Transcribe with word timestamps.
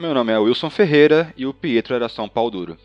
Meu 0.00 0.14
nome 0.14 0.32
é 0.32 0.38
Wilson 0.38 0.70
Ferreira 0.70 1.30
e 1.36 1.44
o 1.44 1.52
Pietro 1.52 1.94
era 1.94 2.08
só 2.08 2.24
um 2.24 2.28
pau 2.28 2.50
duro. 2.50 2.78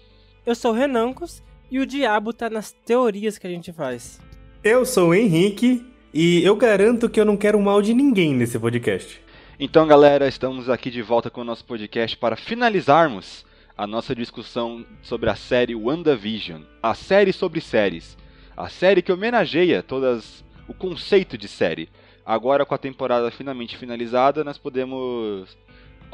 Eu 0.46 0.54
sou 0.54 0.72
o 0.72 0.76
Renancos 0.76 1.42
e 1.72 1.80
o 1.80 1.86
diabo 1.86 2.34
tá 2.34 2.50
nas 2.50 2.74
teorias 2.74 3.38
que 3.38 3.48
a 3.48 3.50
gente 3.50 3.72
faz. 3.72 4.20
Eu 4.62 4.86
sou 4.86 5.08
o 5.08 5.16
Henrique 5.16 5.82
e 6.14 6.44
eu 6.44 6.58
garanto 6.58 7.10
que 7.10 7.18
eu 7.18 7.24
não 7.24 7.38
quero 7.38 7.58
mal 7.62 7.82
de 7.82 7.94
ninguém 7.94 8.34
nesse 8.34 8.60
podcast. 8.60 9.22
Então, 9.58 9.88
galera, 9.88 10.28
estamos 10.28 10.70
aqui 10.70 10.92
de 10.92 11.02
volta 11.02 11.30
com 11.30 11.40
o 11.40 11.46
nosso 11.46 11.64
podcast 11.64 12.18
para 12.18 12.36
finalizarmos 12.36 13.46
a 13.78 13.88
nossa 13.88 14.14
discussão 14.14 14.86
sobre 15.02 15.30
a 15.30 15.36
série 15.36 15.74
WandaVision, 15.74 16.64
a 16.84 16.94
série 16.94 17.32
sobre 17.32 17.62
séries, 17.62 18.18
a 18.58 18.68
série 18.68 19.02
que 19.02 19.14
homenageia 19.14 19.82
todas 19.82 20.44
o 20.68 20.74
conceito 20.74 21.38
de 21.38 21.48
série. 21.48 21.88
Agora 22.26 22.66
com 22.66 22.76
a 22.76 22.78
temporada 22.78 23.32
finalmente 23.32 23.78
finalizada, 23.78 24.44
nós 24.44 24.58
podemos 24.58 25.56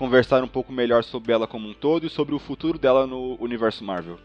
conversar 0.02 0.44
um 0.44 0.48
pouco 0.48 0.74
melhor 0.74 1.04
sobre 1.04 1.32
ela 1.32 1.46
como 1.46 1.70
um 1.70 1.76
todo 1.76 2.08
e 2.08 2.10
sobre 2.10 2.34
o 2.34 2.40
futuro 2.40 2.80
dela 2.80 3.06
no 3.06 3.38
universo 3.40 3.84
Marvel. 3.84 4.18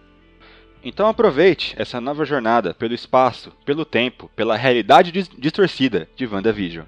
Então 0.82 1.06
aproveite 1.06 1.74
essa 1.76 2.00
nova 2.00 2.24
jornada 2.24 2.72
pelo 2.72 2.94
espaço, 2.94 3.52
pelo 3.62 3.84
tempo, 3.84 4.30
pela 4.34 4.56
realidade 4.56 5.12
distorcida 5.12 6.08
de 6.16 6.26
WandaVision. 6.26 6.86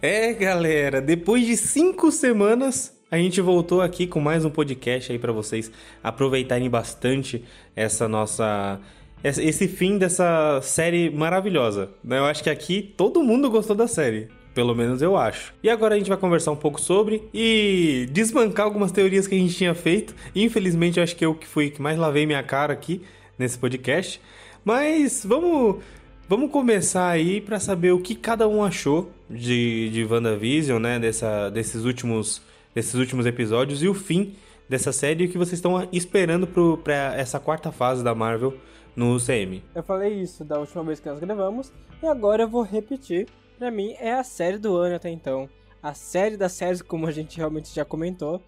É, 0.00 0.32
galera, 0.32 1.02
depois 1.02 1.44
de 1.44 1.54
cinco 1.54 2.10
semanas 2.10 2.95
a 3.10 3.16
gente 3.16 3.40
voltou 3.40 3.80
aqui 3.80 4.06
com 4.06 4.20
mais 4.20 4.44
um 4.44 4.50
podcast 4.50 5.12
aí 5.12 5.18
para 5.18 5.32
vocês 5.32 5.70
aproveitarem 6.02 6.68
bastante 6.68 7.44
essa 7.74 8.08
nossa 8.08 8.80
esse 9.22 9.66
fim 9.66 9.96
dessa 9.98 10.60
série 10.62 11.10
maravilhosa. 11.10 11.90
Né? 12.04 12.18
Eu 12.18 12.26
acho 12.26 12.42
que 12.42 12.50
aqui 12.50 12.94
todo 12.96 13.22
mundo 13.22 13.50
gostou 13.50 13.74
da 13.74 13.88
série. 13.88 14.28
Pelo 14.54 14.74
menos 14.74 15.02
eu 15.02 15.16
acho. 15.16 15.52
E 15.62 15.68
agora 15.68 15.94
a 15.94 15.98
gente 15.98 16.08
vai 16.08 16.16
conversar 16.16 16.50
um 16.50 16.56
pouco 16.56 16.80
sobre 16.80 17.28
e 17.34 18.08
desbancar 18.10 18.66
algumas 18.66 18.92
teorias 18.92 19.26
que 19.26 19.34
a 19.34 19.38
gente 19.38 19.54
tinha 19.54 19.74
feito. 19.74 20.14
Infelizmente, 20.34 20.98
eu 20.98 21.02
acho 21.02 21.14
que 21.16 21.26
eu 21.26 21.34
que 21.34 21.46
fui 21.46 21.70
que 21.70 21.82
mais 21.82 21.98
lavei 21.98 22.24
minha 22.24 22.42
cara 22.42 22.72
aqui 22.72 23.02
nesse 23.38 23.58
podcast. 23.58 24.20
Mas 24.64 25.24
vamos 25.26 25.82
vamos 26.28 26.50
começar 26.50 27.08
aí 27.08 27.40
para 27.40 27.60
saber 27.60 27.92
o 27.92 28.00
que 28.00 28.14
cada 28.14 28.48
um 28.48 28.64
achou 28.64 29.10
de, 29.28 29.90
de 29.90 30.04
WandaVision, 30.04 30.80
né? 30.80 30.98
Dessa, 30.98 31.50
desses 31.50 31.84
últimos 31.84 32.40
desses 32.76 32.92
últimos 32.92 33.24
episódios 33.24 33.82
e 33.82 33.88
o 33.88 33.94
fim 33.94 34.36
dessa 34.68 34.92
série 34.92 35.24
e 35.24 35.26
o 35.26 35.30
que 35.30 35.38
vocês 35.38 35.54
estão 35.54 35.88
esperando 35.90 36.46
para 36.76 37.16
essa 37.16 37.40
quarta 37.40 37.72
fase 37.72 38.04
da 38.04 38.14
Marvel 38.14 38.54
no 38.94 39.16
CM. 39.18 39.64
Eu 39.74 39.82
falei 39.82 40.20
isso 40.20 40.44
da 40.44 40.58
última 40.58 40.84
vez 40.84 41.00
que 41.00 41.08
nós 41.08 41.18
gravamos 41.18 41.72
e 42.02 42.06
agora 42.06 42.42
eu 42.42 42.48
vou 42.48 42.60
repetir. 42.60 43.28
Para 43.58 43.70
mim 43.70 43.94
é 43.98 44.12
a 44.12 44.22
série 44.22 44.58
do 44.58 44.76
ano 44.76 44.96
até 44.96 45.08
então. 45.08 45.48
A 45.82 45.94
série 45.94 46.36
das 46.36 46.52
séries, 46.52 46.82
como 46.82 47.06
a 47.06 47.12
gente 47.12 47.38
realmente 47.38 47.74
já 47.74 47.82
comentou. 47.82 48.42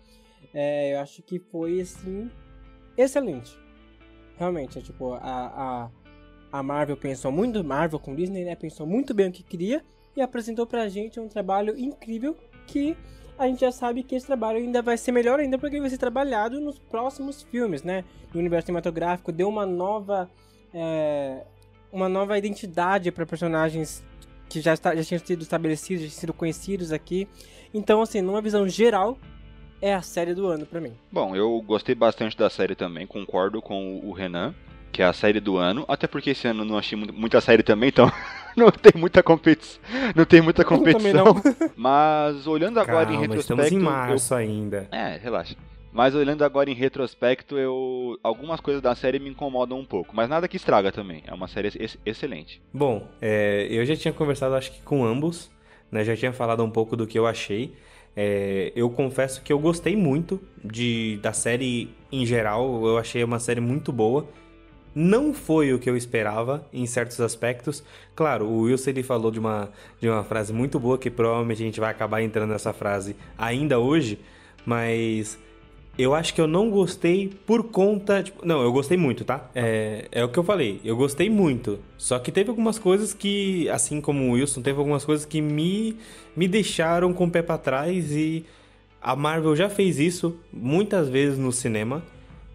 É, 0.53 0.95
eu 0.95 1.01
acho 1.01 1.23
que 1.23 1.39
foi 1.39 1.81
assim 1.81 2.31
excelente. 2.99 3.59
Realmente, 4.37 4.79
é, 4.79 4.83
tipo, 4.83 5.15
a, 5.15 5.21
a, 5.23 5.91
a 6.53 6.63
Marvel 6.63 6.99
pensou 6.99 7.33
muito, 7.33 7.65
Marvel 7.65 7.99
com 7.99 8.15
Disney, 8.15 8.45
né? 8.45 8.55
Pensou 8.55 8.87
muito 8.87 9.15
bem 9.15 9.31
o 9.31 9.33
que 9.33 9.43
queria 9.43 9.83
e 10.15 10.21
apresentou 10.21 10.67
pra 10.67 10.87
gente 10.87 11.19
um 11.19 11.29
trabalho 11.29 11.79
incrível 11.79 12.37
que 12.67 12.95
a 13.39 13.47
gente 13.47 13.61
já 13.61 13.71
sabe 13.71 14.03
que 14.03 14.15
esse 14.15 14.27
trabalho 14.27 14.59
ainda 14.59 14.83
vai 14.83 14.97
ser 14.97 15.13
melhor 15.13 15.39
ainda 15.39 15.59
porque 15.59 15.81
vai 15.81 15.89
ser 15.89 15.99
trabalhado 15.99 16.61
nos 16.61 16.79
próximos 16.79 17.43
filmes, 17.43 17.83
né? 17.83 18.05
No 18.33 18.41
universo 18.41 18.67
cinematográfico 18.67 19.31
deu 19.31 19.49
uma 19.49 19.65
nova 19.65 20.29
é, 20.75 21.45
uma 21.93 22.09
nova 22.09 22.37
identidade 22.37 23.11
para 23.11 23.25
personagens 23.25 24.05
que 24.49 24.61
já, 24.61 24.75
está, 24.75 24.95
já 24.95 25.05
tinham 25.05 25.25
sido 25.25 25.43
estabelecidos, 25.43 26.03
já 26.03 26.09
tinham 26.09 26.21
sido 26.21 26.33
conhecidos 26.33 26.93
aqui. 26.93 27.29
Então, 27.73 28.01
assim, 28.03 28.21
numa 28.21 28.41
visão 28.41 28.67
geral, 28.69 29.19
é 29.81 29.95
a 29.95 30.03
série 30.03 30.35
do 30.35 30.47
ano 30.47 30.67
para 30.67 30.81
mim. 30.81 30.93
Bom, 31.13 31.37
eu 31.37 31.63
gostei 31.63 31.95
bastante 31.95 32.37
da 32.37 32.51
série 32.51 32.75
também, 32.75 33.07
concordo 33.07 33.63
com 33.63 34.01
o 34.03 34.13
Renan 34.13 34.55
que 34.93 35.03
é 35.03 35.05
a 35.05 35.13
série 35.13 35.41
do 35.41 35.57
ano. 35.57 35.85
Até 35.87 36.07
porque 36.07 36.31
esse 36.31 36.49
ano 36.49 36.65
não 36.65 36.79
achei 36.79 36.99
muita 36.99 37.41
série 37.41 37.63
também, 37.63 37.89
então 37.89 38.11
não 38.67 38.71
tem 38.71 38.93
muita 38.97 39.23
competição. 39.23 39.81
Não 40.15 40.25
tem 40.25 40.41
muita 40.41 40.65
competição. 40.65 41.25
Mas 41.77 42.47
olhando 42.47 42.79
agora 42.81 43.07
Calma, 43.07 43.15
em 43.15 43.21
retrospecto. 43.21 43.63
Estamos 43.63 43.73
em 43.73 43.79
março 43.79 44.35
eu... 44.35 44.39
ainda. 44.39 44.89
É, 44.91 45.17
relaxa. 45.17 45.57
Mas 45.93 46.15
olhando 46.15 46.45
agora 46.45 46.71
em 46.71 46.75
retrospecto, 46.75 47.57
eu 47.57 48.19
algumas 48.23 48.61
coisas 48.61 48.83
da 48.83 48.95
série 48.95 49.19
me 49.19 49.31
incomodam 49.31 49.79
um 49.79 49.85
pouco, 49.85 50.15
mas 50.15 50.29
nada 50.29 50.47
que 50.47 50.57
estraga 50.57 50.93
também. 50.93 51.23
É 51.27 51.33
uma 51.33 51.49
série 51.49 51.69
ex 51.79 51.97
excelente. 52.05 52.61
Bom, 52.73 53.09
é, 53.21 53.67
eu 53.71 53.85
já 53.85 53.97
tinha 53.97 54.13
conversado, 54.13 54.55
acho 54.55 54.73
que 54.73 54.83
com 54.83 55.05
ambos, 55.05 55.51
né? 55.91 56.05
Já 56.05 56.15
tinha 56.15 56.33
falado 56.33 56.63
um 56.63 56.71
pouco 56.71 56.95
do 56.97 57.07
que 57.07 57.19
eu 57.19 57.27
achei. 57.27 57.75
É, 58.15 58.73
eu 58.75 58.91
confesso 58.91 59.43
que 59.43 59.53
eu 59.53 59.59
gostei 59.59 59.97
muito 59.97 60.41
de, 60.65 61.19
da 61.23 61.33
série 61.33 61.95
em 62.13 62.27
geral. 62.27 62.87
Eu 62.87 62.99
achei 62.99 63.25
uma 63.25 63.39
série 63.39 63.61
muito 63.61 63.93
boa. 63.93 64.29
Não 65.01 65.33
foi 65.33 65.73
o 65.73 65.79
que 65.79 65.89
eu 65.89 65.97
esperava 65.97 66.67
em 66.73 66.85
certos 66.85 67.21
aspectos. 67.21 67.85
Claro, 68.17 68.47
o 68.47 68.63
Wilson 68.63 68.91
ele 68.91 69.05
falou 69.05 69.31
de 69.31 69.39
uma, 69.39 69.71
de 70.01 70.09
uma 70.09 70.25
frase 70.25 70.53
muito 70.53 70.81
boa 70.81 70.99
que 70.99 71.09
provavelmente 71.09 71.63
a 71.63 71.67
gente 71.67 71.79
vai 71.79 71.93
acabar 71.93 72.21
entrando 72.21 72.51
nessa 72.51 72.73
frase 72.73 73.15
ainda 73.39 73.79
hoje, 73.79 74.19
mas 74.67 75.39
eu 75.97 76.17
acho 76.17 76.35
que 76.35 76.41
eu 76.41 76.49
não 76.49 76.69
gostei 76.69 77.29
por 77.47 77.71
conta. 77.71 78.25
Tipo, 78.25 78.45
não, 78.45 78.61
eu 78.61 78.73
gostei 78.73 78.99
muito, 78.99 79.25
tá? 79.25 79.49
É, 79.55 80.09
é 80.11 80.25
o 80.25 80.29
que 80.29 80.37
eu 80.41 80.43
falei. 80.43 80.81
Eu 80.85 80.97
gostei 80.97 81.31
muito. 81.31 81.79
Só 81.97 82.19
que 82.19 82.33
teve 82.33 82.51
algumas 82.51 82.77
coisas 82.77 83.15
que, 83.15 83.69
assim 83.69 84.01
como 84.01 84.25
o 84.25 84.33
Wilson, 84.33 84.63
teve 84.63 84.81
algumas 84.81 85.05
coisas 85.05 85.25
que 85.25 85.41
me, 85.41 85.97
me 86.35 86.49
deixaram 86.49 87.13
com 87.13 87.27
o 87.27 87.31
pé 87.31 87.41
pra 87.41 87.57
trás 87.57 88.11
e 88.11 88.45
a 89.01 89.15
Marvel 89.15 89.55
já 89.55 89.71
fez 89.71 90.01
isso 90.01 90.41
muitas 90.53 91.09
vezes 91.09 91.39
no 91.39 91.53
cinema. 91.53 92.03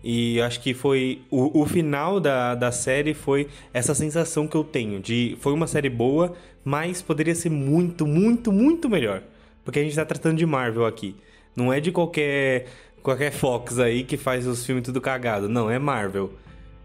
E 0.03 0.41
acho 0.41 0.59
que 0.59 0.73
foi. 0.73 1.21
O, 1.31 1.61
o 1.61 1.65
final 1.65 2.19
da, 2.19 2.55
da 2.55 2.71
série 2.71 3.13
foi 3.13 3.47
essa 3.73 3.95
sensação 3.95 4.47
que 4.47 4.55
eu 4.55 4.63
tenho 4.63 4.99
de. 4.99 5.37
Foi 5.39 5.53
uma 5.53 5.65
série 5.65 5.89
boa, 5.89 6.33
mas 6.63 7.01
poderia 7.01 7.33
ser 7.33 7.49
muito, 7.49 8.05
muito, 8.05 8.51
muito 8.51 8.89
melhor. 8.89 9.23
Porque 9.63 9.79
a 9.79 9.83
gente 9.83 9.95
tá 9.95 10.05
tratando 10.05 10.37
de 10.37 10.45
Marvel 10.45 10.85
aqui. 10.85 11.15
Não 11.55 11.71
é 11.71 11.79
de 11.79 11.91
qualquer. 11.91 12.67
qualquer 13.01 13.31
Fox 13.31 13.79
aí 13.79 14.03
que 14.03 14.17
faz 14.17 14.45
os 14.45 14.65
filmes 14.65 14.83
tudo 14.83 14.99
cagado. 14.99 15.47
Não, 15.47 15.71
é 15.71 15.79
Marvel. 15.79 16.33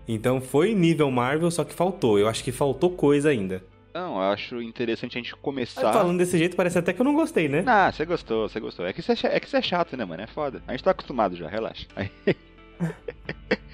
Então 0.07 0.41
foi 0.41 0.73
nível 0.75 1.11
Marvel, 1.11 1.51
só 1.51 1.65
que 1.65 1.75
faltou. 1.75 2.19
Eu 2.19 2.29
acho 2.29 2.45
que 2.45 2.53
faltou 2.53 2.91
coisa 2.91 3.31
ainda. 3.31 3.63
Não, 3.93 4.15
eu 4.15 4.31
acho 4.31 4.63
interessante 4.63 5.19
a 5.19 5.21
gente 5.21 5.35
começar. 5.35 5.93
falando 5.93 6.19
desse 6.19 6.39
jeito, 6.39 6.55
parece 6.55 6.79
até 6.79 6.93
que 6.93 7.01
eu 7.01 7.05
não 7.05 7.15
gostei, 7.15 7.49
né? 7.49 7.65
Ah, 7.67 7.91
você 7.91 8.05
gostou, 8.05 8.49
você 8.49 8.61
gostou. 8.61 8.87
É 8.87 8.93
que 8.93 9.03
você 9.03 9.13
é, 9.27 9.37
é, 9.37 9.41
é 9.53 9.63
chato, 9.63 9.97
né, 9.97 10.05
mano? 10.05 10.23
É 10.23 10.27
foda. 10.27 10.63
A 10.69 10.73
gente 10.73 10.85
tá 10.85 10.93
acostumado 10.93 11.35
já, 11.35 11.49
relaxa. 11.49 11.87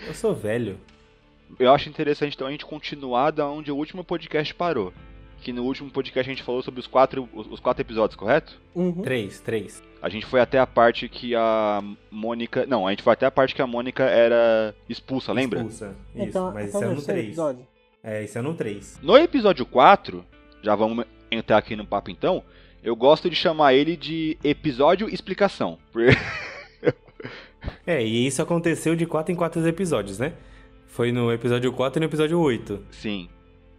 Eu 0.06 0.14
sou 0.14 0.34
velho. 0.34 0.78
Eu 1.58 1.72
acho 1.72 1.88
interessante 1.88 2.34
então 2.34 2.46
a 2.46 2.50
gente 2.50 2.66
continuar 2.66 3.30
da 3.30 3.48
onde 3.48 3.70
o 3.70 3.76
último 3.76 4.02
podcast 4.04 4.54
parou. 4.54 4.92
Que 5.40 5.52
no 5.52 5.62
último 5.64 5.90
podcast 5.90 6.30
a 6.30 6.34
gente 6.34 6.42
falou 6.42 6.62
sobre 6.62 6.80
os 6.80 6.86
quatro, 6.86 7.28
os 7.34 7.60
quatro 7.60 7.82
episódios, 7.82 8.16
correto? 8.16 8.58
Uhum. 8.74 9.02
Três, 9.02 9.40
três. 9.40 9.82
A 10.00 10.08
gente 10.08 10.24
foi 10.24 10.40
até 10.40 10.58
a 10.58 10.66
parte 10.66 11.08
que 11.08 11.34
a 11.34 11.82
Mônica. 12.10 12.64
Não, 12.66 12.86
a 12.86 12.90
gente 12.90 13.02
foi 13.02 13.12
até 13.12 13.26
a 13.26 13.30
parte 13.30 13.54
que 13.54 13.60
a 13.60 13.66
Mônica 13.66 14.04
era 14.04 14.74
expulsa, 14.88 15.32
lembra? 15.32 15.60
Expulsa. 15.60 15.94
Isso, 16.14 16.24
então, 16.24 16.52
mas 16.52 16.68
então 16.68 16.80
isso 16.80 16.90
é 16.90 16.94
no 16.94 17.02
3. 17.02 17.26
Episódio. 17.26 17.66
É, 18.02 18.24
isso 18.24 18.38
é 18.38 18.42
no 18.42 18.54
3. 18.54 19.00
No 19.02 19.16
episódio 19.16 19.66
4, 19.66 20.24
já 20.62 20.74
vamos 20.74 21.04
entrar 21.30 21.58
aqui 21.58 21.76
no 21.76 21.86
papo 21.86 22.10
então. 22.10 22.42
Eu 22.82 22.94
gosto 22.96 23.30
de 23.30 23.36
chamar 23.36 23.74
ele 23.74 23.96
de 23.96 24.38
episódio 24.44 25.08
explicação. 25.08 25.78
É, 27.86 28.04
e 28.04 28.26
isso 28.26 28.42
aconteceu 28.42 28.96
de 28.96 29.06
4 29.06 29.32
em 29.32 29.36
4 29.36 29.66
episódios, 29.66 30.18
né? 30.18 30.32
Foi 30.86 31.10
no 31.10 31.32
episódio 31.32 31.72
4 31.72 31.98
e 31.98 32.00
no 32.00 32.06
episódio 32.06 32.40
8. 32.40 32.86
Sim. 32.90 33.28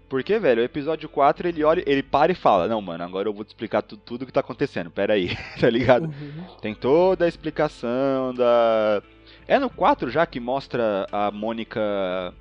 Porque, 0.08 0.38
velho, 0.38 0.62
o 0.62 0.66
episódio 0.66 1.10
4 1.10 1.48
ele 1.48 1.64
olha, 1.64 1.84
ele 1.86 2.04
para 2.04 2.32
e 2.32 2.36
fala: 2.36 2.68
Não, 2.68 2.82
mano, 2.82 3.04
agora 3.04 3.28
eu 3.28 3.34
vou 3.34 3.44
te 3.44 3.50
explicar 3.50 3.82
tu, 3.82 3.98
tudo 3.98 4.26
que 4.26 4.32
tá 4.32 4.42
acontecendo. 4.42 4.92
Pera 4.92 5.14
aí, 5.14 5.36
tá 5.60 5.70
ligado? 5.70 6.06
Uhum. 6.06 6.58
Tem 6.62 6.76
toda 6.76 7.26
a 7.26 7.28
explicação 7.28 8.34
da. 8.34 9.02
É 9.48 9.60
no 9.60 9.70
4 9.70 10.10
já 10.10 10.26
que 10.26 10.40
mostra 10.40 11.08
a 11.12 11.32
Mônica 11.32 12.34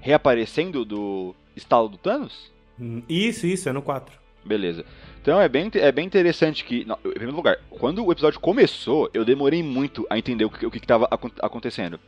reaparecendo 0.00 0.84
do 0.84 1.34
estalo 1.54 1.88
do 1.88 1.98
Thanos? 1.98 2.50
Hum, 2.80 3.02
isso, 3.08 3.46
isso, 3.46 3.68
é 3.68 3.72
no 3.72 3.82
4. 3.82 4.18
Beleza. 4.44 4.84
Então 5.22 5.40
é 5.40 5.48
bem, 5.48 5.70
é 5.74 5.92
bem 5.92 6.06
interessante 6.06 6.64
que, 6.64 6.84
não, 6.84 6.98
em 7.04 7.10
primeiro 7.10 7.36
lugar, 7.36 7.58
quando 7.68 8.04
o 8.04 8.10
episódio 8.10 8.40
começou, 8.40 9.10
eu 9.12 9.24
demorei 9.24 9.62
muito 9.62 10.06
a 10.08 10.18
entender 10.18 10.46
o 10.46 10.50
que 10.50 10.78
estava 10.78 11.08
acontecendo. 11.40 12.00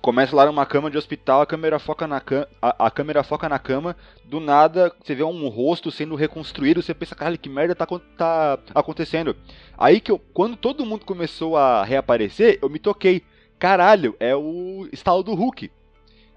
Começa 0.00 0.34
lá 0.34 0.46
numa 0.46 0.64
cama 0.64 0.90
de 0.90 0.96
hospital, 0.96 1.42
a 1.42 1.46
câmera 1.46 1.78
foca 1.78 2.06
na 2.06 2.20
cama, 2.20 2.48
a, 2.62 2.86
a, 2.86 2.90
câmera 2.90 3.22
foca 3.22 3.48
na 3.48 3.58
cama, 3.58 3.96
do 4.24 4.40
nada 4.40 4.92
você 5.02 5.14
vê 5.14 5.22
um 5.22 5.48
rosto 5.48 5.90
sendo 5.90 6.14
reconstruído, 6.14 6.80
você 6.80 6.94
pensa, 6.94 7.14
caralho, 7.14 7.38
que 7.38 7.48
merda 7.48 7.74
tá, 7.74 7.86
tá 7.86 8.58
acontecendo? 8.74 9.36
Aí 9.76 10.00
que 10.00 10.10
eu, 10.12 10.18
quando 10.32 10.56
todo 10.56 10.86
mundo 10.86 11.04
começou 11.04 11.56
a 11.56 11.84
reaparecer, 11.84 12.58
eu 12.62 12.68
me 12.70 12.78
toquei, 12.78 13.22
caralho, 13.58 14.14
é 14.20 14.34
o 14.34 14.88
estalo 14.92 15.22
do 15.22 15.34
Hulk. 15.34 15.70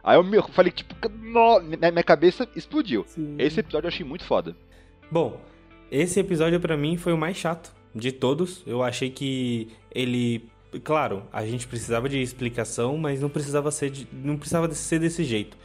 Aí 0.04 0.18
eu 0.18 0.24
me- 0.24 0.42
falei, 0.42 0.72
tipo, 0.72 0.96
no, 1.22 1.62
minha 1.62 1.92
minha 1.92 2.04
cabeça 2.04 2.50
explodiu. 2.56 3.06
Sim. 3.08 3.36
Esse 3.38 3.60
episódio 3.60 3.86
eu 3.86 3.90
achei 3.90 4.06
muito 4.06 4.24
foda. 4.24 4.56
Bom, 5.12 5.40
esse 5.92 6.20
episódio 6.20 6.60
pra 6.60 6.78
mim 6.78 6.98
foi 6.98 7.14
o 7.14 7.18
mais 7.18 7.38
chato 7.38 7.74
de 7.94 8.12
todos. 8.12 8.64
Eu 8.66 8.84
achei 8.84 9.10
que 9.10 9.70
ele, 9.94 10.48
claro, 10.84 11.24
a 11.34 11.46
gente 11.46 11.68
precisava 11.68 12.08
de 12.08 12.22
explicação, 12.22 12.98
mas 12.98 13.22
não 13.22 13.30
precisava 13.30 13.72
ser 13.72 13.90
de- 13.90 14.08
não 14.12 14.38
precisava 14.38 14.72
ser 14.74 15.00
desse 15.00 15.24
jeito. 15.24 15.58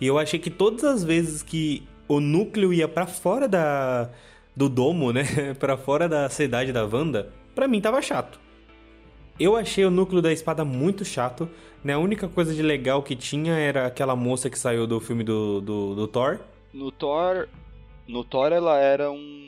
E 0.00 0.06
eu 0.06 0.18
achei 0.18 0.38
que 0.38 0.50
todas 0.50 0.84
as 0.84 1.02
vezes 1.04 1.42
que 1.42 1.82
o 2.06 2.20
núcleo 2.20 2.72
ia 2.72 2.88
pra 2.88 3.06
fora 3.06 3.48
da 3.48 4.10
do 4.56 4.68
domo, 4.68 5.12
né, 5.12 5.22
Pra 5.60 5.76
fora 5.76 6.08
da 6.08 6.28
cidade 6.28 6.72
da 6.72 6.84
Wanda, 6.84 7.32
pra 7.54 7.68
mim 7.68 7.80
tava 7.80 8.02
chato. 8.02 8.40
Eu 9.38 9.54
achei 9.56 9.84
o 9.84 9.90
núcleo 9.90 10.20
da 10.20 10.32
espada 10.32 10.64
muito 10.64 11.04
chato. 11.04 11.48
Né? 11.84 11.92
A 11.92 11.98
única 11.98 12.26
coisa 12.26 12.52
de 12.52 12.60
legal 12.60 13.00
que 13.04 13.14
tinha 13.14 13.54
era 13.54 13.86
aquela 13.86 14.16
moça 14.16 14.50
que 14.50 14.58
saiu 14.58 14.84
do 14.84 14.98
filme 14.98 15.22
do, 15.22 15.60
do, 15.60 15.94
do 15.94 16.08
Thor. 16.08 16.40
No 16.74 16.90
Thor, 16.90 17.46
no 18.08 18.24
Thor 18.24 18.50
ela 18.52 18.78
era 18.80 19.12
um, 19.12 19.47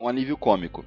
um 0.00 0.08
alívio 0.08 0.36
cômico. 0.36 0.84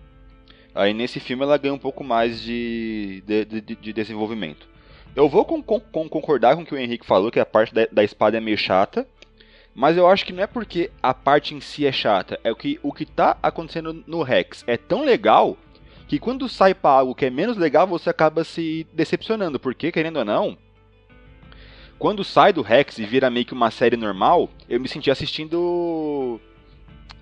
Aí 0.73 0.93
nesse 0.93 1.19
filme 1.19 1.43
ela 1.43 1.57
ganha 1.57 1.73
um 1.73 1.77
pouco 1.79 2.03
mais 2.03 2.41
de, 2.41 3.23
de, 3.25 3.45
de- 3.45 3.75
de 3.75 3.93
desenvolvimento. 3.93 4.67
Eu 5.15 5.27
vou 5.27 5.43
com- 5.45 5.61
com- 5.63 5.79
concordar 6.09 6.55
com 6.55 6.61
o 6.61 6.65
que 6.65 6.73
o 6.75 6.77
Henrique 6.77 7.05
falou, 7.05 7.31
que 7.31 7.39
a 7.39 7.45
parte 7.45 7.73
da, 7.73 7.87
da 7.91 8.03
espada 8.03 8.37
é 8.37 8.39
meio 8.41 8.57
chata. 8.57 9.07
Mas 9.73 9.95
eu 9.95 10.07
acho 10.07 10.25
que 10.25 10.33
não 10.33 10.41
é 10.43 10.47
porque 10.47 10.89
a 11.03 11.13
parte 11.13 11.53
em 11.53 11.61
si 11.61 11.85
é 11.85 11.91
chata, 11.91 12.39
é 12.43 12.51
o 12.51 12.55
que 12.55 12.79
o 12.81 12.91
que 12.91 13.05
tá 13.05 13.37
acontecendo 13.43 14.03
no 14.07 14.23
Rex 14.23 14.63
é 14.65 14.75
tão 14.75 15.05
legal 15.05 15.55
que 16.07 16.17
quando 16.17 16.49
sai 16.49 16.73
pra 16.73 16.89
algo 16.91 17.13
que 17.13 17.25
é 17.25 17.29
menos 17.29 17.57
legal, 17.57 17.85
você 17.85 18.09
acaba 18.09 18.43
se 18.43 18.87
decepcionando, 18.93 19.59
porque 19.59 19.91
querendo 19.91 20.17
ou 20.17 20.25
não, 20.25 20.57
quando 21.99 22.23
sai 22.23 22.53
do 22.53 22.63
Rex 22.63 22.97
e 22.97 23.05
vira 23.05 23.29
meio 23.29 23.45
que 23.45 23.53
uma 23.53 23.69
série 23.69 23.97
normal, 23.97 24.49
eu 24.67 24.79
me 24.79 24.87
senti 24.87 25.11
assistindo 25.11 25.57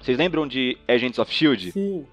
Vocês 0.05 0.17
lembram 0.19 0.47
de 0.47 0.77
Agents 0.87 1.17
of 1.17 1.33
Shield? 1.33 1.71
Sim. 1.71 2.05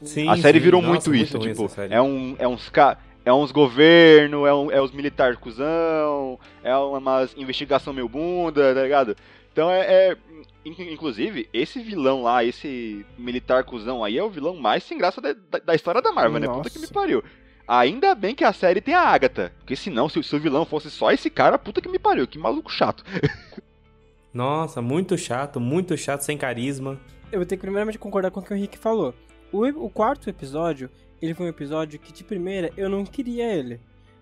Sim, 0.00 0.28
A 0.28 0.36
série 0.36 0.58
sim. 0.58 0.64
virou 0.64 0.80
Nossa, 0.80 0.92
muito 1.10 1.14
isso, 1.14 1.36
ruim 1.38 1.48
tipo, 1.52 1.68
é 1.90 2.00
um 2.00 2.36
é 2.38 2.46
uns 2.48 2.68
ca... 2.70 2.96
é 3.24 3.32
uns 3.32 3.50
governo, 3.52 4.46
é, 4.46 4.54
um, 4.54 4.70
é 4.70 4.80
os 4.80 4.92
militares 4.92 5.36
cuzão, 5.38 6.38
é 6.62 6.74
umas 6.76 7.34
investigação 7.36 7.92
meio 7.92 8.08
bunda, 8.08 8.72
tá 8.74 8.82
ligado? 8.82 9.16
Então 9.52 9.68
é, 9.70 9.80
é- 10.12 10.16
in- 10.64 10.92
inclusive 10.92 11.48
esse 11.52 11.80
vilão 11.80 12.22
lá, 12.22 12.44
esse 12.44 13.04
militar 13.18 13.64
cuzão 13.64 14.04
aí 14.04 14.16
é 14.16 14.22
o 14.22 14.30
vilão 14.30 14.54
mais 14.56 14.84
sem 14.84 14.96
graça 14.96 15.20
da, 15.20 15.32
da- 15.32 15.58
da 15.58 15.74
história 15.74 16.00
da 16.00 16.12
Marvel, 16.12 16.38
né? 16.40 16.46
Puta 16.46 16.70
que 16.70 16.76
me 16.78 16.82
Nossa. 16.82 16.94
pariu. 16.94 17.22
Ainda 17.66 18.14
bem 18.14 18.34
que 18.36 18.44
a 18.44 18.52
série 18.52 18.80
tem 18.80 18.94
a 18.94 19.00
Agatha, 19.02 19.52
porque 19.58 19.74
senão 19.76 20.08
se, 20.08 20.22
se 20.22 20.34
o 20.34 20.40
vilão 20.40 20.64
fosse 20.64 20.90
só 20.90 21.10
esse 21.12 21.28
cara, 21.28 21.58
puta 21.58 21.82
que 21.82 21.88
me 21.88 21.98
pariu, 21.98 22.26
que 22.26 22.38
maluco 22.38 22.72
chato. 22.72 23.04
Nossa, 24.32 24.80
muito 24.80 25.18
chato, 25.18 25.58
muito 25.58 25.96
chato, 25.96 26.20
sem 26.20 26.38
carisma. 26.38 26.98
Eu 27.30 27.38
vou 27.40 27.46
ter 27.46 27.56
que 27.56 27.62
primeiramente 27.62 27.98
concordar 27.98 28.30
com 28.30 28.40
o 28.40 28.42
que 28.42 28.52
o 28.52 28.56
Henrique 28.56 28.78
falou. 28.78 29.14
O, 29.52 29.66
o 29.66 29.90
quarto 29.90 30.28
episódio, 30.30 30.90
ele 31.20 31.34
foi 31.34 31.46
um 31.46 31.50
episódio 31.50 31.98
que 31.98 32.12
de 32.12 32.24
primeira 32.24 32.72
eu 32.76 32.88
não 32.88 33.04
queria 33.04 33.44
ele. 33.52 33.80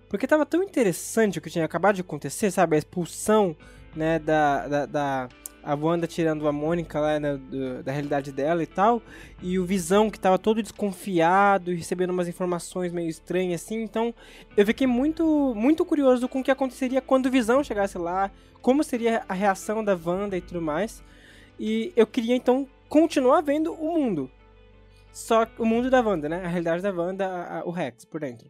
Porque 0.08 0.26
tava 0.26 0.46
tão 0.46 0.62
interessante 0.62 1.38
o 1.38 1.42
que 1.42 1.50
tinha 1.50 1.64
acabado 1.64 1.96
de 1.96 2.00
acontecer, 2.00 2.50
sabe? 2.50 2.76
A 2.76 2.78
expulsão, 2.78 3.56
né, 3.94 4.18
da... 4.18 4.68
da, 4.68 4.86
da 4.86 5.28
a 5.68 5.74
Wanda 5.74 6.06
tirando 6.06 6.46
a 6.46 6.52
Mônica 6.52 7.00
lá 7.00 7.18
né, 7.18 7.36
do- 7.36 7.82
da 7.82 7.90
realidade 7.90 8.30
dela 8.30 8.62
e 8.62 8.68
tal. 8.68 9.02
E 9.42 9.58
o 9.58 9.64
Visão 9.66 10.08
que 10.08 10.20
tava 10.20 10.38
todo 10.38 10.62
desconfiado 10.62 11.72
e 11.72 11.74
recebendo 11.74 12.10
umas 12.10 12.28
informações 12.28 12.92
meio 12.92 13.08
estranhas 13.08 13.62
assim. 13.64 13.82
Então 13.82 14.14
eu 14.56 14.64
fiquei 14.64 14.86
muito, 14.86 15.52
muito 15.56 15.84
curioso 15.84 16.28
com 16.28 16.38
o 16.38 16.44
que 16.44 16.52
aconteceria 16.52 17.00
quando 17.00 17.26
o 17.26 17.30
Visão 17.32 17.64
chegasse 17.64 17.98
lá. 17.98 18.30
Como 18.62 18.84
seria 18.84 19.24
a 19.28 19.34
reação 19.34 19.82
da 19.82 19.98
Wanda 20.00 20.36
e 20.36 20.40
tudo 20.40 20.62
mais. 20.62 21.02
E 21.58 21.92
eu 21.96 22.06
queria 22.06 22.36
então 22.36 22.68
continuar 22.88 23.40
vendo 23.42 23.72
o 23.72 23.94
mundo. 23.94 24.30
Só 25.12 25.46
o 25.58 25.64
mundo 25.64 25.90
da 25.90 26.00
Wanda, 26.02 26.28
né? 26.28 26.42
A 26.44 26.48
realidade 26.48 26.82
da 26.82 26.92
Wanda, 26.92 27.26
a- 27.26 27.58
a- 27.60 27.64
o 27.64 27.70
Rex 27.70 28.04
por 28.04 28.20
dentro. 28.20 28.46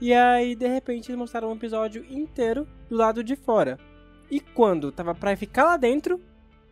E 0.00 0.12
aí, 0.12 0.56
de 0.56 0.66
repente, 0.66 1.08
eles 1.10 1.18
mostraram 1.18 1.48
um 1.48 1.54
episódio 1.54 2.04
inteiro 2.10 2.66
do 2.88 2.96
lado 2.96 3.22
de 3.22 3.36
fora. 3.36 3.78
E 4.30 4.40
quando 4.40 4.90
tava 4.90 5.14
pra 5.14 5.36
ficar 5.36 5.62
lá 5.64 5.76
dentro, 5.76 6.20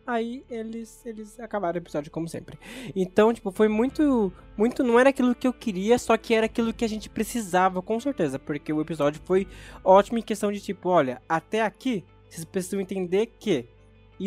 aí 0.05 0.43
eles, 0.49 1.05
eles 1.05 1.39
acabaram 1.39 1.75
o 1.75 1.81
episódio 1.81 2.11
como 2.11 2.27
sempre. 2.27 2.59
Então, 2.93 3.31
tipo, 3.33 3.49
foi 3.51 3.69
muito. 3.69 4.33
Muito. 4.57 4.83
Não 4.83 4.99
era 4.99 5.11
aquilo 5.11 5.33
que 5.33 5.47
eu 5.47 5.53
queria, 5.53 5.97
só 5.97 6.17
que 6.17 6.33
era 6.33 6.47
aquilo 6.47 6.73
que 6.73 6.83
a 6.83 6.89
gente 6.89 7.09
precisava, 7.09 7.81
com 7.81 7.97
certeza. 8.01 8.37
Porque 8.37 8.73
o 8.73 8.81
episódio 8.81 9.21
foi 9.23 9.47
ótimo 9.81 10.17
em 10.17 10.23
questão 10.23 10.51
de 10.51 10.59
tipo, 10.59 10.89
olha, 10.89 11.21
até 11.29 11.61
aqui, 11.61 12.03
vocês 12.29 12.43
precisam 12.43 12.81
entender 12.81 13.27
que 13.39 13.69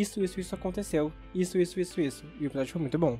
isso, 0.01 0.23
isso, 0.23 0.39
isso 0.39 0.55
aconteceu. 0.55 1.11
Isso, 1.33 1.57
isso, 1.57 1.79
isso, 1.79 2.01
isso. 2.01 2.25
E 2.39 2.43
o 2.43 2.47
episódio 2.47 2.73
foi 2.73 2.81
muito 2.81 2.99
bom. 2.99 3.17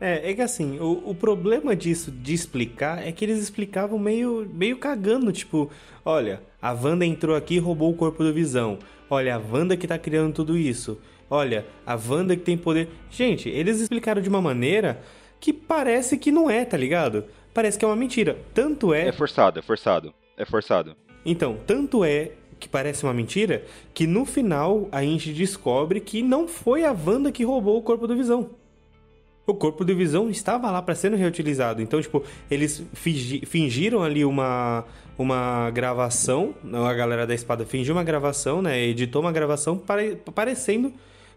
É, 0.00 0.30
é 0.30 0.34
que 0.34 0.42
assim, 0.42 0.78
o, 0.80 1.10
o 1.10 1.14
problema 1.14 1.74
disso, 1.76 2.10
de 2.10 2.34
explicar, 2.34 3.06
é 3.06 3.12
que 3.12 3.24
eles 3.24 3.38
explicavam 3.38 3.98
meio, 3.98 4.48
meio 4.52 4.76
cagando, 4.76 5.32
tipo, 5.32 5.70
olha, 6.04 6.42
a 6.60 6.72
Wanda 6.72 7.06
entrou 7.06 7.36
aqui 7.36 7.54
e 7.54 7.58
roubou 7.58 7.90
o 7.90 7.96
corpo 7.96 8.22
do 8.24 8.34
Visão. 8.34 8.78
Olha, 9.08 9.36
a 9.36 9.38
Wanda 9.38 9.76
que 9.76 9.86
tá 9.86 9.96
criando 9.98 10.34
tudo 10.34 10.58
isso. 10.58 11.00
Olha, 11.30 11.64
a 11.86 11.94
Wanda 11.94 12.36
que 12.36 12.42
tem 12.42 12.56
poder. 12.56 12.88
Gente, 13.10 13.48
eles 13.48 13.80
explicaram 13.80 14.20
de 14.20 14.28
uma 14.28 14.42
maneira 14.42 15.00
que 15.40 15.52
parece 15.52 16.18
que 16.18 16.32
não 16.32 16.50
é, 16.50 16.64
tá 16.64 16.76
ligado? 16.76 17.24
Parece 17.52 17.78
que 17.78 17.84
é 17.84 17.88
uma 17.88 17.96
mentira. 17.96 18.36
Tanto 18.52 18.92
É 18.92 19.12
forçado, 19.12 19.58
é 19.58 19.62
forçado. 19.62 20.14
É 20.36 20.44
forçado. 20.44 20.96
então, 21.24 21.56
tanto 21.64 22.04
é 22.04 22.32
que 22.64 22.68
parece 22.70 23.04
uma 23.04 23.12
mentira 23.12 23.62
que 23.92 24.06
no 24.06 24.24
final 24.24 24.88
a 24.90 25.02
gente 25.02 25.32
descobre 25.34 26.00
que 26.00 26.22
não 26.22 26.48
foi 26.48 26.82
a 26.82 26.92
Wanda 27.06 27.30
que 27.30 27.44
roubou 27.44 27.76
o 27.76 27.82
corpo 27.82 28.06
do 28.06 28.16
Visão. 28.16 28.48
O 29.46 29.52
corpo 29.52 29.84
do 29.84 29.94
Visão 29.94 30.30
estava 30.30 30.70
lá 30.70 30.80
para 30.80 30.94
sendo 30.94 31.14
reutilizado. 31.16 31.82
Então, 31.82 32.00
tipo, 32.00 32.22
eles 32.50 32.82
fingi- 32.94 33.44
fingiram 33.44 34.02
ali 34.02 34.24
uma 34.24 34.84
uma 35.16 35.70
gravação, 35.70 36.54
a 36.72 36.92
galera 36.92 37.24
da 37.24 37.34
espada 37.34 37.64
fingiu 37.64 37.94
uma 37.94 38.02
gravação, 38.02 38.60
né, 38.60 38.82
editou 38.82 39.20
uma 39.22 39.30
gravação 39.30 39.76
pare- 39.78 40.16
parecendo 40.34 40.92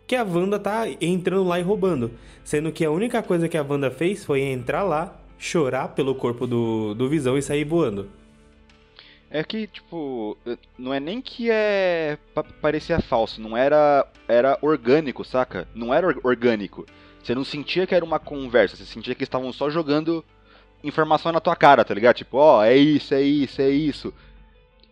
que 0.07 0.15
a 0.15 0.23
Wanda 0.23 0.57
tá 0.57 0.85
entrando 0.99 1.43
lá 1.43 1.59
e 1.59 1.63
roubando, 1.63 2.09
sendo 2.43 2.71
que 2.71 2.83
a 2.83 2.89
única 2.89 3.21
coisa 3.21 3.47
que 3.47 3.55
a 3.55 3.61
Wanda 3.61 3.91
fez 3.91 4.25
foi 4.25 4.41
entrar 4.41 4.81
lá, 4.81 5.15
chorar 5.37 5.89
pelo 5.89 6.15
corpo 6.15 6.47
do, 6.47 6.95
do 6.95 7.07
Visão 7.07 7.37
e 7.37 7.41
sair 7.43 7.65
voando. 7.65 8.07
É 9.29 9.43
que, 9.43 9.67
tipo, 9.67 10.37
não 10.77 10.93
é 10.93 10.99
nem 10.99 11.21
que 11.21 11.49
é. 11.51 12.17
pa- 12.33 12.43
parecia 12.61 12.99
falso, 13.01 13.41
não 13.41 13.57
era. 13.57 14.07
Era 14.27 14.57
orgânico, 14.61 15.23
saca? 15.25 15.67
Não 15.75 15.93
era 15.93 16.07
or- 16.07 16.19
orgânico. 16.23 16.85
Você 17.21 17.35
não 17.35 17.43
sentia 17.43 17.85
que 17.85 17.93
era 17.93 18.05
uma 18.05 18.19
conversa, 18.19 18.77
você 18.77 18.85
sentia 18.85 19.13
que 19.13 19.23
estavam 19.23 19.51
só 19.51 19.69
jogando 19.69 20.23
informação 20.81 21.31
na 21.33 21.41
tua 21.41 21.55
cara, 21.57 21.83
tá 21.83 21.93
ligado? 21.93 22.15
Tipo, 22.15 22.37
ó, 22.37 22.63
é 22.63 22.77
isso, 22.77 23.13
é 23.13 23.21
isso, 23.21 23.61
é 23.61 23.69
isso. 23.69 24.13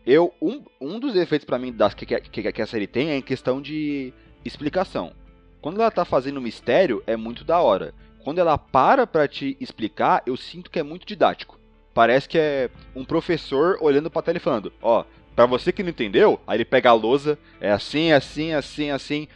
Eu, 0.06 0.34
um, 0.42 0.62
um 0.82 1.00
dos 1.00 1.16
efeitos 1.16 1.46
pra 1.46 1.58
mim 1.58 1.72
das 1.72 1.94
que, 1.94 2.06
que, 2.06 2.20
que- 2.20 2.52
que 2.52 2.62
a 2.62 2.68
série 2.68 2.88
tem 2.88 3.12
é 3.12 3.16
em 3.18 3.22
questão 3.22 3.62
de 3.62 4.12
explicação. 4.44 5.14
Quando 5.62 5.80
ela 5.82 5.90
tá 5.90 6.04
fazendo 6.04 6.42
mistério, 6.42 7.02
é 7.08 7.16
muito 7.16 7.46
da 7.46 7.60
hora. 7.62 7.94
Quando 8.24 8.40
ela 8.40 8.58
para 8.58 9.08
pra 9.08 9.28
te 9.28 9.56
explicar, 9.62 10.22
eu 10.26 10.36
sinto 10.36 10.70
que 10.70 10.78
é 10.80 10.84
muito 10.84 11.08
didático. 11.08 11.58
Parece 11.96 12.28
que 12.28 12.38
é 12.38 12.70
um 12.94 13.06
professor 13.06 13.78
olhando 13.80 14.12
pra 14.12 14.22
tela 14.22 14.38
e 14.38 14.42
falando, 14.42 14.74
ó, 14.82 15.06
pra 15.34 15.46
você 15.46 15.72
que 15.72 15.82
não 15.82 15.92
entendeu, 15.92 16.38
aí 16.46 16.58
ele 16.58 16.66
pega 16.66 16.90
a 16.90 16.94
lousa, 16.94 17.40
é 17.62 17.72
assim, 17.72 18.12
assim, 18.12 18.52
assim, 18.52 18.92
assim. 18.92 19.28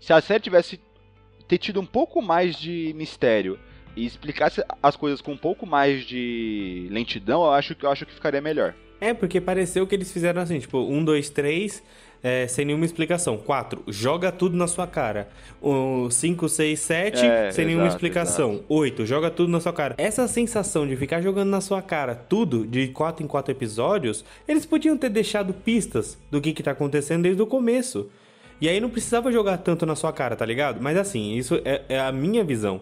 Se 0.00 0.14
a 0.14 0.20
série 0.22 0.42
tivesse 0.42 0.80
ter 1.46 1.58
tido 1.58 1.78
um 1.78 1.84
pouco 1.84 2.22
mais 2.22 2.56
de 2.56 2.94
mistério 2.96 3.58
e 3.94 4.06
explicasse 4.06 4.64
as 4.82 4.96
coisas 4.96 5.20
com 5.20 5.32
um 5.32 5.36
pouco 5.36 5.66
mais 5.66 6.06
de 6.06 6.88
lentidão, 6.90 7.44
eu 7.44 7.50
acho 7.50 7.74
que 7.74 7.84
eu 7.84 7.90
acho 7.90 8.06
que 8.06 8.14
ficaria 8.14 8.40
melhor. 8.40 8.74
É, 8.98 9.12
porque 9.12 9.38
pareceu 9.38 9.86
que 9.86 9.94
eles 9.94 10.10
fizeram 10.10 10.40
assim, 10.40 10.58
tipo, 10.58 10.78
um, 10.78 11.04
dois, 11.04 11.28
três, 11.28 11.82
é, 12.22 12.46
sem 12.46 12.64
nenhuma 12.64 12.84
explicação. 12.84 13.36
Quatro, 13.36 13.82
joga 13.88 14.32
tudo 14.32 14.56
na 14.56 14.66
sua 14.66 14.86
cara. 14.86 15.28
Um, 15.62 16.10
cinco, 16.10 16.48
seis, 16.48 16.80
sete, 16.80 17.24
É, 17.24 17.50
sem 17.50 17.66
nenhuma 17.66 17.84
exato, 17.84 17.96
explicação. 17.96 18.50
exato. 18.52 18.64
Oito, 18.68 19.06
joga 19.06 19.30
tudo 19.30 19.50
na 19.50 19.60
sua 19.60 19.72
cara. 19.72 19.94
Essa 19.98 20.26
sensação 20.26 20.86
de 20.86 20.96
ficar 20.96 21.20
jogando 21.20 21.50
na 21.50 21.60
sua 21.60 21.80
cara 21.82 22.14
tudo, 22.14 22.66
de 22.66 22.88
quatro 22.88 23.24
em 23.24 23.28
quatro 23.28 23.52
episódios, 23.52 24.24
eles 24.46 24.66
podiam 24.66 24.96
ter 24.96 25.08
deixado 25.08 25.52
pistas 25.54 26.18
do 26.30 26.40
que, 26.40 26.52
que 26.52 26.62
tá 26.62 26.72
acontecendo 26.72 27.22
desde 27.22 27.40
o 27.42 27.46
começo. 27.46 28.08
E 28.60 28.68
aí 28.68 28.80
não 28.80 28.88
precisava 28.88 29.30
jogar 29.30 29.58
tanto 29.58 29.84
na 29.84 29.94
sua 29.94 30.12
cara, 30.12 30.34
tá 30.34 30.46
ligado? 30.46 30.80
Mas 30.80 30.96
assim, 30.96 31.34
isso 31.34 31.60
é, 31.64 31.82
é 31.88 32.00
a 32.00 32.10
minha 32.10 32.42
visão. 32.42 32.80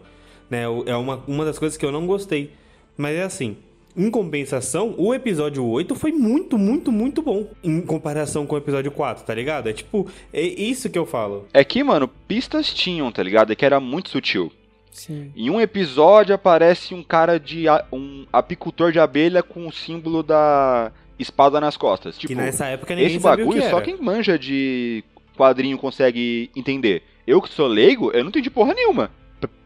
Né? 0.48 0.62
É 0.86 0.94
uma, 0.96 1.22
uma 1.26 1.44
das 1.44 1.58
coisas 1.58 1.76
que 1.76 1.84
eu 1.84 1.90
não 1.90 2.06
gostei. 2.06 2.52
Mas 2.96 3.16
é 3.16 3.22
assim, 3.24 3.56
em 3.96 4.10
compensação, 4.10 4.94
o 4.98 5.14
episódio 5.14 5.64
8 5.64 5.94
foi 5.94 6.10
muito, 6.10 6.58
muito, 6.58 6.90
muito 6.90 7.22
bom. 7.22 7.46
Em 7.62 7.80
comparação 7.80 8.44
com 8.44 8.54
o 8.54 8.58
episódio 8.58 8.90
4, 8.90 9.24
tá 9.24 9.34
ligado? 9.34 9.68
É 9.68 9.72
tipo, 9.72 10.10
é 10.32 10.42
isso 10.42 10.90
que 10.90 10.98
eu 10.98 11.06
falo. 11.06 11.46
É 11.52 11.62
que, 11.62 11.82
mano, 11.82 12.08
pistas 12.08 12.72
tinham, 12.72 13.10
tá 13.12 13.22
ligado? 13.22 13.52
É 13.52 13.56
que 13.56 13.64
era 13.64 13.78
muito 13.78 14.10
sutil. 14.10 14.52
Sim. 14.90 15.32
Em 15.36 15.50
um 15.50 15.60
episódio 15.60 16.34
aparece 16.34 16.94
um 16.94 17.02
cara 17.02 17.38
de 17.38 17.66
um 17.92 18.26
apicultor 18.32 18.92
de 18.92 19.00
abelha 19.00 19.42
com 19.42 19.66
o 19.66 19.72
símbolo 19.72 20.22
da 20.22 20.92
espada 21.18 21.60
nas 21.60 21.76
costas. 21.76 22.16
Tipo, 22.16 22.28
que 22.28 22.34
nessa 22.34 22.66
época 22.66 22.94
ninguém 22.94 23.10
esse 23.10 23.20
sabia 23.20 23.44
o 23.44 23.48
bagulho 23.48 23.62
que 23.62 23.70
só 23.70 23.80
quem 23.80 24.00
manja 24.00 24.38
de 24.38 25.04
quadrinho 25.36 25.78
consegue 25.78 26.50
entender. 26.54 27.02
Eu 27.26 27.40
que 27.40 27.48
sou 27.48 27.66
leigo, 27.66 28.10
eu 28.12 28.22
não 28.22 28.28
entendi 28.30 28.50
porra 28.50 28.74
nenhuma. 28.74 29.10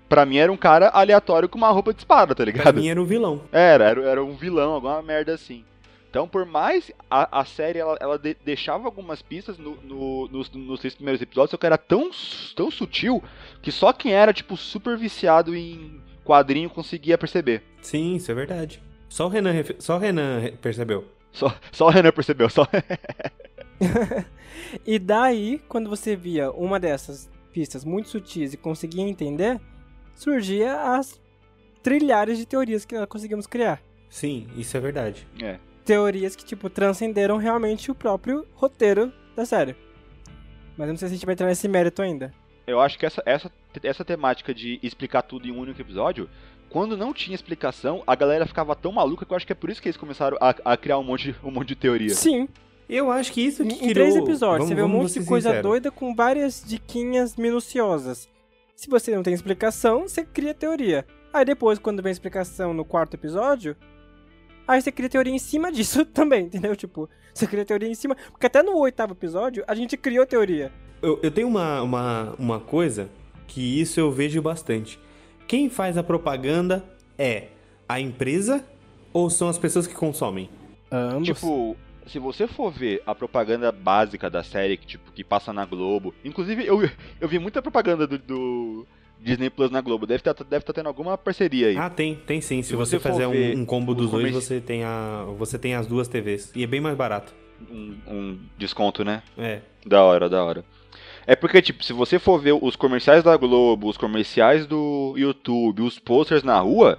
Pra 0.08 0.24
mim 0.24 0.38
era 0.38 0.50
um 0.50 0.56
cara 0.56 0.88
aleatório 0.88 1.48
com 1.48 1.58
uma 1.58 1.68
roupa 1.70 1.92
de 1.92 2.00
espada, 2.00 2.34
tá 2.34 2.42
Pra 2.42 2.44
ligado? 2.46 2.74
mim 2.80 2.88
era 2.88 3.00
um 3.00 3.04
vilão. 3.04 3.42
Era, 3.52 3.84
era, 3.84 4.02
era 4.02 4.24
um 4.24 4.34
vilão, 4.34 4.72
alguma 4.72 5.02
merda 5.02 5.34
assim. 5.34 5.64
Então, 6.10 6.26
por 6.26 6.46
mais 6.46 6.90
a, 7.10 7.40
a 7.40 7.44
série 7.44 7.78
ela, 7.78 7.94
ela 8.00 8.18
de- 8.18 8.36
deixava 8.42 8.86
algumas 8.86 9.20
pistas 9.20 9.58
no- 9.58 9.76
no- 9.82 10.26
nos, 10.28 10.50
nos 10.50 10.80
três 10.80 10.94
primeiros 10.94 11.20
episódios, 11.20 11.50
só 11.50 11.56
que 11.58 11.66
era 11.66 11.76
tão, 11.76 12.10
tão 12.56 12.70
sutil 12.70 13.22
que 13.60 13.70
só 13.70 13.92
quem 13.92 14.12
era, 14.14 14.32
tipo, 14.32 14.56
super 14.56 14.96
viciado 14.96 15.54
em 15.54 16.00
quadrinho 16.24 16.70
conseguia 16.70 17.18
perceber. 17.18 17.62
Sim, 17.82 18.16
isso 18.16 18.30
é 18.30 18.34
verdade. 18.34 18.82
Só 19.10 19.26
o 19.26 19.28
Renan, 19.28 19.52
só 19.78 19.96
o 19.96 19.98
Renan 19.98 20.38
re- 20.38 20.52
percebeu. 20.52 21.04
Só, 21.30 21.54
só 21.70 21.86
o 21.86 21.90
Renan 21.90 22.10
percebeu, 22.12 22.48
só. 22.48 22.66
E 24.86 24.98
daí, 24.98 25.60
quando 25.68 25.88
você 25.88 26.16
via 26.16 26.50
uma 26.50 26.80
dessas 26.80 27.28
pistas 27.52 27.84
muito 27.84 28.08
sutis 28.08 28.52
e 28.52 28.56
conseguia 28.56 29.02
entender, 29.02 29.60
surgia 30.18 30.74
as 30.96 31.20
trilhares 31.82 32.38
de 32.38 32.46
teorias 32.46 32.84
que 32.84 32.94
nós 32.96 33.06
conseguimos 33.08 33.46
criar. 33.46 33.80
Sim, 34.10 34.46
isso 34.56 34.76
é 34.76 34.80
verdade. 34.80 35.26
É. 35.40 35.58
Teorias 35.84 36.34
que, 36.36 36.44
tipo, 36.44 36.68
transcenderam 36.68 37.36
realmente 37.36 37.90
o 37.90 37.94
próprio 37.94 38.46
roteiro 38.54 39.12
da 39.36 39.46
série. 39.46 39.74
Mas 40.76 40.86
eu 40.88 40.92
não 40.92 40.98
sei 40.98 41.08
se 41.08 41.14
a 41.14 41.16
gente 41.16 41.26
vai 41.26 41.32
entrar 41.34 41.46
nesse 41.46 41.68
mérito 41.68 42.02
ainda. 42.02 42.32
Eu 42.66 42.80
acho 42.80 42.98
que 42.98 43.06
essa, 43.06 43.22
essa, 43.24 43.50
essa 43.82 44.04
temática 44.04 44.52
de 44.54 44.78
explicar 44.82 45.22
tudo 45.22 45.46
em 45.48 45.50
um 45.52 45.58
único 45.58 45.80
episódio, 45.80 46.28
quando 46.68 46.96
não 46.96 47.12
tinha 47.14 47.34
explicação, 47.34 48.02
a 48.06 48.14
galera 48.14 48.46
ficava 48.46 48.76
tão 48.76 48.92
maluca 48.92 49.24
que 49.24 49.32
eu 49.32 49.36
acho 49.36 49.46
que 49.46 49.52
é 49.52 49.56
por 49.56 49.70
isso 49.70 49.80
que 49.80 49.88
eles 49.88 49.96
começaram 49.96 50.36
a, 50.40 50.54
a 50.64 50.76
criar 50.76 50.98
um 50.98 51.02
monte, 51.04 51.34
um 51.42 51.50
monte 51.50 51.68
de 51.68 51.76
teoria. 51.76 52.10
Sim, 52.10 52.46
Eu 52.88 53.10
acho 53.10 53.32
que 53.32 53.40
isso 53.40 53.62
em, 53.62 53.68
que 53.68 53.74
em 53.76 53.78
tirou... 53.88 53.94
três 53.94 54.16
episódios 54.16 54.58
Vamos- 54.58 54.68
você 54.68 54.74
vê 54.74 54.82
um 54.82 54.88
monte 54.88 55.18
de 55.20 55.24
coisa 55.26 55.48
sincero. 55.50 55.68
doida 55.68 55.90
com 55.90 56.14
várias 56.14 56.62
diquinhas 56.66 57.36
minuciosas. 57.36 58.28
Se 58.78 58.88
você 58.88 59.12
não 59.12 59.24
tem 59.24 59.34
explicação, 59.34 60.02
você 60.02 60.24
cria 60.24 60.54
teoria. 60.54 61.04
Aí 61.32 61.44
depois, 61.44 61.80
quando 61.80 62.00
vem 62.00 62.10
a 62.10 62.12
explicação 62.12 62.72
no 62.72 62.84
quarto 62.84 63.14
episódio, 63.14 63.76
aí 64.68 64.80
você 64.80 64.92
cria 64.92 65.08
teoria 65.08 65.34
em 65.34 65.38
cima 65.40 65.70
disso 65.72 66.06
também, 66.06 66.44
entendeu? 66.44 66.76
Tipo, 66.76 67.10
você 67.34 67.44
cria 67.44 67.64
teoria 67.64 67.88
em 67.88 67.94
cima. 67.96 68.16
Porque 68.30 68.46
até 68.46 68.62
no 68.62 68.78
oitavo 68.78 69.14
episódio, 69.14 69.64
a 69.66 69.74
gente 69.74 69.96
criou 69.96 70.24
teoria. 70.24 70.70
Eu, 71.02 71.18
eu 71.24 71.30
tenho 71.32 71.48
uma, 71.48 71.82
uma, 71.82 72.34
uma 72.38 72.60
coisa 72.60 73.10
que 73.48 73.80
isso 73.80 73.98
eu 73.98 74.12
vejo 74.12 74.40
bastante. 74.40 74.96
Quem 75.48 75.68
faz 75.68 75.98
a 75.98 76.02
propaganda 76.04 76.84
é 77.18 77.48
a 77.88 77.98
empresa 77.98 78.64
ou 79.12 79.28
são 79.28 79.48
as 79.48 79.58
pessoas 79.58 79.88
que 79.88 79.94
consomem? 79.94 80.48
Ambos. 80.88 81.26
Tipo, 81.26 81.76
se 82.08 82.18
você 82.18 82.46
for 82.46 82.70
ver 82.70 83.02
a 83.06 83.14
propaganda 83.14 83.70
básica 83.70 84.28
da 84.30 84.42
série, 84.42 84.76
que, 84.76 84.86
tipo, 84.86 85.12
que 85.12 85.22
passa 85.22 85.52
na 85.52 85.64
Globo. 85.64 86.14
Inclusive, 86.24 86.66
eu, 86.66 86.80
eu 87.20 87.28
vi 87.28 87.38
muita 87.38 87.62
propaganda 87.62 88.06
do, 88.06 88.18
do 88.18 88.86
Disney 89.20 89.50
Plus 89.50 89.70
na 89.70 89.80
Globo. 89.80 90.06
Deve 90.06 90.20
estar 90.20 90.32
deve 90.44 90.64
tá 90.64 90.72
tendo 90.72 90.88
alguma 90.88 91.16
parceria 91.18 91.68
aí. 91.68 91.76
Ah, 91.76 91.90
tem, 91.90 92.14
tem 92.14 92.40
sim. 92.40 92.62
Se, 92.62 92.70
Se 92.70 92.76
você, 92.76 92.98
você 92.98 93.02
fazer 93.08 93.26
um, 93.26 93.60
um 93.60 93.64
combo 93.64 93.94
dos 93.94 94.06
os 94.06 94.10
dois, 94.12 94.26
comerci- 94.26 94.46
você 94.46 94.60
tem, 94.60 94.84
a, 94.84 95.24
você 95.38 95.58
tem 95.58 95.74
as 95.74 95.86
duas 95.86 96.08
TVs. 96.08 96.52
E 96.54 96.62
é 96.62 96.66
bem 96.66 96.80
mais 96.80 96.96
barato. 96.96 97.32
Um, 97.70 97.96
um 98.06 98.38
desconto, 98.56 99.04
né? 99.04 99.22
É. 99.36 99.60
Da 99.84 100.02
hora, 100.02 100.28
da 100.28 100.42
hora. 100.44 100.64
É 101.26 101.36
porque, 101.36 101.60
tipo, 101.60 101.84
se 101.84 101.92
você 101.92 102.18
for 102.18 102.40
ver 102.40 102.52
os 102.54 102.74
comerciais 102.74 103.22
da 103.22 103.36
Globo, 103.36 103.88
os 103.88 103.98
comerciais 103.98 104.66
do 104.66 105.14
YouTube, 105.16 105.82
os 105.82 105.98
posters 105.98 106.42
na 106.42 106.58
rua, 106.58 106.98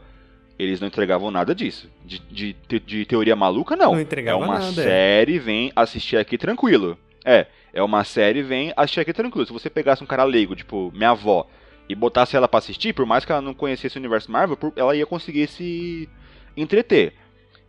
eles 0.60 0.82
não 0.82 0.90
entregavam 0.90 1.32
nada 1.32 1.56
disso. 1.56 1.90
De, 2.06 2.20
de, 2.30 2.56
de 2.80 3.06
teoria 3.06 3.36
maluca, 3.36 3.78
não. 3.78 3.94
Não 3.94 4.02
entregava 4.02 4.44
É 4.44 4.46
uma 4.46 4.60
nada, 4.60 4.82
é. 4.82 4.84
série, 4.84 5.40
vem 5.40 5.72
assistir 5.74 6.18
aqui 6.18 6.38
tranquilo. 6.38 6.98
É, 7.24 7.48
é 7.74 7.82
uma 7.82 8.04
série, 8.04 8.44
vem 8.44 8.74
assistir 8.76 9.00
aqui 9.00 9.14
tranquilo. 9.14 9.48
Se 9.48 9.54
você 9.54 9.70
pegasse 9.70 10.04
um 10.04 10.08
cara 10.08 10.26
leigo, 10.26 10.56
tipo, 10.56 10.92
minha 10.94 11.12
avó, 11.12 11.48
e 11.88 11.96
botasse 11.96 12.36
ela 12.36 12.48
pra 12.48 12.60
assistir, 12.60 12.94
por 12.94 13.06
mais 13.06 13.24
que 13.24 13.32
ela 13.32 13.42
não 13.42 13.54
conhecesse 13.54 13.98
o 13.98 14.00
universo 14.00 14.30
Marvel, 14.30 14.58
ela 14.76 14.96
ia 14.96 15.06
conseguir 15.06 15.48
se 15.48 16.10
entreter. 16.58 17.14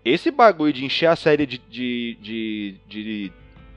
Esse 0.04 0.30
bagulho 0.30 0.72
de 0.72 0.84
encher 0.84 1.06
a 1.06 1.16
série 1.16 1.46
de, 1.46 1.58
de, 1.58 2.18
de, 2.20 2.74
de, 2.88 3.32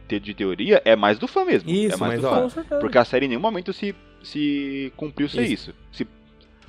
de, 0.07 0.19
de 0.19 0.33
teoria 0.33 0.81
é 0.83 0.95
mais 0.95 1.19
do 1.19 1.27
fã 1.27 1.45
mesmo. 1.45 1.69
Isso, 1.69 1.95
é 1.95 1.97
mais 1.97 2.13
mas 2.13 2.21
do 2.21 2.27
ó, 2.27 2.49
fã. 2.49 2.63
Porque 2.79 2.97
a 2.97 3.05
série 3.05 3.25
em 3.25 3.29
nenhum 3.29 3.41
momento 3.41 3.71
se, 3.71 3.93
se 4.23 4.91
cumpriu 4.97 5.29
ser 5.29 5.43
Isso. 5.43 5.69
isso. 5.69 5.75
Se 5.91 6.07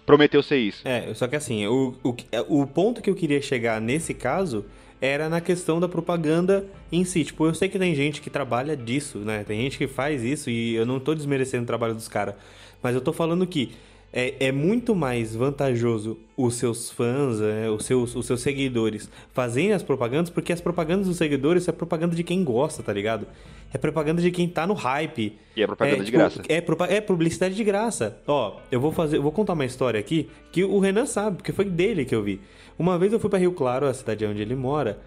prometeu 0.07 0.43
ser 0.43 0.59
isso. 0.59 0.87
É, 0.87 1.13
só 1.15 1.27
que 1.27 1.37
assim, 1.37 1.67
o, 1.67 1.95
o, 2.03 2.13
que- 2.13 2.27
o 2.49 2.67
ponto 2.67 3.01
que 3.03 3.09
eu 3.11 3.15
queria 3.15 3.41
chegar 3.41 3.81
nesse 3.81 4.13
caso 4.15 4.65
era 5.01 5.29
na 5.29 5.41
questão 5.41 5.79
da 5.81 5.89
propaganda 5.89 6.65
em 6.91 7.05
si. 7.05 7.25
Tipo, 7.25 7.47
eu 7.47 7.55
sei 7.55 7.69
que 7.69 7.79
tem 7.79 7.95
gente 7.95 8.21
que 8.21 8.31
trabalha 8.31 8.77
disso, 8.77 9.19
né? 9.19 9.45
Tem 9.45 9.61
gente 9.61 9.77
que 9.77 9.87
faz 9.87 10.23
isso 10.23 10.49
e 10.51 10.75
eu 10.75 10.87
não 10.87 10.99
tô 10.99 11.15
desmerecendo 11.15 11.65
o 11.65 11.67
trabalho 11.67 11.95
dos 11.95 12.09
caras. 12.09 12.35
Mas 12.83 12.95
eu 12.95 13.01
tô 13.01 13.13
falando 13.13 13.47
que 13.47 13.73
é, 14.17 14.47
é 14.47 14.53
muito 14.53 14.95
mais 14.95 15.35
vantajoso 15.35 16.17
os 16.37 16.55
seus 16.55 16.89
fãs, 16.89 17.41
é, 17.41 17.69
os, 17.69 17.85
seus, 17.85 18.15
os 18.15 18.25
seus 18.25 18.41
seguidores 18.41 19.11
fazerem 19.33 19.73
as 19.73 19.83
propagandas, 19.83 20.31
porque 20.31 20.53
as 20.53 20.61
propagandas 20.61 21.09
dos 21.09 21.17
seguidores 21.17 21.67
é 21.67 21.73
propaganda 21.73 22.15
de 22.15 22.23
quem 22.23 22.45
gosta, 22.45 22.81
tá 22.81 22.93
ligado? 22.93 23.27
É 23.73 23.77
propaganda 23.77 24.23
de 24.23 24.31
quem 24.31 24.49
tá 24.49 24.69
no 24.69 24.75
hype. 24.75 25.37
E 25.57 25.63
é 25.65 25.67
propaganda 25.67 25.97
É, 25.97 25.99
de 25.99 26.05
tipo, 26.05 26.19
graça. 26.19 26.43
É, 26.49 26.97
é 26.97 27.01
publicidade 27.01 27.57
de 27.57 27.65
graça. 27.65 28.17
Ó, 28.25 28.61
eu 28.71 28.81
vou 28.81 28.93
fazer, 28.93 29.17
eu 29.17 29.23
vou 29.23 29.33
contar 29.33 29.55
uma 29.55 29.65
história 29.65 29.99
aqui 29.99 30.31
que 30.53 30.63
o 30.63 30.79
Renan 30.79 31.07
sabe, 31.07 31.39
porque 31.39 31.51
foi 31.51 31.65
dele 31.65 32.05
que 32.05 32.15
eu 32.15 32.23
vi. 32.23 32.41
Uma 32.79 32.97
vez 32.97 33.13
eu 33.13 33.19
fui 33.19 33.29
pra 33.29 33.41
Rio 33.41 33.51
Claro, 33.51 33.87
a 33.87 33.93
cidade 33.93 34.25
onde 34.25 34.41
ele 34.41 34.55
mora, 34.55 35.01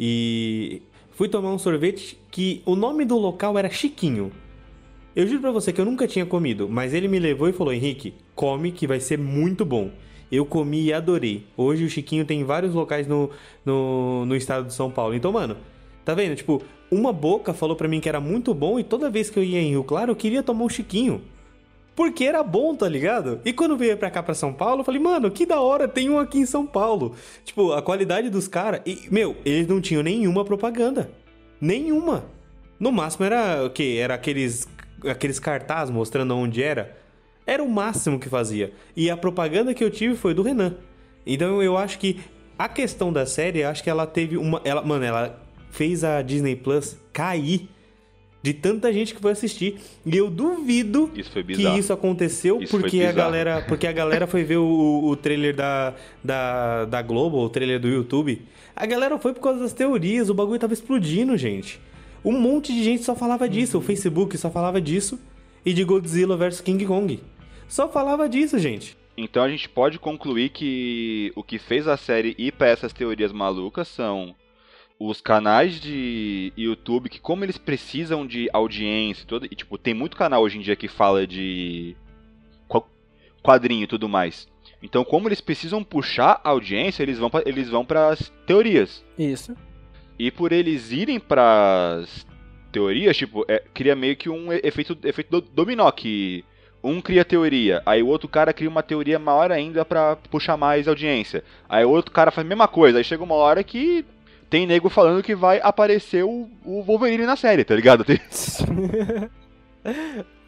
e 0.00 0.80
fui 1.10 1.28
tomar 1.28 1.52
um 1.52 1.58
sorvete 1.58 2.18
que 2.30 2.62
o 2.64 2.74
nome 2.74 3.04
do 3.04 3.18
local 3.18 3.58
era 3.58 3.68
Chiquinho. 3.68 4.32
Eu 5.14 5.26
juro 5.26 5.42
pra 5.42 5.50
você 5.50 5.70
que 5.70 5.80
eu 5.82 5.84
nunca 5.84 6.08
tinha 6.08 6.24
comido, 6.24 6.66
mas 6.66 6.94
ele 6.94 7.08
me 7.08 7.18
levou 7.18 7.46
e 7.46 7.52
falou: 7.52 7.74
Henrique, 7.74 8.14
come 8.34 8.72
que 8.72 8.86
vai 8.86 9.00
ser 9.00 9.18
muito 9.18 9.64
bom. 9.64 9.90
Eu 10.30 10.44
comi 10.44 10.84
e 10.84 10.92
adorei. 10.92 11.46
Hoje 11.56 11.84
o 11.84 11.90
Chiquinho 11.90 12.24
tem 12.24 12.42
vários 12.44 12.74
locais 12.74 13.06
no, 13.06 13.30
no, 13.64 14.26
no 14.26 14.34
estado 14.34 14.66
de 14.66 14.74
São 14.74 14.90
Paulo. 14.90 15.14
Então, 15.14 15.30
mano, 15.30 15.56
tá 16.04 16.14
vendo? 16.14 16.34
Tipo, 16.34 16.62
uma 16.90 17.12
boca 17.12 17.52
falou 17.52 17.76
pra 17.76 17.88
mim 17.88 18.00
que 18.00 18.08
era 18.08 18.20
muito 18.20 18.52
bom 18.52 18.78
e 18.78 18.84
toda 18.84 19.10
vez 19.10 19.30
que 19.30 19.38
eu 19.38 19.44
ia 19.44 19.60
em 19.60 19.70
Rio 19.70 19.84
Claro 19.84 20.12
eu 20.12 20.16
queria 20.16 20.42
tomar 20.42 20.64
um 20.64 20.68
Chiquinho. 20.68 21.22
Porque 21.94 22.24
era 22.24 22.42
bom, 22.42 22.74
tá 22.74 22.88
ligado? 22.88 23.40
E 23.44 23.52
quando 23.52 23.76
veio 23.76 23.96
pra 23.96 24.10
cá, 24.10 24.22
pra 24.22 24.34
São 24.34 24.52
Paulo, 24.52 24.80
eu 24.80 24.84
falei, 24.84 25.00
mano, 25.00 25.30
que 25.30 25.46
da 25.46 25.60
hora, 25.60 25.86
tem 25.86 26.10
um 26.10 26.18
aqui 26.18 26.38
em 26.38 26.46
São 26.46 26.66
Paulo. 26.66 27.14
Tipo, 27.44 27.72
a 27.72 27.80
qualidade 27.80 28.28
dos 28.28 28.48
caras. 28.48 28.80
E, 28.84 29.06
meu, 29.10 29.36
eles 29.44 29.68
não 29.68 29.80
tinham 29.80 30.02
nenhuma 30.02 30.44
propaganda. 30.44 31.10
Nenhuma. 31.60 32.24
No 32.80 32.90
máximo 32.90 33.24
era 33.24 33.64
o 33.64 33.70
quê? 33.70 33.98
Era 34.00 34.14
aqueles, 34.14 34.68
aqueles 35.08 35.38
cartazes 35.38 35.94
mostrando 35.94 36.36
onde 36.36 36.62
era. 36.62 36.96
Era 37.46 37.62
o 37.62 37.68
máximo 37.68 38.18
que 38.18 38.28
fazia. 38.28 38.72
E 38.96 39.10
a 39.10 39.16
propaganda 39.16 39.74
que 39.74 39.84
eu 39.84 39.90
tive 39.90 40.16
foi 40.16 40.34
do 40.34 40.42
Renan. 40.42 40.76
Então 41.26 41.62
eu 41.62 41.76
acho 41.76 41.98
que 41.98 42.20
a 42.58 42.68
questão 42.68 43.12
da 43.12 43.26
série, 43.26 43.64
acho 43.64 43.82
que 43.82 43.90
ela 43.90 44.06
teve 44.06 44.36
uma. 44.36 44.60
Ela, 44.64 44.82
mano, 44.82 45.04
ela 45.04 45.40
fez 45.70 46.04
a 46.04 46.22
Disney 46.22 46.56
Plus 46.56 46.96
cair 47.12 47.68
de 48.44 48.52
tanta 48.52 48.92
gente 48.92 49.14
que 49.14 49.20
foi 49.20 49.32
assistir. 49.32 49.80
E 50.04 50.14
eu 50.16 50.28
duvido 50.28 51.10
Isso 51.14 51.32
foi 51.32 51.42
que 51.42 51.62
isso 51.62 51.94
aconteceu 51.94 52.60
Isso 52.60 52.78
porque 52.78 53.02
a 53.02 53.10
galera 53.10 53.64
porque 53.66 53.86
a 53.86 53.92
galera 53.92 54.26
foi 54.26 54.44
ver 54.44 54.58
o, 54.58 55.04
o 55.04 55.16
trailer 55.16 55.56
da, 55.56 55.94
da, 56.22 56.84
da 56.84 57.00
Globo, 57.00 57.38
o 57.38 57.48
trailer 57.48 57.80
do 57.80 57.88
YouTube. 57.88 58.42
A 58.76 58.84
galera 58.84 59.18
foi 59.18 59.32
por 59.32 59.40
causa 59.40 59.60
das 59.60 59.72
teorias, 59.72 60.28
o 60.28 60.34
bagulho 60.34 60.58
tava 60.58 60.74
explodindo, 60.74 61.36
gente. 61.38 61.80
Um 62.22 62.38
monte 62.38 62.72
de 62.72 62.84
gente 62.84 63.02
só 63.02 63.14
falava 63.14 63.48
disso, 63.48 63.78
o 63.78 63.80
Facebook 63.80 64.36
só 64.36 64.50
falava 64.50 64.78
disso 64.78 65.18
e 65.64 65.72
de 65.72 65.82
Godzilla 65.82 66.36
vs 66.36 66.60
King 66.60 66.84
Kong. 66.84 67.20
Só 67.74 67.88
falava 67.88 68.28
disso, 68.28 68.56
gente. 68.56 68.96
Então 69.16 69.42
a 69.42 69.48
gente 69.48 69.68
pode 69.68 69.98
concluir 69.98 70.50
que 70.50 71.32
o 71.34 71.42
que 71.42 71.58
fez 71.58 71.88
a 71.88 71.96
série 71.96 72.32
ir 72.38 72.52
pra 72.52 72.68
essas 72.68 72.92
teorias 72.92 73.32
malucas 73.32 73.88
são 73.88 74.32
os 74.96 75.20
canais 75.20 75.80
de 75.80 76.52
YouTube 76.56 77.08
que 77.08 77.18
como 77.18 77.44
eles 77.44 77.58
precisam 77.58 78.24
de 78.24 78.48
audiência 78.52 79.24
e 79.24 79.26
tudo, 79.26 79.46
e 79.46 79.56
tipo, 79.56 79.76
tem 79.76 79.92
muito 79.92 80.16
canal 80.16 80.44
hoje 80.44 80.56
em 80.56 80.60
dia 80.60 80.76
que 80.76 80.86
fala 80.86 81.26
de 81.26 81.96
qua- 82.68 82.86
quadrinho 83.42 83.82
e 83.82 83.88
tudo 83.88 84.08
mais. 84.08 84.46
Então, 84.80 85.02
como 85.04 85.26
eles 85.26 85.40
precisam 85.40 85.82
puxar 85.82 86.40
a 86.44 86.50
audiência, 86.50 87.02
eles 87.02 87.18
vão 87.18 87.28
pra, 87.28 87.42
eles 87.44 87.68
vão 87.68 87.84
para 87.84 88.16
teorias. 88.46 89.04
Isso. 89.18 89.52
E 90.16 90.30
por 90.30 90.52
eles 90.52 90.92
irem 90.92 91.18
pras 91.18 92.24
teorias, 92.70 93.16
tipo, 93.16 93.44
é, 93.48 93.58
cria 93.74 93.96
meio 93.96 94.16
que 94.16 94.28
um 94.28 94.52
efeito, 94.52 94.96
efeito 95.02 95.28
do- 95.28 95.40
dominó, 95.40 95.90
que 95.90 96.44
um 96.84 97.00
cria 97.00 97.24
teoria, 97.24 97.82
aí 97.86 98.02
o 98.02 98.06
outro 98.08 98.28
cara 98.28 98.52
cria 98.52 98.68
uma 98.68 98.82
teoria 98.82 99.18
maior 99.18 99.50
ainda 99.50 99.84
pra 99.84 100.16
puxar 100.30 100.56
mais 100.56 100.86
audiência. 100.86 101.42
Aí 101.68 101.84
o 101.84 101.90
outro 101.90 102.12
cara 102.12 102.30
faz 102.30 102.46
a 102.46 102.48
mesma 102.48 102.68
coisa, 102.68 102.98
aí 102.98 103.04
chega 103.04 103.22
uma 103.24 103.34
hora 103.34 103.64
que 103.64 104.04
tem 104.50 104.66
nego 104.66 104.88
falando 104.90 105.22
que 105.22 105.34
vai 105.34 105.58
aparecer 105.62 106.22
o, 106.24 106.48
o 106.64 106.82
Wolverine 106.82 107.24
na 107.26 107.34
série, 107.36 107.64
tá 107.64 107.74
ligado? 107.74 108.04
Tem- 108.06 108.20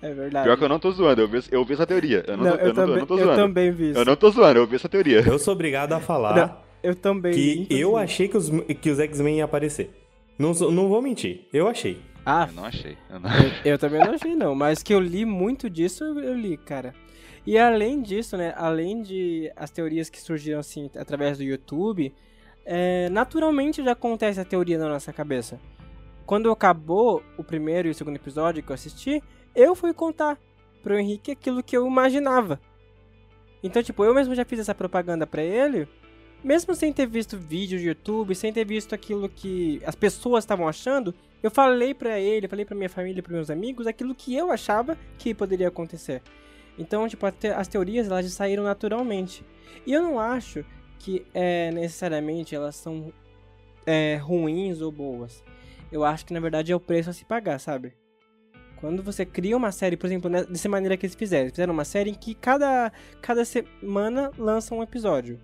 é 0.02 0.12
verdade. 0.14 0.44
Pior 0.46 0.56
que 0.56 0.64
eu 0.64 0.68
não 0.68 0.78
tô 0.78 0.90
zoando, 0.90 1.22
eu 1.22 1.28
vi, 1.28 1.40
eu 1.50 1.64
vi 1.64 1.74
essa 1.74 1.86
teoria. 1.86 2.24
Eu 2.26 2.36
não, 2.36 2.44
Não, 2.44 2.52
tô, 2.52 2.58
eu 2.58 2.66
eu, 2.66 2.66
não 2.68 2.74
tô- 2.74 2.80
eu 2.80 2.86
também, 2.86 2.98
não 3.00 3.06
tô 3.06 3.14
eu 3.18 3.24
zoando. 3.24 3.36
também 3.42 3.70
vi 3.72 3.90
isso. 3.90 3.98
Eu 3.98 4.04
não 4.04 4.16
tô 4.16 4.30
zoando, 4.30 4.58
eu 4.60 4.66
vi 4.66 4.76
essa 4.76 4.88
teoria. 4.88 5.20
Eu 5.26 5.38
sou 5.38 5.54
obrigado 5.54 5.92
a 5.92 6.00
falar 6.00 6.36
Não, 6.36 6.56
eu 6.82 6.94
também 6.94 7.32
vi, 7.32 7.66
que 7.66 7.74
eu 7.74 7.88
inclusive. 7.90 8.04
achei 8.04 8.28
que 8.28 8.36
os, 8.36 8.50
que 8.80 8.90
os 8.90 8.98
X-Men 9.00 9.38
iam 9.38 9.44
aparecer. 9.44 9.90
Não, 10.38 10.52
sou- 10.54 10.70
não 10.70 10.88
vou 10.88 11.00
mentir, 11.02 11.46
eu 11.52 11.66
achei. 11.66 11.98
Ah, 12.28 12.48
Eu 12.50 12.54
não 12.54 12.64
achei. 12.64 12.98
Eu 13.08 13.20
não... 13.20 13.30
eu, 13.30 13.52
eu 13.64 13.78
também 13.78 14.00
não 14.00 14.12
achei, 14.12 14.34
não. 14.34 14.52
Mas 14.52 14.82
que 14.82 14.92
eu 14.92 14.98
li 14.98 15.24
muito 15.24 15.70
disso, 15.70 16.02
eu, 16.02 16.34
li, 16.34 16.56
cara. 16.56 16.92
E 17.46 17.56
além 17.56 18.02
disso, 18.02 18.36
né? 18.36 18.52
Além 18.56 19.00
de 19.00 19.48
as 19.54 19.70
teorias 19.70 20.10
que 20.10 20.20
surgiram 20.20 20.58
assim 20.58 20.90
através 20.96 21.38
do 21.38 21.44
YouTube, 21.44 22.12
é, 22.64 23.08
naturalmente 23.10 23.84
já 23.84 23.92
acontece 23.92 24.40
a 24.40 24.44
teoria 24.44 24.76
na 24.76 24.88
nossa 24.88 25.12
cabeça. 25.12 25.60
Quando 26.26 26.50
acabou 26.50 27.22
o 27.38 27.44
primeiro 27.44 27.86
e 27.86 27.92
o 27.92 27.94
segundo 27.94 28.16
episódio 28.16 28.60
que 28.60 28.70
eu 28.70 28.74
assisti, 28.74 29.22
eu 29.54 29.76
fui 29.76 29.94
contar 29.94 30.36
pro 30.82 30.98
Henrique 30.98 31.30
aquilo 31.30 31.62
que 31.62 31.76
eu 31.76 31.86
imaginava. 31.86 32.60
Então, 33.62 33.80
tipo, 33.84 34.04
eu 34.04 34.12
mesmo 34.12 34.34
já 34.34 34.44
fiz 34.44 34.58
essa 34.58 34.74
propaganda 34.74 35.26
pra 35.28 35.42
ele, 35.42 35.88
mesmo 36.42 36.74
sem 36.74 36.92
ter 36.92 37.06
visto 37.06 37.38
vídeo 37.38 37.78
de 37.78 37.86
YouTube, 37.86 38.34
sem 38.34 38.52
ter 38.52 38.64
visto 38.64 38.94
aquilo 38.94 39.28
que 39.28 39.80
as 39.86 39.94
pessoas 39.94 40.42
estavam 40.42 40.66
achando, 40.66 41.14
eu 41.42 41.50
falei 41.50 41.94
pra 41.94 42.18
ele, 42.18 42.48
falei 42.48 42.64
pra 42.64 42.76
minha 42.76 42.88
família, 42.88 43.22
pros 43.22 43.34
meus 43.34 43.50
amigos, 43.50 43.86
aquilo 43.86 44.14
que 44.14 44.34
eu 44.34 44.50
achava 44.50 44.98
que 45.18 45.34
poderia 45.34 45.68
acontecer. 45.68 46.22
Então, 46.78 47.08
tipo, 47.08 47.24
as 47.26 47.68
teorias 47.68 48.06
elas 48.06 48.30
saíram 48.32 48.64
naturalmente. 48.64 49.44
E 49.86 49.92
eu 49.92 50.02
não 50.02 50.18
acho 50.18 50.64
que 50.98 51.26
é, 51.32 51.70
necessariamente 51.70 52.54
elas 52.54 52.76
são 52.76 53.12
é, 53.86 54.16
ruins 54.16 54.80
ou 54.80 54.90
boas. 54.90 55.44
Eu 55.90 56.04
acho 56.04 56.26
que 56.26 56.32
na 56.32 56.40
verdade 56.40 56.72
é 56.72 56.76
o 56.76 56.80
preço 56.80 57.10
a 57.10 57.12
se 57.12 57.24
pagar, 57.24 57.58
sabe? 57.60 57.94
Quando 58.76 59.02
você 59.02 59.24
cria 59.24 59.56
uma 59.56 59.72
série, 59.72 59.96
por 59.96 60.06
exemplo, 60.06 60.28
né, 60.28 60.44
dessa 60.44 60.68
maneira 60.68 60.96
que 60.96 61.06
eles 61.06 61.16
fizeram, 61.16 61.44
eles 61.44 61.52
fizeram 61.52 61.72
uma 61.72 61.84
série 61.84 62.10
em 62.10 62.14
que 62.14 62.34
cada, 62.34 62.92
cada 63.22 63.44
semana 63.44 64.30
lança 64.36 64.74
um 64.74 64.82
episódio. 64.82 65.40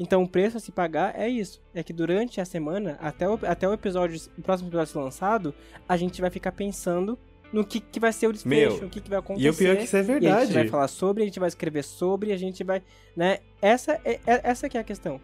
Então 0.00 0.22
o 0.22 0.28
preço 0.28 0.56
a 0.56 0.60
se 0.60 0.72
pagar 0.72 1.18
é 1.18 1.28
isso. 1.28 1.62
É 1.74 1.82
que 1.82 1.92
durante 1.92 2.40
a 2.40 2.44
semana, 2.44 2.98
até 3.00 3.28
o, 3.28 3.38
até 3.46 3.68
o 3.68 3.72
episódio, 3.72 4.20
o 4.38 4.42
próximo 4.42 4.68
episódio 4.68 4.92
ser 4.92 4.98
lançado, 4.98 5.54
a 5.88 5.96
gente 5.96 6.20
vai 6.20 6.30
ficar 6.30 6.52
pensando 6.52 7.18
no 7.52 7.64
que, 7.64 7.78
que 7.80 8.00
vai 8.00 8.12
ser 8.12 8.26
o 8.26 8.32
desfecho, 8.32 8.78
Meu, 8.78 8.86
o 8.86 8.90
que, 8.90 9.00
que 9.00 9.10
vai 9.10 9.18
acontecer. 9.18 9.46
E 9.46 9.50
o 9.50 9.54
pior 9.54 9.72
é 9.74 9.76
que 9.76 9.84
isso 9.84 9.96
é 9.96 9.98
E 9.98 10.02
a 10.02 10.04
gente 10.06 10.20
verdade. 10.22 10.52
vai 10.54 10.68
falar 10.68 10.88
sobre, 10.88 11.22
a 11.22 11.26
gente 11.26 11.38
vai 11.38 11.48
escrever 11.48 11.84
sobre, 11.84 12.32
a 12.32 12.36
gente 12.36 12.64
vai, 12.64 12.82
né? 13.14 13.38
Essa 13.60 14.00
é, 14.04 14.18
é- 14.26 14.40
essa 14.42 14.68
que 14.70 14.78
é 14.78 14.80
a 14.80 14.84
questão. 14.84 15.20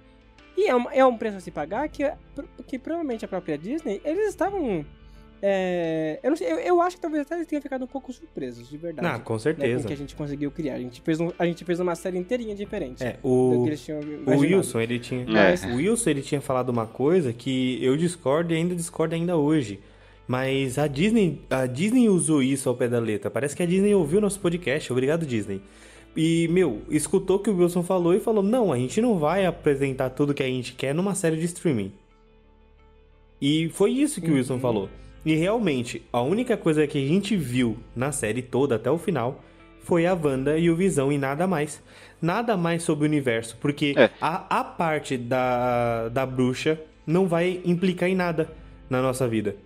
E 0.55 0.69
é, 0.69 0.75
uma- 0.75 0.93
é 0.93 1.05
um 1.05 1.17
preço 1.17 1.39
a 1.39 1.41
se 1.41 1.51
pagar 1.51 1.89
que, 1.89 2.05
que 2.67 2.79
provavelmente 2.79 3.25
a 3.25 3.29
própria 3.29 3.57
Disney, 3.57 4.01
eles 4.05 4.29
estavam... 4.29 4.85
é, 5.41 6.19
eu, 6.23 6.31
não 6.31 6.37
sei, 6.37 6.51
eu, 6.51 6.57
eu 6.59 6.81
acho 6.83 6.97
que 6.97 7.03
talvez 7.03 7.23
até 7.23 7.37
eles 7.37 7.47
tenham 7.47 7.63
ficado 7.63 7.85
um 7.85 7.87
pouco 7.87 8.13
surpresos, 8.13 8.69
de 8.69 8.77
verdade. 8.77 9.07
Ah, 9.07 9.13
com 9.13 9.19
né, 9.19 9.25
com 9.25 9.39
certeza. 9.39 9.85
o 9.85 9.87
que 9.87 9.93
a 9.93 9.97
gente 9.97 10.15
conseguiu 10.17 10.51
criar. 10.51 10.75
A 10.75 10.79
gente 10.81 11.01
fez, 11.01 11.21
um- 11.21 11.31
a 11.39 11.47
gente 11.47 11.65
fez 11.65 11.79
uma 11.81 11.95
série 11.95 12.19
inteirinha 12.19 12.55
diferente 12.55 13.03
É, 13.05 13.17
o, 13.23 13.63
que 13.65 13.69
eles 13.71 13.85
tinham 13.85 14.01
o. 14.01 14.39
Wilson, 14.41 14.81
ele 14.81 14.99
tinha. 14.99 15.25
É. 15.25 15.73
O 15.73 15.77
Wilson, 15.77 16.11
ele 16.11 16.23
tinha 16.23 16.41
falado 16.41 16.71
uma 16.71 16.87
coisa 16.87 17.33
que 17.33 17.79
eu 17.85 17.97
discordo 17.97 18.53
e 18.53 18.57
ainda 18.57 18.75
discordo 18.75 19.15
ainda 19.15 19.37
hoje. 19.37 19.81
Mas 20.27 20.77
a 20.79 20.87
Disney, 20.87 21.41
a 21.49 21.65
Disney 21.67 22.09
usou 22.09 22.43
isso 22.43 22.69
ao 22.69 22.75
pé 22.75 22.87
da 22.87 22.99
letra. 22.99 23.31
Parece 23.31 23.57
que 23.57 23.63
a 23.63 23.67
Disney 23.67 23.95
ouviu 23.95 24.21
nosso 24.21 24.39
podcast. 24.41 24.93
Obrigado, 24.93 25.25
Disney. 25.25 25.63
E, 26.17 26.49
meu, 26.49 26.83
escutou 26.91 27.37
o 27.37 27.39
que 27.39 27.49
o 27.49 27.57
Wilson 27.57 27.83
falou 27.83 28.13
e 28.15 28.21
falou: 28.21 28.43
não, 28.43 28.73
a 28.73 28.77
gente 28.77 29.01
não 29.01 29.19
vai 29.19 29.47
apresentar 29.47 30.11
tudo 30.11 30.35
que 30.35 30.43
a 30.43 30.47
gente 30.47 30.75
quer 30.75 30.95
numa 30.95 31.15
série 31.15 31.37
de 31.37 31.45
streaming. 31.47 31.93
E 33.41 33.69
foi 33.71 33.93
isso 33.93 34.21
que 34.21 34.31
o 34.31 34.35
Wilson 34.35 34.55
Uhum. 34.55 34.61
falou. 34.61 34.89
E 35.25 35.35
realmente, 35.35 36.03
a 36.13 36.21
única 36.21 36.57
coisa 36.57 36.87
que 36.87 36.99
a 37.05 37.07
gente 37.09 37.37
viu 37.37 37.77
na 37.95 38.13
série 38.13 38.43
toda 38.43 38.77
até 38.77 38.91
o 38.91 38.99
final 38.99 39.43
foi 39.83 40.07
a 40.07 40.15
Wanda 40.15 40.59
e 40.59 40.71
o 40.71 40.77
Visão 40.77 41.11
e 41.13 41.19
nada 41.19 41.47
mais. 41.47 41.83
Nada 42.21 42.57
mais 42.57 42.83
sobre 42.83 43.05
o 43.05 43.09
universo, 43.09 43.57
porque 43.61 43.95
É. 43.97 44.11
a, 44.21 44.61
a 44.61 44.65
parte 44.65 45.17
da, 45.17 46.09
da 46.09 46.27
bruxa 46.27 46.79
não 47.07 47.27
vai 47.27 47.61
implicar 47.65 48.09
em 48.09 48.15
nada 48.15 48.51
na 48.91 49.01
nossa 49.01 49.27
vida. 49.27 49.57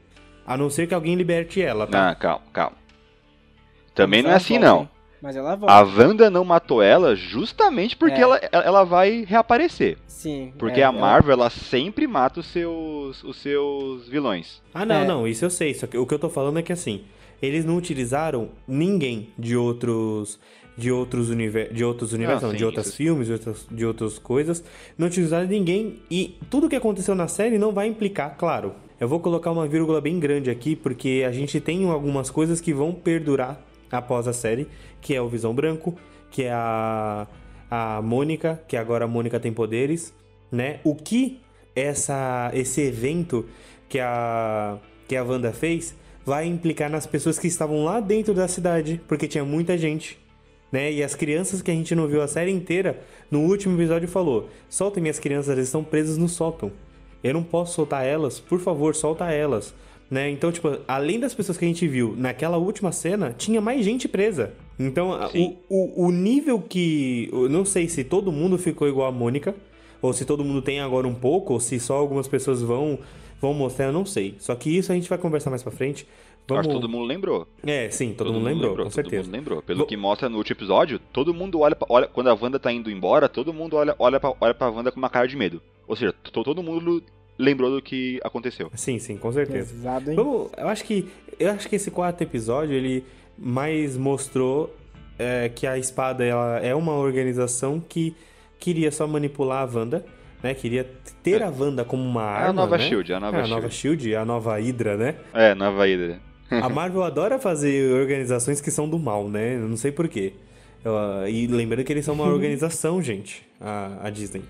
A 0.46 0.56
não 0.56 0.68
ser 0.70 0.86
que 0.86 0.94
alguém 0.94 1.14
liberte 1.14 1.60
ela, 1.62 1.86
tá? 1.86 2.08
Não, 2.08 2.14
calma, 2.16 2.44
calma. 2.52 2.76
Também 3.94 4.22
não 4.22 4.30
é 4.30 4.34
assim, 4.34 4.58
não. 4.58 4.88
Mas 5.22 5.36
ela 5.36 5.54
volta. 5.54 5.72
A 5.72 5.82
Wanda 5.82 6.28
não 6.28 6.44
matou 6.44 6.82
ela 6.82 7.14
justamente 7.14 7.96
porque 7.96 8.18
É. 8.18 8.22
ela, 8.22 8.40
ela 8.52 8.84
vai 8.84 9.24
reaparecer. 9.26 9.96
Sim. 10.08 10.52
Porque 10.58 10.80
é, 10.80 10.84
a 10.84 10.88
ela- 10.88 11.00
Marvel, 11.00 11.32
ela 11.34 11.48
sempre 11.50 12.06
mata 12.08 12.40
os 12.40 12.46
seus, 12.46 13.22
os 13.22 13.36
seus 13.36 14.08
vilões. 14.08 14.60
Ah, 14.74 14.84
não, 14.84 14.96
É. 14.96 15.04
não, 15.06 15.26
isso 15.28 15.44
eu 15.44 15.50
sei. 15.50 15.72
Só 15.74 15.86
que 15.86 15.96
o 15.96 16.04
que 16.06 16.12
eu 16.14 16.18
tô 16.18 16.28
falando 16.28 16.58
é 16.58 16.62
que 16.62 16.72
assim, 16.72 17.02
eles 17.40 17.64
não 17.64 17.76
utilizaram 17.76 18.48
ninguém 18.66 19.28
de 19.38 19.56
outros 19.56 20.38
de 20.74 20.90
outros 20.90 21.28
universos, 21.28 21.76
de 21.76 21.84
outros 21.84 22.12
universos, 22.14 22.44
Ah, 22.44 22.46
não, 22.46 22.52
sim, 22.52 22.56
de 22.56 22.64
outros 22.64 22.86
isso. 22.86 22.96
filmes, 22.96 23.26
de 23.26 23.32
outras, 23.34 23.66
de 23.70 23.84
outras 23.84 24.18
coisas, 24.18 24.64
não 24.96 25.06
utilizaram 25.06 25.46
ninguém 25.46 25.98
e 26.10 26.38
tudo 26.48 26.66
que 26.66 26.74
aconteceu 26.74 27.14
na 27.14 27.28
série 27.28 27.58
não 27.58 27.72
vai 27.72 27.88
implicar, 27.88 28.36
claro. 28.38 28.72
Eu 28.98 29.06
vou 29.06 29.20
colocar 29.20 29.50
uma 29.50 29.66
vírgula 29.68 30.00
bem 30.00 30.18
grande 30.18 30.48
aqui 30.50 30.74
porque 30.74 31.24
a 31.28 31.30
gente 31.30 31.60
tem 31.60 31.86
algumas 31.90 32.30
coisas 32.30 32.58
que 32.58 32.72
vão 32.72 32.90
perdurar 32.94 33.60
após 33.92 34.26
a 34.26 34.32
série, 34.32 34.66
que 35.00 35.14
é 35.14 35.20
o 35.20 35.28
Visão 35.28 35.54
Branco, 35.54 35.94
que 36.30 36.44
é 36.44 36.52
a 36.52 37.26
a 37.74 38.02
Mônica, 38.02 38.62
que 38.68 38.76
agora 38.76 39.06
a 39.06 39.08
Mônica 39.08 39.40
tem 39.40 39.50
poderes, 39.50 40.12
né? 40.50 40.80
O 40.84 40.94
que 40.94 41.40
essa 41.74 42.50
esse 42.52 42.82
evento 42.82 43.46
que 43.88 43.98
a 43.98 44.76
que 45.08 45.16
a 45.16 45.24
Wanda 45.24 45.52
fez 45.52 45.94
vai 46.22 46.46
implicar 46.46 46.90
nas 46.90 47.06
pessoas 47.06 47.38
que 47.38 47.46
estavam 47.46 47.82
lá 47.82 47.98
dentro 47.98 48.34
da 48.34 48.46
cidade, 48.46 49.00
porque 49.08 49.26
tinha 49.26 49.42
muita 49.42 49.78
gente, 49.78 50.18
né? 50.70 50.92
E 50.92 51.02
as 51.02 51.14
crianças 51.14 51.62
que 51.62 51.70
a 51.70 51.74
gente 51.74 51.94
não 51.94 52.06
viu 52.06 52.20
a 52.20 52.28
série 52.28 52.50
inteira, 52.50 53.00
no 53.30 53.40
último 53.40 53.74
episódio 53.74 54.06
falou: 54.06 54.50
"Soltem 54.68 55.00
minhas 55.00 55.18
crianças, 55.18 55.48
elas 55.54 55.64
estão 55.64 55.82
presas 55.82 56.18
no 56.18 56.28
sótão. 56.28 56.70
Eu 57.24 57.32
não 57.32 57.42
posso 57.42 57.74
soltar 57.74 58.04
elas, 58.04 58.38
por 58.38 58.60
favor, 58.60 58.94
solta 58.94 59.32
elas." 59.32 59.74
Né? 60.12 60.28
Então, 60.28 60.52
tipo, 60.52 60.68
além 60.86 61.18
das 61.18 61.32
pessoas 61.32 61.56
que 61.56 61.64
a 61.64 61.68
gente 61.68 61.88
viu 61.88 62.14
naquela 62.18 62.58
última 62.58 62.92
cena, 62.92 63.34
tinha 63.36 63.62
mais 63.62 63.82
gente 63.82 64.06
presa. 64.06 64.52
Então, 64.78 65.18
o, 65.34 65.56
o, 65.70 66.06
o 66.08 66.10
nível 66.12 66.60
que. 66.60 67.30
Eu 67.32 67.48
não 67.48 67.64
sei 67.64 67.88
se 67.88 68.04
todo 68.04 68.30
mundo 68.30 68.58
ficou 68.58 68.86
igual 68.86 69.08
a 69.08 69.10
Mônica, 69.10 69.54
ou 70.02 70.12
se 70.12 70.26
todo 70.26 70.44
mundo 70.44 70.60
tem 70.60 70.80
agora 70.80 71.08
um 71.08 71.14
pouco, 71.14 71.54
ou 71.54 71.60
se 71.60 71.80
só 71.80 71.94
algumas 71.96 72.28
pessoas 72.28 72.60
vão, 72.60 72.98
vão 73.40 73.54
mostrar, 73.54 73.86
eu 73.86 73.92
não 73.92 74.04
sei. 74.04 74.34
Só 74.38 74.54
que 74.54 74.68
isso 74.76 74.92
a 74.92 74.94
gente 74.94 75.08
vai 75.08 75.16
conversar 75.16 75.48
mais 75.48 75.62
pra 75.62 75.72
frente. 75.72 76.06
Vamos... 76.46 76.60
Acho 76.60 76.68
que 76.68 76.74
todo 76.74 76.90
mundo 76.90 77.04
lembrou. 77.06 77.48
É, 77.64 77.88
sim, 77.88 78.12
todo, 78.12 78.34
mundo 78.34 78.44
lembrou, 78.44 78.70
com 78.76 78.82
todo 78.82 78.92
certeza. 78.92 79.22
mundo 79.22 79.32
lembrou. 79.32 79.62
Pelo 79.62 79.78
Vou- 79.78 79.86
que 79.86 79.96
mostra 79.96 80.28
no 80.28 80.36
último 80.36 80.54
episódio, 80.58 80.98
todo 81.10 81.32
mundo 81.32 81.60
olha, 81.60 81.74
pra, 81.74 81.86
olha 81.88 82.06
quando 82.06 82.26
a 82.28 82.34
Wanda 82.34 82.58
tá 82.58 82.70
indo 82.70 82.90
embora, 82.90 83.30
todo 83.30 83.50
mundo 83.54 83.76
olha, 83.76 83.94
olha, 83.98 84.20
pra, 84.20 84.34
olha 84.38 84.52
pra 84.52 84.68
Wanda 84.68 84.92
com 84.92 84.98
uma 84.98 85.08
cara 85.08 85.26
de 85.26 85.36
medo. 85.36 85.62
Ou 85.88 85.96
seja, 85.96 86.12
to- 86.12 86.44
todo 86.44 86.62
mundo 86.62 87.02
lembrou 87.42 87.70
do 87.70 87.82
que 87.82 88.20
aconteceu. 88.22 88.70
Sim, 88.74 88.98
sim, 88.98 89.16
com 89.16 89.32
certeza. 89.32 89.72
Pesado, 89.74 90.10
hein? 90.10 90.16
Vamos, 90.16 90.50
eu 90.56 90.68
acho 90.68 90.84
que 90.84 91.08
eu 91.38 91.50
acho 91.50 91.68
que 91.68 91.76
esse 91.76 91.90
quarto 91.90 92.22
episódio 92.22 92.74
ele 92.74 93.04
mais 93.38 93.96
mostrou 93.96 94.74
é, 95.18 95.48
que 95.48 95.66
a 95.66 95.76
espada 95.78 96.24
ela 96.24 96.58
é 96.60 96.74
uma 96.74 96.94
organização 96.94 97.80
que 97.80 98.14
queria 98.58 98.90
só 98.92 99.06
manipular 99.06 99.68
a 99.68 99.78
Wanda, 99.78 100.04
né? 100.42 100.54
Queria 100.54 100.88
ter 101.22 101.42
a 101.42 101.48
Wanda 101.50 101.84
como 101.84 102.02
uma 102.02 102.22
É 102.22 102.24
arma, 102.24 102.48
a 102.48 102.52
nova 102.52 102.78
né? 102.78 102.84
Shield, 102.88 103.12
é 103.12 103.16
a 103.16 103.20
nova 103.20 103.36
É, 103.36 103.40
a 103.40 103.44
Shield. 103.44 103.54
nova 103.60 103.70
Shield, 103.70 104.14
a 104.16 104.24
nova 104.24 104.56
Hydra, 104.58 104.96
né? 104.96 105.14
É, 105.34 105.54
nova 105.54 105.84
Hydra. 105.84 106.20
A 106.50 106.68
Marvel 106.68 107.02
adora 107.02 107.38
fazer 107.38 107.92
organizações 107.94 108.60
que 108.60 108.70
são 108.70 108.86
do 108.88 108.98
mal, 108.98 109.26
né? 109.28 109.54
Eu 109.56 109.68
não 109.68 109.76
sei 109.76 109.90
porquê. 109.90 110.34
E 111.30 111.46
lembrando 111.46 111.82
que 111.84 111.92
eles 111.92 112.04
são 112.04 112.14
uma 112.14 112.26
organização, 112.30 113.00
gente, 113.00 113.42
a, 113.60 114.06
a 114.06 114.10
Disney. 114.10 114.42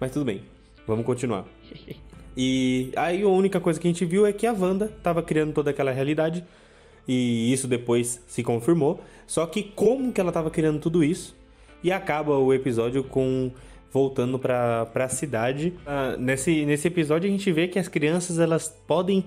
Mas 0.00 0.10
tudo 0.10 0.24
bem, 0.24 0.42
vamos 0.86 1.04
continuar. 1.06 1.44
E 2.36 2.90
aí 2.96 3.22
a 3.22 3.28
única 3.28 3.60
coisa 3.60 3.78
que 3.78 3.86
a 3.86 3.90
gente 3.90 4.04
viu 4.04 4.26
é 4.26 4.32
que 4.32 4.46
a 4.46 4.52
Wanda 4.52 4.86
estava 4.86 5.22
criando 5.22 5.52
toda 5.52 5.70
aquela 5.70 5.92
realidade. 5.92 6.44
E 7.06 7.52
isso 7.52 7.68
depois 7.68 8.22
se 8.26 8.42
confirmou. 8.42 9.00
Só 9.26 9.46
que 9.46 9.62
como 9.62 10.12
que 10.12 10.20
ela 10.20 10.30
estava 10.30 10.50
criando 10.50 10.80
tudo 10.80 11.04
isso? 11.04 11.36
E 11.82 11.92
acaba 11.92 12.38
o 12.38 12.52
episódio 12.52 13.04
com 13.04 13.52
voltando 13.92 14.38
para 14.38 14.90
a 14.92 15.08
cidade. 15.08 15.72
Ah, 15.86 16.16
nesse, 16.18 16.66
nesse 16.66 16.88
episódio 16.88 17.28
a 17.28 17.30
gente 17.30 17.52
vê 17.52 17.68
que 17.68 17.78
as 17.78 17.86
crianças 17.86 18.38
elas 18.38 18.68
podem 18.86 19.24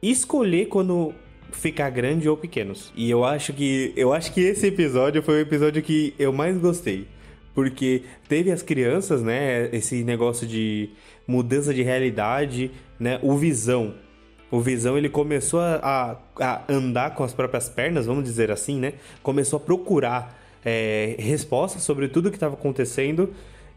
escolher 0.00 0.66
quando 0.66 1.12
ficar 1.50 1.90
grande 1.90 2.28
ou 2.28 2.36
pequenos. 2.36 2.92
E 2.94 3.10
eu 3.10 3.24
acho 3.24 3.52
que 3.52 3.92
eu 3.96 4.12
acho 4.12 4.32
que 4.32 4.40
esse 4.40 4.66
episódio 4.66 5.22
foi 5.22 5.36
o 5.36 5.40
episódio 5.40 5.82
que 5.82 6.14
eu 6.18 6.32
mais 6.32 6.56
gostei, 6.58 7.08
porque 7.54 8.02
teve 8.28 8.52
as 8.52 8.62
crianças, 8.62 9.22
né, 9.22 9.68
esse 9.72 10.04
negócio 10.04 10.46
de 10.46 10.90
mudança 11.26 11.72
de 11.72 11.82
realidade, 11.82 12.70
né, 12.98 13.18
o 13.22 13.36
Visão. 13.36 13.94
O 14.50 14.60
Visão 14.60 14.96
ele 14.96 15.08
começou 15.08 15.60
a, 15.60 16.18
a, 16.38 16.62
andar 16.68 17.14
com 17.14 17.24
as 17.24 17.32
próprias 17.32 17.68
pernas, 17.68 18.06
vamos 18.06 18.22
dizer 18.24 18.50
assim, 18.52 18.78
né? 18.78 18.92
Começou 19.22 19.56
a 19.56 19.60
procurar 19.60 20.38
é, 20.64 21.16
respostas 21.18 21.82
sobre 21.82 22.06
tudo 22.08 22.30
que 22.30 22.36
estava 22.36 22.54
acontecendo 22.54 23.32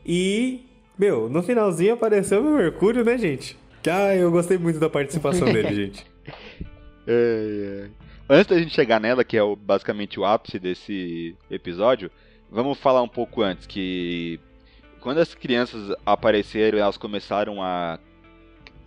e 0.06 0.66
meu, 0.98 1.30
no 1.30 1.42
finalzinho 1.44 1.94
apareceu 1.94 2.44
meu 2.44 2.58
Mercúrio, 2.58 3.04
né, 3.04 3.18
gente? 3.18 3.58
Ah, 3.90 4.16
eu 4.16 4.30
gostei 4.32 4.58
muito 4.58 4.80
da 4.80 4.90
participação 4.90 5.52
dele, 5.52 5.74
gente. 5.88 6.06
É, 7.08 7.86
é. 7.86 7.90
Antes 8.30 8.48
da 8.48 8.60
gente 8.60 8.74
chegar 8.74 9.00
nela, 9.00 9.24
que 9.24 9.38
é 9.38 9.44
o- 9.44 9.56
basicamente 9.56 10.20
o 10.20 10.26
ápice 10.26 10.60
desse 10.60 11.36
episódio, 11.50 12.12
vamos 12.52 12.78
falar 12.78 13.02
um 13.02 13.08
pouco 13.08 13.42
antes 13.42 13.66
que 13.66 14.40
quando 15.08 15.20
as 15.20 15.34
crianças 15.34 15.96
apareceram 16.06 16.78
e 16.78 16.82
elas 16.82 16.98
começaram 16.98 17.62
a, 17.64 17.98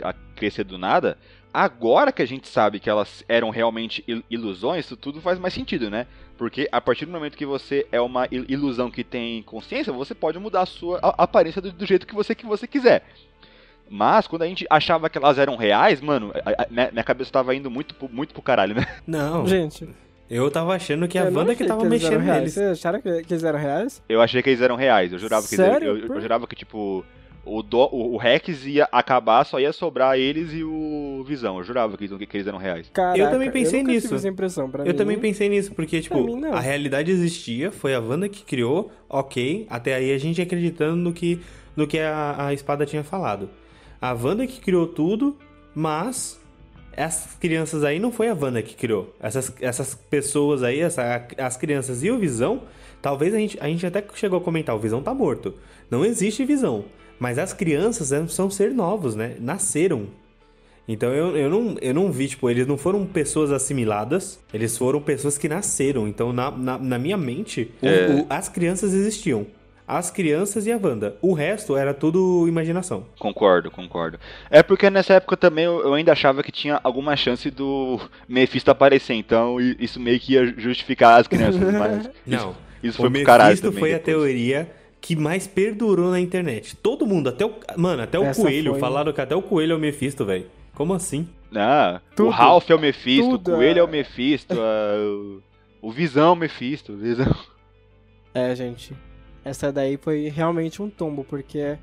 a 0.02 0.12
crescer 0.36 0.64
do 0.64 0.76
nada, 0.76 1.16
Agora 1.52 2.12
que 2.12 2.22
a 2.22 2.26
gente 2.26 2.46
sabe 2.46 2.78
que 2.78 2.88
elas 2.88 3.24
eram 3.28 3.50
realmente 3.50 4.04
il- 4.06 4.22
ilusões, 4.30 4.84
isso 4.84 4.96
tudo 4.96 5.20
faz 5.20 5.36
mais 5.36 5.52
sentido, 5.52 5.90
né? 5.90 6.06
Porque 6.38 6.68
a 6.70 6.80
partir 6.80 7.06
do 7.06 7.10
momento 7.10 7.36
que 7.36 7.44
você 7.44 7.84
é 7.90 8.00
uma 8.00 8.28
il- 8.30 8.44
ilusão 8.48 8.88
que 8.88 9.02
tem 9.02 9.42
consciência, 9.42 9.92
você 9.92 10.14
pode 10.14 10.38
mudar 10.38 10.60
a 10.60 10.66
sua 10.66 11.00
a- 11.02 11.24
aparência 11.24 11.60
do, 11.60 11.72
do 11.72 11.84
jeito 11.84 12.06
que 12.06 12.14
você, 12.14 12.36
que 12.36 12.46
você 12.46 12.68
quiser. 12.68 13.02
Mas 13.88 14.28
quando 14.28 14.42
a 14.42 14.46
gente 14.46 14.64
achava 14.70 15.10
que 15.10 15.18
elas 15.18 15.38
eram 15.38 15.56
reais, 15.56 16.00
mano, 16.00 16.30
a- 16.46 16.62
a- 16.62 16.66
minha, 16.70 16.92
minha 16.92 17.02
cabeça 17.02 17.32
tava 17.32 17.52
indo 17.52 17.68
muito, 17.68 17.96
muito 18.12 18.32
pro 18.32 18.42
caralho, 18.42 18.76
né? 18.76 18.86
Não, 19.04 19.44
Gente, 19.44 19.88
eu 20.30 20.50
tava 20.50 20.74
achando 20.74 21.06
que 21.08 21.18
a 21.18 21.24
eu 21.24 21.32
Wanda 21.34 21.54
que 21.54 21.64
tava 21.64 21.80
eram 21.80 21.90
mexendo 21.90 22.20
reais. 22.20 22.38
neles. 22.38 22.54
Vocês 22.54 22.70
acharam 22.72 23.00
que, 23.00 23.22
que 23.24 23.32
eles 23.34 23.44
eram 23.44 23.58
reais? 23.58 24.02
Eu 24.08 24.20
achei 24.22 24.42
que 24.42 24.50
eles 24.50 24.60
eram 24.62 24.76
reais, 24.76 25.12
eu 25.12 25.18
jurava 25.18 25.46
que 25.46 25.56
Sério? 25.56 25.90
eles, 25.90 26.02
eu, 26.02 26.06
Por- 26.08 26.16
eu 26.16 26.20
jurava 26.22 26.46
que 26.46 26.54
tipo 26.56 27.04
o, 27.44 27.62
do, 27.62 27.78
o, 27.78 28.14
o 28.14 28.16
Rex 28.16 28.66
ia 28.66 28.86
acabar, 28.92 29.44
só 29.44 29.58
ia 29.58 29.72
sobrar 29.72 30.16
eles 30.18 30.52
e 30.52 30.62
o 30.62 31.24
Visão. 31.26 31.56
Eu 31.58 31.64
jurava 31.64 31.96
que, 31.96 32.04
eles- 32.04 32.28
que 32.28 32.36
eles 32.36 32.46
eram 32.46 32.58
reais. 32.58 32.88
Caraca, 32.92 33.30
também 33.30 33.50
pensei 33.50 33.80
eu 33.80 33.82
nunca 33.82 33.92
nisso. 33.94 34.06
Tive 34.08 34.18
essa 34.18 34.28
impressão. 34.28 34.70
Pra 34.70 34.84
Eu 34.84 34.92
mim, 34.92 34.96
também 34.96 35.18
pensei 35.18 35.48
nisso, 35.48 35.72
porque, 35.74 36.00
tipo, 36.00 36.22
mim, 36.22 36.44
a 36.46 36.60
realidade 36.60 37.10
existia, 37.10 37.70
foi 37.70 37.94
a 37.94 38.00
Wanda 38.00 38.28
que 38.28 38.44
criou, 38.44 38.92
ok, 39.08 39.66
até 39.70 39.94
aí 39.94 40.12
a 40.12 40.18
gente 40.18 40.40
acreditando 40.40 40.96
no 40.96 41.12
que, 41.12 41.40
no 41.74 41.86
que 41.86 41.98
a, 41.98 42.46
a 42.46 42.52
espada 42.54 42.84
tinha 42.86 43.02
falado. 43.02 43.48
A 44.00 44.12
Wanda 44.12 44.46
que 44.46 44.60
criou 44.60 44.86
tudo, 44.86 45.36
mas 45.74 46.39
essas 46.92 47.34
crianças 47.34 47.84
aí 47.84 47.98
não 47.98 48.10
foi 48.12 48.28
a 48.28 48.34
Wanda 48.34 48.62
que 48.62 48.74
criou. 48.74 49.14
Essas, 49.20 49.52
essas 49.60 49.94
pessoas 49.94 50.62
aí, 50.62 50.80
essa, 50.80 51.26
as 51.38 51.56
crianças 51.56 52.02
e 52.02 52.10
o 52.10 52.18
Visão, 52.18 52.62
talvez 53.00 53.32
a 53.34 53.38
gente, 53.38 53.58
a 53.60 53.66
gente 53.66 53.86
até 53.86 54.04
chegou 54.14 54.38
a 54.38 54.42
comentar, 54.42 54.74
o 54.74 54.78
Visão 54.78 55.02
tá 55.02 55.14
morto. 55.14 55.54
Não 55.90 56.04
existe 56.04 56.44
Visão. 56.44 56.84
Mas 57.18 57.38
as 57.38 57.52
crianças 57.52 58.10
são 58.32 58.50
ser 58.50 58.70
novos, 58.72 59.14
né? 59.14 59.36
Nasceram. 59.38 60.06
Então 60.88 61.12
eu, 61.12 61.36
eu, 61.36 61.48
não, 61.50 61.76
eu 61.80 61.94
não 61.94 62.10
vi, 62.10 62.26
tipo, 62.28 62.50
eles 62.50 62.66
não 62.66 62.76
foram 62.76 63.06
pessoas 63.06 63.52
assimiladas, 63.52 64.40
eles 64.52 64.76
foram 64.76 65.00
pessoas 65.00 65.38
que 65.38 65.48
nasceram. 65.48 66.08
Então, 66.08 66.32
na, 66.32 66.50
na, 66.50 66.78
na 66.78 66.98
minha 66.98 67.16
mente, 67.16 67.70
o- 67.80 67.86
É. 67.86 68.10
o- 68.22 68.26
as 68.28 68.48
crianças 68.48 68.92
existiam. 68.94 69.46
As 69.98 70.10
crianças 70.10 70.66
e 70.66 70.72
a 70.72 70.76
Wanda. 70.76 71.16
O 71.20 71.32
resto 71.32 71.76
era 71.76 71.92
tudo 71.92 72.46
imaginação. 72.46 73.06
Concordo, 73.18 73.70
concordo. 73.70 74.18
É 74.50 74.62
porque 74.62 74.88
nessa 74.88 75.14
época 75.14 75.36
também 75.36 75.64
eu, 75.64 75.92
ainda 75.94 76.12
achava 76.12 76.42
que 76.42 76.52
tinha 76.52 76.80
alguma 76.84 77.16
chance 77.16 77.50
do 77.50 77.98
Mephisto 78.28 78.70
aparecer, 78.70 79.14
então 79.14 79.58
isso 79.60 79.98
meio 79.98 80.20
que 80.20 80.34
ia 80.34 80.46
justificar 80.56 81.20
as 81.20 81.26
crianças, 81.26 81.60
mas 81.74 82.04
isso, 82.06 82.10
Não. 82.26 82.56
isso 82.82 82.98
o 82.98 83.02
foi 83.02 83.10
pro 83.10 83.24
caralho 83.24 83.50
Mephisto 83.50 83.72
foi 83.72 83.90
a 83.94 83.96
depois. 83.98 84.04
teoria 84.16 84.70
que 85.00 85.16
mais 85.16 85.46
perdurou 85.46 86.10
na 86.10 86.20
internet. 86.20 86.76
Todo 86.76 87.06
mundo, 87.06 87.28
até 87.30 87.44
o. 87.44 87.52
Mano, 87.76 88.02
até 88.02 88.18
o 88.18 88.24
Essa 88.24 88.42
coelho. 88.42 88.72
foi- 88.72 88.80
Falaram 88.80 89.12
que 89.12 89.20
até 89.20 89.34
o 89.34 89.42
coelho 89.42 89.72
é 89.72 89.76
o 89.76 89.78
Mephisto, 89.80 90.24
velho. 90.24 90.46
Como 90.74 90.94
assim? 90.94 91.28
Ah, 91.54 92.00
o 92.12 92.14
Tudo. 92.14 92.28
Ralph 92.30 92.70
é 92.70 92.74
o 92.74 92.78
Mephisto, 92.78 93.30
Tudo, 93.38 93.50
o 93.52 93.54
Coelho 93.56 93.78
é 93.78 93.80
é. 93.80 93.84
o 93.84 93.88
Mephisto, 93.88 94.54
o, 94.54 95.42
o 95.82 95.90
Visão 95.90 96.28
é 96.28 96.32
o 96.32 96.36
Mephisto. 96.36 96.92
o 96.92 96.96
Visão. 96.96 97.34
É, 98.32 98.54
gente. 98.54 98.94
Essa 99.44 99.72
daí 99.72 99.96
foi 99.96 100.28
realmente 100.28 100.82
um 100.82 100.90
tombo, 100.90 101.24
porque 101.24 101.78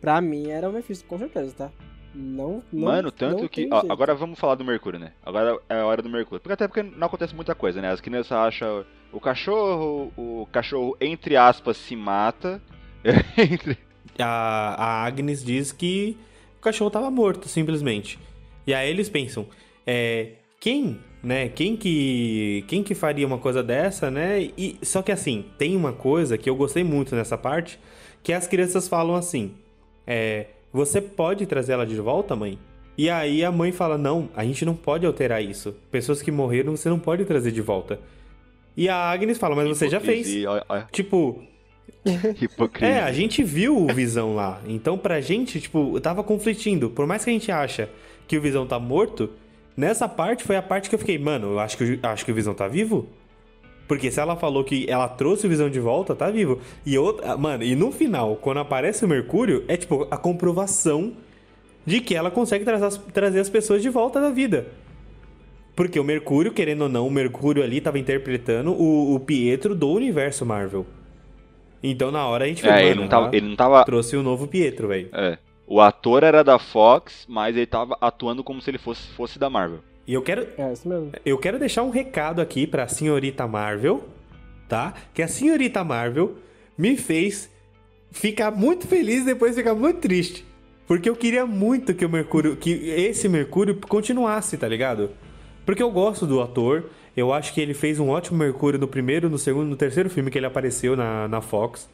pra 0.00 0.20
mim 0.20 0.48
era 0.50 0.68
o 0.68 0.72
Mephisto, 0.72 1.06
com 1.06 1.18
certeza, 1.18 1.54
tá? 1.56 1.70
Não, 2.14 2.62
não 2.72 2.84
Mano, 2.88 3.10
tanto 3.10 3.42
não 3.42 3.48
que. 3.48 3.68
ó, 3.72 3.84
agora 3.88 4.14
vamos 4.14 4.38
falar 4.38 4.54
do 4.54 4.64
Mercúrio, 4.64 5.00
né? 5.00 5.12
Agora 5.24 5.58
é 5.68 5.80
a 5.80 5.86
hora 5.86 6.02
do 6.02 6.10
Mercúrio. 6.10 6.40
Porque 6.40 6.52
até 6.52 6.68
porque 6.68 6.82
não 6.82 7.06
acontece 7.06 7.34
muita 7.34 7.54
coisa, 7.54 7.80
né? 7.80 7.90
As 7.90 8.00
crianças 8.02 8.32
acham 8.32 8.84
o 9.12 9.18
cachorro, 9.20 10.12
o 10.16 10.46
cachorro, 10.52 10.96
entre 11.00 11.36
aspas, 11.36 11.76
se 11.76 11.96
mata. 11.96 12.60
Entre- 13.38 13.78
a, 14.18 14.74
a 14.74 15.04
Agnes 15.06 15.42
diz 15.42 15.72
que 15.72 16.18
o 16.58 16.60
cachorro 16.60 16.90
tava 16.90 17.10
morto, 17.10 17.48
simplesmente. 17.48 18.18
E 18.66 18.74
aí 18.74 18.90
eles 18.90 19.08
pensam, 19.08 19.46
é, 19.86 20.32
quem, 20.60 21.00
né? 21.22 21.48
Quem 21.48 21.76
que, 21.76 22.64
quem 22.66 22.82
que 22.82 22.94
faria 22.94 23.26
uma 23.26 23.38
coisa 23.38 23.62
dessa, 23.62 24.10
né? 24.10 24.50
E 24.56 24.76
só 24.82 25.02
que 25.02 25.12
assim, 25.12 25.44
tem 25.56 25.76
uma 25.76 25.92
coisa 25.92 26.36
que 26.36 26.50
eu 26.50 26.56
gostei 26.56 26.82
muito 26.82 27.14
nessa 27.14 27.38
parte, 27.38 27.78
que 28.22 28.32
as 28.32 28.46
crianças 28.46 28.88
falam 28.88 29.14
assim, 29.14 29.52
é, 30.06 30.46
você 30.72 31.00
pode 31.00 31.46
trazer 31.46 31.72
ela 31.72 31.86
de 31.86 31.96
volta, 31.96 32.34
mãe? 32.34 32.58
E 32.96 33.08
aí 33.08 33.44
a 33.44 33.50
mãe 33.50 33.72
fala, 33.72 33.96
não, 33.96 34.28
a 34.34 34.44
gente 34.44 34.64
não 34.64 34.74
pode 34.74 35.06
alterar 35.06 35.42
isso. 35.42 35.74
Pessoas 35.90 36.20
que 36.20 36.30
morreram 36.30 36.76
você 36.76 36.88
não 36.88 36.98
pode 36.98 37.24
trazer 37.24 37.52
de 37.52 37.60
volta. 37.60 37.98
E 38.76 38.88
a 38.88 38.96
Agnes 38.96 39.38
fala, 39.38 39.54
mas 39.54 39.68
você 39.68 39.88
já 39.88 40.00
fez. 40.00 40.28
Tipo, 40.90 41.42
Hipocrisia. 42.40 42.96
é, 42.96 43.02
a 43.02 43.12
gente 43.12 43.42
viu 43.42 43.76
o 43.76 43.86
Visão 43.86 44.34
lá. 44.34 44.60
Então, 44.66 44.98
pra 44.98 45.20
gente, 45.20 45.60
tipo, 45.60 46.00
tava 46.00 46.22
conflitindo. 46.22 46.90
Por 46.90 47.06
mais 47.06 47.24
que 47.24 47.30
a 47.30 47.32
gente 47.32 47.50
acha 47.52 47.88
que 48.26 48.36
o 48.36 48.40
Visão 48.40 48.66
tá 48.66 48.78
morto, 48.78 49.30
nessa 49.76 50.08
parte 50.08 50.44
foi 50.44 50.56
a 50.56 50.62
parte 50.62 50.88
que 50.88 50.94
eu 50.94 50.98
fiquei, 50.98 51.18
mano, 51.18 51.52
eu 51.52 51.60
acho 51.60 51.76
que, 51.76 51.98
acho 52.02 52.24
que 52.24 52.32
o 52.32 52.34
Visão 52.34 52.54
tá 52.54 52.68
vivo. 52.68 53.08
Porque 53.88 54.10
se 54.10 54.20
ela 54.20 54.36
falou 54.36 54.64
que 54.64 54.86
ela 54.88 55.08
trouxe 55.08 55.46
o 55.46 55.50
Visão 55.50 55.68
de 55.68 55.80
volta, 55.80 56.14
tá 56.14 56.30
vivo. 56.30 56.60
E 56.86 56.96
outra, 56.96 57.36
mano, 57.36 57.62
e 57.62 57.74
no 57.74 57.90
final, 57.92 58.36
quando 58.36 58.60
aparece 58.60 59.04
o 59.04 59.08
Mercúrio, 59.08 59.64
é 59.68 59.76
tipo 59.76 60.06
a 60.10 60.16
comprovação 60.16 61.12
de 61.84 62.00
que 62.00 62.14
ela 62.14 62.30
consegue 62.30 62.64
trazer 62.64 62.84
as, 62.84 62.96
trazer 62.96 63.40
as 63.40 63.50
pessoas 63.50 63.82
de 63.82 63.88
volta 63.88 64.20
da 64.20 64.30
vida. 64.30 64.66
Porque 65.74 65.98
o 65.98 66.04
Mercúrio, 66.04 66.52
querendo 66.52 66.82
ou 66.82 66.88
não, 66.88 67.06
o 67.06 67.10
Mercúrio 67.10 67.62
ali 67.62 67.80
tava 67.80 67.98
interpretando 67.98 68.72
o, 68.72 69.14
o 69.14 69.20
Pietro 69.20 69.74
do 69.74 69.90
universo 69.90 70.46
Marvel. 70.46 70.86
Então 71.82 72.10
na 72.10 72.26
hora 72.26 72.44
a 72.44 72.48
gente 72.48 72.64
É, 72.64 72.70
mano, 72.70 72.82
ele 72.82 73.00
não 73.00 73.08
tava. 73.08 73.36
Ele 73.36 73.48
não 73.48 73.56
tava 73.56 73.84
trouxe 73.84 74.16
o 74.16 74.22
novo 74.22 74.46
Pietro, 74.46 74.88
velho. 74.88 75.08
é. 75.12 75.38
O 75.66 75.80
ator 75.80 76.22
era 76.22 76.42
da 76.42 76.58
Fox, 76.58 77.24
mas 77.28 77.56
ele 77.56 77.66
tava 77.66 77.96
atuando 78.00 78.42
como 78.44 78.60
se 78.60 78.70
ele 78.70 78.78
fosse, 78.78 79.06
fosse 79.14 79.38
da 79.38 79.48
Marvel. 79.48 79.80
E 80.06 80.14
eu 80.14 80.22
quero, 80.22 80.46
É, 80.58 80.72
isso 80.72 80.88
mesmo. 80.88 81.12
eu 81.24 81.38
quero 81.38 81.58
deixar 81.58 81.82
um 81.82 81.90
recado 81.90 82.40
aqui 82.40 82.66
pra 82.66 82.88
senhorita 82.88 83.46
Marvel, 83.46 84.04
tá? 84.68 84.92
Que 85.14 85.22
a 85.22 85.28
senhorita 85.28 85.84
Marvel 85.84 86.36
me 86.76 86.96
fez 86.96 87.48
ficar 88.10 88.50
muito 88.50 88.86
feliz 88.86 89.22
e 89.22 89.26
depois 89.26 89.54
ficar 89.54 89.74
muito 89.74 90.00
triste. 90.00 90.44
Porque 90.86 91.08
eu 91.08 91.16
queria 91.16 91.46
muito 91.46 91.94
que 91.94 92.04
o 92.04 92.08
Mercúrio, 92.10 92.56
que 92.56 92.70
esse 92.90 93.28
Mercúrio 93.28 93.78
continuasse, 93.88 94.56
tá 94.58 94.66
ligado? 94.68 95.10
Porque 95.64 95.82
eu 95.82 95.90
gosto 95.90 96.26
do 96.26 96.40
ator, 96.42 96.86
eu 97.16 97.32
acho 97.32 97.54
que 97.54 97.60
ele 97.60 97.72
fez 97.72 98.00
um 98.00 98.10
ótimo 98.10 98.38
Mercúrio 98.38 98.80
no 98.80 98.88
primeiro, 98.88 99.30
no 99.30 99.38
segundo, 99.38 99.68
no 99.68 99.76
terceiro 99.76 100.10
filme 100.10 100.30
que 100.30 100.38
ele 100.38 100.46
apareceu 100.46 100.96
na, 100.96 101.28
na 101.28 101.40
Fox. 101.40 101.88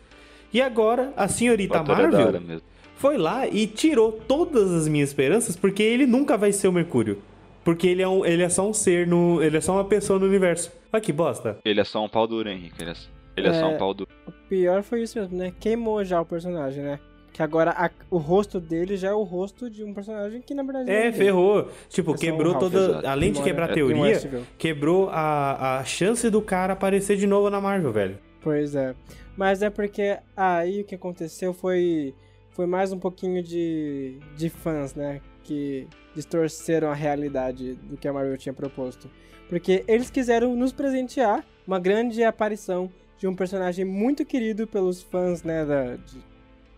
E 0.53 0.63
agora 0.63 1.13
a 1.17 1.27
O 1.27 1.29
senhorita 1.29 1.77
é 1.77 1.83
da 1.83 1.95
Marvel 1.95 2.27
hora 2.27 2.41
mesmo. 2.41 2.63
Foi 2.99 3.17
lá 3.17 3.47
e 3.49 3.67
tirou 3.67 4.13
todas 4.13 4.71
as 4.73 4.87
minhas 4.89 5.09
esperanças 5.11 5.57
porque 5.57 5.83
ele 5.83 6.05
nunca 6.07 6.37
vai 6.37 6.53
ser 6.53 6.69
o 6.69 6.73
Mercúrio. 6.73 7.23
Porque 7.65 7.87
ele 7.87 8.01
é, 8.03 8.09
um, 8.09 8.25
ele 8.25 8.43
é 8.43 8.49
só 8.49 8.67
um 8.69 8.73
ser 8.73 9.07
no. 9.07 9.43
Ele 9.43 9.57
é 9.57 9.61
só 9.61 9.73
uma 9.75 9.85
pessoa 9.85 10.19
no 10.19 10.27
universo. 10.27 10.73
Olha 10.93 11.01
que 11.03 11.13
bosta. 11.13 11.59
Ele 11.65 11.81
é 11.81 11.85
só 11.85 12.03
um 12.05 12.09
pau 12.09 12.27
duro, 12.27 12.49
Henrique. 12.49 12.81
Ele 12.81 12.91
é, 12.91 12.95
ele 13.37 13.49
é 13.49 13.53
só 13.53 13.71
É. 13.71 13.75
um 13.75 13.77
pau 13.79 13.93
duro. 13.93 14.09
O 14.27 14.33
pior 14.49 14.83
foi 14.83 15.03
isso 15.03 15.19
mesmo, 15.19 15.37
né? 15.37 15.53
Queimou 15.61 16.03
já 16.05 16.19
o 16.21 16.25
personagem, 16.25 16.83
né? 16.83 16.99
Que 17.31 17.43
agora 17.43 17.73
a- 17.73 17.91
o 18.11 18.17
rosto 18.17 18.59
dele 18.59 18.97
já 18.97 19.09
é 19.09 19.13
o 19.13 19.23
rosto 19.23 19.69
de 19.69 19.85
um 19.85 19.93
personagem 19.93 20.41
que 20.41 20.55
na 20.55 20.63
verdade 20.63 20.87
não 20.87 20.93
É, 20.93 21.05
ninguém. 21.05 21.13
ferrou. 21.13 21.69
Tipo, 21.91 22.13
É 22.13 22.15
só 22.15 22.21
quebrou 22.21 22.57
um 22.57 22.59
toda. 22.59 22.79
exato. 22.79 23.07
Além 23.07 23.33
de 23.33 23.43
quebrar 23.43 23.69
a 23.69 23.73
em 23.73 23.75
teoria, 23.75 24.21
quebrou 24.57 25.11
a, 25.11 25.79
a 25.81 25.85
chance 25.85 26.31
do 26.31 26.41
cara 26.41 26.73
aparecer 26.73 27.17
de 27.19 27.27
novo 27.27 27.51
na 27.51 27.61
Marvel, 27.61 27.93
velho. 27.93 28.19
Pois 28.41 28.75
é. 28.75 28.95
Mas 29.37 29.61
é 29.63 29.69
porque 29.69 30.17
aí 30.35 30.81
o 30.81 30.85
que 30.85 30.95
aconteceu 30.95 31.53
foi 31.53 32.15
foi 32.59 32.67
mais 32.67 32.91
um 32.93 32.99
pouquinho 32.99 33.41
de, 33.41 34.19
de 34.37 34.49
fãs, 34.49 34.93
né? 34.93 35.21
Que 35.45 35.87
distorceram 36.13 36.91
a 36.91 36.95
realidade 36.95 37.75
do 37.75 37.97
que 37.97 38.09
a 38.09 38.13
Marvel 38.13 38.37
tinha 38.37 38.53
proposto. 38.53 39.09
Porque 39.49 39.85
eles 39.87 40.11
quiseram 40.11 40.57
nos 40.57 40.73
presentear 40.73 41.47
uma 41.65 41.79
grande 41.79 42.25
aparição 42.25 42.91
de 43.17 43.29
um 43.29 43.35
personagem 43.37 43.85
muito 43.85 44.25
querido 44.25 44.67
pelos 44.67 45.01
fãs, 45.01 45.45
né? 45.45 45.65
Da, 45.65 45.95
de, 45.95 46.19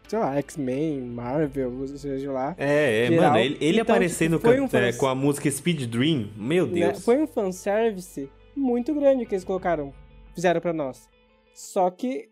sei 0.07 0.19
lá, 0.19 0.37
X-Men, 0.37 1.01
Marvel, 1.01 1.88
seja 1.97 2.31
lá. 2.31 2.55
É, 2.59 3.05
é, 3.05 3.07
Geral. 3.07 3.31
mano, 3.31 3.38
ele, 3.43 3.57
ele 3.59 3.81
Então, 3.81 3.95
aparecendo 3.95 4.37
tipo, 4.37 4.51
um 4.51 4.64
é, 4.66 4.69
fãs- 4.69 4.99
com 4.99 5.07
a 5.07 5.14
música 5.14 5.51
Speed 5.51 5.87
Dream, 5.87 6.29
meu 6.37 6.66
né? 6.66 6.88
Deus. 6.90 7.03
Foi 7.03 7.16
um 7.16 7.27
fanservice 7.27 8.29
muito 8.55 8.93
grande 8.95 9.25
que 9.25 9.35
eles 9.35 9.45
colocaram, 9.45 9.95
fizeram 10.35 10.61
pra 10.61 10.75
nós. 10.75 11.09
Só 11.55 11.88
que 11.90 12.29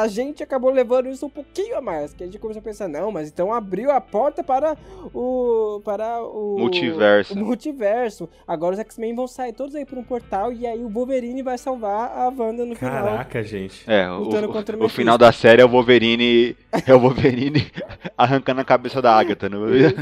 a 0.00 0.08
gente 0.08 0.42
acabou 0.42 0.70
levando 0.70 1.08
isso 1.08 1.26
um 1.26 1.30
pouquinho 1.30 1.76
a 1.76 1.80
mais, 1.80 2.12
que 2.12 2.22
a 2.22 2.26
gente 2.26 2.38
começou 2.38 2.60
a 2.60 2.62
pensar, 2.62 2.88
não, 2.88 3.10
mas 3.10 3.28
então 3.28 3.52
abriu 3.52 3.90
a 3.90 4.00
porta 4.00 4.42
para 4.42 4.76
o 5.12 5.80
para 5.84 6.22
o 6.22 6.58
Multiverso. 6.58 7.34
o 7.34 7.36
multiverso. 7.36 8.28
Agora 8.46 8.74
os 8.74 8.80
X-Men 8.80 9.14
vão 9.14 9.26
sair 9.26 9.52
todos 9.52 9.74
aí 9.74 9.84
por 9.84 9.98
um 9.98 10.04
portal 10.04 10.52
e 10.52 10.66
aí 10.66 10.82
o 10.82 10.88
Wolverine 10.88 11.42
vai 11.42 11.58
salvar 11.58 12.10
a 12.16 12.28
Wanda 12.28 12.64
no 12.64 12.74
final. 12.74 13.04
Caraca, 13.04 13.42
gente. 13.42 13.84
É, 13.90 14.08
o, 14.10 14.20
Lutando 14.20 14.48
contra 14.48 14.76
o 14.76 14.84
o, 14.84 14.88
final 14.88 15.18
da 15.18 15.32
série 15.32 15.62
é 15.62 15.64
o 15.64 15.68
Wolverine. 15.68 16.56
É 16.86 16.94
o 16.94 17.00
Wolverine 17.00 17.70
arrancando 18.16 18.60
a 18.60 18.64
cabeça 18.64 19.00
da 19.00 19.12
Agatha. 19.12 19.48
Não? 19.48 19.74
Isso. 19.74 19.94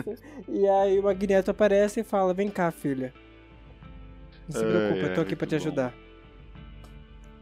E 0.48 0.68
aí 0.68 0.98
o 0.98 1.02
Magneto 1.02 1.50
aparece 1.50 2.00
e 2.00 2.04
fala: 2.04 2.32
Vem 2.34 2.48
cá, 2.48 2.70
filha. 2.70 3.12
Não 4.48 4.60
se 4.60 4.64
preocupa, 4.64 5.06
eu 5.06 5.14
tô 5.14 5.20
aqui 5.20 5.36
pra 5.36 5.46
te 5.46 5.58
bom. 5.70 5.92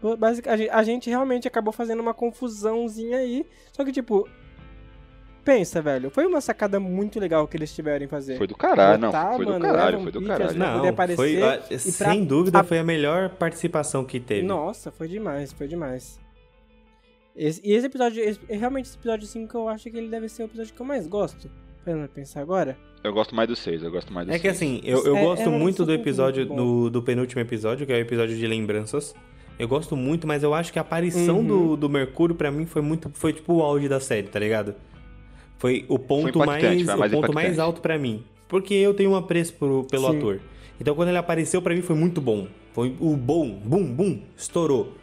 Ajudar. 0.00 0.16
Pô, 0.16 0.16
basic- 0.16 0.48
a 0.48 0.56
gen- 0.56 0.70
a 0.70 0.82
gente 0.82 1.08
realmente 1.10 1.46
acabou 1.46 1.72
fazendo 1.72 2.00
uma 2.00 2.14
confusãozinha 2.14 3.18
aí. 3.18 3.44
Só 3.72 3.84
que, 3.84 3.92
tipo, 3.92 4.28
pensa, 5.44 5.80
velho, 5.82 6.10
foi 6.10 6.26
uma 6.26 6.40
sacada 6.40 6.78
muito 6.78 7.18
legal 7.18 7.46
que 7.48 7.56
eles 7.56 7.74
tiveram 7.74 8.04
em 8.04 8.08
fazer. 8.08 8.36
Foi 8.36 8.46
do 8.46 8.56
caralho, 8.56 9.00
não. 9.00 9.10
Foi 9.12 9.44
do 9.44 9.52
mano, 9.52 9.64
caralho, 9.64 9.94
Evan 9.96 10.02
foi 10.02 10.12
do 10.12 10.22
caralho. 10.22 10.58
Não, 10.58 10.76
poder 10.76 10.88
aparecer 10.88 11.16
foi, 11.16 11.42
ah, 11.42 11.58
pra- 11.58 11.78
sem 11.78 12.24
dúvida 12.24 12.60
a- 12.60 12.64
foi 12.64 12.78
a 12.78 12.84
melhor 12.84 13.30
participação 13.30 14.04
que 14.04 14.20
teve. 14.20 14.46
Nossa, 14.46 14.90
foi 14.90 15.08
demais, 15.08 15.52
foi 15.52 15.66
demais. 15.66 16.18
Esse- 17.36 17.60
e 17.64 17.72
esse 17.72 17.86
episódio, 17.86 18.22
esse- 18.22 18.40
realmente 18.48 18.86
esse 18.86 18.96
episódio 18.98 19.26
5 19.26 19.56
eu 19.56 19.68
acho 19.68 19.90
que 19.90 19.96
ele 19.96 20.08
deve 20.08 20.28
ser 20.28 20.42
o 20.42 20.46
episódio 20.46 20.74
que 20.74 20.80
eu 20.80 20.86
mais 20.86 21.06
gosto. 21.06 21.50
Pra 21.82 22.06
pensar 22.08 22.42
agora. 22.42 22.76
Eu 23.02 23.10
gosto 23.10 23.34
mais 23.34 23.48
do 23.48 23.56
6, 23.56 23.82
eu 23.82 23.90
gosto 23.90 24.12
mais 24.12 24.26
do 24.26 24.32
É 24.34 24.36
que 24.38 24.42
6. 24.52 24.56
assim, 24.56 24.80
eu, 24.84 25.02
eu 25.06 25.16
É- 25.16 25.22
gosto 25.22 25.48
é 25.48 25.48
muito 25.48 25.86
do 25.86 25.92
episódio, 25.94 26.44
muito 26.46 26.54
do, 26.54 26.90
do 26.90 27.02
penúltimo 27.02 27.40
episódio, 27.40 27.86
que 27.86 27.92
é 27.92 27.96
o 27.96 28.00
episódio 28.00 28.36
de 28.36 28.46
lembranças. 28.46 29.14
Eu 29.60 29.68
gosto 29.68 29.96
muito, 29.96 30.26
mas 30.26 30.42
eu 30.42 30.54
acho 30.54 30.72
que 30.72 30.78
a 30.78 30.82
aparição 30.82 31.38
Uhum. 31.38 31.46
do, 31.46 31.76
do 31.76 31.88
Mercúrio 31.88 32.34
pra 32.34 32.50
mim 32.50 32.66
foi 32.66 32.80
muito. 32.82 33.10
Foi 33.14 33.32
tipo 33.32 33.54
o 33.54 33.62
auge 33.62 33.88
da 33.88 34.00
série, 34.00 34.26
tá 34.28 34.38
ligado? 34.38 34.74
Foi 35.58 35.84
o 35.88 35.98
ponto 35.98 36.38
impactante, 36.42 36.84
mais. 36.84 36.84
foi 36.84 36.92
a 36.92 36.96
o 36.96 36.98
mais 36.98 37.12
ponto 37.12 37.32
mais 37.34 37.58
alto 37.58 37.80
pra 37.80 37.98
mim. 37.98 38.22
Porque 38.48 38.74
eu 38.74 38.94
tenho 38.94 39.10
um 39.10 39.16
apreço 39.16 39.52
pro- 39.54 39.84
pelo 39.84 40.10
Sim. 40.10 40.16
ator. 40.16 40.40
Então 40.80 40.94
quando 40.94 41.08
ele 41.10 41.18
apareceu 41.18 41.60
pra 41.60 41.74
mim 41.74 41.82
foi 41.82 41.94
muito 41.94 42.20
bom. 42.20 42.46
Foi 42.72 42.94
o 43.00 43.16
bom, 43.16 43.50
bum, 43.64 43.84
bum, 43.84 44.20
estourou. 44.36 44.94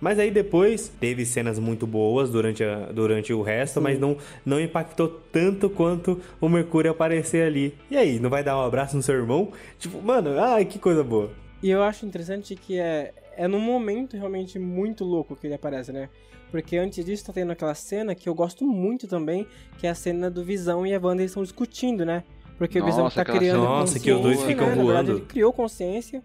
Mas 0.00 0.18
aí 0.18 0.30
depois 0.30 0.88
teve 1.00 1.24
cenas 1.24 1.58
muito 1.58 1.86
boas 1.86 2.28
durante, 2.30 2.62
a- 2.62 2.90
durante 2.92 3.32
o 3.32 3.40
resto, 3.40 3.80
mas 3.80 3.98
não, 3.98 4.18
não 4.44 4.60
impactou 4.60 5.08
tanto 5.32 5.70
quanto 5.70 6.20
o 6.40 6.48
Mercúrio 6.48 6.90
aparecer 6.90 7.46
ali. 7.46 7.72
E 7.90 7.96
aí, 7.96 8.18
não 8.18 8.28
vai 8.28 8.44
dar 8.44 8.58
um 8.58 8.66
abraço 8.66 8.96
no 8.96 9.02
seu 9.02 9.14
irmão? 9.14 9.50
Tipo, 9.78 10.02
mano, 10.02 10.38
ai, 10.38 10.66
que 10.66 10.78
coisa 10.78 11.02
boa. 11.02 11.30
E 11.62 11.70
eu 11.70 11.82
acho 11.82 12.04
interessante 12.04 12.54
que 12.54 12.78
é, 12.78 13.14
é 13.36 13.48
num 13.48 13.60
momento 13.60 14.16
realmente 14.16 14.58
muito 14.58 15.04
louco 15.04 15.36
que 15.36 15.46
ele 15.46 15.54
aparece, 15.54 15.92
né? 15.92 16.08
Porque 16.50 16.76
antes 16.76 17.04
disso 17.04 17.24
tá 17.24 17.32
tendo 17.32 17.52
aquela 17.52 17.74
cena 17.74 18.14
que 18.14 18.28
eu 18.28 18.34
gosto 18.34 18.64
muito 18.64 19.08
também, 19.08 19.46
que 19.78 19.86
é 19.86 19.90
a 19.90 19.94
cena 19.94 20.30
do 20.30 20.44
Visão 20.44 20.86
e 20.86 20.94
a 20.94 21.00
Wanda 21.02 21.22
estão 21.22 21.42
discutindo, 21.42 22.04
né? 22.04 22.22
Porque 22.56 22.80
o 22.80 22.84
Visão 22.84 23.04
Nossa, 23.04 23.24
tá 23.24 23.32
criando 23.32 23.64
Nossa, 23.64 23.98
que 23.98 24.12
os 24.12 24.20
dois 24.20 24.42
ficam 24.42 24.68
né? 24.68 24.76
Na 24.76 24.82
verdade, 24.82 25.06
voando. 25.06 25.18
ele 25.18 25.26
criou 25.26 25.52
consciência. 25.52 26.22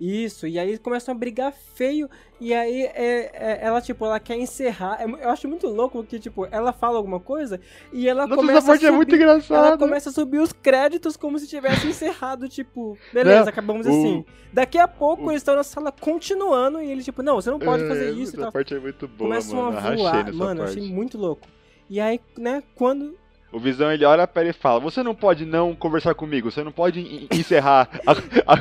Isso, 0.00 0.46
e 0.46 0.58
aí 0.58 0.78
começam 0.78 1.14
a 1.14 1.18
brigar 1.18 1.52
feio, 1.52 2.08
e 2.40 2.54
aí 2.54 2.84
é, 2.94 3.30
é- 3.34 3.58
ela, 3.60 3.82
tipo, 3.82 4.02
ela 4.06 4.18
quer 4.18 4.38
encerrar. 4.38 4.96
É 4.98 5.04
eu 5.04 5.28
acho 5.28 5.46
muito 5.46 5.66
louco 5.66 6.02
que, 6.02 6.18
tipo, 6.18 6.46
ela 6.50 6.72
fala 6.72 6.96
alguma 6.96 7.20
coisa 7.20 7.60
e 7.92 8.08
ela 8.08 8.26
Nossa, 8.26 8.40
começa 8.40 8.58
essa 8.60 8.66
parte 8.68 8.86
a 8.86 8.88
é 8.88 8.90
muito 8.90 9.10
subir- 9.10 9.22
engraçada. 9.22 9.66
ela 9.68 9.76
começa 9.78 10.08
a 10.08 10.12
subir 10.12 10.38
os 10.38 10.52
créditos 10.54 11.18
como 11.18 11.38
se 11.38 11.46
tivesse 11.46 11.86
encerrado, 11.86 12.48
tipo, 12.48 12.96
beleza, 13.12 13.42
Não, 13.42 13.48
acabamos 13.48 13.86
o- 13.86 13.90
assim. 13.90 14.24
Daqui 14.50 14.78
a 14.78 14.88
pouco 14.88 15.24
o- 15.26 15.30
eles 15.30 15.42
estão 15.42 15.54
na 15.54 15.62
sala 15.62 15.92
continuando 15.92 16.80
e 16.80 16.90
ele, 16.90 17.02
tipo, 17.02 17.22
não, 17.22 17.34
você 17.34 17.50
não 17.50 17.58
pode 17.58 17.86
fazer 17.86 18.06
É, 18.08 18.10
isso 18.12 18.32
e 18.32 18.36
Essa 18.36 18.42
tal. 18.44 18.52
parte 18.52 18.74
é 18.74 18.80
muito 18.80 19.06
boa, 19.06 19.28
Começam 19.28 19.62
mano. 19.62 19.76
A 19.78 19.94
voar, 19.96 20.32
mano, 20.32 20.60
parte. 20.62 20.78
achei 20.78 20.90
muito 20.90 21.18
louco. 21.18 21.46
E 21.90 22.00
aí, 22.00 22.18
né, 22.38 22.62
quando. 22.74 23.19
O 23.52 23.58
Visão 23.58 23.90
ele 23.92 24.04
olha 24.04 24.26
pra 24.28 24.42
ele 24.42 24.50
e 24.50 24.54
fala: 24.54 24.78
Você 24.80 25.02
não 25.02 25.14
pode 25.14 25.44
não 25.44 25.74
conversar 25.74 26.14
comigo, 26.14 26.50
você 26.50 26.62
não 26.62 26.70
pode 26.70 27.00
en- 27.00 27.28
encerrar 27.32 27.88
a, 28.06 28.12
a- 28.12 28.54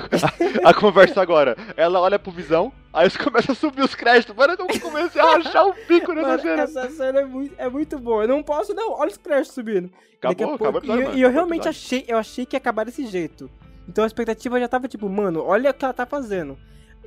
a- 0.65 0.69
a 0.69 0.73
conversa 0.73 1.21
agora. 1.21 1.55
Ela 1.77 1.99
olha 1.99 2.17
pro 2.17 2.31
Visão, 2.31 2.71
aí 2.91 3.03
eles 3.03 3.15
começam 3.17 3.53
a 3.53 3.55
subir 3.55 3.83
os 3.83 3.93
créditos. 3.93 4.35
Mano, 4.35 4.53
eu 4.57 4.79
comecei 4.79 5.21
a 5.21 5.33
rachar 5.33 5.67
o 5.67 5.75
bico 5.87 6.11
nessa 6.13 6.27
Mano, 6.29 6.41
cena. 6.41 6.63
essa 6.63 6.89
cena 6.89 7.19
é 7.19 7.25
muito, 7.25 7.53
é 7.57 7.69
muito 7.69 7.99
boa. 7.99 8.23
Eu 8.23 8.29
não 8.29 8.41
posso, 8.41 8.73
não. 8.73 8.93
Olha 8.93 9.11
os 9.11 9.17
créditos 9.17 9.53
subindo. 9.53 9.91
Acabou, 10.17 10.47
pouco- 10.49 10.63
acabou 10.63 10.79
episódio, 10.79 11.01
E, 11.01 11.05
mano, 11.05 11.17
e 11.17 11.21
eu 11.21 11.29
realmente 11.29 11.67
episódio. 11.67 11.79
achei, 11.79 12.05
eu 12.07 12.17
achei 12.17 12.45
que 12.45 12.55
ia 12.55 12.57
acabar 12.57 12.83
desse 12.83 13.05
jeito. 13.05 13.49
Então 13.87 14.03
a 14.03 14.07
expectativa 14.07 14.59
já 14.59 14.67
tava 14.67 14.87
tipo, 14.87 15.07
mano, 15.07 15.43
olha 15.43 15.69
o 15.69 15.73
que 15.73 15.85
ela 15.85 15.93
tá 15.93 16.05
fazendo. 16.05 16.57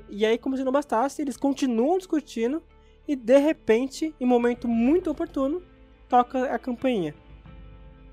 E 0.08 0.24
aí, 0.24 0.38
como 0.38 0.56
se 0.56 0.62
não 0.64 0.70
bastasse, 0.72 1.20
eles 1.20 1.36
continuam 1.36 1.98
discutindo 1.98 2.62
e 3.08 3.16
de 3.16 3.38
repente, 3.38 4.14
em 4.20 4.24
momento 4.26 4.68
muito 4.68 5.10
oportuno, 5.10 5.62
toca 6.08 6.44
a 6.54 6.58
campainha. 6.58 7.14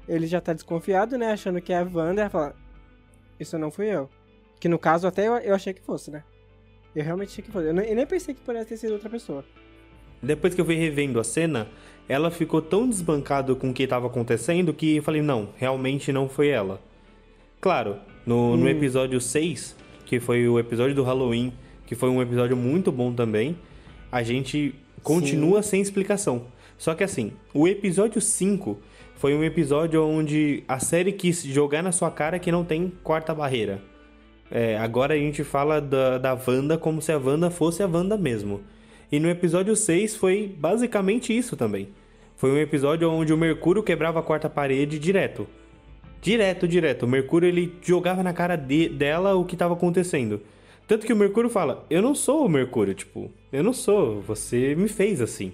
Ele 0.09 0.27
já 0.27 0.41
tá 0.41 0.53
desconfiado, 0.53 1.17
né? 1.17 1.31
Achando 1.31 1.61
que 1.61 1.71
é 1.71 1.77
a 1.77 1.83
Wanda. 1.83 2.21
Ela 2.21 2.29
fala: 2.29 2.55
Isso 3.39 3.57
não 3.57 3.71
fui 3.71 3.87
eu. 3.87 4.09
Que 4.59 4.67
no 4.67 4.79
caso 4.79 5.07
até 5.07 5.27
eu, 5.27 5.37
eu 5.37 5.55
achei 5.55 5.73
que 5.73 5.81
fosse, 5.81 6.11
né? 6.11 6.23
Eu 6.95 7.03
realmente 7.03 7.29
achei 7.29 7.43
que 7.43 7.51
fosse. 7.51 7.67
Eu 7.67 7.73
nem, 7.73 7.87
eu 7.89 7.95
nem 7.95 8.05
pensei 8.05 8.33
que 8.33 8.41
pudesse 8.41 8.69
ter 8.69 8.77
sido 8.77 8.93
outra 8.93 9.09
pessoa. 9.09 9.45
Depois 10.21 10.53
que 10.53 10.59
eu 10.59 10.65
fui 10.65 10.75
revendo 10.75 11.19
a 11.19 11.23
cena, 11.23 11.69
ela 12.09 12.29
ficou 12.29 12.61
tão 12.61 12.89
desbancada 12.89 13.55
com 13.55 13.69
o 13.69 13.73
que 13.73 13.83
estava 13.83 14.07
acontecendo 14.07 14.73
que 14.73 14.97
eu 14.97 15.03
falei, 15.03 15.21
não, 15.21 15.49
realmente 15.55 16.11
não 16.11 16.27
foi 16.27 16.49
ela. 16.49 16.81
Claro, 17.61 17.97
no, 18.25 18.57
no 18.57 18.65
Hum. 18.65 18.69
episódio 18.69 19.21
6, 19.21 19.77
que 20.05 20.19
foi 20.19 20.45
o 20.47 20.59
episódio 20.59 20.93
do 20.95 21.03
Halloween, 21.03 21.53
que 21.85 21.95
foi 21.95 22.09
um 22.09 22.21
episódio 22.21 22.57
muito 22.57 22.91
bom 22.91 23.13
também, 23.13 23.57
a 24.11 24.21
gente 24.23 24.75
continua 25.03 25.61
sem 25.61 25.81
explicação. 25.81 26.47
Só 26.77 26.93
que 26.95 27.03
assim, 27.03 27.31
o 27.53 27.67
episódio 27.67 28.19
5 28.19 28.77
foi 29.19 29.35
um 29.35 29.43
episódio 29.43 30.01
onde 30.01 30.63
a 30.65 30.79
série 30.79 31.11
quis 31.11 31.43
jogar 31.43 31.83
na 31.83 31.91
sua 31.91 32.09
cara 32.09 32.39
que 32.39 32.49
não 32.53 32.63
tem 32.63 32.89
quarta 33.03 33.35
barreira. 33.35 33.81
É, 34.49 34.77
agora 34.77 35.13
a 35.13 35.17
gente 35.17 35.43
fala 35.43 35.81
da, 35.81 36.17
da 36.17 36.33
Wanda 36.47 36.77
como 36.77 37.01
se 37.01 37.11
a 37.11 37.17
Wanda 37.17 37.51
fosse 37.51 37.83
a 37.83 37.85
Wanda 37.85 38.17
mesmo. 38.17 38.61
E 39.11 39.19
no 39.19 39.29
episódio 39.29 39.75
6 39.75 40.15
foi 40.15 40.47
basicamente 40.57 41.37
isso 41.37 41.57
também. 41.57 41.89
Foi 42.37 42.49
um 42.49 42.57
episódio 42.57 43.11
onde 43.11 43.33
o 43.33 43.37
Mercúrio 43.37 43.83
quebrava 43.83 44.19
a 44.19 44.23
quarta 44.23 44.49
parede 44.49 44.97
direto. 44.97 45.45
Direto, 46.21 46.65
direto. 46.65 47.03
O 47.03 47.07
Mercúrio 47.07 47.49
ele 47.49 47.73
jogava 47.81 48.23
na 48.23 48.31
cara 48.31 48.55
de- 48.55 48.87
dela 48.87 49.35
o 49.35 49.43
que 49.43 49.55
estava 49.55 49.73
acontecendo. 49.73 50.39
Tanto 50.87 51.05
que 51.05 51.11
o 51.11 51.15
Mercúrio 51.17 51.49
fala: 51.49 51.85
Eu 51.89 52.01
não 52.01 52.15
sou 52.15 52.45
o 52.45 52.49
Mercúrio, 52.49 52.93
tipo, 52.93 53.29
eu 53.51 53.61
não 53.63 53.73
sou, 53.73 54.21
você 54.21 54.75
me 54.75 54.87
fez 54.87 55.19
assim. 55.21 55.51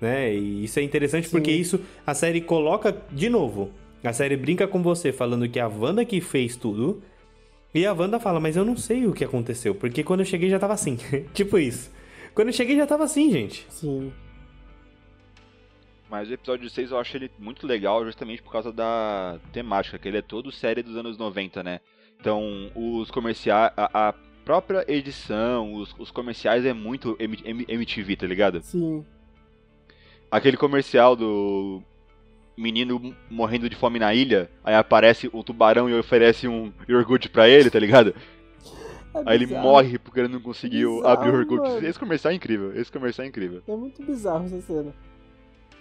Né? 0.00 0.34
E 0.34 0.64
isso 0.64 0.78
é 0.78 0.82
interessante 0.82 1.26
Sim. 1.26 1.32
porque 1.32 1.50
isso 1.50 1.80
a 2.06 2.14
série 2.14 2.40
coloca 2.40 2.96
de 3.12 3.28
novo. 3.28 3.70
A 4.02 4.12
série 4.12 4.36
brinca 4.36 4.66
com 4.66 4.82
você 4.82 5.12
falando 5.12 5.48
que 5.48 5.58
é 5.58 5.62
a 5.62 5.68
Wanda 5.68 6.04
que 6.04 6.20
fez 6.20 6.56
tudo. 6.56 7.02
E 7.74 7.84
a 7.86 7.92
Wanda 7.92 8.18
fala, 8.18 8.40
mas 8.40 8.56
eu 8.56 8.64
não 8.64 8.76
sei 8.76 9.06
o 9.06 9.12
que 9.12 9.24
aconteceu, 9.24 9.74
porque 9.74 10.02
quando 10.02 10.20
eu 10.20 10.26
cheguei 10.26 10.48
já 10.48 10.58
tava 10.58 10.72
assim. 10.72 10.96
tipo 11.34 11.58
isso. 11.58 11.90
Quando 12.34 12.48
eu 12.48 12.54
cheguei 12.54 12.76
já 12.76 12.86
tava 12.86 13.04
assim, 13.04 13.30
gente. 13.30 13.66
Sim. 13.68 14.12
Mas 16.10 16.28
o 16.28 16.32
episódio 16.34 16.68
6 16.68 16.90
eu 16.90 16.98
acho 16.98 17.16
ele 17.16 17.30
muito 17.38 17.66
legal 17.66 18.04
justamente 18.04 18.42
por 18.42 18.50
causa 18.50 18.72
da 18.72 19.38
temática, 19.52 19.98
que 19.98 20.08
ele 20.08 20.18
é 20.18 20.22
todo 20.22 20.50
série 20.50 20.82
dos 20.82 20.96
anos 20.96 21.16
90, 21.16 21.62
né? 21.62 21.80
Então, 22.18 22.70
os 22.74 23.10
comerciais, 23.10 23.72
a, 23.76 24.08
a 24.08 24.14
própria 24.44 24.84
edição, 24.88 25.74
os, 25.74 25.94
os 25.98 26.10
comerciais 26.10 26.64
é 26.64 26.72
muito 26.72 27.16
M- 27.20 27.38
M- 27.44 27.64
MTV, 27.68 28.16
tá 28.16 28.26
ligado? 28.26 28.60
Sim. 28.62 29.04
Aquele 30.30 30.56
comercial 30.56 31.16
do 31.16 31.82
menino 32.56 33.14
morrendo 33.30 33.68
de 33.68 33.74
fome 33.76 33.98
na 33.98 34.14
ilha, 34.14 34.50
aí 34.62 34.74
aparece 34.74 35.28
o 35.32 35.42
tubarão 35.42 35.88
e 35.88 35.94
oferece 35.98 36.46
um 36.46 36.72
iogurte 36.88 37.28
pra 37.28 37.48
ele, 37.48 37.70
tá 37.70 37.78
ligado? 37.78 38.14
É 39.14 39.22
Aí 39.26 39.36
ele 39.36 39.46
morre 39.46 39.98
porque 39.98 40.20
ele 40.20 40.28
não 40.28 40.40
conseguiu 40.40 40.96
Bizarro, 40.96 41.12
abrir 41.12 41.30
o 41.34 41.40
iogurte. 41.40 41.68
mano. 41.68 41.86
Esse 41.86 41.98
comercial 41.98 42.32
é 42.32 42.36
incrível, 42.36 42.76
esse 42.80 42.92
comercial 42.92 43.24
é 43.24 43.28
incrível. 43.28 43.62
É 43.66 43.74
muito 43.74 44.04
bizarro 44.04 44.44
essa 44.44 44.60
cena. 44.60 44.94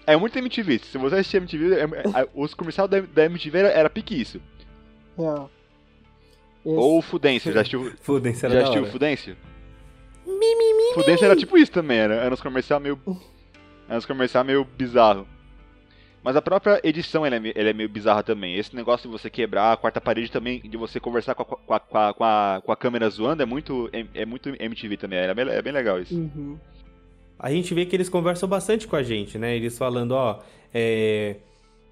É 0.07 0.15
muito 0.15 0.35
MTV, 0.39 0.79
se 0.79 0.97
você 0.97 1.15
assistir 1.17 1.37
MTV, 1.37 1.75
é- 1.75 1.83
é- 2.21 2.27
os 2.33 2.55
comerciais 2.55 2.89
da, 2.89 3.01
da 3.01 3.25
MTV 3.25 3.57
era, 3.59 3.67
era 3.69 3.89
pique 3.89 4.19
isso. 4.19 4.41
Real. 5.15 5.51
Esse- 6.65 6.75
Ou 6.75 6.97
o 6.97 7.01
Fudêncio, 7.03 7.51
já 7.53 7.59
assistiu, 7.61 7.93
Fudem-se, 8.01 8.45
era 8.45 8.55
já 8.55 8.61
assistiu 8.61 8.83
o. 8.83 8.87
Fudêncio? 8.87 9.37
Fudêncio 10.93 11.25
era 11.25 11.35
tipo 11.35 11.57
isso 11.57 11.71
também, 11.71 11.97
era, 11.99 12.15
era 12.15 12.33
uns 12.33 12.41
comercial 12.41 12.79
meio. 12.79 12.99
Era 13.89 13.97
uns 13.97 14.05
comercial 14.05 14.45
meio 14.45 14.63
bizarro. 14.63 15.27
Mas 16.23 16.35
a 16.35 16.41
própria 16.41 16.79
edição 16.83 17.25
é, 17.25 17.29
é 17.55 17.73
meio 17.73 17.89
bizarra 17.89 18.21
também. 18.21 18.55
Esse 18.55 18.75
negócio 18.75 19.09
de 19.09 19.17
você 19.17 19.29
quebrar 19.29 19.73
a 19.73 19.77
quarta 19.77 19.99
parede 19.99 20.29
também, 20.29 20.61
de 20.61 20.77
você 20.77 20.99
conversar 20.99 21.33
com 21.33 21.41
a, 21.41 21.45
com 21.45 21.73
a, 21.73 22.13
com 22.13 22.23
a, 22.23 22.61
com 22.63 22.71
a, 22.71 22.77
câmera 22.77 23.09
zoando, 23.09 23.41
é 23.41 23.45
muito, 23.45 23.89
é, 23.91 24.05
é 24.13 24.25
muito 24.25 24.49
MTV 24.49 24.97
também. 24.97 25.17
É 25.17 25.33
bem, 25.33 25.49
é 25.49 25.61
bem 25.61 25.73
legal 25.73 25.99
isso. 25.99 26.15
Uhum. 26.15 26.57
A 27.39 27.49
gente 27.51 27.73
vê 27.73 27.85
que 27.85 27.95
eles 27.95 28.09
conversam 28.09 28.47
bastante 28.47 28.87
com 28.87 28.95
a 28.95 29.01
gente, 29.01 29.37
né? 29.39 29.55
Eles 29.55 29.77
falando, 29.77 30.11
ó, 30.11 30.39
é, 30.73 31.37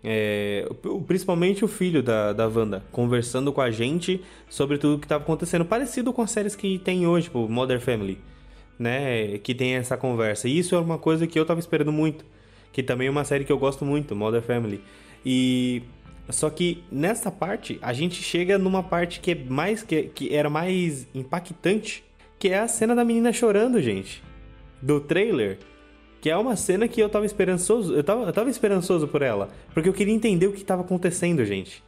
é, 0.03 0.69
principalmente 1.07 1.65
o 1.65 1.67
filho 1.67 2.03
da, 2.03 2.33
da 2.33 2.47
Wanda, 2.47 2.83
conversando 2.91 3.51
com 3.51 3.61
a 3.61 3.71
gente 3.71 4.21
sobre 4.49 4.77
tudo 4.77 4.99
que 4.99 5.07
tava 5.07 5.23
acontecendo, 5.23 5.65
parecido 5.65 6.13
com 6.13 6.21
as 6.21 6.31
séries 6.31 6.55
que 6.55 6.77
tem 6.77 7.07
hoje, 7.07 7.25
tipo 7.27 7.47
Mother 7.47 7.79
Family, 7.79 8.19
né? 8.77 9.37
Que 9.39 9.53
tem 9.53 9.75
essa 9.75 9.97
conversa. 9.97 10.47
E 10.47 10.57
isso 10.57 10.75
é 10.75 10.79
uma 10.79 10.97
coisa 10.97 11.27
que 11.27 11.39
eu 11.39 11.45
tava 11.45 11.59
esperando 11.59 11.91
muito, 11.91 12.25
que 12.71 12.83
também 12.83 13.07
é 13.07 13.11
uma 13.11 13.23
série 13.23 13.43
que 13.43 13.51
eu 13.51 13.57
gosto 13.57 13.85
muito, 13.85 14.15
Mother 14.15 14.41
Family. 14.41 14.81
E 15.25 15.83
só 16.29 16.49
que 16.49 16.83
nessa 16.91 17.31
parte 17.31 17.79
a 17.81 17.93
gente 17.93 18.21
chega 18.21 18.57
numa 18.57 18.83
parte 18.83 19.19
que 19.19 19.31
é 19.31 19.35
mais 19.35 19.83
que, 19.83 20.03
que 20.03 20.33
era 20.35 20.49
mais 20.49 21.07
impactante, 21.13 22.03
que 22.37 22.49
é 22.49 22.59
a 22.59 22.67
cena 22.67 22.95
da 22.95 23.03
menina 23.03 23.31
chorando, 23.33 23.81
gente 23.81 24.27
do 24.81 24.99
trailer, 24.99 25.57
que 26.21 26.29
é 26.29 26.37
uma 26.37 26.55
cena 26.55 26.87
que 26.87 27.01
eu 27.01 27.09
tava 27.09 27.25
esperançoso, 27.25 27.93
eu 27.93 28.03
tava, 28.03 28.23
eu 28.23 28.33
tava 28.33 28.49
esperançoso 28.49 29.07
por 29.07 29.21
ela, 29.21 29.49
porque 29.73 29.89
eu 29.89 29.93
queria 29.93 30.13
entender 30.13 30.47
o 30.47 30.53
que 30.53 30.63
tava 30.63 30.81
acontecendo, 30.81 31.43
gente. 31.45 31.83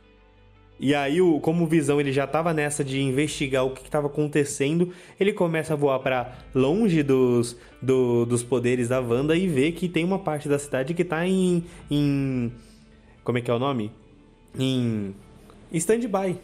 E 0.79 0.95
aí, 0.95 1.21
o, 1.21 1.39
como 1.41 1.65
o 1.65 1.67
Visão 1.67 1.99
ele 1.99 2.11
já 2.13 2.25
tava 2.25 2.53
nessa 2.53 2.83
de 2.85 3.01
investigar 3.01 3.65
o 3.65 3.71
que, 3.71 3.83
que 3.83 3.91
tava 3.91 4.07
acontecendo, 4.07 4.93
ele 5.19 5.33
começa 5.33 5.73
a 5.73 5.75
voar 5.75 5.99
pra 5.99 6.37
longe 6.55 7.03
dos, 7.03 7.57
do- 7.81 8.25
dos 8.25 8.43
poderes 8.43 8.87
da 8.87 9.01
Wanda 9.01 9.35
e 9.35 9.45
vê 9.45 9.73
que 9.73 9.89
tem 9.89 10.05
uma 10.05 10.19
parte 10.19 10.47
da 10.47 10.57
cidade 10.57 10.93
que 10.93 11.03
tá 11.03 11.27
em, 11.27 11.65
em, 11.91 12.49
Como 13.25 13.37
é 13.37 13.41
que 13.41 13.51
é 13.51 13.53
o 13.53 13.59
nome? 13.59 13.91
Em. 14.57 15.13
Em 15.71 15.77
stand-by. 15.77 16.37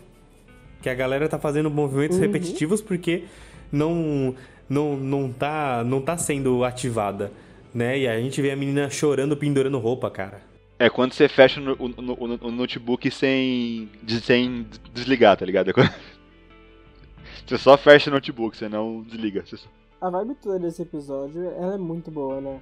Que 0.81 0.89
a 0.89 0.93
galera 0.93 1.29
tá 1.29 1.39
fazendo 1.39 1.69
movimentos 1.71 2.17
Uhum. 2.17 2.23
repetitivos 2.23 2.81
porque 2.81 3.23
não, 3.71 4.35
não, 4.69 4.97
não, 4.97 5.31
tá, 5.31 5.81
não 5.85 6.01
tá 6.01 6.17
sendo 6.17 6.63
ativada. 6.65 7.31
Né? 7.73 7.99
E 7.99 8.07
a 8.07 8.19
gente 8.19 8.41
vê 8.41 8.51
a 8.51 8.55
menina 8.55 8.89
chorando, 8.89 9.35
pendurando 9.37 9.79
roupa, 9.79 10.09
cara. 10.11 10.41
É 10.77 10.89
quando 10.89 11.13
você 11.13 11.27
fecha 11.29 11.61
o, 11.61 11.73
o- 11.73 12.47
o 12.47 12.51
notebook 12.51 13.09
sem, 13.09 13.89
sem 14.21 14.67
desligar, 14.93 15.37
tá 15.37 15.45
ligado? 15.45 15.69
É 15.69 15.73
quando- 15.73 15.93
Você 17.47 17.57
só 17.59 17.77
fecha 17.77 18.09
o 18.09 18.13
notebook, 18.13 18.57
você 18.57 18.67
não 18.67 19.03
desliga. 19.03 19.45
Você 19.45 19.55
só- 19.57 19.69
A 20.01 20.09
vibe 20.09 20.35
toda 20.35 20.59
desse 20.59 20.81
episódio, 20.81 21.45
ela 21.51 21.75
é 21.75 21.77
muito 21.77 22.09
boa, 22.11 22.41
né? 22.41 22.59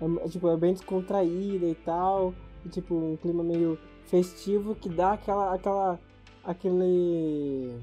É, 0.00 0.26
é, 0.26 0.28
tipo, 0.28 0.48
é 0.48 0.56
bem 0.56 0.72
descontraída 0.72 1.64
e 1.66 1.74
tal. 1.76 2.34
E, 2.64 2.68
tipo, 2.68 2.94
um 2.94 3.16
clima 3.16 3.42
meio 3.44 3.78
festivo 4.06 4.74
que 4.74 4.88
dá 4.88 5.12
aquela. 5.12 5.54
aquela. 5.54 6.00
aquele. 6.44 7.78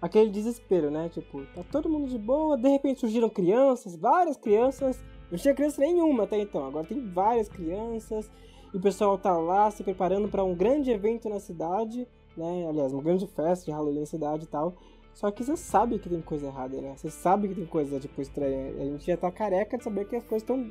aquele 0.00 0.30
desespero, 0.30 0.90
né? 0.90 1.08
Tipo, 1.08 1.42
tá 1.54 1.62
todo 1.70 1.88
mundo 1.88 2.08
de 2.08 2.18
boa, 2.18 2.56
de 2.58 2.68
repente 2.68 3.00
surgiram 3.00 3.30
crianças, 3.30 3.96
várias 3.96 4.36
crianças. 4.36 5.02
Não 5.30 5.38
tinha 5.38 5.54
criança 5.54 5.80
nenhuma 5.80 6.24
até 6.24 6.38
então, 6.40 6.66
agora 6.66 6.86
tem 6.86 7.08
várias 7.08 7.48
crianças. 7.48 8.28
E 8.72 8.76
o 8.76 8.80
pessoal 8.80 9.18
tá 9.18 9.36
lá 9.36 9.70
se 9.70 9.84
preparando 9.84 10.28
para 10.28 10.42
um 10.42 10.54
grande 10.54 10.90
evento 10.90 11.28
na 11.28 11.38
cidade, 11.38 12.08
né? 12.36 12.66
Aliás, 12.68 12.92
uma 12.92 13.02
grande 13.02 13.26
festa 13.26 13.66
de 13.66 13.70
Halloween 13.70 14.00
na 14.00 14.06
cidade 14.06 14.44
e 14.44 14.46
tal. 14.46 14.74
Só 15.12 15.30
que 15.30 15.44
você 15.44 15.56
sabe 15.58 15.98
que 15.98 16.08
tem 16.08 16.22
coisa 16.22 16.46
errada, 16.46 16.80
né? 16.80 16.94
Você 16.96 17.10
sabe 17.10 17.48
que 17.48 17.54
tem 17.54 17.66
coisa, 17.66 18.00
tipo, 18.00 18.22
estranha. 18.22 18.72
A 18.80 18.84
gente 18.84 19.04
já 19.04 19.16
tá 19.16 19.30
careca 19.30 19.76
de 19.76 19.84
saber 19.84 20.06
que 20.06 20.16
as 20.16 20.24
coisas 20.24 20.42
estão... 20.42 20.66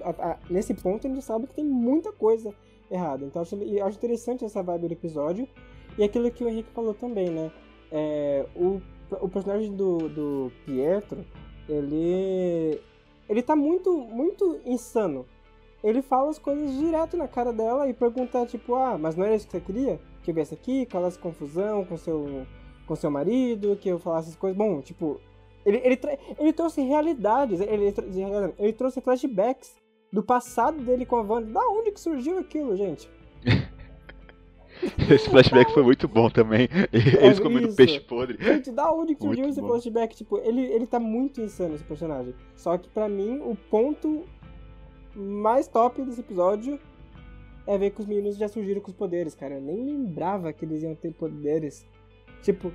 Nesse 0.50 0.74
ponto, 0.74 1.06
a 1.06 1.10
gente 1.10 1.24
sabe 1.24 1.46
que 1.46 1.54
tem 1.54 1.66
muita 1.66 2.12
coisa 2.12 2.52
errada. 2.90 3.24
Então, 3.24 3.40
acho, 3.42 3.56
acho 3.56 3.98
interessante 3.98 4.44
essa 4.44 4.64
vibe 4.64 4.88
do 4.88 4.94
episódio. 4.94 5.48
E 5.96 6.04
aquilo 6.04 6.32
que 6.32 6.44
o 6.44 6.50
Henrique 6.50 6.72
falou 6.72 6.96
também, 6.96 7.30
né? 7.30 7.52
É, 7.92 8.48
o, 8.56 8.82
o 9.22 9.30
personagem 9.30 9.76
do, 9.76 10.10
do 10.10 10.52
Pietro, 10.66 11.24
ele... 11.70 12.82
Ele 13.30 13.44
tá 13.44 13.56
muito, 13.56 13.96
muito 13.96 14.60
insano. 14.66 15.24
Ele 15.84 16.02
fala 16.02 16.30
as 16.30 16.38
coisas 16.38 16.78
direto 16.78 17.18
na 17.18 17.28
cara 17.28 17.52
dela 17.52 17.88
e 17.88 17.94
pergunta, 17.94 18.46
tipo, 18.46 18.76
ah, 18.76 18.98
mas 18.98 19.16
não 19.16 19.26
era 19.26 19.36
isso 19.36 19.48
que 19.48 19.54
você 19.54 19.62
queria? 19.62 20.00
Que 20.22 20.32
eu 20.32 20.36
viesse 20.36 20.54
aqui, 20.54 20.86
causasse 20.86 21.18
confusão 21.18 21.84
com 21.86 21.98
seu 21.98 22.46
com 22.86 22.96
seu 22.96 23.10
marido, 23.10 23.78
que 23.78 23.90
eu 23.90 23.98
falasse 23.98 24.30
as 24.30 24.36
coisas. 24.36 24.58
Bom, 24.58 24.82
tipo, 24.82 25.20
ele, 25.66 25.78
ele, 25.84 26.00
ele 26.38 26.54
trouxe 26.54 26.82
realidades, 26.82 27.62
ele, 27.62 27.94
ele, 28.60 28.74
trouxe 28.74 29.00
flashbacks 29.00 29.76
do 30.12 30.22
passado 30.22 30.82
dele 30.82 31.06
com 31.06 31.16
a 31.16 31.22
Wanda. 31.22 31.52
Da 31.52 31.68
onde 31.70 31.92
que 31.92 32.00
surgiu 32.00 32.38
aquilo, 32.40 32.76
gente? 32.76 33.10
Esse 35.10 35.30
flashback 35.30 35.72
foi 35.74 35.84
muito 35.84 36.08
bom 36.08 36.30
também. 36.30 36.68
Eles 36.92 37.40
comendo 37.40 37.68
isso. 37.68 37.78
peixe 37.78 38.00
podre. 38.00 38.38
Gente, 38.44 38.72
da 38.72 38.92
onde 38.92 39.14
que 39.14 39.22
surgiu 39.22 39.44
Muito 39.44 39.54
esse 39.54 39.62
bom. 39.62 39.68
flashback? 39.68 40.16
Tipo, 40.16 40.40
ele, 40.40 40.62
ele 40.62 40.88
tá 40.88 41.00
muito 41.00 41.40
insano, 41.40 41.76
esse 41.76 41.84
personagem. 41.84 42.34
Só 42.56 42.78
que 42.78 42.90
pra 42.90 43.08
mim, 43.08 43.40
o 43.42 43.56
ponto 43.70 44.26
mais 45.16 45.68
top 45.68 46.02
desse 46.04 46.22
episódio 46.22 46.80
é 47.68 47.78
ver 47.78 47.92
que 47.92 48.02
os 48.02 48.08
meninos 48.08 48.38
já 48.38 48.48
surgiram 48.48 48.82
com 48.82 48.90
os 48.90 48.98
poderes, 48.98 49.36
cara. 49.36 49.56
Eu 49.56 49.62
nem 49.62 49.86
lembrava 49.86 50.52
que 50.52 50.66
eles 50.66 50.82
iam 50.84 50.96
ter 50.96 51.14
poderes. 51.14 51.86
Tipo, 52.42 52.72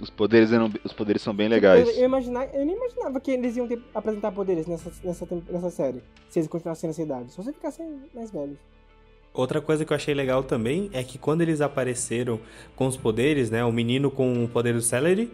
Os 0.00 0.10
poderes, 0.10 0.52
eram, 0.52 0.70
os 0.84 0.92
poderes 0.92 1.22
são 1.22 1.34
bem 1.34 1.48
legais. 1.48 1.86
Eu, 1.88 1.94
eu, 1.94 2.10
eu 2.52 2.66
nem 2.66 2.76
imaginava 2.76 3.20
que 3.20 3.30
eles 3.30 3.56
iam 3.56 3.68
ter, 3.68 3.80
apresentar 3.94 4.32
poderes 4.32 4.66
nessa, 4.66 4.90
nessa, 5.04 5.26
nessa 5.48 5.70
série. 5.70 6.02
Se 6.28 6.40
eles 6.40 6.48
continuassem 6.48 6.88
nessa 6.88 7.02
idade. 7.02 7.32
Só 7.32 7.42
se 7.42 7.52
ficassem 7.52 8.02
mais 8.14 8.30
velhos. 8.30 8.58
Outra 9.32 9.60
coisa 9.60 9.84
que 9.84 9.92
eu 9.92 9.96
achei 9.96 10.14
legal 10.14 10.44
também 10.44 10.88
é 10.92 11.02
que 11.02 11.18
quando 11.18 11.40
eles 11.40 11.60
apareceram 11.60 12.38
com 12.76 12.86
os 12.86 12.96
poderes, 12.96 13.50
né? 13.50 13.64
O 13.64 13.72
menino 13.72 14.10
com 14.10 14.44
o 14.44 14.48
poder 14.48 14.74
do 14.74 14.80
Celery, 14.80 15.30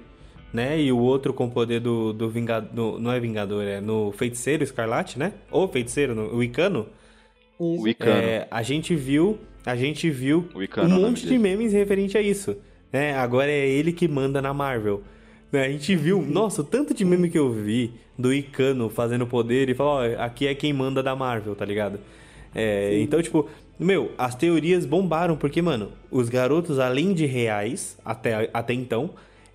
né? 0.52 0.80
E 0.80 0.90
o 0.92 0.98
outro 0.98 1.32
com 1.32 1.46
o 1.46 1.50
poder 1.50 1.80
do, 1.80 2.12
do 2.12 2.28
Vingador. 2.28 3.00
Não 3.00 3.12
é 3.12 3.20
Vingador, 3.20 3.62
é 3.62 3.80
no 3.80 4.12
Feiticeiro 4.12 4.62
Escarlate, 4.62 5.18
né? 5.18 5.32
Ou 5.50 5.68
Feiticeiro, 5.68 6.14
no, 6.14 6.34
o 6.34 6.42
Icano. 6.42 6.86
O 7.58 7.86
Icano. 7.86 8.10
É, 8.12 8.48
a 8.50 8.62
gente 8.62 8.94
viu. 8.94 9.38
A 9.64 9.76
gente 9.76 10.08
viu 10.08 10.48
O 10.54 10.62
Icano 10.62 10.88
um 10.88 10.92
é 10.92 10.94
nome 10.94 11.08
monte 11.10 11.26
de 11.26 11.38
memes 11.38 11.72
referente 11.72 12.16
a 12.16 12.22
isso. 12.22 12.56
Né? 12.92 13.14
Agora 13.14 13.50
é 13.50 13.68
ele 13.68 13.92
que 13.92 14.08
manda 14.08 14.40
na 14.40 14.54
Marvel. 14.54 15.02
Né? 15.52 15.66
A 15.66 15.68
gente 15.68 15.94
viu, 15.94 16.22
nossa, 16.26 16.62
o 16.62 16.64
tanto 16.64 16.94
de 16.94 17.04
meme 17.04 17.28
que 17.28 17.38
eu 17.38 17.52
vi 17.52 17.92
do 18.18 18.32
Icano 18.32 18.88
fazendo 18.88 19.26
poder 19.26 19.68
e 19.68 19.74
falar, 19.74 20.10
ó, 20.10 20.22
aqui 20.22 20.46
é 20.46 20.54
quem 20.54 20.72
manda 20.72 21.02
da 21.02 21.14
Marvel, 21.14 21.54
tá 21.54 21.64
ligado? 21.64 22.00
É, 22.54 22.98
então, 23.00 23.22
tipo, 23.22 23.48
meu, 23.78 24.12
as 24.18 24.34
teorias 24.34 24.84
bombaram, 24.84 25.36
porque, 25.36 25.62
mano, 25.62 25.92
os 26.10 26.28
garotos, 26.28 26.78
além 26.78 27.14
de 27.14 27.26
reais, 27.26 27.96
até, 28.04 28.50
até 28.52 28.74
então, 28.74 29.10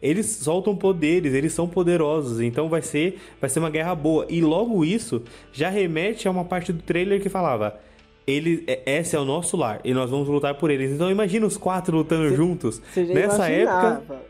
eles 0.07 0.25
soltam 0.27 0.75
poderes, 0.75 1.33
eles 1.33 1.53
são 1.53 1.67
poderosos, 1.67 2.39
então 2.41 2.69
vai 2.69 2.81
ser, 2.81 3.19
vai 3.41 3.49
ser 3.49 3.59
uma 3.59 3.69
guerra 3.69 3.95
boa. 3.95 4.25
E 4.29 4.41
logo 4.41 4.83
isso 4.85 5.21
já 5.51 5.69
remete 5.69 6.27
a 6.27 6.31
uma 6.31 6.45
parte 6.45 6.71
do 6.71 6.81
trailer 6.81 7.21
que 7.21 7.29
falava. 7.29 7.79
Ele, 8.27 8.63
é- 8.67 8.97
esse 8.99 9.15
é 9.15 9.19
o 9.19 9.25
nosso 9.25 9.55
lar 9.55 9.79
e 9.83 9.93
nós 9.93 10.09
vamos 10.09 10.27
lutar 10.27 10.55
por 10.55 10.71
eles. 10.71 10.91
Então 10.91 11.11
imagina 11.11 11.45
os 11.45 11.57
quatro 11.57 11.95
lutando 11.97 12.35
juntos. 12.35 12.81
Você 12.91 13.05
já 13.05 13.13
Nessa 13.13 13.47
época, 13.49 13.77
imaginava. 13.87 14.21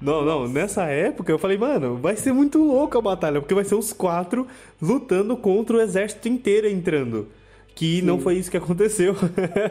não, 0.00 0.24
não, 0.24 0.48
nessa 0.48 0.84
época 0.86 1.30
eu 1.30 1.38
falei, 1.38 1.56
mano, 1.56 1.96
vai 1.96 2.16
ser 2.16 2.32
muito 2.32 2.58
louco 2.58 2.98
a 2.98 3.00
batalha, 3.00 3.40
porque 3.40 3.54
vai 3.54 3.64
ser 3.64 3.76
os 3.76 3.92
quatro 3.92 4.46
lutando 4.82 5.36
contra 5.36 5.76
o 5.76 5.80
exército 5.80 6.28
inteiro 6.28 6.68
entrando. 6.68 7.28
Que 7.76 8.00
não 8.00 8.18
foi 8.18 8.38
isso 8.38 8.50
que 8.50 8.56
aconteceu. 8.56 9.14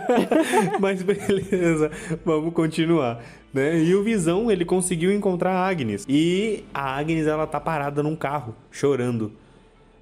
Mas 0.79 1.01
beleza, 1.01 1.89
vamos 2.23 2.53
continuar. 2.53 3.25
Né? 3.51 3.83
E 3.83 3.95
o 3.95 4.03
Visão, 4.03 4.51
ele 4.51 4.63
conseguiu 4.63 5.11
encontrar 5.11 5.53
a 5.53 5.67
Agnes. 5.67 6.05
E 6.07 6.63
a 6.71 6.97
Agnes, 6.97 7.25
ela 7.25 7.47
tá 7.47 7.59
parada 7.59 8.03
num 8.03 8.15
carro, 8.15 8.55
chorando. 8.69 9.31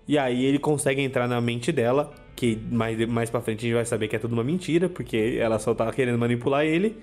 E 0.06 0.18
aí 0.18 0.44
ele 0.44 0.60
consegue 0.60 1.02
entrar 1.02 1.30
na 1.30 1.40
mente 1.40 1.72
dela, 1.72 2.12
que 2.36 2.60
mais, 2.70 3.08
mais 3.08 3.30
pra 3.30 3.40
frente 3.40 3.60
a 3.60 3.62
gente 3.62 3.74
vai 3.76 3.86
saber 3.86 4.10
que 4.10 4.18
é 4.18 4.20
tudo 4.20 4.34
uma 4.34 4.44
mentira, 4.44 4.90
porque 4.90 5.38
ela 5.40 5.58
só 5.58 5.74
tá 5.74 5.90
querendo 5.94 6.20
manipular 6.20 6.66
ele. 6.66 6.98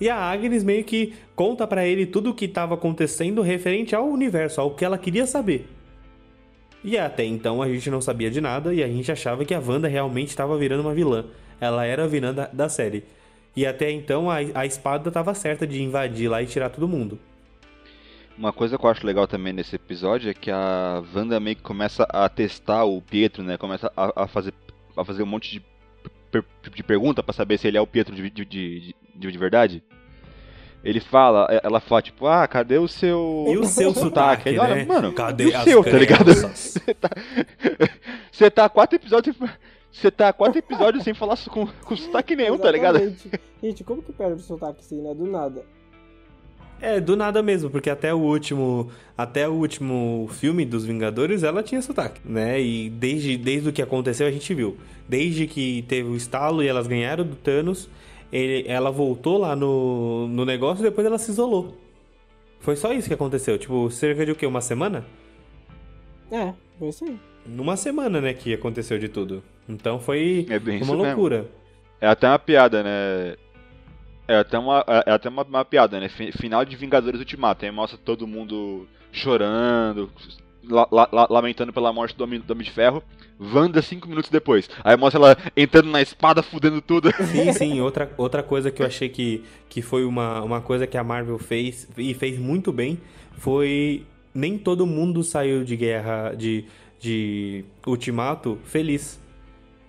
E 0.00 0.08
a 0.08 0.16
Agnes 0.16 0.64
meio 0.64 0.82
que 0.82 1.12
conta 1.36 1.64
pra 1.64 1.86
ele 1.86 2.06
tudo 2.06 2.30
o 2.30 2.34
que 2.34 2.46
estava 2.46 2.74
acontecendo 2.74 3.40
referente 3.40 3.94
ao 3.94 4.08
universo, 4.08 4.60
ao 4.60 4.72
que 4.72 4.84
ela 4.84 4.98
queria 4.98 5.28
saber. 5.28 5.68
E 6.84 6.98
até 6.98 7.24
então 7.24 7.62
a 7.62 7.68
gente 7.68 7.88
não 7.90 8.00
sabia 8.00 8.30
de 8.30 8.40
nada 8.40 8.74
e 8.74 8.82
a 8.82 8.88
gente 8.88 9.10
achava 9.10 9.44
que 9.44 9.54
a 9.54 9.60
Wanda 9.60 9.86
realmente 9.88 10.28
estava 10.28 10.56
virando 10.58 10.80
uma 10.80 10.94
vilã. 10.94 11.24
Ela 11.60 11.84
era 11.86 12.04
a 12.04 12.06
vilã 12.08 12.34
da, 12.34 12.46
da 12.46 12.68
série. 12.68 13.04
E 13.54 13.64
até 13.66 13.90
então 13.90 14.30
a, 14.30 14.36
a 14.54 14.66
espada 14.66 15.08
estava 15.08 15.32
certa 15.34 15.66
de 15.66 15.80
invadir 15.82 16.28
lá 16.28 16.42
e 16.42 16.46
tirar 16.46 16.70
todo 16.70 16.88
mundo. 16.88 17.18
Uma 18.36 18.52
coisa 18.52 18.78
que 18.78 18.84
eu 18.84 18.90
acho 18.90 19.06
legal 19.06 19.28
também 19.28 19.52
nesse 19.52 19.76
episódio 19.76 20.30
é 20.30 20.34
que 20.34 20.50
a 20.50 21.02
Wanda 21.14 21.38
meio 21.38 21.54
que 21.56 21.62
começa 21.62 22.04
a 22.04 22.28
testar 22.28 22.84
o 22.84 23.00
Pietro, 23.02 23.42
né? 23.42 23.56
Começa 23.58 23.92
a, 23.96 24.22
a 24.24 24.26
fazer, 24.26 24.54
a 24.96 25.04
fazer 25.04 25.22
um 25.22 25.26
monte 25.26 25.60
de, 26.32 26.42
de 26.74 26.82
pergunta 26.82 27.22
pra 27.22 27.34
saber 27.34 27.58
se 27.58 27.68
ele 27.68 27.76
é 27.76 27.80
o 27.80 27.86
Pietro 27.86 28.14
de, 28.14 28.28
de, 28.30 28.44
de- 28.44 28.94
de 29.14 29.38
verdade. 29.38 29.82
Ele 30.84 30.98
fala, 31.00 31.46
ela 31.62 31.80
fala 31.80 32.02
tipo, 32.02 32.26
ah, 32.26 32.46
cadê 32.48 32.78
o 32.78 32.88
seu. 32.88 33.46
E 33.48 33.56
o 33.56 33.64
seu 33.64 33.94
sotaque, 33.94 34.48
Ele 34.48 34.58
olha, 34.58 34.74
né? 34.74 34.84
mano, 34.84 35.12
Cadê 35.12 35.44
e 35.44 35.56
o 35.56 35.62
seu, 35.62 35.84
tá 35.84 35.98
ligado? 35.98 36.24
crianças? 36.24 36.78
Você 36.82 36.94
tá, 36.94 37.10
você 38.32 38.50
tá 38.50 38.68
quatro 38.68 38.96
episódios. 38.96 39.36
Você 39.92 40.10
tá 40.10 40.32
quatro 40.32 40.58
episódios 40.58 41.04
sem 41.04 41.14
falar 41.14 41.38
com, 41.48 41.66
com 41.66 41.96
sotaque 41.96 42.34
nenhum, 42.34 42.58
tá 42.58 42.70
ligado? 42.70 42.96
Exatamente. 42.96 43.40
Gente, 43.62 43.84
como 43.84 44.02
que 44.02 44.12
perde 44.12 44.40
o 44.40 44.44
sotaque 44.44 44.80
assim, 44.80 45.00
né? 45.00 45.14
Do 45.14 45.26
nada. 45.26 45.62
É, 46.80 46.98
do 47.00 47.14
nada 47.14 47.40
mesmo, 47.42 47.70
porque 47.70 47.88
até 47.88 48.12
o 48.12 48.18
último, 48.18 48.90
até 49.16 49.48
o 49.48 49.52
último 49.52 50.28
filme 50.32 50.64
dos 50.64 50.84
Vingadores, 50.84 51.44
ela 51.44 51.62
tinha 51.62 51.80
sotaque, 51.80 52.20
né? 52.24 52.60
E 52.60 52.90
desde, 52.90 53.36
desde 53.36 53.68
o 53.68 53.72
que 53.72 53.80
aconteceu 53.80 54.26
a 54.26 54.30
gente 54.32 54.52
viu. 54.52 54.76
Desde 55.08 55.46
que 55.46 55.82
teve 55.86 56.08
o 56.08 56.16
estalo 56.16 56.60
e 56.60 56.66
elas 56.66 56.88
ganharam 56.88 57.24
do 57.24 57.36
Thanos, 57.36 57.88
ele- 58.32 58.64
ela 58.68 58.90
voltou 58.90 59.38
lá 59.38 59.54
no, 59.54 60.26
no 60.28 60.44
negócio 60.44 60.82
e 60.82 60.88
depois 60.88 61.06
ela 61.06 61.18
se 61.18 61.30
isolou. 61.30 61.76
Foi 62.60 62.76
só 62.76 62.92
isso 62.92 63.08
que 63.08 63.14
aconteceu, 63.14 63.58
tipo, 63.58 63.90
cerca 63.90 64.24
de 64.24 64.32
o 64.32 64.36
quê? 64.36 64.46
Uma 64.46 64.60
semana? 64.60 65.04
É, 66.30 66.52
foi 66.78 66.88
isso 66.88 67.04
aí. 67.04 67.18
Numa 67.44 67.76
semana, 67.76 68.20
né, 68.20 68.32
que 68.32 68.54
aconteceu 68.54 68.98
de 68.98 69.08
tudo. 69.08 69.42
Então 69.68 69.98
foi 69.98 70.46
É 70.48 70.58
bem 70.58 70.76
uma 70.76 70.82
isso 70.84 70.92
mesmo. 70.92 71.04
loucura. 71.04 71.46
É 72.00 72.06
até 72.06 72.28
uma 72.28 72.38
piada, 72.38 72.82
né? 72.82 73.36
É 74.28 74.36
até 74.38 74.58
uma, 74.58 74.84
é 75.06 75.10
até 75.12 75.28
uma, 75.28 75.42
uma 75.42 75.64
piada, 75.64 75.98
né? 76.00 76.08
Fi- 76.08 76.32
Final 76.32 76.64
de 76.64 76.76
Vingadores 76.76 77.18
Ultimato. 77.20 77.64
Aí 77.64 77.70
mostra 77.70 77.98
todo 78.02 78.26
mundo 78.26 78.86
chorando, 79.12 80.10
la- 80.68 80.88
la- 80.90 81.08
la- 81.12 81.26
lamentando 81.30 81.72
pela 81.72 81.92
morte 81.92 82.16
do 82.16 82.24
Homem, 82.24 82.40
do 82.40 82.50
Homem 82.52 82.64
de 82.64 82.70
Ferro. 82.72 83.02
Wanda 83.40 83.82
cinco 83.82 84.08
minutos 84.08 84.30
depois. 84.30 84.68
Aí 84.84 84.96
mostra 84.96 85.18
ela 85.20 85.36
entrando 85.56 85.90
na 85.90 86.00
espada, 86.00 86.42
fudendo 86.42 86.80
tudo. 86.80 87.10
Sim, 87.26 87.52
sim. 87.54 87.80
Outra, 87.80 88.10
outra 88.16 88.42
coisa 88.42 88.70
que 88.70 88.82
eu 88.82 88.86
achei 88.86 89.08
que, 89.08 89.42
que 89.68 89.82
foi 89.82 90.04
uma, 90.04 90.40
uma 90.42 90.60
coisa 90.60 90.86
que 90.86 90.96
a 90.96 91.02
Marvel 91.04 91.38
fez 91.38 91.88
e 91.98 92.14
fez 92.14 92.38
muito 92.38 92.72
bem 92.72 92.98
foi 93.38 94.06
nem 94.34 94.56
todo 94.56 94.86
mundo 94.86 95.22
saiu 95.22 95.64
de 95.64 95.76
guerra 95.76 96.34
de, 96.34 96.64
de 97.00 97.64
Ultimato 97.86 98.58
feliz. 98.64 99.20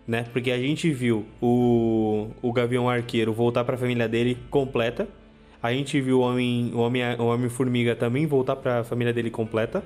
né? 0.08 0.26
Porque 0.34 0.52
a 0.52 0.58
gente 0.58 0.90
viu 0.92 1.26
o, 1.42 2.30
o 2.42 2.52
Gavião 2.52 2.90
Arqueiro 2.90 3.32
voltar 3.32 3.64
para 3.64 3.76
a 3.76 3.78
família 3.78 4.08
dele 4.08 4.38
completa. 4.50 5.08
A 5.62 5.72
gente 5.72 6.02
viu 6.02 6.20
o 6.20 6.22
Homem, 6.22 6.72
o 6.74 6.80
Homem, 6.80 7.04
o 7.20 7.26
Homem 7.26 7.50
Formiga 7.50 7.96
também 7.96 8.26
voltar 8.26 8.56
para 8.58 8.80
a 8.80 8.84
família 8.84 9.14
dele 9.14 9.30
completa. 9.30 9.84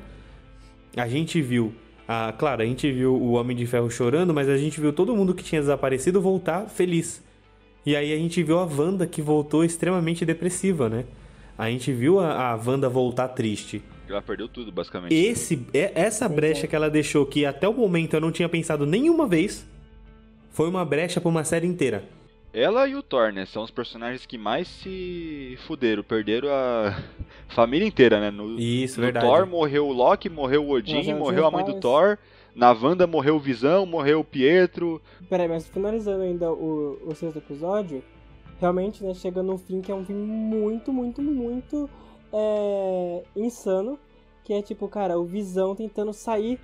A 0.97 1.07
gente 1.07 1.41
viu, 1.41 1.73
a, 2.07 2.33
claro, 2.33 2.63
a 2.63 2.65
gente 2.65 2.91
viu 2.91 3.13
o 3.13 3.33
Homem 3.33 3.55
de 3.55 3.67
Ferro 3.67 3.89
chorando, 3.89 4.33
mas 4.33 4.49
a 4.49 4.57
gente 4.57 4.81
viu 4.81 4.91
todo 4.91 5.15
mundo 5.15 5.33
que 5.33 5.43
tinha 5.43 5.61
desaparecido 5.61 6.19
voltar 6.19 6.67
feliz. 6.67 7.23
E 7.85 7.95
aí 7.95 8.11
a 8.11 8.17
gente 8.17 8.41
viu 8.41 8.57
a 8.57 8.65
Wanda 8.65 9.05
que 9.05 9.21
voltou 9.21 9.63
extremamente 9.63 10.25
depressiva, 10.25 10.89
né? 10.89 11.05
A 11.57 11.69
gente 11.69 11.93
viu 11.93 12.19
a, 12.19 12.51
a 12.51 12.55
Wanda 12.55 12.89
voltar 12.89 13.27
triste. 13.29 13.81
Ela 14.09 14.21
perdeu 14.21 14.47
tudo, 14.47 14.71
basicamente. 14.71 15.13
Esse, 15.13 15.65
essa 15.73 16.27
brecha 16.27 16.65
que 16.65 16.75
ela 16.75 16.89
deixou, 16.89 17.25
que 17.25 17.45
até 17.45 17.67
o 17.67 17.73
momento 17.73 18.15
eu 18.15 18.21
não 18.21 18.31
tinha 18.31 18.49
pensado 18.49 18.85
nenhuma 18.85 19.27
vez, 19.27 19.65
foi 20.51 20.67
uma 20.67 20.83
brecha 20.83 21.21
pra 21.21 21.29
uma 21.29 21.43
série 21.43 21.67
inteira. 21.67 22.03
Ela 22.57 22.87
e 22.87 22.95
o 22.95 23.03
Thor, 23.03 23.31
né? 23.31 23.45
São 23.45 23.61
os 23.61 23.69
personagens 23.69 24.25
que 24.25 24.35
mais 24.35 24.67
se 24.67 25.55
fuderam, 25.67 26.01
perderam 26.01 26.49
a 26.49 26.99
família 27.49 27.87
inteira, 27.87 28.19
né? 28.19 28.31
No, 28.31 28.59
Isso, 28.59 28.99
no 28.99 29.05
verdade. 29.05 29.27
Thor 29.27 29.45
morreu 29.45 29.87
o 29.87 29.93
Loki, 29.93 30.27
morreu 30.27 30.65
o 30.65 30.71
Odin, 30.71 31.13
morreu 31.13 31.45
a 31.45 31.51
mãe 31.51 31.63
do 31.63 31.79
Thor. 31.79 32.17
Na 32.55 32.71
Wanda 32.71 33.05
morreu 33.05 33.35
o 33.35 33.39
Visão, 33.39 33.85
morreu 33.85 34.21
o 34.21 34.23
Pietro. 34.23 34.99
Peraí, 35.29 35.47
mas 35.47 35.67
finalizando 35.67 36.23
ainda 36.23 36.51
o, 36.51 36.97
o 37.05 37.13
sexto 37.13 37.37
episódio, 37.37 38.03
realmente, 38.59 39.03
né, 39.03 39.13
chega 39.13 39.43
num 39.43 39.59
fim 39.59 39.79
que 39.79 39.91
é 39.91 39.95
um 39.95 40.03
fim 40.03 40.15
muito, 40.15 40.91
muito, 40.91 41.21
muito 41.21 41.87
é, 42.33 43.23
insano. 43.35 43.99
Que 44.43 44.53
é 44.53 44.63
tipo, 44.63 44.87
cara, 44.87 45.19
o 45.19 45.25
Visão 45.25 45.75
tentando 45.75 46.11
sair 46.11 46.59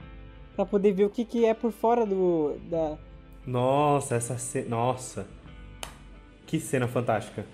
para 0.55 0.65
poder 0.65 0.91
ver 0.91 1.05
o 1.05 1.09
que, 1.11 1.23
que 1.23 1.45
é 1.45 1.53
por 1.53 1.71
fora 1.71 2.03
do. 2.03 2.55
Da... 2.67 2.97
Nossa, 3.45 4.15
essa 4.15 4.39
cena. 4.39 4.69
Nossa. 4.69 5.27
Que 6.53 6.59
cena 6.59 6.87
fantástica. 6.87 7.47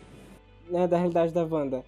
Né, 0.69 0.85
da 0.85 0.97
realidade 0.97 1.33
da 1.33 1.45
Wanda. 1.45 1.85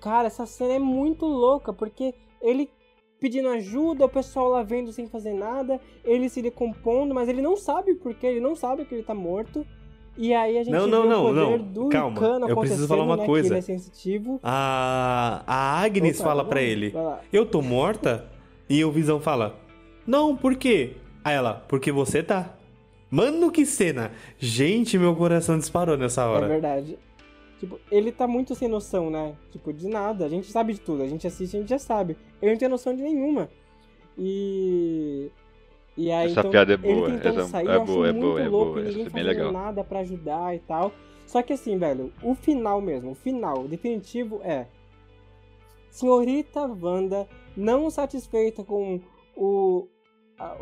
Cara, 0.00 0.28
essa 0.28 0.46
cena 0.46 0.74
é 0.74 0.78
muito 0.78 1.26
louca, 1.26 1.72
porque 1.72 2.14
ele 2.40 2.70
pedindo 3.18 3.48
ajuda, 3.48 4.04
o 4.04 4.08
pessoal 4.08 4.50
lá 4.50 4.62
vendo 4.62 4.92
sem 4.92 5.08
fazer 5.08 5.32
nada, 5.32 5.80
ele 6.04 6.28
se 6.28 6.40
decompondo, 6.40 7.12
mas 7.12 7.28
ele 7.28 7.42
não 7.42 7.56
sabe 7.56 7.96
porque, 7.96 8.24
ele 8.24 8.38
não 8.38 8.54
sabe 8.54 8.84
que 8.84 8.94
ele 8.94 9.02
tá 9.02 9.16
morto. 9.16 9.66
E 10.16 10.32
aí 10.32 10.56
a 10.56 10.62
gente 10.62 10.72
não, 10.72 10.86
não, 10.86 11.04
não, 11.04 11.24
o 11.24 11.28
poder 11.34 11.58
não. 11.58 11.72
do 11.72 11.88
Calma, 11.88 12.16
Icano 12.16 12.48
eu 12.48 12.56
preciso 12.56 12.86
falar 12.86 13.02
uma 13.02 13.16
né, 13.16 13.26
coisa. 13.26 13.58
É. 13.58 13.60
A, 14.40 15.42
a 15.44 15.82
Agnes 15.82 16.20
Opa, 16.20 16.28
fala 16.28 16.44
tá 16.44 16.50
pra 16.50 16.60
bom, 16.60 16.66
ele. 16.66 16.94
Eu 17.32 17.44
tô 17.44 17.60
morta? 17.62 18.30
E 18.70 18.84
o 18.84 18.92
Visão 18.92 19.18
fala: 19.18 19.56
Não, 20.06 20.36
por 20.36 20.54
quê? 20.54 20.98
Aí 21.24 21.34
ela: 21.34 21.64
Porque 21.66 21.90
você 21.90 22.22
tá. 22.22 22.54
Mano, 23.14 23.52
que 23.52 23.64
cena! 23.64 24.10
Gente, 24.38 24.98
meu 24.98 25.14
coração 25.14 25.56
disparou 25.56 25.96
nessa 25.96 26.22
É 26.22 26.26
hora. 26.26 26.48
verdade. 26.48 26.98
Tipo, 27.60 27.78
ele 27.90 28.10
tá 28.10 28.26
muito 28.26 28.54
sem 28.56 28.66
noção, 28.68 29.08
né? 29.08 29.36
Tipo, 29.52 29.72
de 29.72 29.86
nada. 29.88 30.24
A 30.24 30.28
gente 30.28 30.50
sabe 30.50 30.72
de 30.74 30.80
tudo. 30.80 31.02
A 31.02 31.06
gente 31.06 31.24
assiste, 31.24 31.56
a 31.56 31.60
gente 31.60 31.68
já 31.68 31.78
sabe. 31.78 32.16
Ele 32.42 32.50
não 32.52 32.58
tem 32.58 32.68
noção 32.68 32.94
de 32.94 33.02
nenhuma. 33.02 33.48
E. 34.18 35.30
E 35.96 36.10
aí, 36.10 36.26
Essa 36.32 36.40
então, 36.40 36.50
piada 36.50 36.72
é 36.74 36.76
boa, 36.76 37.08
Ele 37.08 37.18
tentando 37.18 37.40
essa- 37.40 37.48
sair, 37.50 37.68
é 37.68 37.76
eu 37.76 37.82
acho 37.82 37.92
boa, 37.92 38.08
é 38.08 38.12
muito 38.12 38.26
boa, 38.26 38.40
é 38.42 38.48
louco. 38.48 38.72
boa, 38.72 38.80
e 38.80 38.84
ninguém 38.84 39.00
essa 39.02 39.08
é 39.08 39.12
fazendo 39.12 39.26
legal. 39.28 39.52
nada 39.52 39.84
pra 39.84 40.00
ajudar 40.00 40.56
e 40.56 40.58
tal. 40.58 40.92
Só 41.24 41.40
que 41.40 41.52
assim, 41.52 41.78
velho, 41.78 42.12
o 42.20 42.34
final 42.34 42.80
mesmo, 42.80 43.12
o 43.12 43.14
final 43.14 43.60
o 43.60 43.68
definitivo 43.68 44.40
é. 44.42 44.66
Senhorita 45.90 46.66
Wanda, 46.66 47.28
não 47.56 47.88
satisfeita 47.90 48.64
com 48.64 49.00
o, 49.36 49.86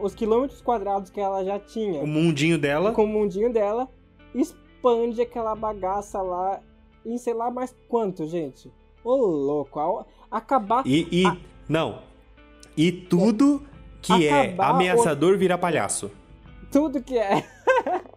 os 0.00 0.14
quilômetros 0.14 0.60
quadrados 0.60 1.10
que 1.10 1.20
ela 1.20 1.44
já 1.44 1.58
tinha 1.58 2.02
O 2.02 2.06
mundinho 2.06 2.58
dela. 2.58 2.92
com 2.92 3.04
o 3.04 3.06
mundinho 3.08 3.52
dela, 3.52 3.88
expande 4.34 5.20
aquela 5.22 5.54
bagaça 5.54 6.20
lá 6.20 6.60
em 7.04 7.16
sei 7.18 7.34
lá 7.34 7.50
mais 7.50 7.74
quanto, 7.88 8.26
gente. 8.26 8.70
Ô 9.04 9.16
louco, 9.16 9.80
a- 9.80 10.06
acabar. 10.30 10.86
E. 10.86 11.08
e 11.10 11.38
Não. 11.68 12.00
E 12.76 12.90
tudo 12.92 13.62
que 14.00 14.26
é 14.26 14.46
Acabar 14.46 14.70
ameaçador 14.70 15.36
vira 15.36 15.58
palhaço. 15.58 16.10
Tudo 16.70 17.02
que 17.02 17.18
é. 17.18 17.44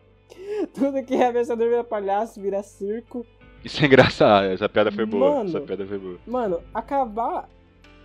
tudo 0.73 1.03
que 1.03 1.15
é 1.15 1.27
ameaçador 1.27 1.67
vira 1.69 1.83
palhaço, 1.83 2.39
vira 2.41 2.61
circo. 2.63 3.25
Isso 3.63 3.81
é 3.83 3.87
engraçado, 3.87 4.45
essa 4.45 4.69
piada 4.69 4.91
foi 4.91 5.05
boa. 5.05 5.37
Mano. 5.37 5.49
Essa 5.49 5.61
piada 5.61 5.85
foi 5.85 5.97
boa. 5.97 6.19
Mano, 6.27 6.61
acabar 6.73 7.49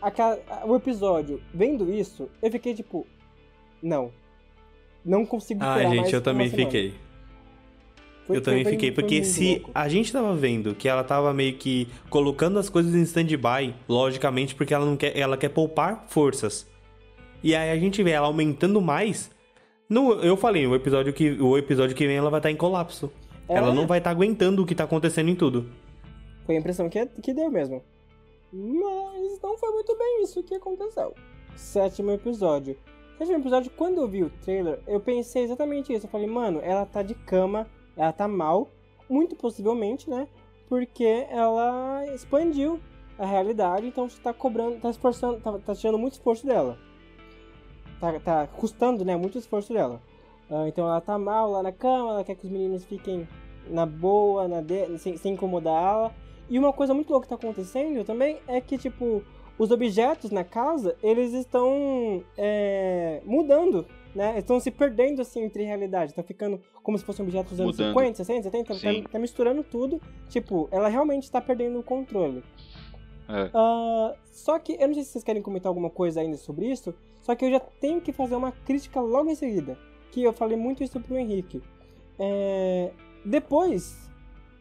aca- 0.01 0.39
o 0.67 0.75
episódio 0.75 1.41
vendo 1.53 1.93
isso, 1.93 2.29
eu 2.43 2.51
fiquei 2.51 2.75
tipo. 2.75 3.07
Não. 3.83 4.13
Não 5.05 5.25
consigo 5.25 5.63
Ah, 5.63 5.83
gente, 5.83 6.13
eu 6.15 6.21
também 6.21 6.51
fiquei. 6.51 6.95
Foi- 8.27 8.37
eu 8.37 8.43
também 8.43 8.63
bem- 8.63 8.73
fiquei, 8.75 8.93
porque 8.93 9.25
se 9.25 9.55
louco. 9.57 9.71
a 9.75 9.89
gente 9.89 10.13
tava 10.13 10.35
vendo 10.37 10.75
que 10.75 10.89
ela 10.89 11.03
tava 11.03 11.33
meio 11.35 11.55
que 11.57 11.89
colocando 12.09 12.59
as 12.59 12.69
coisas 12.69 12.95
em 12.95 13.03
stand-by, 13.03 13.75
logicamente, 13.89 14.55
porque 14.55 14.73
ela 14.73 14.87
não 14.87 14.97
quer, 14.97 15.17
ela 15.19 15.37
quer 15.37 15.49
poupar 15.49 16.05
forças. 16.09 16.69
E 17.43 17.55
aí 17.57 17.71
a 17.71 17.77
gente 17.77 18.03
vê 18.03 18.11
ela 18.11 18.27
aumentando 18.27 18.81
mais. 18.81 19.31
No, 19.89 20.13
eu 20.23 20.37
falei, 20.37 20.67
o 20.67 20.75
episódio 20.77 21.13
que 21.13 21.33
o 21.41 21.59
episódio 21.59 21.97
que 21.97 22.07
vem 22.07 22.17
ela 22.17 22.31
vai 22.31 22.39
estar 22.39 22.51
em 22.51 22.57
colapso. 22.57 23.11
É, 23.49 23.55
Ela 23.57 23.75
não 23.75 23.85
vai 23.85 23.99
estar 23.99 24.11
aguentando 24.11 24.63
o 24.63 24.67
que 24.67 24.77
tá 24.77 24.85
acontecendo 24.85 25.29
em 25.29 25.35
tudo. 25.35 25.67
Foi 26.47 26.55
a 26.55 26.59
impressão 26.61 26.89
que, 26.89 27.05
que 27.21 27.35
deu 27.35 27.51
mesmo. 27.51 27.83
Mas 28.53 29.41
não 29.43 29.59
foi 29.59 29.71
muito 29.73 29.97
bem 29.99 30.23
isso 30.23 30.41
que 30.45 30.55
aconteceu. 30.55 31.13
Sétimo 31.57 32.13
episódio. 32.13 32.77
Sétimo 33.21 33.37
episódio, 33.37 33.71
quando 33.77 34.01
eu 34.01 34.09
vi 34.09 34.25
o 34.25 34.31
trailer, 34.31 34.81
eu 34.87 34.99
pensei 34.99 35.43
exatamente 35.43 35.93
isso. 35.93 36.07
Eu 36.07 36.11
falei, 36.11 36.27
mano, 36.27 36.59
ela 36.63 36.87
tá 36.87 37.03
de 37.03 37.15
cama, 37.15 37.67
ela 37.95 38.15
tá 38.15 38.27
mal. 38.27 38.71
Muito 39.11 39.37
possivelmente, 39.37 40.09
né? 40.09 40.27
Porque 40.71 41.27
ela 41.29 42.03
expandiu 42.15 42.81
a 43.19 43.27
realidade, 43.27 43.87
então 43.87 44.09
você 44.09 44.19
tá 44.23 44.33
cobrando, 44.33 44.81
tá 44.81 44.89
esforçando, 44.89 45.39
tá, 45.39 45.59
tá 45.59 45.75
tirando 45.75 45.99
muito 45.99 46.15
esforço 46.15 46.47
dela. 46.47 46.79
Tá, 48.01 48.19
tá 48.21 48.47
custando, 48.47 49.05
né? 49.05 49.15
Muito 49.17 49.37
esforço 49.37 49.71
dela. 49.71 50.01
Ah, 50.51 50.67
então 50.67 50.87
ela 50.87 51.03
tá 51.03 51.19
mal 51.19 51.51
lá 51.51 51.63
na 51.63 51.73
cama, 51.73 52.13
ela 52.13 52.25
quer 52.25 52.37
que 52.37 52.47
os 52.47 52.51
meninos 52.51 52.87
fiquem 52.87 53.29
na 53.69 53.85
boa, 53.85 54.49
na 54.49 54.63
de... 54.63 54.97
sem, 54.97 55.19
sem 55.19 55.35
incomodar 55.35 55.83
ela. 55.83 56.15
E 56.49 56.59
uma 56.59 56.73
coisa 56.73 56.95
muito 56.95 57.11
louca 57.11 57.27
que 57.27 57.29
tá 57.29 57.35
acontecendo 57.35 58.03
também 58.03 58.39
é 58.49 58.63
que, 58.63 58.79
tipo, 58.79 59.23
os 59.61 59.71
objetos 59.71 60.31
na 60.31 60.43
casa, 60.43 60.97
eles 61.03 61.35
estão 61.35 62.25
é, 62.35 63.21
mudando, 63.27 63.87
né? 64.15 64.39
Estão 64.39 64.59
se 64.59 64.71
perdendo, 64.71 65.21
assim, 65.21 65.43
entre 65.43 65.65
realidade. 65.65 66.15
Tá 66.15 66.23
ficando 66.23 66.59
como 66.83 66.97
se 66.97 67.05
fossem 67.05 67.23
objetos 67.23 67.51
dos 67.51 67.61
anos 67.61 67.77
Mudando. 67.77 67.93
50, 67.93 68.25
60, 68.25 68.43
70. 68.45 68.75
Sim. 68.75 69.03
Tá, 69.03 69.11
tá 69.11 69.19
misturando 69.19 69.63
tudo. 69.63 70.01
Tipo, 70.31 70.67
ela 70.73 70.89
realmente 70.89 71.25
está 71.25 71.43
perdendo 71.43 71.79
o 71.79 71.83
controle. 71.83 72.43
É. 73.29 73.51
Ah, 73.53 74.15
só 74.33 74.59
que, 74.59 74.79
eu 74.81 74.89
não 74.89 74.95
sei 74.95 75.05
se 75.05 75.11
vocês 75.11 75.25
querem 75.25 75.43
comentar 75.43 75.69
alguma 75.69 75.91
coisa 75.91 76.23
ainda 76.23 76.39
sobre 76.39 76.65
isso, 76.65 76.95
só 77.21 77.35
que 77.35 77.45
eu 77.45 77.51
já 77.51 77.61
tenho 77.61 78.01
que 78.01 78.15
fazer 78.15 78.37
uma 78.37 78.53
crítica 78.53 78.99
logo 78.99 79.29
em 79.29 79.35
seguida. 79.35 79.77
Que 80.11 80.23
eu 80.23 80.33
falei 80.33 80.57
muito 80.57 80.83
isso 80.83 80.99
pro 81.01 81.19
Henrique. 81.19 81.63
É, 82.19 82.93
depois, 83.27 84.11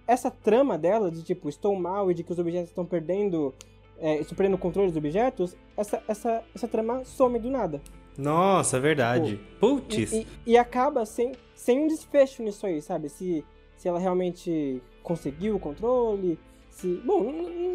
essa 0.05 0.29
trama 0.29 0.77
dela, 0.77 1.09
de 1.09 1.23
tipo, 1.23 1.47
estou 1.47 1.73
mal 1.73 2.11
e 2.11 2.13
de 2.13 2.21
que 2.21 2.33
os 2.33 2.37
objetos 2.37 2.67
estão 2.67 2.85
perdendo, 2.85 3.55
é, 4.01 4.21
o 4.53 4.57
controle 4.57 4.87
dos 4.89 4.97
objetos, 4.97 5.55
essa, 5.75 6.01
essa, 6.07 6.43
essa 6.55 6.67
trama 6.67 7.03
some 7.03 7.37
do 7.39 7.49
nada. 7.49 7.81
Nossa, 8.17 8.77
é 8.77 8.79
verdade. 8.79 9.39
Putz. 9.59 10.11
E, 10.11 10.17
e- 10.21 10.27
e 10.51 10.57
acaba 10.57 11.05
sem, 11.05 11.33
sem 11.55 11.79
um 11.83 11.87
desfecho 11.87 12.43
nisso 12.43 12.65
aí, 12.65 12.81
sabe? 12.81 13.07
Se, 13.09 13.45
se 13.77 13.87
ela 13.87 13.99
realmente 13.99 14.81
conseguiu 15.03 15.55
o 15.55 15.59
controle, 15.59 16.37
se. 16.69 17.01
Bom, 17.05 17.23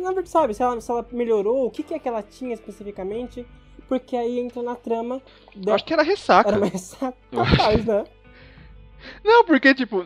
na 0.02 0.08
verdade, 0.08 0.28
sabe? 0.30 0.54
Se 0.54 0.62
ela, 0.62 0.80
se 0.80 0.90
ela 0.90 1.06
melhorou, 1.12 1.66
o 1.66 1.70
que, 1.70 1.82
que 1.82 1.94
é 1.94 1.98
que 1.98 2.08
ela 2.08 2.22
tinha 2.22 2.52
especificamente, 2.52 3.46
porque 3.88 4.16
aí 4.16 4.38
entra 4.38 4.62
na 4.62 4.74
trama 4.74 5.22
Eu 5.54 5.62
da. 5.62 5.74
acho 5.74 5.84
que 5.84 5.92
era 5.94 6.02
ressaca. 6.02 6.50
Era 6.50 6.58
Eu 6.58 7.40
acho 7.40 7.56
capaz, 7.56 7.84
né? 7.86 8.04
Não, 9.24 9.44
porque, 9.44 9.74
tipo, 9.74 10.04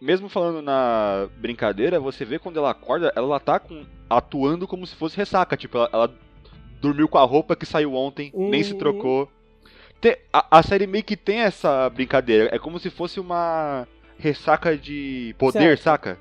mesmo 0.00 0.28
falando 0.28 0.62
na 0.62 1.28
brincadeira, 1.38 1.98
você 1.98 2.24
vê 2.24 2.38
quando 2.38 2.58
ela 2.58 2.70
acorda, 2.70 3.12
ela 3.16 3.38
tá 3.40 3.58
com, 3.58 3.84
atuando 4.08 4.66
como 4.66 4.86
se 4.86 4.94
fosse 4.94 5.16
ressaca. 5.16 5.56
Tipo, 5.56 5.78
ela, 5.78 5.90
ela 5.92 6.14
dormiu 6.80 7.08
com 7.08 7.18
a 7.18 7.24
roupa 7.24 7.56
que 7.56 7.66
saiu 7.66 7.94
ontem, 7.94 8.30
nem 8.34 8.62
se 8.62 8.72
Uhum. 8.72 8.78
trocou. 8.78 9.30
Te- 10.00 10.18
a, 10.32 10.58
a 10.58 10.62
série 10.62 10.86
meio 10.86 11.02
que 11.04 11.16
tem 11.16 11.40
essa 11.40 11.88
brincadeira. 11.90 12.48
É 12.54 12.58
como 12.58 12.78
se 12.78 12.90
fosse 12.90 13.18
uma 13.18 13.86
ressaca 14.18 14.76
de 14.76 15.34
poder, 15.38 15.60
Certo. 15.78 15.82
saca? 15.82 16.18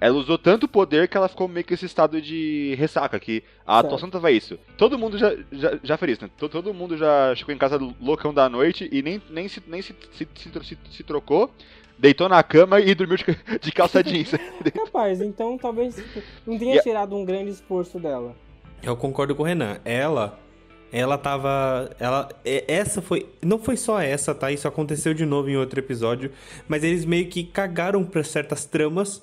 Ela 0.00 0.16
usou 0.16 0.38
tanto 0.38 0.68
poder 0.68 1.08
que 1.08 1.16
ela 1.16 1.28
ficou 1.28 1.48
meio 1.48 1.64
que 1.66 1.74
esse 1.74 1.84
estado 1.84 2.22
de 2.22 2.74
ressaca, 2.78 3.18
que 3.18 3.42
a 3.66 3.74
Certo. 3.74 3.86
atuação 3.86 4.08
tava 4.10 4.30
isso. 4.30 4.56
Todo 4.76 4.96
mundo 4.96 5.18
já, 5.18 5.34
já, 5.50 5.76
já 5.82 5.96
fez 5.96 6.12
isso, 6.12 6.24
né? 6.24 6.30
Todo, 6.38 6.50
todo 6.52 6.72
mundo 6.72 6.96
já 6.96 7.34
chegou 7.34 7.52
em 7.52 7.58
casa 7.58 7.78
loucão 8.00 8.32
da 8.32 8.48
noite 8.48 8.88
e 8.92 9.02
nem, 9.02 9.20
nem, 9.28 9.48
se, 9.48 9.60
nem 9.66 9.82
se, 9.82 9.94
se, 10.12 10.28
se- 10.62 10.78
se 10.92 11.02
trocou, 11.02 11.52
deitou 11.98 12.28
na 12.28 12.42
cama 12.42 12.80
e 12.80 12.94
dormiu 12.94 13.16
de, 13.60 13.72
calça 13.72 14.02
jeans. 14.02 14.32
Capaz, 14.74 15.20
então 15.20 15.58
talvez 15.58 15.96
tipo, 15.96 16.22
não 16.46 16.58
tenha 16.58 16.76
E 16.76 16.82
tirado 16.82 17.16
um 17.16 17.24
grande 17.24 17.50
esforço 17.50 17.98
dela. 17.98 18.34
Eu 18.82 18.96
concordo 18.96 19.34
com 19.34 19.42
o 19.42 19.46
Renan. 19.46 19.78
Ela 19.84 20.38
ela 20.90 21.18
tava. 21.18 21.90
Ela. 21.98 22.28
Essa 22.44 23.02
foi. 23.02 23.28
Não 23.42 23.58
foi 23.58 23.76
só 23.76 24.00
essa, 24.00 24.34
tá? 24.34 24.50
Isso 24.50 24.66
aconteceu 24.66 25.12
de 25.12 25.26
novo 25.26 25.50
em 25.50 25.56
outro 25.56 25.78
episódio. 25.78 26.30
Mas 26.66 26.82
eles 26.82 27.04
meio 27.04 27.26
que 27.28 27.44
cagaram 27.44 28.04
pra 28.04 28.22
certas 28.24 28.64
tramas. 28.64 29.22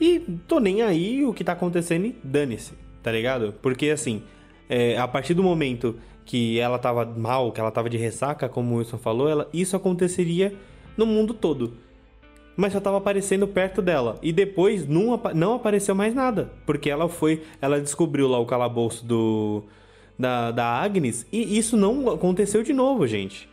E 0.00 0.20
tô 0.46 0.58
nem 0.58 0.82
aí 0.82 1.24
o 1.24 1.32
que 1.32 1.44
tá 1.44 1.52
acontecendo 1.52 2.06
e 2.06 2.16
dane-se, 2.24 2.72
tá 3.02 3.12
ligado? 3.12 3.54
Porque 3.62 3.90
assim, 3.90 4.22
é, 4.68 4.98
a 4.98 5.06
partir 5.06 5.32
do 5.34 5.42
momento 5.42 5.96
que 6.24 6.58
ela 6.58 6.78
tava 6.78 7.04
mal, 7.04 7.52
que 7.52 7.60
ela 7.60 7.70
tava 7.70 7.88
de 7.88 7.96
ressaca, 7.96 8.48
como 8.48 8.74
o 8.74 8.78
Wilson 8.78 8.98
falou, 8.98 9.28
ela, 9.28 9.48
isso 9.52 9.76
aconteceria 9.76 10.54
no 10.96 11.06
mundo 11.06 11.34
todo. 11.34 11.74
Mas 12.56 12.72
só 12.72 12.80
tava 12.80 12.98
aparecendo 12.98 13.46
perto 13.46 13.80
dela. 13.80 14.18
E 14.22 14.32
depois 14.32 14.86
não, 14.86 15.18
não 15.34 15.54
apareceu 15.54 15.94
mais 15.94 16.14
nada. 16.14 16.52
Porque 16.66 16.90
ela 16.90 17.08
foi. 17.08 17.42
Ela 17.60 17.80
descobriu 17.80 18.28
lá 18.28 18.38
o 18.38 18.46
calabouço 18.46 19.04
do 19.04 19.64
da, 20.18 20.50
da 20.50 20.66
Agnes 20.66 21.26
e 21.32 21.58
isso 21.58 21.76
não 21.76 22.08
aconteceu 22.10 22.62
de 22.62 22.72
novo, 22.72 23.06
gente. 23.06 23.48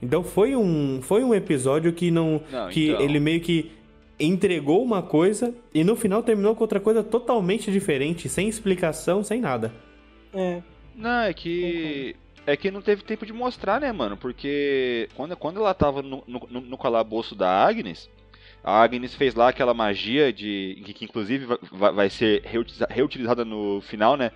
Então 0.00 0.22
foi 0.22 0.56
um, 0.56 1.00
foi 1.02 1.22
um 1.24 1.34
episódio 1.34 1.92
que 1.92 2.10
não. 2.10 2.40
não 2.50 2.68
que 2.68 2.90
então... 2.90 3.00
ele 3.00 3.20
meio 3.20 3.40
que 3.40 3.70
entregou 4.18 4.82
uma 4.82 5.02
coisa 5.02 5.54
e 5.74 5.82
no 5.82 5.96
final 5.96 6.22
terminou 6.22 6.54
com 6.54 6.62
outra 6.62 6.80
coisa 6.80 7.02
totalmente 7.02 7.70
diferente, 7.70 8.28
sem 8.28 8.48
explicação, 8.48 9.24
sem 9.24 9.40
nada. 9.40 9.72
É. 10.32 10.62
Não, 10.94 11.22
é 11.22 11.32
que. 11.32 12.14
É 12.46 12.56
que 12.56 12.70
não 12.70 12.82
teve 12.82 13.02
tempo 13.02 13.24
de 13.24 13.32
mostrar, 13.32 13.80
né, 13.80 13.92
mano? 13.92 14.16
Porque 14.16 15.08
quando, 15.14 15.36
quando 15.36 15.60
ela 15.60 15.72
tava 15.72 16.02
no, 16.02 16.24
no, 16.26 16.60
no 16.60 16.78
calabouço 16.78 17.34
da 17.34 17.48
Agnes, 17.48 18.10
a 18.64 18.82
Agnes 18.82 19.14
fez 19.14 19.34
lá 19.34 19.48
aquela 19.48 19.72
magia 19.72 20.32
de. 20.32 20.80
que, 20.84 20.92
que 20.92 21.04
inclusive 21.04 21.46
vai, 21.70 21.92
vai 21.92 22.10
ser 22.10 22.42
reutilizada 22.90 23.44
no 23.44 23.80
final, 23.82 24.16
né? 24.16 24.32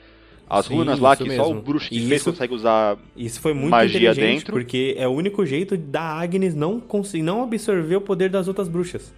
As 0.49 0.67
Sim, 0.67 0.77
runas 0.77 1.01
lá 1.01 1.17
que 1.17 1.25
mesmo. 1.25 1.45
só 1.45 1.51
o 1.51 1.61
bruxo 1.61 1.89
que 1.89 2.09
fez 2.09 2.23
consegue 2.23 2.55
usar 2.55 2.97
Isso 3.17 3.41
foi 3.41 3.53
muito 3.53 3.73
magia 3.73 4.15
dentro. 4.15 4.53
Porque 4.53 4.95
é 4.97 5.07
o 5.09 5.11
único 5.11 5.45
jeito 5.45 5.77
da 5.77 6.03
Agnes 6.03 6.55
não, 6.55 6.79
conseguir, 6.79 7.25
não 7.25 7.43
absorver 7.43 7.97
o 7.97 8.01
poder 8.01 8.31
das 8.31 8.47
outras 8.47 8.69
bruxas. 8.69 9.13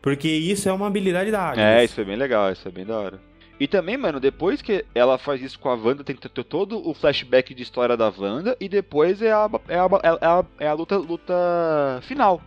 Porque 0.00 0.28
isso 0.28 0.66
é 0.66 0.72
uma 0.72 0.86
habilidade 0.86 1.30
da 1.30 1.42
Agnes. 1.42 1.64
É, 1.64 1.84
isso 1.84 2.00
é 2.00 2.04
bem 2.04 2.16
legal, 2.16 2.50
isso 2.50 2.66
é 2.66 2.70
bem 2.70 2.86
da 2.86 2.98
hora. 2.98 3.20
E 3.60 3.68
também, 3.68 3.98
mano, 3.98 4.18
depois 4.18 4.62
que 4.62 4.86
ela 4.94 5.18
faz 5.18 5.42
isso 5.42 5.58
com 5.58 5.68
a 5.68 5.74
Wanda, 5.74 6.02
tem 6.02 6.16
que 6.16 6.26
ter 6.26 6.42
todo 6.42 6.88
o 6.88 6.94
flashback 6.94 7.52
de 7.52 7.62
história 7.62 7.94
da 7.94 8.10
Wanda, 8.10 8.56
e 8.58 8.70
depois 8.70 9.20
é 9.20 9.30
a, 9.30 9.50
é 9.68 9.78
a, 9.78 9.86
é 10.02 10.26
a, 10.26 10.44
é 10.60 10.66
a 10.66 10.72
luta, 10.72 10.96
luta 10.96 11.34
final. 12.00 12.40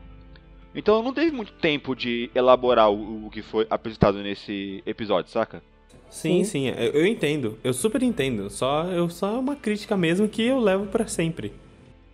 Então 0.74 1.03
não 1.03 1.14
teve 1.14 1.30
muito 1.30 1.53
tempo 1.53 1.95
de 1.95 2.32
elaborar 2.34 2.89
o, 2.89 3.28
o 3.28 3.30
que 3.30 3.43
foi 3.43 3.68
apresentado 3.70 4.24
nesse 4.24 4.82
episódio, 4.88 5.30
saca? 5.30 5.61
Sim, 6.09 6.43
sim, 6.43 6.45
sim, 6.45 6.70
é, 6.70 6.89
eu 6.91 7.05
entendo. 7.05 7.59
Eu 7.64 7.74
super 7.74 8.01
entendo. 8.01 8.49
Só 8.49 8.86
eu 8.86 9.07
só 9.07 9.36
é 9.36 9.38
uma 9.38 9.55
crítica 9.55 9.95
mesmo 9.95 10.28
que 10.28 10.41
eu 10.41 10.59
levo 10.59 10.88
para 10.88 11.07
sempre. 11.07 11.53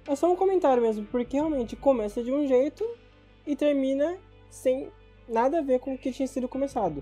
É 0.06 0.16
só 0.16 0.30
um 0.30 0.36
comentário 0.36 0.84
mesmo, 0.84 1.06
porque 1.06 1.38
realmente 1.38 1.78
começa 1.78 2.22
de 2.22 2.34
um 2.34 2.46
jeito 2.46 2.86
e 3.48 3.56
termina 3.56 4.18
sem 4.50 4.90
nada 5.28 5.60
a 5.60 5.62
ver 5.62 5.80
com 5.80 5.94
o 5.94 5.98
que 5.98 6.12
tinha 6.12 6.28
sido 6.28 6.50
começado. 6.50 7.02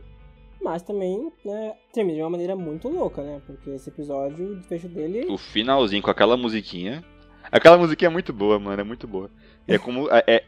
Mas 0.61 0.81
também, 0.81 1.31
né, 1.45 1.73
termina 1.93 2.17
de 2.17 2.23
uma 2.23 2.31
maneira 2.31 2.55
muito 2.55 2.89
louca, 2.89 3.21
né? 3.21 3.41
Porque 3.45 3.69
esse 3.71 3.89
episódio, 3.89 4.53
o 4.53 4.55
desfecho 4.55 4.87
dele. 4.87 5.25
O 5.29 5.37
finalzinho 5.37 6.01
com 6.01 6.11
aquela 6.11 6.35
musiquinha. 6.35 7.03
Aquela 7.51 7.77
musiquinha 7.77 8.09
é 8.09 8.11
muito 8.11 8.33
boa, 8.33 8.59
mano, 8.59 8.81
é 8.81 8.83
muito 8.83 9.07
boa. 9.07 9.29
É 9.67 9.77
como. 9.77 10.09
É, 10.11 10.23
é, 10.27 10.43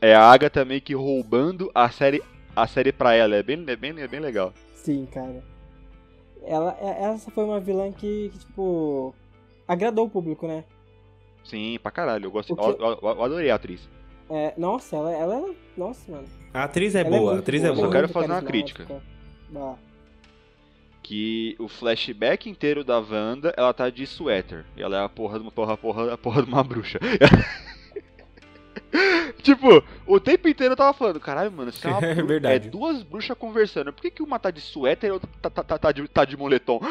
é 0.00 0.14
a 0.14 0.22
Agatha 0.22 0.64
meio 0.64 0.80
que 0.80 0.94
roubando 0.94 1.70
a 1.74 1.90
série, 1.90 2.22
a 2.54 2.66
série 2.66 2.92
pra 2.92 3.14
ela. 3.14 3.34
É 3.34 3.42
bem, 3.42 3.64
é 3.66 3.76
bem, 3.76 3.98
é 3.98 4.06
bem 4.06 4.20
legal. 4.20 4.52
Sim, 4.74 5.06
cara 5.10 5.42
ela, 6.46 6.76
é, 6.80 7.04
essa 7.04 7.30
foi 7.30 7.44
uma 7.44 7.58
vilã 7.58 7.90
que, 7.90 8.30
que, 8.30 8.38
tipo, 8.38 9.14
agradou 9.66 10.06
o 10.06 10.10
público, 10.10 10.46
né? 10.46 10.64
Sim, 11.42 11.78
pra 11.82 11.90
caralho. 11.90 12.26
Eu, 12.26 12.30
gosto, 12.30 12.54
que... 12.54 12.62
eu, 12.62 12.76
eu, 12.78 12.98
eu, 13.02 13.22
adorei 13.22 13.50
a 13.50 13.54
atriz. 13.54 13.88
É, 14.30 14.54
nossa, 14.56 14.96
ela, 14.96 15.12
ela 15.12 15.36
é. 15.36 15.54
Nossa, 15.76 16.10
mano. 16.10 16.28
A 16.52 16.64
atriz 16.64 16.94
é 16.94 17.00
ela 17.00 17.08
é 17.08 17.18
boa, 17.18 17.32
é 17.32 17.36
a 17.36 17.38
atriz 17.38 17.62
boa. 17.62 17.72
é 17.72 17.74
boa. 17.74 17.86
Eu 17.86 17.90
quero 17.90 18.08
fazer 18.08 18.32
uma 18.32 18.42
crítica. 18.42 19.02
Ah. 19.54 19.74
Que 21.02 21.54
o 21.58 21.68
flashback 21.68 22.48
inteiro 22.48 22.82
da 22.82 22.98
Wanda, 22.98 23.52
ela 23.56 23.74
tá 23.74 23.90
de 23.90 24.06
suéter. 24.06 24.64
E 24.76 24.82
ela 24.82 24.96
é 24.96 25.04
a 25.04 25.08
porra 25.08 25.38
de 25.38 25.44
uma 25.44 25.50
porra, 25.50 25.76
porra, 25.76 26.14
a 26.14 26.18
porra 26.18 26.42
de 26.42 26.48
uma 26.48 26.64
bruxa. 26.64 26.98
tipo, 29.42 29.84
o 30.06 30.18
tempo 30.18 30.48
inteiro 30.48 30.72
eu 30.72 30.76
tava 30.76 30.96
falando, 30.96 31.20
caralho, 31.20 31.52
mano, 31.52 31.70
isso 31.70 31.84
é, 31.86 31.90
uma 31.90 32.06
é, 32.06 32.14
verdade. 32.14 32.68
é 32.68 32.70
duas 32.70 33.02
bruxas 33.02 33.36
conversando. 33.36 33.92
Por 33.92 34.00
que, 34.00 34.10
que 34.10 34.22
uma 34.22 34.38
tá 34.38 34.50
de 34.50 34.60
suéter 34.60 35.08
e 35.08 35.10
a 35.10 35.14
outra 35.14 35.28
tá, 35.42 35.50
tá, 35.50 35.62
tá, 35.62 35.78
tá, 35.78 35.92
de, 35.92 36.08
tá 36.08 36.24
de 36.24 36.36
moletom? 36.36 36.80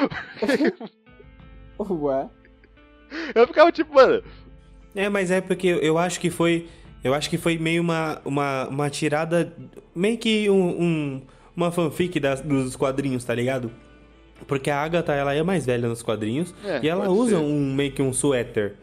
Ué? 1.79 2.29
Eu 3.33 3.47
ficava 3.47 3.71
tipo, 3.71 3.95
mano. 3.95 4.23
É, 4.95 5.09
mas 5.09 5.31
é 5.31 5.41
porque 5.41 5.67
eu 5.67 5.97
acho 5.97 6.19
que 6.19 6.29
foi. 6.29 6.67
Eu 7.03 7.13
acho 7.13 7.29
que 7.29 7.37
foi 7.37 7.57
meio 7.57 7.81
uma, 7.81 8.21
uma, 8.23 8.67
uma 8.67 8.89
tirada. 8.89 9.53
Meio 9.93 10.17
que 10.17 10.49
um, 10.49 10.81
um 10.81 11.21
uma 11.55 11.71
fanfic 11.71 12.19
das, 12.19 12.41
dos 12.41 12.75
quadrinhos, 12.75 13.23
tá 13.23 13.33
ligado? 13.33 13.71
Porque 14.47 14.69
a 14.69 14.81
Agatha, 14.81 15.13
ela 15.13 15.33
é 15.33 15.41
mais 15.43 15.65
velha 15.65 15.87
nos 15.87 16.01
quadrinhos. 16.01 16.53
É, 16.63 16.81
e 16.83 16.89
ela 16.89 17.09
usa 17.09 17.37
ser. 17.37 17.43
um 17.43 17.73
meio 17.73 17.91
que 17.91 18.01
um 18.01 18.11
suéter, 18.11 18.75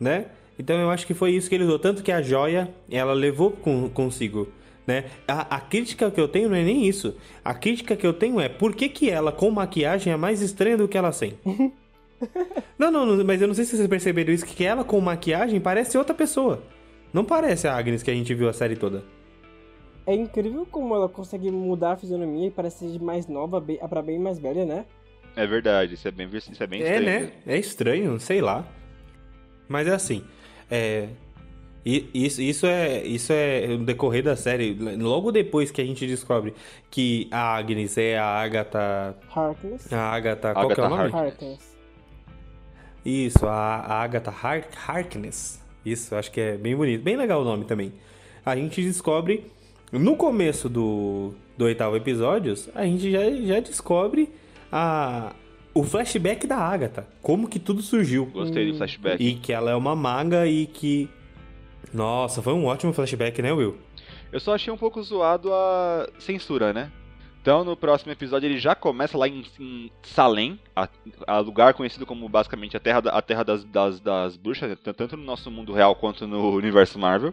né? 0.00 0.26
Então 0.58 0.76
eu 0.76 0.90
acho 0.90 1.06
que 1.06 1.14
foi 1.14 1.32
isso 1.32 1.48
que 1.48 1.54
ele 1.54 1.64
usou. 1.64 1.78
Tanto 1.78 2.02
que 2.02 2.10
a 2.10 2.22
joia, 2.22 2.72
ela 2.90 3.12
levou 3.12 3.50
com, 3.50 3.88
consigo. 3.90 4.48
Né? 4.86 5.04
A, 5.26 5.56
a, 5.56 5.60
crítica 5.60 6.10
que 6.10 6.20
eu 6.20 6.28
tenho 6.28 6.48
não 6.48 6.56
é 6.56 6.62
nem 6.62 6.86
isso. 6.86 7.16
A 7.44 7.52
crítica 7.52 7.96
que 7.96 8.06
eu 8.06 8.12
tenho 8.12 8.40
é 8.40 8.48
por 8.48 8.74
que, 8.74 8.88
que 8.88 9.10
ela 9.10 9.32
com 9.32 9.50
maquiagem 9.50 10.12
é 10.12 10.16
mais 10.16 10.40
estranha 10.40 10.76
do 10.76 10.86
que 10.86 10.96
ela 10.96 11.12
sem. 11.12 11.34
não, 12.78 12.90
não, 12.90 13.04
não, 13.04 13.24
mas 13.24 13.42
eu 13.42 13.48
não 13.48 13.54
sei 13.54 13.64
se 13.64 13.76
vocês 13.76 13.88
perceberam 13.88 14.32
isso, 14.32 14.46
que 14.46 14.64
ela 14.64 14.84
com 14.84 15.00
maquiagem 15.00 15.60
parece 15.60 15.98
outra 15.98 16.14
pessoa. 16.14 16.62
Não 17.12 17.24
parece 17.24 17.66
a 17.66 17.76
Agnes 17.76 18.02
que 18.02 18.10
a 18.10 18.14
gente 18.14 18.32
viu 18.32 18.48
a 18.48 18.52
série 18.52 18.76
toda. 18.76 19.02
É 20.06 20.14
incrível 20.14 20.66
como 20.70 20.94
ela 20.94 21.08
consegue 21.08 21.50
mudar 21.50 21.92
a 21.92 21.96
fisionomia 21.96 22.46
e 22.46 22.50
parece 22.50 22.86
de 22.86 23.02
mais 23.02 23.26
nova 23.26 23.60
para 23.60 24.02
bem 24.02 24.18
mais 24.18 24.38
velha, 24.38 24.64
né? 24.64 24.86
É 25.34 25.46
verdade, 25.46 25.94
isso 25.94 26.06
é 26.06 26.10
bem, 26.10 26.28
isso 26.32 26.62
é 26.62 26.66
bem 26.66 26.82
é, 26.82 26.84
estranho. 26.84 27.08
É, 27.08 27.20
né? 27.20 27.32
É 27.46 27.58
estranho, 27.58 28.20
sei 28.20 28.40
lá. 28.40 28.64
Mas 29.68 29.88
é 29.88 29.92
assim, 29.92 30.24
é, 30.70 31.08
isso, 31.84 32.42
isso 32.42 32.66
é 32.66 33.04
isso 33.04 33.32
é 33.32 33.68
no 33.68 33.84
decorrer 33.84 34.22
da 34.22 34.34
série. 34.34 34.74
Logo 34.74 35.30
depois 35.30 35.70
que 35.70 35.80
a 35.80 35.84
gente 35.84 36.04
descobre 36.04 36.52
que 36.90 37.28
a 37.30 37.56
Agnes 37.56 37.96
é 37.96 38.18
a 38.18 38.26
Agatha. 38.26 39.16
Harkness. 39.32 39.92
A 39.92 40.10
Agatha. 40.10 40.52
Qual 40.52 40.68
que 40.68 40.80
é 40.80 40.84
o 40.84 40.88
nome? 40.88 41.12
Harkness. 41.12 41.76
Isso, 43.04 43.46
a, 43.46 43.76
a 43.76 44.02
Agatha 44.02 44.32
Hark, 44.32 44.68
Harkness. 44.84 45.62
Isso, 45.84 46.16
acho 46.16 46.32
que 46.32 46.40
é 46.40 46.56
bem 46.56 46.74
bonito. 46.74 47.04
Bem 47.04 47.16
legal 47.16 47.42
o 47.42 47.44
nome 47.44 47.64
também. 47.64 47.92
A 48.44 48.56
gente 48.56 48.82
descobre. 48.82 49.46
No 49.92 50.16
começo 50.16 50.68
do, 50.68 51.32
do 51.56 51.64
oitavo 51.64 51.96
episódio, 51.96 52.54
a 52.74 52.84
gente 52.84 53.10
já, 53.10 53.30
já 53.30 53.60
descobre 53.60 54.28
a, 54.70 55.32
o 55.72 55.84
flashback 55.84 56.46
da 56.46 56.56
Agatha. 56.56 57.06
Como 57.22 57.48
que 57.48 57.58
tudo 57.58 57.82
surgiu. 57.82 58.26
Gostei 58.26 58.70
do 58.70 58.76
flashback. 58.76 59.22
E 59.22 59.34
que 59.36 59.52
ela 59.52 59.70
é 59.70 59.74
uma 59.74 59.94
maga 59.94 60.46
e 60.46 60.66
que. 60.66 61.08
Nossa, 61.94 62.42
foi 62.42 62.52
um 62.52 62.66
ótimo 62.66 62.92
flashback, 62.92 63.40
né, 63.40 63.52
Will? 63.52 63.76
Eu 64.32 64.40
só 64.40 64.54
achei 64.54 64.72
um 64.72 64.76
pouco 64.76 65.00
zoado 65.02 65.52
a 65.52 66.08
censura, 66.18 66.72
né? 66.72 66.90
Então, 67.40 67.62
no 67.62 67.76
próximo 67.76 68.10
episódio, 68.10 68.48
ele 68.48 68.58
já 68.58 68.74
começa 68.74 69.16
lá 69.16 69.28
em, 69.28 69.44
em 69.60 69.88
Salem, 70.02 70.58
a, 70.74 70.88
a, 71.28 71.38
lugar 71.38 71.74
conhecido 71.74 72.04
como 72.04 72.28
basicamente 72.28 72.76
a 72.76 72.80
terra, 72.80 72.98
a 72.98 73.22
terra 73.22 73.44
das, 73.44 73.62
das, 73.62 74.00
das 74.00 74.36
bruxas, 74.36 74.76
tanto 74.82 75.16
no 75.16 75.22
nosso 75.22 75.48
mundo 75.48 75.72
real 75.72 75.94
quanto 75.94 76.26
no 76.26 76.50
universo 76.50 76.98
Marvel. 76.98 77.32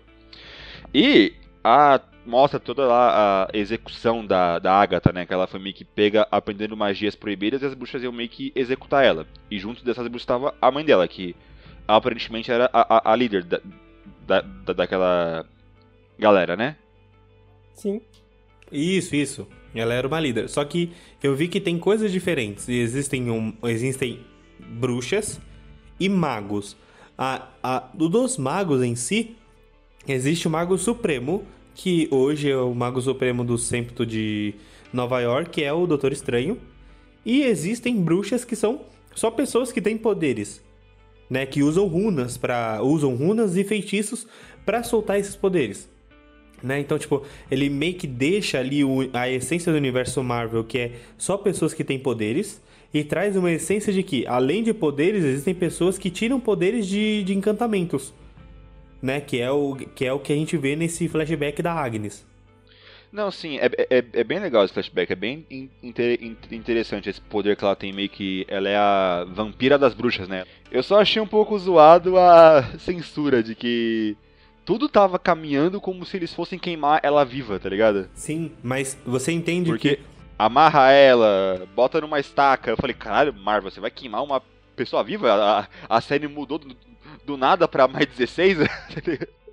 E 0.94 1.34
a 1.64 2.02
mostra 2.26 2.60
toda 2.60 2.86
lá 2.86 3.46
a 3.46 3.58
execução 3.58 4.26
da, 4.26 4.60
da 4.60 4.74
Agatha, 4.74 5.12
né? 5.12 5.26
Que 5.26 5.34
ela 5.34 5.48
foi 5.48 5.60
meio 5.60 5.76
que 5.76 5.84
pega 5.84 6.28
aprendendo 6.32 6.76
magias 6.76 7.16
proibidas 7.16 7.62
e 7.62 7.66
as 7.66 7.74
bruxas 7.74 8.02
iam 8.04 8.12
meio 8.12 8.30
que 8.30 8.52
executar 8.56 9.04
ela. 9.04 9.28
E 9.50 9.60
junto 9.60 9.84
dessas 9.84 10.08
bruxas 10.08 10.24
estava 10.24 10.56
a 10.62 10.72
mãe 10.72 10.86
dela, 10.86 11.08
que 11.08 11.36
aparentemente 11.88 12.52
era 12.52 12.70
a, 12.74 13.10
a, 13.10 13.14
a 13.14 13.16
líder 13.16 13.44
da, 13.44 13.62
da, 14.26 14.42
da, 14.42 14.74
daquela 14.74 15.46
galera, 16.18 16.56
né? 16.56 16.76
Sim. 17.74 18.02
Isso, 18.72 19.16
isso. 19.16 19.48
Ela 19.76 19.94
era 19.94 20.08
uma 20.08 20.20
líder. 20.20 20.50
Só 20.50 20.64
que 20.64 20.92
eu 21.22 21.36
vi 21.36 21.48
que 21.48 21.60
tem 21.60 21.78
coisas 21.78 22.12
diferentes. 22.12 22.70
Existem, 22.70 23.30
um, 23.30 23.54
existem 23.64 24.22
bruxas 24.60 25.40
e 26.00 26.08
magos. 26.08 26.78
A, 27.18 27.48
a, 27.62 27.80
dos 27.94 28.38
magos 28.38 28.82
em 28.82 28.96
si, 28.96 29.36
existe 30.08 30.48
o 30.48 30.52
Mago 30.52 30.78
Supremo, 30.78 31.44
que 31.76 32.08
hoje 32.12 32.50
é 32.50 32.58
o 32.58 32.74
Mago 32.74 33.02
Supremo 33.02 33.44
do 33.44 33.58
Sempto 33.58 34.06
de 34.06 34.54
Nova 34.92 35.20
York, 35.22 35.50
que 35.50 35.64
é 35.64 35.74
o 35.74 35.88
Doutor 35.88 36.12
Estranho. 36.12 36.58
E 37.26 37.44
existem 37.44 37.96
bruxas 38.02 38.44
que 38.44 38.56
são 38.56 38.82
só 39.16 39.32
pessoas 39.32 39.72
que 39.72 39.82
têm 39.82 39.98
poderes, 39.98 40.62
né, 41.30 41.46
que 41.46 41.64
usam 41.64 41.88
runas 41.88 42.38
para 42.38 42.82
usam 42.82 43.16
runas 43.16 43.56
e 43.56 43.64
feitiços 43.64 44.28
para 44.66 44.84
soltar 44.84 45.20
esses 45.20 45.36
poderes. 45.36 45.90
Né? 46.62 46.80
Então, 46.80 46.98
tipo, 46.98 47.24
ele 47.52 47.70
meio 47.70 47.96
que 47.96 48.08
deixa 48.08 48.60
ali 48.60 48.84
o, 48.84 49.10
a 49.14 49.30
essência 49.30 49.72
do 49.72 49.78
universo 49.78 50.24
Marvel, 50.24 50.64
que 50.64 50.78
é 50.78 50.92
só 51.18 51.38
pessoas 51.38 51.74
que 51.74 51.84
têm 51.84 52.00
poderes, 52.00 52.62
e 52.94 53.04
traz 53.04 53.36
uma 53.36 53.52
essência 53.52 53.92
de 53.92 54.02
que, 54.04 54.26
além 54.28 54.64
de 54.64 54.74
poderes, 54.74 55.26
existem 55.26 55.54
pessoas 55.54 55.98
que 55.98 56.10
tiram 56.10 56.40
poderes 56.40 56.88
de, 56.88 57.24
de 57.24 57.36
encantamentos. 57.36 58.14
Né? 59.04 59.22
Que 59.22 59.42
é, 59.42 59.52
o, 59.52 59.76
que 59.76 60.06
é 60.06 60.14
o 60.14 60.20
que 60.20 60.32
a 60.32 60.36
gente 60.36 60.58
vê 60.58 60.76
nesse 60.76 61.08
flashback 61.10 61.62
da 61.62 61.74
Agnes. 61.74 62.26
Não, 63.14 63.30
sim, 63.30 63.60
é, 63.60 63.70
é, 63.92 64.04
é 64.12 64.24
bem 64.24 64.40
legal 64.40 64.66
esse 64.66 64.74
flashback, 64.74 65.14
é 65.14 65.16
bem 65.16 65.46
inter, 65.84 66.18
interessante 66.52 67.08
esse 67.08 67.22
poder 67.22 67.56
que 67.56 67.64
ela 67.64 67.76
tem, 67.76 67.94
meio 67.94 68.10
que 68.10 68.44
ela 68.48 68.68
é 68.68 68.76
a 68.76 69.24
vampira 69.30 69.78
das 69.78 69.94
bruxas, 69.94 70.28
né? 70.28 70.46
Eu 70.72 70.82
só 70.82 71.00
achei 71.00 71.22
um 71.22 71.28
pouco 71.28 71.56
zoado 71.60 72.18
a 72.18 72.64
censura 72.80 73.44
de 73.44 73.54
que 73.54 74.18
tudo 74.66 74.90
tava 74.90 75.20
caminhando 75.20 75.80
como 75.80 76.04
se 76.04 76.18
eles 76.18 76.34
fossem 76.34 76.58
queimar 76.58 77.02
ela 77.04 77.24
viva, 77.24 77.60
tá 77.60 77.70
ligado? 77.70 78.10
Sim, 78.16 78.52
mas 78.64 78.98
você 79.06 79.32
entende 79.32 79.70
Porque 79.70 79.98
que... 79.98 80.04
amarra 80.38 80.90
ela, 80.92 81.68
bota 81.76 82.02
numa 82.02 82.20
estaca, 82.20 82.72
eu 82.72 82.78
falei, 82.78 82.96
caralho, 82.96 83.32
Marvel, 83.32 83.70
você 83.70 83.80
vai 83.80 83.92
queimar 83.92 84.24
uma 84.24 84.42
pessoa 84.76 85.04
viva? 85.04 85.32
A, 85.32 85.68
a 85.88 86.02
série 86.02 86.28
mudou 86.28 86.58
do, 86.58 86.76
do 87.26 87.38
nada 87.38 87.68
pra 87.68 87.88
mais 87.88 88.08
16? 88.08 88.60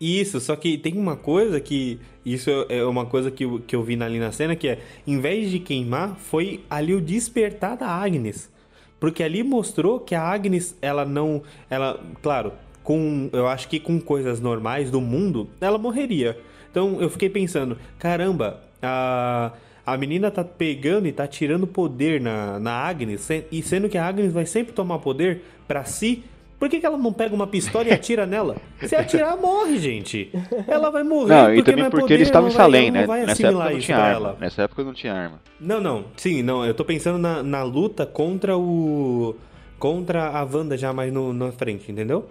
Isso, 0.00 0.40
só 0.40 0.56
que 0.56 0.76
tem 0.76 0.98
uma 0.98 1.16
coisa 1.16 1.60
que. 1.60 1.98
Isso 2.24 2.50
é 2.68 2.84
uma 2.84 3.06
coisa 3.06 3.30
que 3.30 3.44
eu, 3.44 3.60
que 3.66 3.76
eu 3.76 3.82
vi 3.82 4.00
ali 4.02 4.18
na 4.18 4.32
cena, 4.32 4.56
que 4.56 4.68
é, 4.68 4.78
em 5.06 5.20
vez 5.20 5.50
de 5.50 5.58
queimar, 5.58 6.16
foi 6.16 6.64
ali 6.68 6.94
o 6.94 7.00
despertar 7.00 7.76
da 7.76 7.88
Agnes. 7.88 8.50
Porque 8.98 9.22
ali 9.22 9.42
mostrou 9.42 10.00
que 10.00 10.14
a 10.14 10.22
Agnes, 10.22 10.76
ela 10.82 11.04
não. 11.04 11.42
Ela, 11.70 12.00
claro, 12.22 12.52
com. 12.82 13.28
Eu 13.32 13.46
acho 13.46 13.68
que 13.68 13.78
com 13.78 14.00
coisas 14.00 14.40
normais 14.40 14.90
do 14.90 15.00
mundo, 15.00 15.48
ela 15.60 15.78
morreria. 15.78 16.38
Então 16.70 17.00
eu 17.00 17.08
fiquei 17.08 17.30
pensando, 17.30 17.78
caramba, 17.98 18.62
a. 18.82 19.52
A 19.86 19.98
menina 19.98 20.30
tá 20.30 20.42
pegando 20.42 21.06
e 21.06 21.12
tá 21.12 21.26
tirando 21.26 21.66
poder 21.66 22.18
na, 22.18 22.58
na 22.58 22.72
Agnes, 22.72 23.28
e 23.52 23.62
sendo 23.62 23.86
que 23.86 23.98
a 23.98 24.06
Agnes 24.06 24.32
vai 24.32 24.46
sempre 24.46 24.72
tomar 24.72 24.98
poder 24.98 25.42
para 25.68 25.84
si, 25.84 26.24
por 26.58 26.68
que, 26.68 26.80
que 26.80 26.86
ela 26.86 26.96
não 26.96 27.12
pega 27.12 27.34
uma 27.34 27.46
pistola 27.46 27.88
e 27.88 27.92
atira 27.92 28.26
nela? 28.26 28.56
Se 28.80 28.94
atirar, 28.94 29.36
morre, 29.40 29.78
gente. 29.78 30.30
Ela 30.66 30.90
vai 30.90 31.02
morrer. 31.02 31.34
Não, 31.34 31.54
e 31.54 31.62
também 31.62 31.80
não 31.80 31.86
é 31.86 31.90
porque 31.90 32.02
poder, 32.02 32.14
eles 32.14 32.28
estavam 32.28 32.48
em 32.48 32.52
Salem, 32.52 32.90
né? 32.90 33.06
Nessa 33.06 33.48
época 33.48 33.70
não 33.70 33.78
tinha 33.80 33.98
arma. 33.98 34.16
Ela. 34.16 34.36
Nessa 34.40 34.62
época 34.62 34.84
não 34.84 34.94
tinha 34.94 35.12
arma. 35.14 35.40
Não, 35.60 35.80
não. 35.80 36.04
Sim, 36.16 36.42
não. 36.42 36.64
Eu 36.64 36.74
tô 36.74 36.84
pensando 36.84 37.18
na, 37.18 37.42
na 37.42 37.62
luta 37.62 38.06
contra 38.06 38.56
o. 38.56 39.36
Contra 39.78 40.28
a 40.28 40.44
Wanda 40.44 40.78
já 40.78 40.92
mais 40.92 41.12
no, 41.12 41.32
na 41.32 41.52
frente, 41.52 41.90
entendeu? 41.90 42.26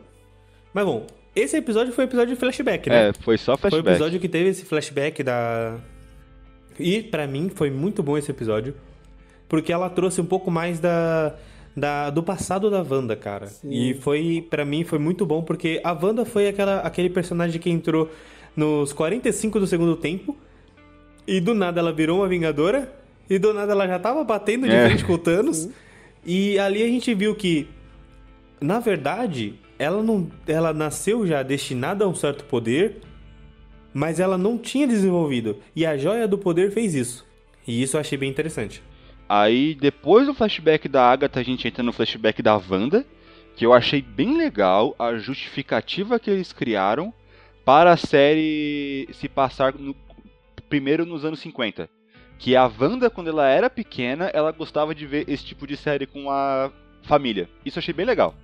Mas 0.73 0.85
bom, 0.85 1.05
esse 1.35 1.57
episódio 1.57 1.93
foi 1.93 2.05
um 2.05 2.07
episódio 2.07 2.33
de 2.33 2.39
flashback, 2.39 2.89
né? 2.89 3.09
É, 3.09 3.13
foi 3.13 3.37
só 3.37 3.57
flashback. 3.57 3.83
Foi 3.83 3.91
o 3.91 3.95
episódio 3.95 4.19
que 4.19 4.29
teve 4.29 4.49
esse 4.49 4.65
flashback 4.65 5.21
da. 5.21 5.77
E 6.79 7.03
para 7.03 7.27
mim 7.27 7.51
foi 7.53 7.69
muito 7.69 8.01
bom 8.01 8.17
esse 8.17 8.31
episódio. 8.31 8.73
Porque 9.47 9.71
ela 9.71 9.89
trouxe 9.89 10.19
um 10.21 10.25
pouco 10.25 10.49
mais 10.49 10.79
da 10.79 11.35
da, 11.75 12.09
do 12.09 12.21
passado 12.21 12.69
da 12.69 12.81
Wanda, 12.81 13.15
cara. 13.15 13.47
Sim. 13.47 13.69
E 13.71 13.93
foi, 13.95 14.45
para 14.49 14.63
mim, 14.63 14.83
foi 14.83 14.99
muito 14.99 15.25
bom, 15.25 15.41
porque 15.41 15.81
a 15.83 15.91
Wanda 15.91 16.25
foi 16.25 16.47
aquela, 16.47 16.79
aquele 16.81 17.09
personagem 17.09 17.59
que 17.59 17.69
entrou 17.69 18.09
nos 18.55 18.93
45 18.93 19.59
do 19.59 19.67
segundo 19.67 19.95
tempo, 19.95 20.37
e 21.27 21.39
do 21.39 21.53
nada 21.53 21.79
ela 21.79 21.91
virou 21.91 22.19
uma 22.19 22.27
Vingadora, 22.27 22.93
e 23.29 23.39
do 23.39 23.53
nada 23.53 23.71
ela 23.71 23.87
já 23.87 23.99
tava 23.99 24.23
batendo 24.23 24.67
de 24.67 24.73
é. 24.73 24.85
frente 24.87 25.05
com 25.05 25.13
o 25.13 25.17
Thanos. 25.17 25.57
Sim. 25.57 25.73
E 26.25 26.59
ali 26.59 26.83
a 26.83 26.87
gente 26.87 27.13
viu 27.13 27.35
que, 27.35 27.67
na 28.61 28.79
verdade, 28.79 29.55
ela 29.79 30.01
não, 30.03 30.29
ela 30.47 30.73
nasceu 30.73 31.25
já 31.25 31.41
destinada 31.43 32.05
a 32.05 32.07
um 32.07 32.15
certo 32.15 32.45
poder, 32.45 32.97
mas 33.93 34.19
ela 34.19 34.37
não 34.37 34.57
tinha 34.57 34.87
desenvolvido. 34.87 35.57
E 35.75 35.85
a 35.85 35.97
joia 35.97 36.27
do 36.27 36.37
poder 36.37 36.71
fez 36.71 36.93
isso. 36.93 37.25
E 37.67 37.81
isso 37.81 37.95
eu 37.95 38.01
achei 38.01 38.17
bem 38.17 38.29
interessante. 38.29 38.83
Aí, 39.27 39.75
depois 39.75 40.27
do 40.27 40.33
flashback 40.33 40.87
da 40.87 41.09
Agatha, 41.09 41.39
a 41.39 41.43
gente 41.43 41.67
entra 41.67 41.83
no 41.83 41.93
flashback 41.93 42.41
da 42.41 42.55
Wanda, 42.55 43.05
que 43.55 43.65
eu 43.65 43.73
achei 43.73 44.01
bem 44.01 44.37
legal 44.37 44.95
a 44.99 45.15
justificativa 45.17 46.19
que 46.19 46.29
eles 46.29 46.51
criaram 46.51 47.13
para 47.63 47.93
a 47.93 47.97
série 47.97 49.07
se 49.13 49.29
passar 49.29 49.73
no, 49.73 49.95
primeiro 50.67 51.05
nos 51.05 51.23
anos 51.23 51.39
50. 51.39 51.89
Que 52.37 52.55
a 52.55 52.65
Wanda, 52.65 53.09
quando 53.09 53.29
ela 53.29 53.47
era 53.47 53.69
pequena, 53.69 54.25
ela 54.33 54.51
gostava 54.51 54.93
de 54.93 55.05
ver 55.05 55.29
esse 55.29 55.45
tipo 55.45 55.65
de 55.65 55.77
série 55.77 56.05
com 56.05 56.29
a 56.29 56.71
família. 57.03 57.49
Isso 57.65 57.77
eu 57.77 57.81
achei 57.81 57.93
bem 57.93 58.05
legal. 58.05 58.35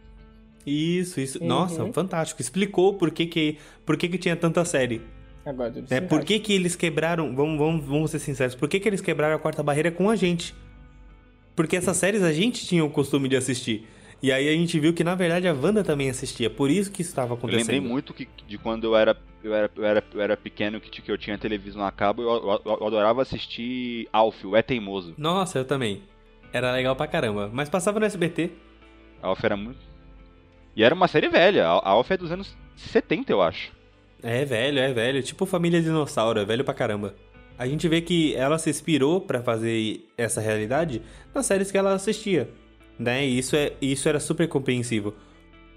Isso, 0.65 1.19
isso. 1.19 1.41
Uhum. 1.41 1.47
Nossa, 1.47 1.91
fantástico. 1.91 2.41
Explicou 2.41 2.93
por 2.93 3.11
que, 3.11 3.25
que, 3.25 3.57
por 3.85 3.97
que, 3.97 4.07
que 4.07 4.17
tinha 4.17 4.35
tanta 4.35 4.63
série. 4.63 5.01
Agora, 5.45 5.73
é, 5.89 5.99
por 6.01 6.23
que, 6.23 6.39
que 6.39 6.53
eles 6.53 6.75
quebraram. 6.75 7.35
Vamos, 7.35 7.57
vamos, 7.57 7.85
vamos 7.85 8.11
ser 8.11 8.19
sinceros. 8.19 8.55
Por 8.55 8.69
que, 8.69 8.79
que 8.79 8.87
eles 8.87 9.01
quebraram 9.01 9.35
a 9.35 9.39
quarta 9.39 9.63
barreira 9.63 9.91
com 9.91 10.09
a 10.09 10.15
gente? 10.15 10.53
Porque 11.59 11.75
essas 11.75 11.97
séries 11.97 12.23
a 12.23 12.31
gente 12.31 12.65
tinha 12.65 12.85
o 12.85 12.89
costume 12.89 13.27
de 13.27 13.35
assistir. 13.35 13.85
E 14.23 14.31
aí 14.31 14.47
a 14.47 14.53
gente 14.53 14.79
viu 14.79 14.93
que 14.93 15.03
na 15.03 15.13
verdade 15.13 15.45
a 15.45 15.53
Wanda 15.53 15.83
também 15.83 16.09
assistia, 16.09 16.49
por 16.49 16.71
isso 16.71 16.89
que 16.89 17.01
estava 17.01 17.33
acontecendo. 17.33 17.69
Eu 17.69 17.73
lembrei 17.73 17.81
muito 17.81 18.13
que, 18.13 18.29
de 18.47 18.57
quando 18.57 18.85
eu 18.85 18.95
era, 18.95 19.17
eu 19.43 19.53
era, 19.53 19.69
eu 19.75 19.83
era, 19.83 20.03
eu 20.13 20.21
era 20.21 20.37
pequeno, 20.37 20.79
que, 20.79 21.01
que 21.01 21.11
eu 21.11 21.17
tinha 21.17 21.37
televisão 21.37 21.83
a 21.83 21.91
cabo, 21.91 22.21
eu, 22.21 22.29
eu, 22.29 22.77
eu 22.79 22.87
adorava 22.87 23.21
assistir 23.21 24.07
Alf, 24.13 24.45
o 24.45 24.55
É 24.55 24.61
Teimoso. 24.61 25.13
Nossa, 25.17 25.59
eu 25.59 25.65
também. 25.65 26.01
Era 26.53 26.71
legal 26.71 26.95
pra 26.95 27.07
caramba. 27.07 27.49
Mas 27.51 27.67
passava 27.67 27.99
no 27.99 28.05
SBT. 28.05 28.51
Alf 29.21 29.43
era 29.43 29.57
muito. 29.57 29.81
E 30.77 30.81
era 30.81 30.95
uma 30.95 31.09
série 31.09 31.27
velha. 31.27 31.67
A 31.67 31.89
Alf 31.89 32.09
é 32.09 32.15
dos 32.15 32.31
anos 32.31 32.55
70, 32.77 33.33
eu 33.33 33.41
acho. 33.41 33.73
É 34.23 34.45
velho, 34.45 34.79
é 34.79 34.93
velho. 34.93 35.21
Tipo 35.21 35.45
Família 35.45 35.81
Dinossauro, 35.81 36.39
é 36.39 36.45
velho 36.45 36.63
pra 36.63 36.73
caramba 36.73 37.15
a 37.59 37.67
gente 37.67 37.89
vê 37.89 37.99
que 37.99 38.33
ela 38.35 38.57
se 38.57 38.69
inspirou 38.69 39.19
para 39.19 39.43
fazer 39.43 40.05
essa 40.17 40.39
realidade 40.39 41.01
nas 41.35 41.45
séries 41.45 41.69
que 41.69 41.77
ela 41.77 41.93
assistia, 41.93 42.49
né? 42.97 43.27
E 43.27 43.37
isso, 43.37 43.53
é, 43.53 43.73
isso 43.81 44.07
era 44.07 44.17
super 44.17 44.47
compreensível. 44.47 45.13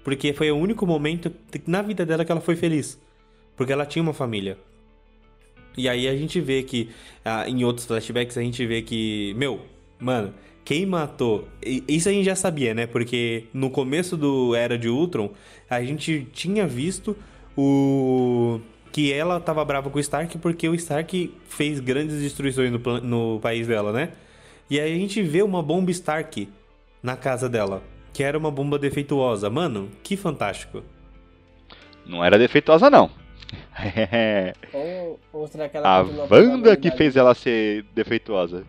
Porque 0.01 0.31
foi 0.31 0.49
o 0.49 0.55
único 0.55 0.87
momento 0.87 1.29
na 1.67 1.81
vida 1.81 2.05
dela 2.05 2.23
que 2.23 2.31
ela 2.31 2.39
foi 2.39 2.55
feliz. 2.55 2.97
Porque 3.57 3.73
ela 3.73 3.85
tinha 3.85 4.01
uma 4.01 4.13
família. 4.13 4.57
E 5.77 5.89
aí 5.89 6.07
a 6.07 6.15
gente 6.15 6.39
vê 6.39 6.63
que, 6.63 6.89
ah, 7.25 7.49
em 7.49 7.65
outros 7.65 7.85
flashbacks, 7.85 8.37
a 8.37 8.41
gente 8.41 8.65
vê 8.65 8.81
que, 8.81 9.33
meu, 9.35 9.59
mano, 9.99 10.33
quem 10.63 10.85
matou. 10.85 11.49
Isso 11.85 12.07
a 12.07 12.13
gente 12.13 12.23
já 12.23 12.35
sabia, 12.35 12.73
né? 12.73 12.87
Porque 12.87 13.47
no 13.53 13.69
começo 13.69 14.15
do 14.15 14.55
Era 14.55 14.77
de 14.77 14.87
Ultron, 14.87 15.33
a 15.69 15.83
gente 15.83 16.29
tinha 16.31 16.65
visto 16.65 17.13
o 17.57 18.61
que 18.93 19.11
ela 19.11 19.39
tava 19.39 19.65
brava 19.65 19.89
com 19.89 19.97
o 19.97 19.99
Stark 19.99 20.37
porque 20.37 20.69
o 20.69 20.75
Stark 20.75 21.33
fez 21.49 21.79
grandes 21.79 22.21
destruições 22.21 22.71
no, 22.71 22.79
no 23.01 23.39
país 23.41 23.67
dela, 23.67 23.91
né? 23.91 24.11
E 24.69 24.79
aí 24.79 24.93
a 24.93 24.95
gente 24.95 25.21
vê 25.21 25.41
uma 25.41 25.63
bomba 25.63 25.89
Stark 25.89 26.47
na 27.01 27.17
casa 27.17 27.49
dela, 27.49 27.81
que 28.13 28.23
era 28.23 28.37
uma 28.37 28.51
bomba 28.51 28.77
defeituosa. 28.77 29.49
Mano, 29.49 29.89
que 30.03 30.15
fantástico. 30.15 30.83
Não 32.05 32.23
era 32.23 32.37
defeituosa, 32.37 32.87
não. 32.89 33.09
ou, 34.71 35.19
ou 35.33 35.47
será 35.47 35.67
que 35.67 35.75
ela 35.75 35.99
a 35.99 36.01
Wanda 36.01 36.77
que 36.77 36.91
fez 36.91 37.15
ela 37.15 37.33
ser 37.33 37.83
defeituosa. 37.95 38.63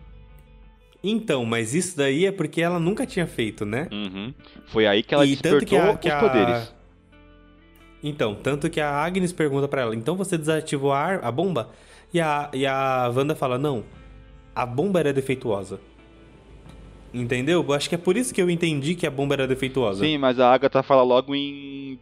Então, 1.03 1.45
mas 1.45 1.75
isso 1.75 1.95
daí 1.95 2.25
é 2.25 2.31
porque 2.31 2.61
ela 2.63 2.79
nunca 2.79 3.05
tinha 3.05 3.27
feito, 3.27 3.63
né? 3.63 3.87
Uhum. 3.91 4.33
Foi 4.65 4.87
aí 4.87 5.03
que 5.03 5.13
ela 5.13 5.23
e 5.23 5.35
despertou 5.35 5.67
que 5.67 5.77
a, 5.77 5.97
que 5.97 6.07
os 6.07 6.13
a... 6.15 6.19
poderes. 6.19 6.74
Então, 8.07 8.35
tanto 8.35 8.69
que 8.69 8.79
a 8.79 8.87
Agnes 8.87 9.33
pergunta 9.33 9.67
para 9.67 9.81
ela, 9.81 9.95
então 9.95 10.15
você 10.15 10.37
desativou 10.37 10.93
a, 10.93 11.15
a 11.15 11.31
bomba? 11.31 11.71
E 12.13 12.21
a, 12.21 12.51
e 12.53 12.63
a 12.63 13.11
Wanda 13.13 13.33
fala, 13.33 13.57
não, 13.57 13.83
a 14.53 14.63
bomba 14.63 14.99
era 14.99 15.11
defeituosa. 15.11 15.79
Entendeu? 17.11 17.65
Eu 17.67 17.73
acho 17.73 17.89
que 17.89 17.95
é 17.95 17.97
por 17.97 18.15
isso 18.15 18.31
que 18.31 18.39
eu 18.39 18.47
entendi 18.47 18.93
que 18.93 19.07
a 19.07 19.09
bomba 19.09 19.33
era 19.33 19.47
defeituosa. 19.47 20.05
Sim, 20.05 20.19
mas 20.19 20.39
a 20.39 20.53
Agatha 20.53 20.83
fala 20.83 21.01
logo 21.01 21.33
em 21.33 21.97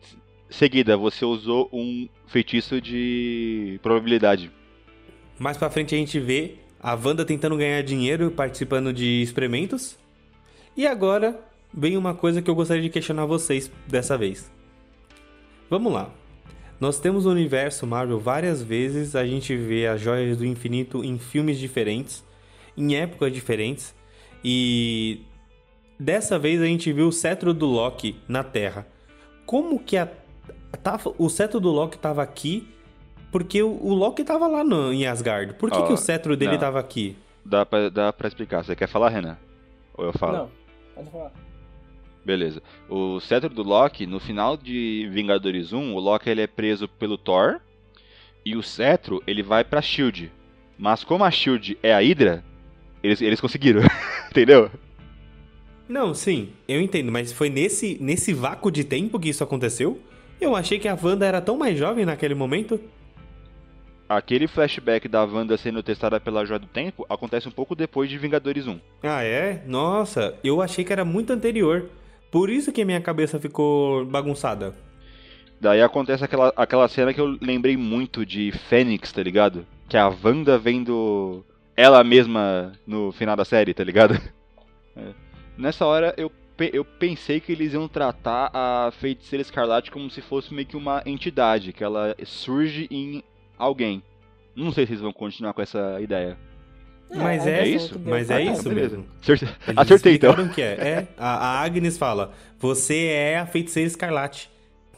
seguida, 0.50 0.98
você 0.98 1.24
usou 1.24 1.70
um 1.72 2.10
feitiço 2.28 2.82
de 2.82 3.80
probabilidade. 3.82 4.52
Mais 5.40 5.56
pra 5.56 5.70
frente 5.70 5.96
a 5.96 5.98
gente 5.98 6.20
vê 6.20 6.56
a 6.82 6.96
Wanda 6.96 7.24
tentando 7.24 7.56
ganhar 7.56 7.82
dinheiro 7.82 8.30
participando 8.30 8.92
de 8.92 9.22
experimentos. 9.22 9.98
E 10.76 10.86
agora 10.86 11.40
vem 11.74 11.96
uma 11.96 12.14
coisa 12.14 12.42
que 12.42 12.50
eu 12.50 12.56
gostaria 12.56 12.84
de 12.84 12.90
questionar 12.90 13.26
vocês 13.26 13.72
dessa 13.88 14.18
vez. 14.18 14.52
Vamos 15.74 15.92
lá. 15.92 16.12
Nós 16.80 17.00
temos 17.00 17.26
o 17.26 17.32
universo 17.32 17.88
Marvel 17.88 18.20
várias 18.20 18.62
vezes, 18.62 19.16
a 19.16 19.26
gente 19.26 19.58
vê 19.58 19.88
as 19.88 20.00
joias 20.00 20.38
do 20.38 20.46
infinito 20.46 21.04
em 21.04 21.18
filmes 21.18 21.58
diferentes, 21.58 22.24
em 22.78 22.96
épocas 22.96 23.34
diferentes, 23.34 23.96
e 24.46 25.26
dessa 26.00 26.38
vez 26.38 26.62
a 26.62 26.66
gente 26.66 26.94
viu 26.94 27.08
o 27.08 27.12
cetro 27.12 27.56
do 27.56 27.66
Loki 27.66 28.22
na 28.28 28.44
Terra. 28.44 28.86
Como 29.48 29.80
que 29.80 29.98
a, 29.98 30.08
tava, 30.84 31.12
o 31.18 31.28
cetro 31.28 31.60
do 31.60 31.72
Loki 31.72 31.96
estava 31.96 32.22
aqui? 32.22 32.72
Porque 33.32 33.64
o, 33.64 33.72
o 33.72 33.96
Loki 33.96 34.22
estava 34.22 34.46
lá 34.46 34.64
no, 34.64 34.94
em 34.94 35.08
Asgard. 35.08 35.56
Por 35.56 35.72
que, 35.72 35.80
oh, 35.80 35.88
que 35.88 35.94
o 35.94 35.98
cetro 35.98 36.38
dele 36.38 36.54
estava 36.54 36.80
aqui? 36.80 37.18
Dá 37.44 37.66
pra, 37.66 37.90
dá 37.90 38.14
pra 38.14 38.28
explicar. 38.28 38.64
Você 38.64 38.76
quer 38.76 38.88
falar, 38.88 39.10
Renan? 39.10 39.40
Ou 39.96 40.06
eu 40.06 40.14
falo? 40.14 40.38
Não, 40.38 40.52
pode 40.94 41.10
falar. 41.10 41.32
Beleza. 42.26 42.62
O 42.90 43.20
cetro 43.20 43.50
do 43.50 43.64
Loki, 43.64 44.06
no 44.06 44.20
final 44.20 44.56
de 44.56 45.10
Vingadores 45.12 45.74
1, 45.74 45.94
o 45.94 46.00
Loki 46.00 46.30
ele 46.30 46.42
é 46.42 46.48
preso 46.48 46.88
pelo 46.88 47.18
Thor 47.18 47.60
e 48.46 48.56
o 48.56 48.64
cetro 48.64 49.22
ele 49.28 49.44
vai 49.44 49.64
pra 49.64 49.82
Shield. 49.82 50.32
Mas 50.78 51.04
como 51.04 51.24
a 51.24 51.32
Shield 51.32 51.78
é 51.84 51.94
a 51.94 52.00
Hydra, 52.00 52.44
eles, 53.02 53.22
eles 53.22 53.42
conseguiram, 53.42 53.82
entendeu? 54.32 54.72
Não, 55.88 56.14
sim, 56.14 56.50
eu 56.68 56.80
entendo, 56.80 57.12
mas 57.12 57.32
foi 57.32 57.50
nesse, 57.50 57.98
nesse 58.00 58.34
vácuo 58.34 58.72
de 58.72 58.84
tempo 58.84 59.20
que 59.20 59.30
isso 59.30 59.44
aconteceu? 59.44 60.00
Eu 60.40 60.56
achei 60.56 60.80
que 60.80 60.88
a 60.88 60.98
Wanda 61.02 61.26
era 61.26 61.42
tão 61.42 61.58
mais 61.58 61.78
jovem 61.78 62.06
naquele 62.06 62.34
momento. 62.34 62.80
Aquele 64.08 64.48
flashback 64.48 65.08
da 65.08 65.24
Wanda 65.24 65.58
sendo 65.58 65.82
testada 65.82 66.20
pela 66.20 66.46
Joia 66.46 66.60
do 66.60 66.68
Tempo 66.68 67.06
acontece 67.10 67.48
um 67.48 67.52
pouco 67.52 67.76
depois 67.76 68.10
de 68.10 68.18
Vingadores 68.18 68.68
1. 68.68 68.80
Ah, 69.02 69.24
é? 69.24 69.64
Nossa, 69.66 70.38
eu 70.44 70.62
achei 70.62 70.84
que 70.84 70.94
era 70.94 71.06
muito 71.06 71.32
anterior. 71.32 71.90
Por 72.34 72.50
isso 72.50 72.72
que 72.72 72.84
minha 72.84 73.00
cabeça 73.00 73.40
ficou 73.40 74.04
bagunçada. 74.08 74.74
Daí 75.62 75.84
acontece 75.84 76.26
aquela, 76.26 76.52
aquela 76.56 76.88
cena 76.88 77.14
que 77.14 77.22
eu 77.22 77.38
lembrei 77.40 77.78
muito 77.78 78.26
de 78.26 78.52
Fênix, 78.52 79.12
tá 79.12 79.22
ligado? 79.22 79.68
Que 79.88 79.98
a 79.98 80.08
Wanda 80.08 80.58
vendo 80.58 81.46
ela 81.78 82.04
mesma 82.04 82.72
no 82.88 83.12
final 83.12 83.36
da 83.36 83.46
série, 83.46 83.72
tá 83.72 83.84
ligado? 83.84 84.20
É. 84.96 85.12
Nessa 85.58 85.88
hora 85.88 86.14
eu, 86.16 86.32
eu 86.72 86.86
pensei 86.86 87.40
que 87.40 87.52
eles 87.52 87.74
iam 87.74 87.88
tratar 87.88 88.52
a 88.54 88.92
Feiticeira 88.92 89.42
Escarlate 89.42 89.90
como 89.90 90.08
se 90.08 90.22
fosse 90.22 90.54
meio 90.54 90.68
que 90.68 90.78
uma 90.78 91.02
entidade, 91.04 91.74
que 91.74 91.84
ela 91.84 92.16
surge 92.24 92.88
em 92.92 93.24
alguém. 93.58 94.04
Não 94.56 94.72
sei 94.72 94.86
se 94.86 94.92
eles 94.92 95.02
vão 95.02 95.12
continuar 95.12 95.52
com 95.56 95.64
essa 95.64 96.00
ideia. 96.00 96.38
Mas 97.16 97.46
é, 97.46 97.62
é 97.62 97.68
isso, 97.68 98.00
mas 98.04 98.30
é 98.30 98.42
isso 98.42 98.70
mesmo. 98.70 99.06
Acerte... 99.22 99.48
Acertei 99.76 100.16
então. 100.16 100.48
Que 100.50 100.62
é. 100.62 100.66
é 100.66 101.08
a, 101.18 101.60
a 101.60 101.62
Agnes 101.62 101.98
fala: 101.98 102.32
Você 102.60 103.06
é 103.06 103.40
a 103.40 103.46
feiticeira 103.46 103.88
escarlate. 103.88 104.50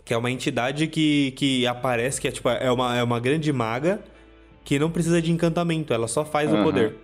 Que 0.03 0.13
é 0.13 0.17
uma 0.17 0.29
entidade 0.29 0.85
que, 0.85 1.31
que 1.31 1.65
aparece, 1.65 2.21
que 2.21 2.27
é, 2.27 2.31
tipo, 2.31 2.47
é, 2.47 2.71
uma, 2.71 2.95
é 2.95 3.01
uma 3.01 3.19
grande 3.19 3.51
maga 3.51 3.99
que 4.63 4.77
não 4.77 4.91
precisa 4.91 5.19
de 5.21 5.31
encantamento, 5.31 5.93
ela 5.93 6.07
só 6.07 6.23
faz 6.25 6.51
uhum. 6.51 6.61
o 6.61 6.63
poder. 6.63 6.95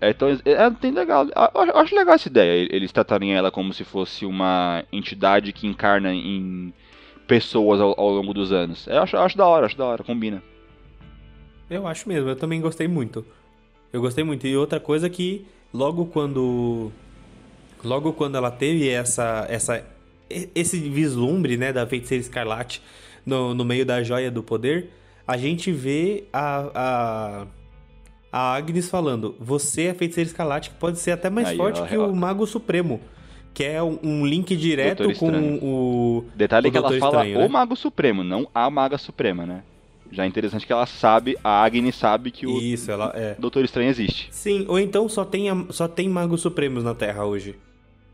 É, 0.00 0.10
então, 0.10 0.28
é, 0.44 0.70
tem 0.70 0.90
legal. 0.90 1.26
Eu 1.26 1.76
acho 1.76 1.94
legal 1.94 2.14
essa 2.14 2.28
ideia, 2.28 2.66
eles 2.70 2.90
tratarem 2.90 3.34
ela 3.34 3.50
como 3.50 3.72
se 3.72 3.84
fosse 3.84 4.24
uma 4.24 4.82
entidade 4.90 5.52
que 5.52 5.66
encarna 5.66 6.12
em 6.12 6.72
pessoas 7.26 7.80
ao, 7.80 7.98
ao 8.00 8.10
longo 8.10 8.32
dos 8.32 8.50
anos. 8.50 8.86
Eu 8.86 9.02
acho, 9.02 9.16
acho 9.16 9.36
da 9.36 9.46
hora, 9.46 9.66
acho 9.66 9.76
da 9.76 9.84
hora, 9.84 10.02
combina. 10.02 10.42
Eu 11.68 11.86
acho 11.86 12.08
mesmo, 12.08 12.28
eu 12.28 12.36
também 12.36 12.60
gostei 12.60 12.88
muito. 12.88 13.24
Eu 13.92 14.00
gostei 14.00 14.24
muito. 14.24 14.46
E 14.46 14.56
outra 14.56 14.78
coisa 14.78 15.08
que 15.10 15.46
logo 15.72 16.06
quando 16.06 16.90
logo 17.82 18.12
quando 18.12 18.36
ela 18.36 18.50
teve 18.50 18.88
essa 18.88 19.46
essa 19.48 19.84
esse 20.54 20.78
vislumbre, 20.78 21.56
né, 21.56 21.72
da 21.72 21.86
feiticeira 21.86 22.22
escarlate 22.22 22.80
no, 23.26 23.52
no 23.52 23.64
meio 23.64 23.84
da 23.84 24.02
joia 24.02 24.30
do 24.30 24.42
poder, 24.42 24.90
a 25.26 25.36
gente 25.36 25.72
vê 25.72 26.24
a, 26.32 26.70
a 26.74 27.46
a 28.32 28.54
Agnes 28.54 28.88
falando: 28.88 29.34
"Você 29.40 29.84
é 29.84 29.90
a 29.90 29.94
feiticeira 29.94 30.28
escarlate 30.28 30.70
que 30.70 30.76
pode 30.76 30.98
ser 30.98 31.10
até 31.10 31.28
mais 31.28 31.48
Aí, 31.48 31.56
forte 31.56 31.80
ó, 31.80 31.86
que 31.86 31.96
o 31.96 32.14
mago 32.14 32.46
supremo." 32.46 33.00
Que 33.52 33.64
é 33.64 33.82
um 33.82 34.24
link 34.24 34.56
direto 34.56 35.12
com 35.14 35.58
o. 35.60 36.24
Detalhe 36.36 36.68
o 36.68 36.70
que 36.70 36.78
ela 36.78 36.88
fala 37.00 37.26
Estranho, 37.26 37.38
o 37.38 37.40
né? 37.40 37.48
Mago 37.48 37.74
Supremo, 37.74 38.22
não 38.22 38.48
a 38.54 38.70
Maga 38.70 38.96
Suprema, 38.96 39.44
né? 39.44 39.64
Já 40.10 40.24
é 40.24 40.26
interessante 40.26 40.66
que 40.66 40.72
ela 40.72 40.86
sabe, 40.86 41.36
a 41.42 41.62
Agnes 41.62 41.94
sabe 41.94 42.30
que 42.30 42.46
o 42.46 42.58
Isso, 42.58 42.90
ela 42.90 43.12
é. 43.14 43.36
Doutor 43.38 43.64
Estranho 43.64 43.90
existe. 43.90 44.28
Sim, 44.32 44.64
ou 44.68 44.78
então 44.78 45.08
só 45.08 45.24
tem, 45.24 45.46
só 45.70 45.86
tem 45.86 46.08
magos 46.08 46.40
supremos 46.40 46.82
na 46.82 46.94
Terra 46.94 47.24
hoje. 47.24 47.56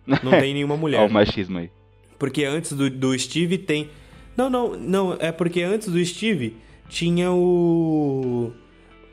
Não 0.07 0.33
tem 0.39 0.55
nenhuma 0.55 0.77
mulher. 0.77 0.99
Olha 0.99 1.09
o 1.11 1.13
machismo 1.13 1.59
aí. 1.59 1.71
Porque 2.19 2.45
antes 2.45 2.73
do, 2.73 2.89
do 2.89 3.19
Steve 3.19 3.59
tem. 3.59 3.91
Não, 4.37 4.49
não, 4.49 4.77
não. 4.77 5.17
É 5.19 5.33
porque 5.33 5.63
antes 5.63 5.89
do 5.89 6.05
Steve 6.05 6.57
tinha 6.89 7.33
o. 7.33 8.53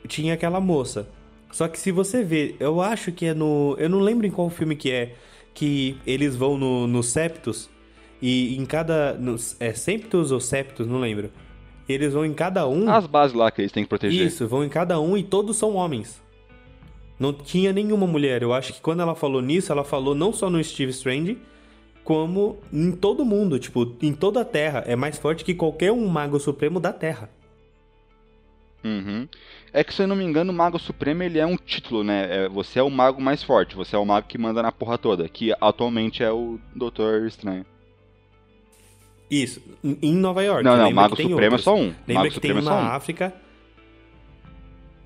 Tinha 0.06 0.34
aquela 0.34 0.60
moça. 0.60 1.08
Só 1.50 1.68
que 1.68 1.78
se 1.78 1.92
você 1.92 2.22
ver, 2.22 2.56
eu 2.60 2.80
acho 2.80 3.12
que 3.12 3.26
é 3.26 3.34
no. 3.34 3.76
Eu 3.78 3.88
não 3.88 4.00
lembro 4.00 4.26
em 4.26 4.30
qual 4.30 4.50
filme 4.50 4.76
que 4.76 4.90
é. 4.90 5.14
Que 5.52 5.96
eles 6.06 6.36
vão 6.36 6.58
no, 6.58 6.86
no 6.86 7.02
Septus. 7.02 7.70
E 8.20 8.56
em 8.56 8.64
cada. 8.64 9.14
No, 9.14 9.36
é 9.60 9.72
Septus 9.72 10.30
ou 10.30 10.40
Septus? 10.40 10.86
Não 10.86 11.00
lembro. 11.00 11.30
Eles 11.88 12.14
vão 12.14 12.24
em 12.24 12.32
cada 12.32 12.66
um. 12.66 12.88
As 12.90 13.06
bases 13.06 13.36
lá 13.36 13.50
que 13.50 13.60
eles 13.60 13.72
têm 13.72 13.84
que 13.84 13.88
proteger. 13.88 14.26
Isso, 14.26 14.48
vão 14.48 14.64
em 14.64 14.68
cada 14.68 14.98
um 15.00 15.16
e 15.16 15.22
todos 15.22 15.56
são 15.56 15.74
homens. 15.74 16.22
Não 17.18 17.32
tinha 17.32 17.72
nenhuma 17.72 18.06
mulher. 18.06 18.42
Eu 18.42 18.52
acho 18.52 18.72
que 18.72 18.80
quando 18.80 19.00
ela 19.00 19.14
falou 19.14 19.40
nisso, 19.40 19.70
ela 19.70 19.84
falou 19.84 20.14
não 20.14 20.32
só 20.32 20.50
no 20.50 20.62
Steve 20.62 20.90
Strange, 20.90 21.38
como 22.02 22.58
em 22.72 22.90
todo 22.92 23.24
mundo. 23.24 23.58
Tipo, 23.58 23.94
em 24.02 24.12
toda 24.12 24.40
a 24.40 24.44
Terra. 24.44 24.82
É 24.86 24.96
mais 24.96 25.18
forte 25.18 25.44
que 25.44 25.54
qualquer 25.54 25.92
um 25.92 26.06
Mago 26.06 26.40
Supremo 26.40 26.80
da 26.80 26.92
Terra. 26.92 27.30
Uhum. 28.82 29.26
É 29.72 29.82
que, 29.82 29.94
se 29.94 30.02
eu 30.02 30.06
não 30.06 30.14
me 30.14 30.24
engano, 30.24 30.52
o 30.52 30.54
Mago 30.54 30.78
Supremo 30.78 31.22
ele 31.22 31.38
é 31.38 31.46
um 31.46 31.56
título, 31.56 32.04
né? 32.04 32.44
É, 32.44 32.48
você 32.48 32.78
é 32.78 32.82
o 32.82 32.90
mago 32.90 33.20
mais 33.20 33.42
forte, 33.42 33.74
você 33.74 33.96
é 33.96 33.98
o 33.98 34.04
mago 34.04 34.28
que 34.28 34.36
manda 34.36 34.62
na 34.62 34.70
porra 34.70 34.98
toda, 34.98 35.26
que 35.26 35.54
atualmente 35.58 36.22
é 36.22 36.30
o 36.30 36.60
Doutor 36.76 37.26
Estranho. 37.26 37.64
Isso, 39.30 39.60
em 39.82 40.14
Nova 40.14 40.42
York. 40.42 40.62
Não, 40.62 40.76
não, 40.76 40.90
Mago 40.90 41.16
Supremo 41.16 41.54
é 41.54 41.58
é 41.58 41.58
só 41.58 41.74
um. 41.74 41.92
Lembra 42.06 42.14
Mago 42.14 42.28
que 42.28 42.34
Supremo 42.34 42.60
tem 42.60 42.68
uma 42.68 42.78
é 42.78 42.82
na 42.82 42.88
África. 42.90 43.34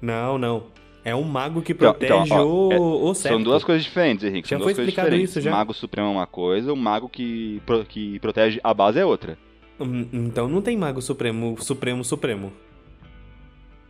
Não, 0.01 0.39
não. 0.39 0.65
É 1.05 1.15
um 1.15 1.23
mago 1.23 1.63
que 1.63 1.73
então, 1.73 1.93
protege 1.93 2.25
então, 2.25 2.39
ó, 2.39 3.05
o, 3.07 3.11
é, 3.13 3.15
São 3.15 3.43
duas 3.43 3.65
coisas 3.65 3.83
diferentes, 3.83 4.25
Henrique. 4.25 4.49
Já 4.49 4.59
são 4.59 4.65
foi 4.65 4.73
explicado 4.73 5.15
isso 5.15 5.41
já. 5.41 5.51
O 5.51 5.55
Mago 5.55 5.73
Supremo 5.73 6.09
é 6.09 6.11
uma 6.11 6.27
coisa, 6.27 6.73
o 6.73 6.77
mago 6.77 7.09
que, 7.09 7.63
pro, 7.65 7.85
que 7.85 8.19
protege 8.19 8.61
a 8.63 8.75
base 8.75 8.99
é 8.99 9.07
outra. 9.07 9.39
Hum, 9.81 10.07
então 10.13 10.49
não 10.49 10.61
tem 10.61 10.77
Mago 10.77 11.01
Supremo, 11.01 11.57
Supremo, 11.61 12.05
Supremo. 12.05 12.53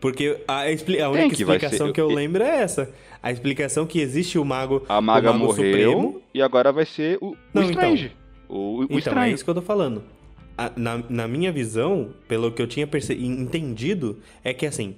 Porque 0.00 0.38
a, 0.46 0.60
a 0.62 1.10
única 1.10 1.34
que 1.34 1.42
explicação 1.42 1.88
ser... 1.88 1.92
que 1.92 2.00
eu 2.00 2.08
lembro 2.08 2.42
é 2.44 2.60
essa. 2.60 2.94
A 3.20 3.32
explicação 3.32 3.84
que 3.84 3.98
existe 3.98 4.38
o 4.38 4.44
Mago. 4.44 4.84
A 4.88 5.00
maga 5.00 5.30
o 5.30 5.32
mago 5.32 5.46
morreu 5.46 5.90
Supremo, 5.90 6.22
e 6.32 6.40
agora 6.40 6.70
vai 6.70 6.84
ser 6.84 7.18
o, 7.20 7.30
o 7.30 7.36
não, 7.52 7.62
Strange. 7.64 8.12
Então, 8.46 8.56
o, 8.56 8.78
o 8.78 8.84
então, 8.84 8.98
Estranho. 8.98 9.30
é 9.30 9.30
isso 9.32 9.42
que 9.42 9.50
eu 9.50 9.54
tô 9.54 9.62
falando 9.62 10.04
na, 10.76 11.02
na 11.08 11.28
minha 11.28 11.52
visão, 11.52 12.14
pelo 12.26 12.50
que 12.50 12.60
eu 12.60 12.66
tinha 12.66 12.88
entendido, 13.10 14.18
é 14.42 14.52
que 14.52 14.66
assim, 14.66 14.96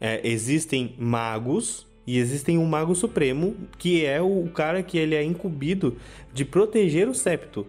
é, 0.00 0.20
existem 0.24 0.94
magos 0.98 1.86
e 2.06 2.18
existem 2.18 2.58
um 2.58 2.64
mago 2.64 2.94
supremo, 2.94 3.54
que 3.78 4.04
é 4.04 4.20
o 4.20 4.48
cara 4.54 4.82
que 4.82 4.98
ele 4.98 5.14
é 5.14 5.22
incumbido 5.22 5.96
de 6.32 6.44
proteger 6.44 7.08
o 7.08 7.14
septo. 7.14 7.66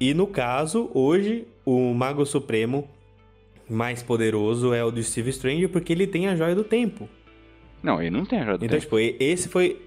E 0.00 0.12
no 0.12 0.26
caso, 0.26 0.90
hoje, 0.92 1.46
o 1.64 1.94
mago 1.94 2.26
supremo 2.26 2.88
mais 3.70 4.02
poderoso 4.02 4.74
é 4.74 4.84
o 4.84 4.90
do 4.90 5.02
Steve 5.02 5.30
Strange, 5.30 5.68
porque 5.68 5.92
ele 5.92 6.06
tem 6.06 6.28
a 6.28 6.36
joia 6.36 6.54
do 6.54 6.64
tempo. 6.64 7.08
Não, 7.82 8.00
ele 8.00 8.10
não 8.10 8.24
tem 8.24 8.40
a 8.40 8.44
joia 8.44 8.58
do 8.58 8.64
então, 8.64 8.78
tempo. 8.78 8.98
Então, 8.98 9.12
tipo, 9.12 9.24
esse 9.24 9.48
foi, 9.48 9.80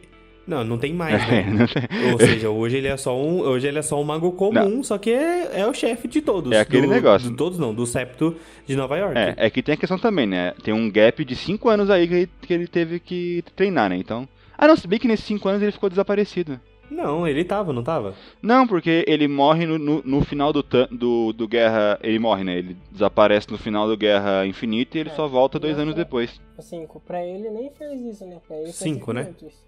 não, 0.47 0.63
não 0.63 0.77
tem 0.77 0.93
mais, 0.93 1.13
né? 1.27 1.45
É, 1.75 1.87
tem. 1.87 2.11
Ou 2.11 2.19
seja, 2.19 2.49
hoje 2.49 2.77
ele 2.77 2.87
é 2.87 2.97
só 2.97 3.17
um, 3.17 3.39
hoje 3.41 3.67
ele 3.67 3.79
é 3.79 3.81
só 3.81 3.99
um 3.99 4.03
mago 4.03 4.31
comum, 4.31 4.53
não. 4.53 4.83
só 4.83 4.97
que 4.97 5.09
é, 5.11 5.61
é 5.61 5.67
o 5.67 5.73
chefe 5.73 6.07
de 6.07 6.21
todos. 6.21 6.51
É 6.51 6.59
aquele 6.59 6.87
do, 6.87 6.93
negócio. 6.93 7.29
De 7.29 7.35
todos 7.35 7.57
não, 7.57 7.73
do 7.73 7.85
septo 7.85 8.35
de 8.65 8.75
Nova 8.75 8.97
York. 8.97 9.17
É, 9.17 9.33
é 9.37 9.49
que 9.49 9.63
tem 9.63 9.73
a 9.73 9.77
questão 9.77 9.97
também, 9.97 10.25
né? 10.25 10.53
Tem 10.63 10.73
um 10.73 10.89
gap 10.89 11.23
de 11.23 11.35
5 11.35 11.69
anos 11.69 11.89
aí 11.89 12.07
que 12.07 12.13
ele, 12.13 12.29
que 12.41 12.53
ele 12.53 12.67
teve 12.67 12.99
que 12.99 13.43
treinar, 13.55 13.89
né? 13.89 13.97
Então... 13.97 14.27
Ah, 14.57 14.67
não, 14.67 14.75
se 14.75 14.87
bem 14.87 14.99
que 14.99 15.07
nesses 15.07 15.25
5 15.25 15.47
anos 15.49 15.61
ele 15.61 15.71
ficou 15.71 15.89
desaparecido. 15.89 16.59
Não, 16.89 17.27
ele 17.27 17.43
tava, 17.43 17.73
não 17.73 17.83
tava? 17.83 18.13
Não, 18.41 18.67
porque 18.67 19.03
ele 19.07 19.27
morre 19.27 19.65
no, 19.65 19.77
no, 19.77 20.01
no 20.03 20.21
final 20.23 20.53
do, 20.53 20.63
do, 20.91 21.33
do 21.33 21.47
Guerra. 21.47 21.99
Ele 22.01 22.19
morre, 22.19 22.43
né? 22.43 22.57
Ele 22.57 22.77
desaparece 22.91 23.51
no 23.51 23.57
final 23.57 23.87
do 23.87 23.97
Guerra 23.97 24.45
Infinita 24.45 24.97
e 24.97 25.01
ele 25.01 25.09
é, 25.09 25.13
só 25.13 25.27
volta 25.27 25.59
dois 25.59 25.77
anos 25.79 25.95
depois. 25.95 26.39
Cinco. 26.59 27.01
Pra 27.05 27.25
ele 27.25 27.49
nem 27.49 27.71
fez 27.71 28.01
isso, 28.01 28.25
né? 28.25 28.39
Pra 28.47 28.57
ele 28.57 28.71
Cinco, 28.71 29.11
né? 29.11 29.23
Minutos. 29.23 29.65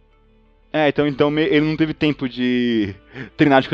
É, 0.71 0.89
então, 0.89 1.07
então 1.07 1.39
ele 1.39 1.65
não 1.65 1.77
teve 1.77 1.93
tempo 1.93 2.27
de 2.27 2.93
treinar 3.37 3.61
de, 3.61 3.69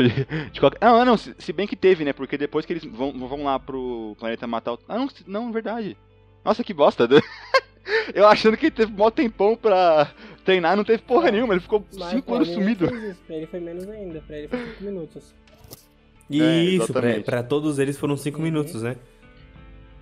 de 0.52 0.60
qualquer. 0.60 0.78
Ah, 0.80 1.04
não, 1.04 1.16
se, 1.16 1.34
se, 1.38 1.52
bem 1.52 1.66
que 1.66 1.76
teve, 1.76 2.04
né? 2.04 2.12
Porque 2.12 2.38
depois 2.38 2.64
que 2.64 2.72
eles 2.72 2.84
vão, 2.84 3.12
vão 3.12 3.44
lá 3.44 3.58
pro 3.58 4.16
planeta 4.18 4.46
matar 4.46 4.74
o. 4.74 4.78
Ah, 4.88 4.96
não, 4.96 5.08
não, 5.26 5.52
verdade. 5.52 5.96
Nossa, 6.44 6.62
que 6.62 6.72
bosta. 6.72 7.08
Eu 8.14 8.26
achando 8.26 8.56
que 8.56 8.66
ele 8.66 8.74
teve 8.74 8.92
mó 8.92 9.10
tempão 9.10 9.56
pra 9.56 10.10
treinar, 10.44 10.76
não 10.76 10.84
teve 10.84 11.02
porra 11.02 11.30
nenhuma, 11.30 11.54
ele 11.54 11.60
ficou 11.60 11.84
5 11.90 12.34
anos 12.34 12.48
sumido. 12.48 12.86
Isso. 12.86 13.20
Pra 13.26 13.36
ele 13.36 13.46
foi 13.46 13.60
menos 13.60 13.88
ainda, 13.88 14.22
pra 14.26 14.38
ele 14.38 14.48
foi 14.48 14.58
5 14.58 14.84
minutos. 14.84 15.34
Isso, 16.30 16.98
é, 16.98 17.00
pra, 17.00 17.22
pra, 17.22 17.42
todos 17.42 17.78
eles 17.78 17.98
foram 17.98 18.16
5 18.16 18.38
uhum. 18.38 18.44
minutos, 18.44 18.82
né? 18.82 18.96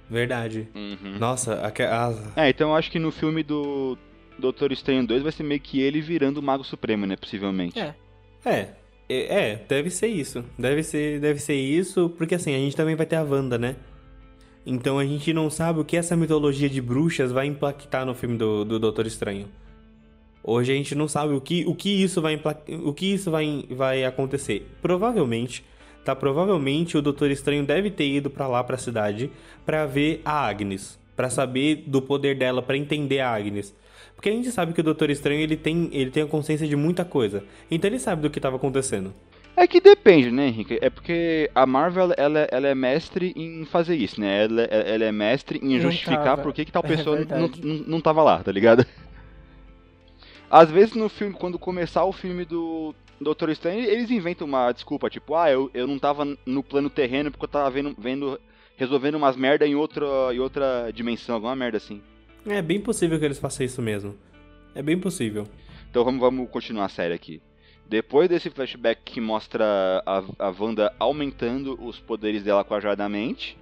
Verdade. 0.09 0.69
Uhum. 0.75 1.19
Nossa, 1.19 1.55
a, 1.55 1.69
a... 1.69 2.45
É, 2.45 2.51
então 2.51 2.71
eu 2.71 2.77
acho 2.77 2.91
que 2.91 2.99
no 2.99 3.11
filme 3.11 3.43
do 3.43 3.99
Doutor 4.43 4.73
Estranho 4.73 5.07
2 5.07 5.23
vai 5.23 5.33
ser 5.33 5.45
meio 5.45 5.61
que 5.61 5.81
ele 5.81 6.01
virando 6.01 6.39
o 6.39 6.43
Mago 6.43 6.65
Supremo, 6.65 7.07
né? 7.07 7.17
Possivelmente. 7.17 7.79
É. 7.79 7.95
É. 8.45 8.69
É, 9.09 9.51
é, 9.51 9.65
deve 9.69 9.91
ser 9.91 10.09
isso. 10.09 10.45
Deve 10.59 10.83
ser, 10.83 11.21
deve 11.21 11.39
ser 11.39 11.55
isso, 11.55 12.11
porque 12.11 12.35
assim, 12.35 12.55
a 12.55 12.59
gente 12.59 12.77
também 12.77 12.97
vai 12.97 13.07
ter 13.07 13.17
a 13.17 13.23
Wanda, 13.23 13.59
né? 13.59 13.77
Então 14.65 14.99
a 14.99 15.05
gente 15.05 15.33
não 15.33 15.51
sabe 15.51 15.81
o 15.81 15.85
que 15.85 15.97
essa 15.97 16.17
mitologia 16.17 16.69
de 16.69 16.81
bruxas 16.81 17.33
vai 17.33 17.47
impactar 17.47 18.05
no 18.05 18.15
filme 18.15 18.37
do, 18.37 18.65
do 18.65 18.79
Doutor 18.79 19.07
Estranho. 19.07 19.49
Hoje 20.43 20.73
a 20.73 20.75
gente 20.75 20.95
não 20.95 21.07
sabe 21.07 21.35
o 21.35 21.41
que, 21.41 21.65
o 21.67 21.75
que 21.75 22.03
isso 22.03 22.21
vai 22.21 22.41
o 22.85 22.93
que 22.93 23.13
isso 23.13 23.31
vai, 23.31 23.65
vai 23.71 24.05
acontecer. 24.05 24.69
Provavelmente, 24.81 25.65
tá? 26.05 26.17
Provavelmente 26.17 26.97
o 26.97 27.03
Doutor 27.03 27.31
Estranho 27.31 27.65
deve 27.65 27.91
ter 27.91 28.09
ido 28.09 28.29
para 28.31 28.49
lá 28.49 28.63
para 28.65 28.77
a 28.77 28.79
cidade 28.79 29.31
para 29.65 29.87
ver 29.87 30.21
a 30.25 30.47
Agnes, 30.47 30.99
para 31.15 31.31
saber 31.31 31.85
do 31.87 32.03
poder 32.03 32.37
dela, 32.37 32.63
para 32.63 32.77
entender 32.77 33.21
a 33.21 33.33
Agnes. 33.35 33.75
Porque 34.23 34.31
a 34.31 34.35
gente 34.35 34.53
sabe 34.53 34.73
que 34.73 34.81
o 34.81 34.85
Doutor 34.85 35.11
Estranho 35.11 35.41
ele 35.41 35.57
tem, 35.57 35.91
ele 35.93 36.09
tem 36.09 36.23
a 36.23 36.27
consciência 36.29 36.65
de 36.65 36.77
muita 36.77 37.05
coisa. 37.05 37.43
Então 37.69 37.91
ele 37.91 37.99
sabe 37.99 38.23
do 38.23 38.31
que 38.31 38.39
estava 38.39 38.55
acontecendo. 38.55 39.13
É 39.57 39.67
que 39.67 39.81
depende, 39.81 40.31
né, 40.31 40.47
Henrique? 40.47 40.79
É 40.81 40.89
porque 40.89 41.51
a 41.53 41.67
Marvel, 41.67 42.15
ela, 42.17 42.47
ela 42.53 42.69
é 42.69 42.75
mestre 42.75 43.33
em 43.35 43.65
fazer 43.65 43.97
isso, 43.97 44.21
né? 44.21 44.45
Ela, 44.45 44.63
ela 44.63 45.05
é 45.07 45.11
mestre 45.11 45.59
em 45.61 45.75
Não 45.75 45.81
justificar 45.81 46.41
por 46.41 46.53
que, 46.53 46.65
que 46.65 46.71
tal 46.71 46.85
É 46.85 46.89
pessoa 46.89 47.17
não, 47.19 47.27
verdade. 47.27 47.67
não, 47.67 47.79
não 47.79 48.01
tava 48.01 48.23
lá, 48.23 48.41
tá 48.41 48.53
ligado? 48.53 48.87
Às 50.49 50.71
vezes 50.71 50.95
no 50.95 51.09
filme, 51.09 51.35
quando 51.35 51.59
começar 51.59 52.05
o 52.05 52.13
filme 52.13 52.45
do 52.45 52.95
Doutor 53.21 53.51
Estranho, 53.51 53.85
eles 53.85 54.09
inventam 54.09 54.47
uma 54.47 54.71
desculpa, 54.71 55.11
tipo, 55.11 55.35
ah, 55.35 55.51
eu, 55.51 55.69
eu 55.75 55.89
não 55.89 55.99
tava 55.99 56.25
no 56.47 56.63
plano 56.63 56.89
terreno 56.89 57.33
porque 57.33 57.45
eu 57.45 57.49
tava 57.49 57.69
vendo, 57.71 57.93
vendo 57.99 58.41
resolvendo 58.77 59.17
umas 59.17 59.35
merda 59.35 59.67
em 59.67 59.75
outra, 59.75 60.07
em 60.33 60.39
outra 60.39 60.93
dimensão, 60.95 61.35
alguma 61.35 61.57
merda 61.57 61.79
assim. 61.79 62.01
É 62.47 62.61
bem 62.61 62.81
possível 62.81 63.19
que 63.19 63.25
eles 63.25 63.39
façam 63.39 63.65
isso 63.65 63.81
mesmo. 63.81 64.17
É 64.75 64.83
bem 64.83 64.99
possível. 64.99 65.47
Então 65.91 66.05
vamos, 66.05 66.21
vamos 66.21 66.51
continuar 66.51 66.87
a 66.87 66.89
série 66.89 67.15
aqui. 67.15 67.41
Depois 67.89 68.29
desse 68.29 68.49
flashback 68.51 69.01
que 69.05 69.21
mostra 69.21 69.65
a, 70.07 70.23
a 70.39 70.55
Wanda 70.59 70.95
aumentando 70.99 71.79
os 71.85 71.99
poderes 71.99 72.43
dela 72.43 72.65
quadradamente, 72.65 73.59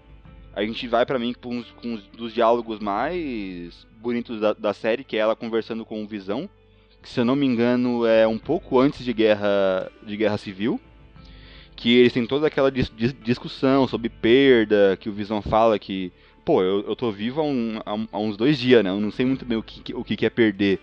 a 0.54 0.62
gente 0.62 0.86
vai 0.86 1.04
pra 1.04 1.18
mim 1.18 1.32
com, 1.32 1.56
uns, 1.56 1.70
com 1.72 1.94
uns 1.94 2.02
dos 2.08 2.32
diálogos 2.32 2.78
mais 2.78 3.86
bonitos 4.00 4.40
da, 4.40 4.52
da 4.52 4.72
série, 4.72 5.04
que 5.04 5.16
é 5.16 5.20
ela 5.20 5.34
conversando 5.36 5.84
com 5.84 6.02
o 6.02 6.06
Visão, 6.06 6.48
que 7.02 7.08
se 7.08 7.18
eu 7.20 7.24
não 7.24 7.34
me 7.34 7.46
engano 7.46 8.06
é 8.06 8.26
um 8.26 8.38
pouco 8.38 8.78
antes 8.78 9.04
de 9.04 9.12
guerra, 9.12 9.90
de 10.02 10.16
guerra 10.16 10.38
civil. 10.38 10.80
Que 11.74 11.96
eles 11.96 12.12
têm 12.12 12.26
toda 12.26 12.46
aquela 12.46 12.70
dis- 12.70 12.92
dis- 12.94 13.16
discussão 13.24 13.88
sobre 13.88 14.10
perda, 14.10 14.98
que 15.00 15.08
o 15.08 15.12
Visão 15.12 15.40
fala 15.40 15.78
que, 15.78 16.12
pô, 16.44 16.62
eu, 16.62 16.80
eu 16.86 16.96
tô 16.96 17.10
vivo 17.10 17.40
há, 17.40 17.44
um- 17.44 17.80
há 17.84 17.92
há 18.12 18.18
uns 18.18 18.36
dois 18.36 18.58
dias, 18.58 18.82
né? 18.84 18.90
Eu 18.90 19.00
não 19.00 19.10
sei 19.10 19.24
muito 19.26 19.44
bem 19.44 19.58
o 19.58 19.62
que, 19.62 19.94
o 19.94 20.02
que 20.04 20.16
que 20.16 20.26
é 20.26 20.30
perder. 20.30 20.78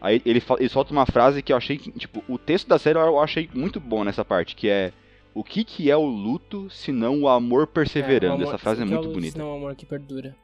Aí 0.00 0.22
ele, 0.24 0.42
ele 0.58 0.68
solta 0.68 0.92
uma 0.92 1.04
frase 1.06 1.42
que 1.42 1.52
eu 1.52 1.56
achei 1.56 1.76
que, 1.76 1.90
tipo, 1.92 2.24
o 2.28 2.38
texto 2.38 2.66
da 2.68 2.78
série 2.78 2.98
eu 2.98 3.20
achei 3.20 3.48
muito 3.54 3.78
bom 3.78 4.02
nessa 4.02 4.24
parte, 4.24 4.56
que 4.56 4.68
é 4.68 4.92
o 5.34 5.44
que 5.44 5.62
que 5.62 5.90
é 5.90 5.96
o 5.96 6.04
luto 6.06 6.68
se 6.70 6.90
não 6.90 7.20
o 7.22 7.28
amor 7.28 7.66
perseverando. 7.66 8.26
É, 8.26 8.30
o 8.30 8.32
amor- 8.34 8.48
Essa 8.48 8.58
frase 8.58 8.80
é 8.82 8.84
que 8.84 8.90
muito 8.90 9.08
o- 9.08 9.12
bonita. 9.12 9.38
Não, 9.38 9.52
o 9.52 9.56
amor 9.56 9.74
que 9.74 9.84
perdura. 9.84 10.34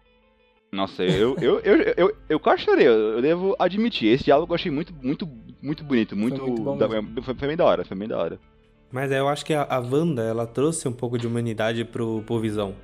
Nossa, 0.73 1.03
eu, 1.05 1.37
eu, 1.41 1.61
eu, 1.61 1.77
eu, 1.81 1.95
eu, 1.97 2.17
eu 2.29 2.41
quase 2.41 2.63
chorei, 2.65 2.87
eu, 2.87 3.23
devo 3.23 3.57
admitir. 3.59 4.09
Esse 4.09 4.25
diálogo 4.25 4.53
eu 4.53 4.57
achei 4.57 4.71
muito, 4.71 4.93
muito, 5.03 5.27
muito 5.63 5.83
bonito, 5.85 6.15
muito. 6.17 6.43
muito 6.43 6.63
bom 6.63 6.77
da- 6.77 6.89
foi, 6.89 7.35
foi 7.35 7.49
bem 7.49 7.57
da 7.57 7.65
hora, 7.65 7.85
foi 7.85 7.97
bem 7.97 8.09
da 8.09 8.19
hora. 8.19 8.39
Mas 8.91 9.11
eu 9.11 9.27
acho 9.29 9.45
que 9.45 9.55
a, 9.55 9.63
a 9.63 9.79
Wanda, 9.79 10.23
ela 10.23 10.47
trouxe 10.47 10.87
um 10.87 10.93
pouco 10.93 11.19
de 11.19 11.27
humanidade 11.27 11.85
pro, 11.85 12.23
pro 12.27 12.39
Visão. 12.41 12.75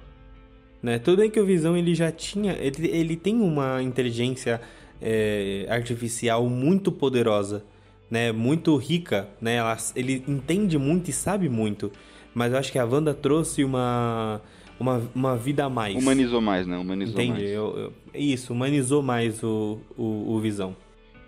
Né? 0.82 0.98
Tudo 0.98 1.18
bem 1.18 1.30
que 1.30 1.38
o 1.38 1.46
Visão, 1.46 1.76
ele 1.76 1.94
já 1.94 2.10
tinha... 2.10 2.52
Ele, 2.54 2.88
ele 2.88 3.16
tem 3.16 3.36
uma 3.40 3.82
inteligência 3.82 4.60
é, 5.00 5.66
artificial 5.68 6.48
muito 6.48 6.90
poderosa, 6.90 7.64
né? 8.10 8.32
Muito 8.32 8.76
rica, 8.76 9.28
né? 9.40 9.56
Ela, 9.56 9.76
ele 9.94 10.24
entende 10.26 10.76
muito 10.78 11.08
e 11.08 11.12
sabe 11.12 11.48
muito. 11.48 11.92
Mas 12.34 12.52
eu 12.52 12.58
acho 12.58 12.72
que 12.72 12.78
a 12.78 12.84
Wanda 12.84 13.14
trouxe 13.14 13.62
uma, 13.62 14.40
uma, 14.80 15.02
uma 15.14 15.36
vida 15.36 15.64
a 15.64 15.70
mais. 15.70 15.94
Humanizou 15.96 16.40
mais, 16.40 16.66
né? 16.66 16.76
Humanizou 16.76 17.14
Entende? 17.14 17.32
mais. 17.40 17.50
Eu, 17.50 17.78
eu- 17.78 17.92
isso, 18.14 18.52
humanizou 18.52 19.02
mais 19.02 19.42
o, 19.42 19.78
o, 19.96 20.34
o 20.34 20.40
Visão. 20.40 20.76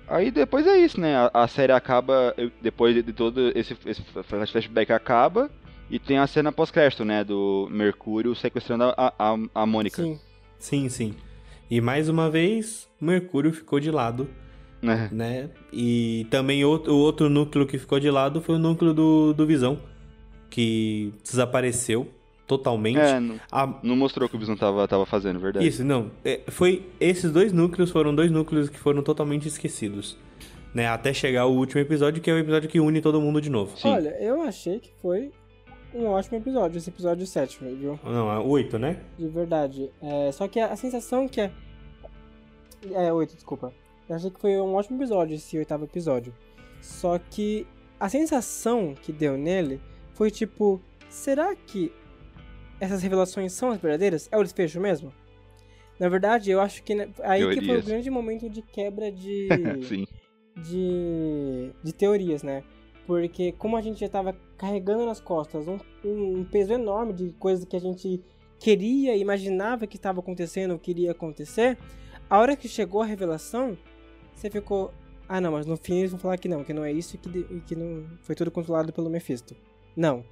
Aí 0.06 0.30
depois 0.30 0.66
é 0.66 0.78
isso, 0.78 1.00
né? 1.00 1.16
A, 1.16 1.30
a 1.44 1.48
série 1.48 1.72
acaba, 1.72 2.34
depois 2.60 2.94
de 2.94 3.12
todo 3.12 3.52
esse, 3.56 3.74
esse 3.86 4.02
flash- 4.02 4.50
flashback 4.50 4.92
acaba, 4.92 5.50
e 5.90 5.98
tem 5.98 6.18
a 6.18 6.26
cena 6.26 6.50
pós-crédito, 6.52 7.04
né? 7.04 7.22
Do 7.24 7.68
Mercúrio 7.70 8.34
sequestrando 8.34 8.84
a, 8.96 9.12
a, 9.18 9.36
a 9.54 9.66
Mônica. 9.66 10.02
Sim. 10.02 10.18
Sim, 10.58 10.88
sim. 10.88 11.14
E 11.70 11.80
mais 11.80 12.08
uma 12.08 12.30
vez, 12.30 12.88
Mercúrio 13.00 13.52
ficou 13.52 13.78
de 13.80 13.90
lado, 13.90 14.28
Né? 14.82 15.08
né? 15.12 15.50
E 15.72 16.26
também 16.30 16.64
outro, 16.64 16.92
o 16.92 16.98
outro 16.98 17.28
núcleo 17.28 17.66
que 17.66 17.78
ficou 17.78 17.98
de 18.00 18.10
lado 18.10 18.40
foi 18.40 18.54
o 18.56 18.58
núcleo 18.58 18.92
do, 18.94 19.32
do 19.34 19.46
Visão, 19.46 19.78
que 20.50 21.12
desapareceu 21.22 22.08
totalmente. 22.46 22.98
É, 22.98 23.18
não, 23.18 23.40
A- 23.50 23.78
não 23.82 23.96
mostrou 23.96 24.26
o 24.26 24.30
que 24.30 24.36
o 24.36 24.38
Visão 24.38 24.56
tava, 24.56 24.86
tava 24.86 25.06
fazendo, 25.06 25.38
verdade. 25.40 25.66
Isso, 25.66 25.82
não. 25.84 26.10
É, 26.24 26.40
foi 26.48 26.86
esses 27.00 27.32
dois 27.32 27.52
núcleos 27.52 27.90
foram 27.90 28.14
dois 28.14 28.30
núcleos 28.30 28.68
que 28.68 28.78
foram 28.78 29.02
totalmente 29.02 29.48
esquecidos, 29.48 30.16
né? 30.74 30.86
Até 30.86 31.12
chegar 31.14 31.46
o 31.46 31.52
último 31.56 31.80
episódio, 31.80 32.22
que 32.22 32.30
é 32.30 32.34
o 32.34 32.38
episódio 32.38 32.68
que 32.68 32.78
une 32.80 33.00
todo 33.00 33.20
mundo 33.20 33.40
de 33.40 33.48
novo. 33.50 33.76
Sim. 33.78 33.88
Olha, 33.88 34.16
eu 34.20 34.42
achei 34.42 34.78
que 34.80 34.90
foi 35.00 35.30
um 35.94 36.06
ótimo 36.06 36.38
episódio, 36.38 36.78
esse 36.78 36.90
episódio 36.90 37.26
sétimo, 37.26 37.74
viu? 37.76 37.98
Não, 38.02 38.30
é 38.32 38.38
oito, 38.38 38.78
né? 38.78 39.00
De 39.18 39.28
verdade. 39.28 39.90
É, 40.02 40.32
só 40.32 40.48
que 40.48 40.58
a, 40.60 40.66
a 40.66 40.76
sensação 40.76 41.28
que 41.28 41.40
é. 41.40 41.50
É, 42.92 43.12
oito, 43.12 43.34
desculpa. 43.34 43.72
Eu 44.08 44.16
achei 44.16 44.30
que 44.30 44.40
foi 44.40 44.60
um 44.60 44.74
ótimo 44.74 44.98
episódio, 44.98 45.34
esse 45.34 45.56
oitavo 45.56 45.84
episódio. 45.84 46.34
Só 46.80 47.18
que 47.18 47.66
a 47.98 48.08
sensação 48.08 48.94
que 49.00 49.12
deu 49.12 49.38
nele 49.38 49.80
foi 50.14 50.30
tipo: 50.30 50.80
será 51.08 51.54
que 51.54 51.92
essas 52.80 53.02
revelações 53.02 53.52
são 53.52 53.70
as 53.70 53.78
verdadeiras? 53.78 54.28
É 54.30 54.36
o 54.36 54.42
desfecho 54.42 54.80
mesmo? 54.80 55.12
Na 55.98 56.08
verdade, 56.08 56.50
eu 56.50 56.60
acho 56.60 56.82
que 56.82 56.94
né, 56.94 57.08
aí 57.22 57.40
que 57.40 57.54
foi 57.54 57.62
o 57.62 57.66
Teorias. 57.66 57.84
grande 57.86 58.10
momento 58.10 58.50
de 58.50 58.60
quebra 58.60 59.12
de, 59.12 59.48
Sim. 59.88 60.06
de, 60.56 61.70
de 61.82 61.92
teorias, 61.92 62.42
né? 62.42 62.64
Porque 63.06 63.52
como 63.52 63.76
a 63.76 63.80
gente 63.80 64.00
já 64.00 64.08
tava 64.08 64.34
carregando 64.56 65.04
nas 65.04 65.20
costas 65.20 65.66
um, 65.68 65.78
um, 66.04 66.44
peso 66.44 66.72
enorme 66.72 67.12
de 67.12 67.32
coisas 67.32 67.64
que 67.64 67.76
a 67.76 67.80
gente 67.80 68.22
queria, 68.58 69.16
imaginava 69.16 69.86
que 69.86 69.96
estava 69.96 70.20
acontecendo, 70.20 70.78
queria 70.78 71.10
acontecer, 71.10 71.76
a 72.30 72.38
hora 72.38 72.56
que 72.56 72.66
chegou 72.66 73.02
a 73.02 73.04
revelação, 73.04 73.76
você 74.34 74.48
ficou, 74.48 74.90
ah 75.28 75.40
não, 75.40 75.52
mas 75.52 75.66
no 75.66 75.76
fim 75.76 75.98
eles 75.98 76.10
vão 76.10 76.18
falar 76.18 76.38
que 76.38 76.48
não, 76.48 76.64
que 76.64 76.72
não 76.72 76.84
é 76.84 76.92
isso 76.92 77.16
e 77.16 77.18
que, 77.18 77.60
que 77.60 77.76
não 77.76 78.06
foi 78.22 78.34
tudo 78.34 78.50
controlado 78.50 78.92
pelo 78.92 79.10
Mephisto. 79.10 79.54
Não. 79.94 80.24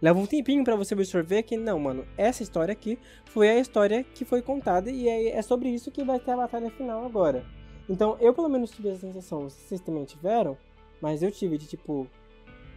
Leva 0.00 0.18
um 0.18 0.26
tempinho 0.26 0.64
pra 0.64 0.74
você 0.74 0.94
absorver 0.94 1.42
que 1.44 1.56
não, 1.56 1.78
mano, 1.78 2.04
essa 2.16 2.42
história 2.42 2.72
aqui 2.72 2.98
foi 3.24 3.48
a 3.48 3.58
história 3.58 4.02
que 4.02 4.24
foi 4.24 4.42
contada 4.42 4.90
e 4.90 5.08
é, 5.08 5.36
é 5.36 5.42
sobre 5.42 5.68
isso 5.68 5.90
que 5.90 6.02
vai 6.04 6.18
ter 6.18 6.32
a 6.32 6.36
batalha 6.36 6.70
final 6.70 7.04
agora. 7.04 7.44
Então, 7.88 8.16
eu 8.20 8.32
pelo 8.32 8.48
menos 8.48 8.70
tive 8.70 8.88
essa 8.88 9.00
sensação, 9.00 9.48
vocês 9.48 9.80
também 9.80 10.04
tiveram, 10.04 10.56
mas 11.02 11.22
eu 11.22 11.30
tive 11.30 11.58
de 11.58 11.66
tipo, 11.66 12.06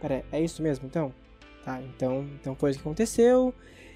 pera, 0.00 0.24
é 0.32 0.40
isso 0.42 0.60
mesmo 0.62 0.86
então? 0.86 1.14
Tá, 1.64 1.80
então, 1.80 2.28
então 2.40 2.54
foi 2.54 2.70
isso 2.70 2.80
que 2.80 2.86
aconteceu. 2.86 3.54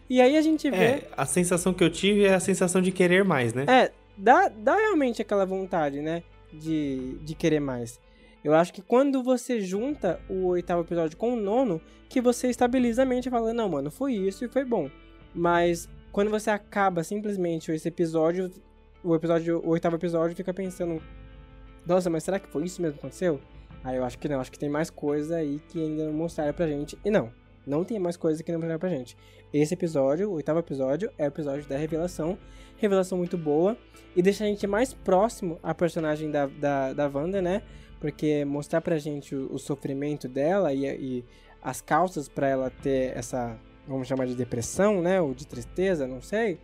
E 0.08 0.20
aí 0.20 0.36
a 0.36 0.42
gente 0.42 0.70
vê, 0.70 0.76
É, 0.76 1.08
a 1.16 1.26
sensação 1.26 1.74
que 1.74 1.84
eu 1.84 1.90
tive 1.90 2.24
é 2.24 2.34
a 2.34 2.40
sensação 2.40 2.80
de 2.80 2.90
querer 2.90 3.24
mais, 3.24 3.52
né? 3.52 3.64
é, 3.68 3.92
dá, 4.16 4.48
dá 4.48 4.74
realmente 4.76 5.20
aquela 5.20 5.44
vontade, 5.44 6.00
né, 6.00 6.22
de, 6.52 7.18
de 7.22 7.34
querer 7.34 7.60
mais. 7.60 8.00
Eu 8.42 8.54
acho 8.54 8.72
que 8.72 8.80
quando 8.80 9.22
você 9.22 9.60
junta 9.60 10.18
o 10.28 10.46
oitavo 10.46 10.80
episódio 10.82 11.16
com 11.16 11.34
o 11.34 11.36
nono, 11.36 11.80
que 12.08 12.20
você 12.20 12.48
estabiliza 12.48 13.02
a 13.02 13.06
mente 13.06 13.26
e 13.26 13.30
fala, 13.30 13.52
não, 13.52 13.68
mano, 13.68 13.90
foi 13.90 14.14
isso 14.14 14.44
e 14.44 14.48
foi 14.48 14.64
bom. 14.64 14.90
Mas 15.34 15.88
quando 16.10 16.30
você 16.30 16.50
acaba 16.50 17.04
simplesmente 17.04 17.70
esse 17.70 17.86
episódio, 17.86 18.50
o 19.04 19.14
episódio, 19.14 19.60
o 19.64 19.68
oitavo 19.68 19.94
episódio 19.96 20.34
fica 20.34 20.52
pensando, 20.52 21.00
nossa, 21.86 22.10
mas 22.10 22.24
será 22.24 22.38
que 22.40 22.48
foi 22.48 22.64
isso 22.64 22.82
mesmo 22.82 22.94
que 22.94 23.00
aconteceu? 23.00 23.40
Aí 23.82 23.96
eu 23.96 24.04
acho 24.04 24.18
que 24.18 24.28
não, 24.28 24.40
acho 24.40 24.52
que 24.52 24.58
tem 24.58 24.68
mais 24.68 24.90
coisa 24.90 25.36
aí 25.36 25.58
que 25.68 25.82
ainda 25.82 26.04
não 26.04 26.12
mostraram 26.12 26.52
pra 26.52 26.66
gente. 26.66 26.98
E 27.04 27.10
não, 27.10 27.32
não 27.66 27.84
tem 27.84 27.98
mais 27.98 28.16
coisa 28.16 28.42
que 28.42 28.52
não 28.52 28.58
mostraram 28.58 28.78
pra 28.78 28.88
gente. 28.88 29.16
Esse 29.52 29.74
episódio, 29.74 30.28
o 30.30 30.34
oitavo 30.34 30.58
episódio, 30.58 31.10
é 31.18 31.24
o 31.24 31.28
episódio 31.28 31.68
da 31.68 31.76
revelação. 31.76 32.38
Revelação 32.76 33.18
muito 33.18 33.36
boa. 33.38 33.76
E 34.14 34.22
deixa 34.22 34.44
a 34.44 34.46
gente 34.46 34.66
mais 34.66 34.92
próximo 34.92 35.58
à 35.62 35.74
personagem 35.74 36.30
da, 36.30 36.46
da, 36.46 36.92
da 36.92 37.08
Wanda, 37.08 37.40
né? 37.40 37.62
Porque 37.98 38.44
mostrar 38.44 38.80
pra 38.80 38.98
gente 38.98 39.34
o, 39.34 39.52
o 39.54 39.58
sofrimento 39.58 40.28
dela 40.28 40.72
e, 40.72 40.84
e 40.86 41.24
as 41.62 41.80
causas 41.80 42.28
pra 42.28 42.48
ela 42.48 42.70
ter 42.70 43.16
essa, 43.16 43.58
vamos 43.86 44.08
chamar 44.08 44.26
de 44.26 44.34
depressão, 44.34 45.02
né? 45.02 45.20
Ou 45.20 45.34
de 45.34 45.46
tristeza, 45.46 46.06
não 46.06 46.20
sei. 46.20 46.58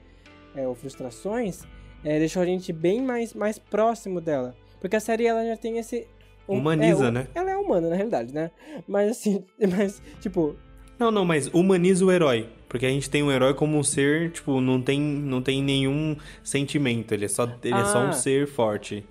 É, 0.55 0.67
ou 0.67 0.75
frustrações. 0.75 1.65
É, 2.05 2.19
deixou 2.19 2.43
a 2.43 2.47
gente 2.47 2.73
bem 2.73 3.03
mais, 3.03 3.35
mais 3.35 3.59
próximo 3.59 4.21
dela. 4.21 4.55
Porque 4.81 4.97
a 4.97 5.01
série 5.01 5.27
ela 5.27 5.45
já 5.45 5.57
tem 5.57 5.79
esse. 5.79 6.07
Um- 6.49 6.59
Humaniza, 6.59 7.09
é, 7.09 7.11
né? 7.11 7.29
Ela 7.35 7.51
é 7.53 7.57
humana, 7.57 7.89
na 7.89 7.97
realidade, 7.97 8.33
né? 8.35 8.51
Mas 8.87 9.11
assim, 9.11 9.45
mas, 9.77 10.01
tipo, 10.21 10.57
Não, 10.99 11.11
não, 11.11 11.25
mas 11.25 11.47
humaniza 11.49 12.05
o 12.05 12.11
herói. 12.13 12.49
Porque 12.69 12.85
a 12.87 12.91
gente 12.91 13.09
tem 13.09 13.23
um 13.23 13.31
herói 13.31 13.55
como 13.55 13.77
um 13.79 13.83
ser, 13.83 14.31
tipo, 14.33 14.61
não 14.61 14.81
tem, 14.83 15.01
não 15.01 15.41
tem 15.41 15.63
nenhum 15.63 16.17
sentimento. 16.43 17.13
Ele 17.13 17.25
é 17.25 17.29
só, 17.29 17.45
ele 17.63 17.75
é 17.75 17.85
só 17.85 17.99
Ah. 17.99 18.09
um 18.09 18.13
ser 18.13 18.47
forte. 18.47 19.05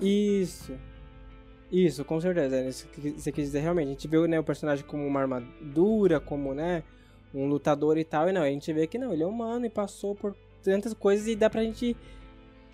Isso. 0.00 0.72
Isso, 1.70 2.04
com 2.04 2.20
certeza. 2.20 2.56
É 2.56 2.68
isso 2.68 2.86
que 2.88 3.10
você 3.12 3.32
quis 3.32 3.46
dizer 3.46 3.60
realmente. 3.60 3.86
A 3.88 3.90
gente 3.92 4.08
vê 4.08 4.26
né, 4.28 4.38
o 4.38 4.44
personagem 4.44 4.84
como 4.84 5.06
uma 5.06 5.20
armadura, 5.20 6.20
como, 6.20 6.54
né, 6.54 6.82
um 7.34 7.46
lutador 7.46 7.96
e 7.96 8.04
tal. 8.04 8.28
E 8.28 8.32
não, 8.32 8.42
a 8.42 8.48
gente 8.50 8.72
vê 8.72 8.86
que 8.86 8.98
não, 8.98 9.12
ele 9.12 9.22
é 9.22 9.26
humano 9.26 9.64
e 9.66 9.70
passou 9.70 10.14
por 10.14 10.36
tantas 10.62 10.92
coisas 10.94 11.26
e 11.26 11.34
dá 11.34 11.48
pra 11.48 11.62
gente 11.64 11.96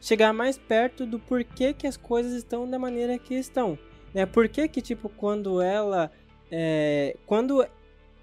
chegar 0.00 0.32
mais 0.32 0.56
perto 0.58 1.04
do 1.06 1.18
porquê 1.18 1.72
que 1.72 1.86
as 1.86 1.96
coisas 1.96 2.32
estão 2.32 2.68
da 2.68 2.78
maneira 2.78 3.18
que 3.18 3.34
estão. 3.34 3.78
Né? 4.14 4.24
Por 4.26 4.48
que 4.48 4.66
que, 4.68 4.80
tipo, 4.80 5.08
quando 5.08 5.60
ela... 5.60 6.10
é, 6.50 7.16
quando 7.26 7.66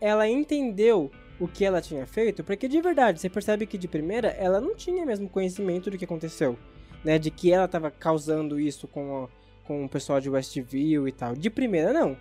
ela 0.01 0.27
entendeu 0.27 1.11
o 1.39 1.47
que 1.47 1.65
ela 1.65 1.81
tinha 1.81 2.05
feito, 2.05 2.43
porque 2.43 2.67
de 2.67 2.79
verdade, 2.81 3.19
você 3.19 3.29
percebe 3.29 3.65
que 3.65 3.77
de 3.77 3.87
primeira 3.87 4.29
ela 4.29 4.61
não 4.61 4.73
tinha 4.75 5.05
mesmo 5.05 5.27
conhecimento 5.29 5.89
do 5.91 5.97
que 5.97 6.05
aconteceu 6.05 6.57
né, 7.03 7.19
de 7.19 7.29
que 7.29 7.51
ela 7.51 7.67
tava 7.67 7.91
causando 7.91 8.59
isso 8.59 8.87
com, 8.87 9.25
a- 9.25 9.29
com 9.65 9.85
o 9.85 9.89
pessoal 9.89 10.19
de 10.19 10.29
Westview 10.29 11.07
e 11.07 11.11
tal. 11.11 11.35
De 11.35 11.49
primeira, 11.51 11.93
não. 11.93 12.17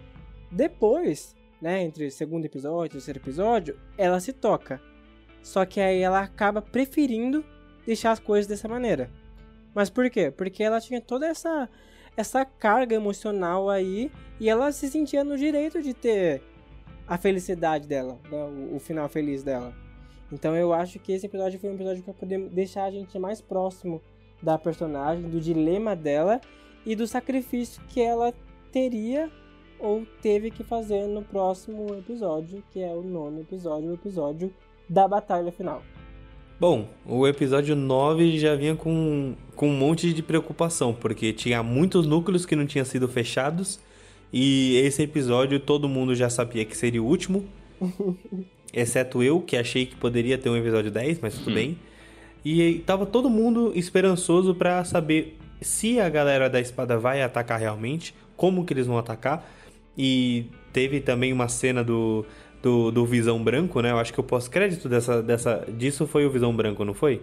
Depois, 0.50 1.34
né, 1.60 1.82
entre 1.82 2.10
segundo 2.10 2.44
episódio 2.44 2.86
e 2.86 2.90
terceiro 2.92 3.18
episódio, 3.18 3.78
ela 3.96 4.20
se 4.20 4.32
toca. 4.32 4.80
Só 5.42 5.64
que 5.64 5.80
aí 5.80 6.00
ela 6.00 6.20
acaba 6.20 6.60
preferindo 6.60 7.44
deixar 7.86 8.12
as 8.12 8.20
coisas 8.20 8.46
dessa 8.46 8.68
maneira. 8.68 9.10
Mas 9.74 9.90
por 9.90 10.08
quê? 10.08 10.30
Porque 10.30 10.62
ela 10.62 10.80
tinha 10.80 11.00
toda 11.00 11.26
essa 11.26 11.68
essa 12.16 12.44
carga 12.44 12.94
emocional 12.94 13.68
aí 13.68 14.10
e 14.38 14.48
ela 14.48 14.70
se 14.70 14.88
sentia 14.88 15.24
no 15.24 15.36
direito 15.36 15.82
de 15.82 15.92
ter 15.92 16.42
a 17.08 17.18
felicidade 17.18 17.86
dela, 17.88 18.18
né? 18.30 18.44
o, 18.44 18.76
o, 18.76 18.78
final 18.78 19.08
feliz 19.08 19.42
dela. 19.42 19.74
Então 20.32 20.56
eu 20.56 20.72
acho 20.72 20.98
que 20.98 21.12
esse 21.12 21.26
episódio 21.26 21.58
foi 21.58 21.70
um 21.70 21.74
episódio 21.74 22.02
para 22.02 22.14
poder 22.14 22.38
deixar 22.48 22.84
a 22.84 22.90
gente 22.90 23.18
mais 23.18 23.40
próximo 23.40 24.00
da 24.42 24.56
personagem, 24.56 25.28
do 25.28 25.40
dilema 25.40 25.94
dela 25.94 26.40
e 26.86 26.94
do 26.94 27.06
sacrifício 27.06 27.82
que 27.88 28.00
ela 28.00 28.32
teria 28.70 29.30
ou 29.78 30.06
teve 30.22 30.50
que 30.50 30.64
fazer 30.64 31.06
no 31.06 31.22
próximo 31.22 31.94
episódio, 31.94 32.62
que 32.70 32.80
é 32.80 32.92
o 32.92 33.02
nono 33.02 33.40
episódio, 33.40 33.90
o 33.90 33.94
episódio 33.94 34.54
da 34.88 35.06
batalha 35.06 35.52
final. 35.52 35.82
Bom, 36.66 36.88
o 37.04 37.28
episódio 37.28 37.76
9 37.76 38.38
já 38.38 38.54
vinha 38.54 38.74
com, 38.74 39.34
com 39.54 39.68
um 39.68 39.76
monte 39.76 40.14
de 40.14 40.22
preocupação, 40.22 40.94
porque 40.94 41.30
tinha 41.30 41.62
muitos 41.62 42.06
núcleos 42.06 42.46
que 42.46 42.56
não 42.56 42.64
tinham 42.64 42.86
sido 42.86 43.06
fechados, 43.06 43.78
e 44.32 44.74
esse 44.76 45.02
episódio 45.02 45.60
todo 45.60 45.86
mundo 45.90 46.14
já 46.14 46.30
sabia 46.30 46.64
que 46.64 46.74
seria 46.74 47.02
o 47.02 47.06
último, 47.06 47.44
exceto 48.72 49.22
eu, 49.22 49.42
que 49.42 49.58
achei 49.58 49.84
que 49.84 49.94
poderia 49.94 50.38
ter 50.38 50.48
um 50.48 50.56
episódio 50.56 50.90
10, 50.90 51.20
mas 51.20 51.34
tudo 51.34 51.50
hum. 51.50 51.54
bem. 51.54 51.78
E 52.42 52.82
tava 52.86 53.04
todo 53.04 53.28
mundo 53.28 53.70
esperançoso 53.74 54.54
para 54.54 54.82
saber 54.86 55.36
se 55.60 56.00
a 56.00 56.08
galera 56.08 56.48
da 56.48 56.62
espada 56.62 56.96
vai 56.96 57.20
atacar 57.20 57.60
realmente, 57.60 58.14
como 58.38 58.64
que 58.64 58.72
eles 58.72 58.86
vão 58.86 58.96
atacar. 58.96 59.46
E 59.98 60.46
teve 60.72 61.02
também 61.02 61.30
uma 61.30 61.46
cena 61.46 61.84
do, 61.84 62.24
do, 62.64 62.90
do 62.90 63.04
Visão 63.04 63.44
Branco, 63.44 63.82
né? 63.82 63.90
Eu 63.90 63.98
acho 63.98 64.10
que 64.10 64.18
o 64.18 64.22
pós-crédito 64.22 64.88
dessa, 64.88 65.22
dessa, 65.22 65.66
disso 65.68 66.06
foi 66.06 66.24
o 66.24 66.30
Visão 66.30 66.56
Branco, 66.56 66.82
não 66.82 66.94
foi? 66.94 67.20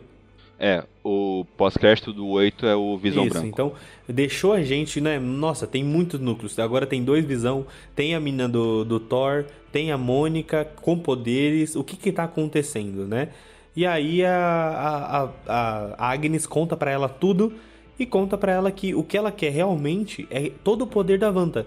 É, 0.59 0.83
o 1.03 1.43
pós-crédito 1.57 2.13
do 2.13 2.27
8 2.27 2.67
é 2.67 2.75
o 2.75 2.95
Visão 2.95 3.23
Isso, 3.25 3.33
Branco. 3.33 3.47
então 3.47 3.73
deixou 4.07 4.53
a 4.53 4.61
gente, 4.61 5.01
né? 5.01 5.17
Nossa, 5.17 5.65
tem 5.65 5.83
muitos 5.83 6.19
núcleos. 6.19 6.59
Agora 6.59 6.85
tem 6.85 7.03
dois 7.03 7.25
Visão, 7.25 7.65
tem 7.95 8.13
a 8.13 8.19
mina 8.19 8.47
do, 8.47 8.85
do 8.85 8.99
Thor, 8.99 9.45
tem 9.71 9.91
a 9.91 9.97
Mônica 9.97 10.63
com 10.83 10.99
poderes. 10.99 11.75
O 11.75 11.83
que 11.83 11.97
que 11.97 12.11
tá 12.11 12.25
acontecendo, 12.25 13.07
né? 13.07 13.29
E 13.75 13.83
aí 13.83 14.23
a, 14.23 14.35
a, 14.37 15.23
a, 15.47 15.95
a 15.97 16.11
Agnes 16.11 16.45
conta 16.45 16.77
para 16.77 16.91
ela 16.91 17.09
tudo 17.09 17.53
e 17.97 18.05
conta 18.05 18.37
para 18.37 18.51
ela 18.51 18.71
que 18.71 18.93
o 18.93 19.03
que 19.03 19.17
ela 19.17 19.31
quer 19.31 19.51
realmente 19.51 20.27
é 20.29 20.51
todo 20.63 20.83
o 20.83 20.87
poder 20.87 21.17
da 21.17 21.31
Wanda. 21.31 21.65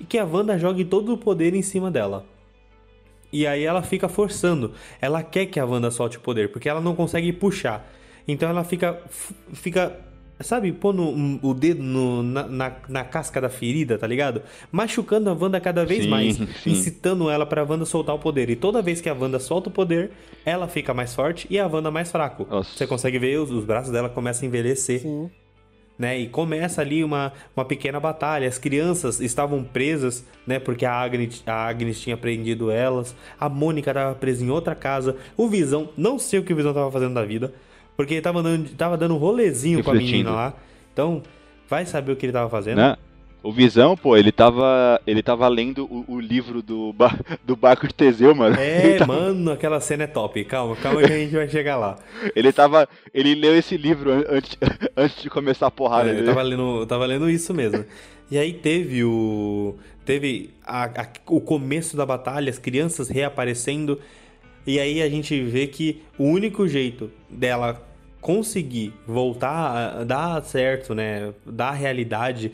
E 0.00 0.04
que 0.04 0.16
a 0.16 0.24
Wanda 0.24 0.58
jogue 0.58 0.86
todo 0.86 1.12
o 1.12 1.18
poder 1.18 1.52
em 1.52 1.60
cima 1.60 1.90
dela. 1.90 2.24
E 3.32 3.46
aí 3.46 3.64
ela 3.64 3.82
fica 3.82 4.08
forçando. 4.08 4.72
Ela 5.00 5.22
quer 5.22 5.46
que 5.46 5.58
a 5.58 5.64
Wanda 5.64 5.90
solte 5.90 6.18
o 6.18 6.20
poder, 6.20 6.52
porque 6.52 6.68
ela 6.68 6.80
não 6.80 6.94
consegue 6.94 7.32
puxar. 7.32 7.90
Então 8.28 8.48
ela 8.48 8.62
fica. 8.62 9.00
fica 9.52 9.98
sabe, 10.40 10.72
pondo 10.72 11.38
o 11.40 11.54
dedo 11.54 11.82
no, 11.82 12.20
na, 12.20 12.48
na, 12.48 12.72
na, 12.88 13.04
casca 13.04 13.40
da 13.40 13.48
ferida, 13.48 13.96
tá 13.96 14.08
ligado? 14.08 14.42
Machucando 14.72 15.30
a 15.30 15.32
Wanda 15.32 15.60
cada 15.60 15.84
vez 15.84 16.02
sim, 16.02 16.10
mais, 16.10 16.36
sim. 16.36 16.70
incitando 16.70 17.30
ela 17.30 17.46
pra 17.46 17.62
Wanda 17.62 17.84
soltar 17.84 18.14
o 18.14 18.18
poder. 18.18 18.50
E 18.50 18.56
toda 18.56 18.82
vez 18.82 19.00
que 19.00 19.08
a 19.08 19.14
Wanda 19.14 19.38
solta 19.38 19.68
o 19.68 19.72
poder, 19.72 20.10
ela 20.44 20.66
fica 20.66 20.92
mais 20.92 21.14
forte 21.14 21.46
e 21.48 21.60
a 21.60 21.66
Wanda 21.68 21.92
mais 21.92 22.10
fraco. 22.10 22.44
Nossa. 22.50 22.76
Você 22.76 22.86
consegue 22.88 23.20
ver 23.20 23.38
os, 23.38 23.52
os 23.52 23.64
braços 23.64 23.92
dela 23.92 24.08
começam 24.08 24.44
a 24.44 24.48
envelhecer. 24.48 25.00
Sim 25.00 25.30
né? 25.98 26.18
E 26.18 26.28
começa 26.28 26.80
ali 26.80 27.04
uma, 27.04 27.32
uma 27.56 27.64
pequena 27.64 28.00
batalha. 28.00 28.48
As 28.48 28.58
crianças 28.58 29.20
estavam 29.20 29.62
presas, 29.62 30.24
né? 30.46 30.58
Porque 30.58 30.84
a 30.84 30.92
Agnes, 30.92 31.42
a 31.46 31.68
Agnes 31.68 32.00
tinha 32.00 32.16
prendido 32.16 32.70
elas. 32.70 33.14
A 33.38 33.48
Mônica 33.48 33.90
estava 33.90 34.14
presa 34.14 34.44
em 34.44 34.50
outra 34.50 34.74
casa. 34.74 35.16
O 35.36 35.48
Visão, 35.48 35.90
não 35.96 36.18
sei 36.18 36.40
o 36.40 36.42
que 36.42 36.52
o 36.52 36.56
Visão 36.56 36.72
estava 36.72 36.90
fazendo 36.90 37.14
da 37.14 37.24
vida. 37.24 37.52
Porque 37.96 38.14
ele 38.14 38.22
tava 38.22 38.42
dando, 38.42 38.70
tava 38.70 38.96
dando 38.96 39.14
um 39.14 39.18
rolezinho 39.18 39.84
com 39.84 39.90
a 39.90 39.94
menina 39.94 40.30
lá. 40.30 40.54
Então, 40.92 41.22
vai 41.68 41.86
saber 41.86 42.12
o 42.12 42.16
que 42.16 42.26
ele 42.26 42.30
estava 42.30 42.48
fazendo. 42.48 42.78
Né? 42.78 42.96
O 43.42 43.50
Visão, 43.50 43.96
pô, 43.96 44.16
ele 44.16 44.30
tava, 44.30 45.00
ele 45.04 45.20
tava 45.20 45.48
lendo 45.48 45.84
o, 45.84 46.04
o 46.06 46.20
livro 46.20 46.62
do, 46.62 46.92
ba, 46.92 47.18
do 47.44 47.56
barco 47.56 47.88
de 47.88 47.94
Teseu, 47.94 48.34
mano. 48.34 48.54
É, 48.56 48.96
tava... 48.96 49.12
mano, 49.12 49.50
aquela 49.50 49.80
cena 49.80 50.04
é 50.04 50.06
top. 50.06 50.44
Calma, 50.44 50.76
calma 50.76 51.02
que 51.02 51.12
a 51.12 51.18
gente 51.18 51.34
vai 51.34 51.48
chegar 51.48 51.76
lá. 51.76 51.98
ele 52.36 52.52
tava, 52.52 52.88
ele 53.12 53.34
leu 53.34 53.56
esse 53.56 53.76
livro 53.76 54.12
antes, 54.28 54.56
antes 54.96 55.22
de 55.22 55.28
começar 55.28 55.66
a 55.66 55.70
porrada. 55.70 56.10
É, 56.10 56.20
eu 56.20 56.24
tava 56.24 56.42
lendo, 56.42 56.86
tava 56.86 57.04
lendo 57.04 57.28
isso 57.28 57.52
mesmo. 57.52 57.84
E 58.30 58.38
aí 58.38 58.52
teve 58.52 59.02
o, 59.02 59.76
teve 60.04 60.50
a, 60.64 60.84
a, 60.84 61.06
o 61.26 61.40
começo 61.40 61.96
da 61.96 62.06
batalha, 62.06 62.48
as 62.48 62.58
crianças 62.58 63.08
reaparecendo. 63.08 64.00
E 64.64 64.78
aí 64.78 65.02
a 65.02 65.08
gente 65.08 65.42
vê 65.42 65.66
que 65.66 66.00
o 66.16 66.24
único 66.24 66.68
jeito 66.68 67.10
dela 67.28 67.82
conseguir 68.20 68.94
voltar 69.04 69.98
a 69.98 70.04
dar 70.04 70.44
certo, 70.44 70.94
né, 70.94 71.34
dar 71.44 71.72
realidade 71.72 72.52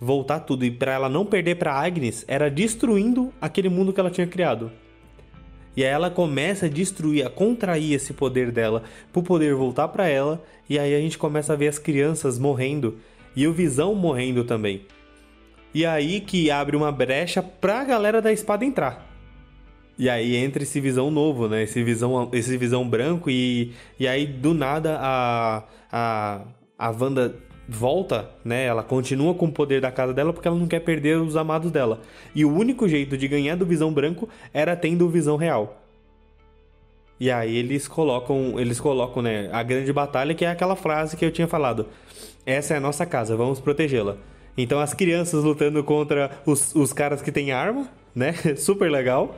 voltar 0.00 0.40
tudo 0.40 0.64
e 0.64 0.70
para 0.70 0.92
ela 0.92 1.08
não 1.08 1.24
perder 1.24 1.56
para 1.56 1.72
Agnes 1.72 2.24
era 2.28 2.50
destruindo 2.50 3.32
aquele 3.40 3.68
mundo 3.68 3.92
que 3.92 4.00
ela 4.00 4.10
tinha 4.10 4.26
criado. 4.26 4.70
E 5.76 5.84
aí 5.84 5.90
ela 5.90 6.10
começa 6.10 6.66
a 6.66 6.68
destruir, 6.68 7.26
a 7.26 7.30
contrair 7.30 7.92
esse 7.92 8.14
poder 8.14 8.50
dela 8.50 8.82
pro 9.12 9.22
poder 9.22 9.54
voltar 9.54 9.88
para 9.88 10.08
ela, 10.08 10.42
e 10.68 10.78
aí 10.78 10.94
a 10.94 11.00
gente 11.00 11.18
começa 11.18 11.52
a 11.52 11.56
ver 11.56 11.68
as 11.68 11.78
crianças 11.78 12.38
morrendo 12.38 12.96
e 13.34 13.46
o 13.46 13.52
Visão 13.52 13.94
morrendo 13.94 14.42
também. 14.42 14.86
E 15.74 15.84
aí 15.84 16.20
que 16.20 16.50
abre 16.50 16.74
uma 16.74 16.90
brecha 16.90 17.42
pra 17.42 17.84
galera 17.84 18.22
da 18.22 18.32
espada 18.32 18.64
entrar. 18.64 19.06
E 19.98 20.08
aí 20.08 20.36
entra 20.36 20.62
esse 20.62 20.80
visão 20.80 21.10
novo, 21.10 21.48
né? 21.48 21.62
Esse 21.62 21.82
visão, 21.82 22.30
esse 22.32 22.56
visão 22.56 22.86
branco 22.88 23.30
e, 23.30 23.72
e 23.98 24.06
aí 24.06 24.26
do 24.26 24.52
nada 24.52 24.98
a, 25.00 25.64
a, 25.90 26.40
a 26.78 26.90
Wanda 26.90 27.34
volta, 27.68 28.30
né? 28.44 28.64
Ela 28.64 28.82
continua 28.82 29.34
com 29.34 29.46
o 29.46 29.52
poder 29.52 29.80
da 29.80 29.90
casa 29.90 30.12
dela 30.14 30.32
porque 30.32 30.46
ela 30.46 30.56
não 30.56 30.66
quer 30.66 30.80
perder 30.80 31.18
os 31.18 31.36
amados 31.36 31.70
dela. 31.70 32.00
E 32.34 32.44
o 32.44 32.52
único 32.52 32.88
jeito 32.88 33.16
de 33.16 33.26
ganhar 33.26 33.56
do 33.56 33.66
Visão 33.66 33.92
Branco 33.92 34.28
era 34.52 34.76
tendo 34.76 35.06
o 35.06 35.08
Visão 35.08 35.36
Real. 35.36 35.82
E 37.18 37.30
aí 37.30 37.56
eles 37.56 37.88
colocam, 37.88 38.60
eles 38.60 38.78
colocam, 38.78 39.22
né, 39.22 39.48
a 39.50 39.62
grande 39.62 39.90
batalha 39.92 40.34
que 40.34 40.44
é 40.44 40.50
aquela 40.50 40.76
frase 40.76 41.16
que 41.16 41.24
eu 41.24 41.32
tinha 41.32 41.48
falado. 41.48 41.86
Essa 42.44 42.74
é 42.74 42.76
a 42.76 42.80
nossa 42.80 43.06
casa, 43.06 43.36
vamos 43.36 43.58
protegê-la. 43.58 44.16
Então 44.56 44.78
as 44.80 44.94
crianças 44.94 45.42
lutando 45.42 45.82
contra 45.82 46.30
os, 46.44 46.74
os 46.74 46.92
caras 46.92 47.22
que 47.22 47.32
têm 47.32 47.52
arma, 47.52 47.88
né? 48.14 48.34
Super 48.56 48.90
legal. 48.90 49.36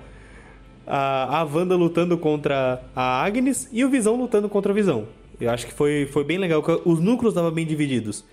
A, 0.86 1.40
a 1.40 1.44
Wanda 1.44 1.76
lutando 1.76 2.16
contra 2.18 2.82
a 2.96 3.22
Agnes 3.22 3.68
e 3.72 3.84
o 3.84 3.90
Visão 3.90 4.16
lutando 4.16 4.48
contra 4.48 4.72
o 4.72 4.74
Visão. 4.74 5.06
Eu 5.40 5.50
acho 5.50 5.66
que 5.66 5.72
foi, 5.72 6.06
foi 6.06 6.24
bem 6.24 6.38
legal. 6.38 6.62
Os 6.84 7.00
núcleos 7.00 7.32
estavam 7.32 7.50
bem 7.50 7.66
divididos. 7.66 8.24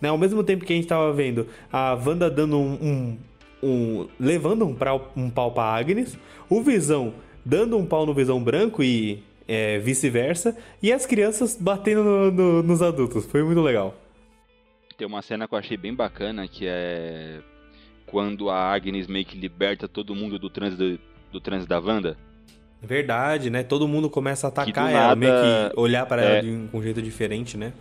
Né? 0.00 0.08
Ao 0.08 0.18
mesmo 0.18 0.42
tempo 0.42 0.64
que 0.64 0.72
a 0.72 0.76
gente 0.76 0.84
estava 0.84 1.12
vendo 1.12 1.46
a 1.72 1.94
Wanda 1.94 2.30
dando 2.30 2.58
um, 2.58 2.72
um, 2.74 3.18
um 3.62 4.08
levando 4.18 4.66
um, 4.66 4.74
pra, 4.74 4.94
um 5.16 5.30
pau 5.30 5.50
para 5.52 5.74
Agnes, 5.74 6.18
o 6.48 6.62
Visão 6.62 7.14
dando 7.44 7.76
um 7.76 7.86
pau 7.86 8.04
no 8.04 8.12
Visão 8.12 8.42
branco 8.42 8.82
e 8.82 9.22
é, 9.46 9.78
vice-versa, 9.78 10.56
e 10.82 10.92
as 10.92 11.06
crianças 11.06 11.56
batendo 11.56 12.02
no, 12.02 12.30
no, 12.32 12.62
nos 12.62 12.82
adultos. 12.82 13.24
Foi 13.26 13.42
muito 13.42 13.60
legal. 13.60 13.94
Tem 14.96 15.06
uma 15.06 15.22
cena 15.22 15.46
que 15.46 15.54
eu 15.54 15.58
achei 15.58 15.76
bem 15.76 15.94
bacana 15.94 16.48
que 16.48 16.66
é 16.66 17.40
quando 18.06 18.48
a 18.48 18.72
Agnes 18.72 19.06
meio 19.06 19.24
que 19.24 19.38
liberta 19.38 19.86
todo 19.86 20.14
mundo 20.14 20.38
do 20.38 20.48
trânsito 20.48 20.98
do 21.30 21.40
trânsito 21.40 21.68
da 21.68 21.78
Wanda. 21.78 22.16
Verdade, 22.82 23.50
né? 23.50 23.62
Todo 23.62 23.88
mundo 23.88 24.08
começa 24.08 24.46
a 24.46 24.48
atacar 24.48 24.90
ela, 24.90 25.00
nada, 25.00 25.16
meio 25.16 25.32
que 25.32 25.80
olhar 25.80 26.06
para 26.06 26.22
é, 26.22 26.32
ela 26.32 26.42
de 26.42 26.50
um, 26.50 26.68
um 26.72 26.82
jeito 26.82 27.00
diferente, 27.02 27.56
né? 27.56 27.72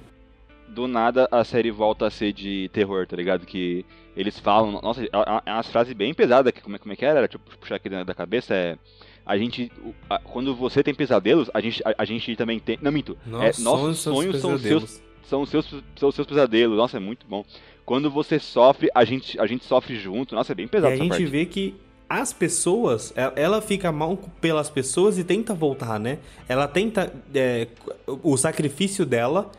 Do 0.68 0.88
nada 0.88 1.28
a 1.32 1.44
série 1.44 1.72
volta 1.72 2.08
a 2.08 2.12
ser 2.12 2.34
de 2.34 2.70
terror, 2.74 3.06
tá 3.06 3.16
ligado? 3.16 3.46
Que 3.46 3.86
eles 4.16 4.40
falam. 4.40 4.80
Nossa, 4.82 5.04
é 5.04 5.52
uma 5.52 5.64
frase 5.64 5.94
bem 5.94 6.14
pesada. 6.14 6.52
Como 6.52 6.76
é, 6.76 6.80
como 6.80 6.94
é 6.94 6.96
que 6.96 7.06
era? 7.06 7.28
tipo, 7.28 7.44
puxar 7.58 7.76
aqui 7.76 7.90
da 7.90 8.14
cabeça 8.14 8.54
é. 8.54 8.78
A 9.26 9.38
gente. 9.38 9.72
A, 10.10 10.20
quando 10.20 10.56
você 10.56 10.84
tem 10.84 10.94
pesadelos, 10.94 11.50
a 11.54 11.60
gente, 11.60 11.82
a, 11.84 11.96
a 11.98 12.06
gente 12.06 12.36
também 12.36 12.60
tem. 12.60 12.78
Não, 12.82 12.92
minto. 12.92 13.18
Nossa, 13.26 13.62
é, 13.62 13.64
nossos 13.64 14.00
sonhos, 14.00 14.40
são 14.40 14.58
seus, 14.58 15.02
são 15.24 15.42
os 15.42 15.50
seus, 15.50 15.84
são 15.96 16.12
seus 16.12 16.28
pesadelos. 16.28 16.78
Nossa, 16.78 16.98
é 16.98 17.00
muito 17.00 17.26
bom. 17.28 17.44
Quando 17.86 18.10
você 18.10 18.40
sofre, 18.40 18.90
a 18.94 19.06
gente, 19.06 19.40
a 19.40 19.46
gente 19.46 19.66
sofre 19.66 19.96
junto. 19.96 20.36
Nossa, 20.36 20.52
é 20.52 20.56
bem 20.56 20.68
pesado 20.68 20.94
e 20.94 20.96
a 20.96 20.98
gente 20.98 21.10
parte. 21.10 21.26
vê 21.26 21.46
que 21.46 21.76
as 22.10 22.32
pessoas, 22.32 23.14
ela 23.36 23.62
fica 23.62 23.92
mal 23.92 24.18
pelas 24.40 24.70
pessoas 24.70 25.18
e 25.18 25.24
tenta 25.24 25.54
voltar, 25.54 26.00
né? 26.00 26.20
Ela 26.48 26.68
tenta 26.68 27.12
é, 27.34 27.68
o 28.06 28.38
sacrifício 28.38 29.06
dela 29.06 29.52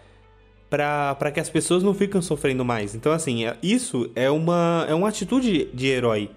para 0.69 1.31
que 1.33 1.41
as 1.41 1.49
pessoas 1.49 1.83
não 1.83 1.95
fiquem 1.95 2.21
sofrendo 2.21 2.65
mais. 2.65 2.95
Então, 2.95 3.13
assim, 3.13 3.47
é, 3.47 3.57
isso 3.63 4.11
é 4.15 4.31
uma, 4.31 4.87
é 4.89 4.95
uma 4.95 5.09
atitude 5.09 5.69
de 5.73 5.87
herói. 5.87 6.31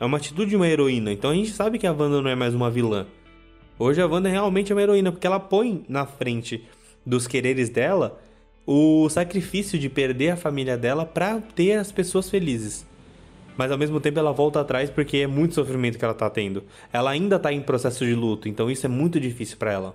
É 0.00 0.04
uma 0.04 0.16
atitude 0.16 0.50
de 0.50 0.56
uma 0.56 0.66
heroína. 0.66 1.12
Então 1.12 1.30
a 1.30 1.34
gente 1.34 1.50
sabe 1.50 1.78
que 1.78 1.86
a 1.86 1.92
Wanda 1.92 2.22
não 2.22 2.30
é 2.30 2.34
mais 2.34 2.54
uma 2.54 2.70
vilã. 2.70 3.06
Hoje 3.78 4.00
a 4.00 4.06
Wanda 4.06 4.30
realmente 4.30 4.72
é 4.72 4.74
uma 4.74 4.82
heroína, 4.82 5.12
porque 5.12 5.26
ela 5.26 5.38
põe 5.38 5.84
na 5.88 6.06
frente 6.06 6.64
dos 7.04 7.26
quereres 7.26 7.68
dela 7.68 8.18
o 8.66 9.08
sacrifício 9.10 9.78
de 9.78 9.90
perder 9.90 10.30
a 10.30 10.36
família 10.36 10.76
dela 10.78 11.04
para 11.04 11.40
ter 11.40 11.74
as 11.74 11.92
pessoas 11.92 12.30
felizes. 12.30 12.86
Mas 13.56 13.70
ao 13.70 13.78
mesmo 13.78 14.00
tempo 14.00 14.18
ela 14.18 14.32
volta 14.32 14.60
atrás 14.60 14.90
porque 14.90 15.18
é 15.18 15.26
muito 15.26 15.54
sofrimento 15.54 15.98
que 15.98 16.04
ela 16.04 16.14
tá 16.14 16.28
tendo. 16.30 16.64
Ela 16.92 17.10
ainda 17.10 17.38
tá 17.38 17.52
em 17.52 17.60
processo 17.60 18.04
de 18.04 18.14
luto, 18.14 18.48
então 18.48 18.70
isso 18.70 18.86
é 18.86 18.88
muito 18.88 19.20
difícil 19.20 19.56
para 19.56 19.72
ela. 19.72 19.94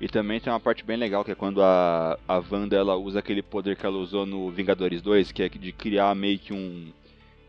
E 0.00 0.08
também 0.08 0.40
tem 0.40 0.50
uma 0.52 0.58
parte 0.60 0.82
bem 0.82 0.96
legal 0.96 1.22
que 1.24 1.30
é 1.30 1.34
quando 1.34 1.62
a, 1.62 2.18
a 2.26 2.42
Wanda 2.50 2.74
ela 2.74 2.96
usa 2.96 3.18
aquele 3.18 3.42
poder 3.42 3.76
que 3.76 3.84
ela 3.84 3.98
usou 3.98 4.24
no 4.24 4.50
Vingadores 4.50 5.02
2, 5.02 5.30
que 5.30 5.42
é 5.42 5.48
de 5.48 5.72
criar 5.72 6.14
meio 6.14 6.38
que 6.38 6.54
um 6.54 6.90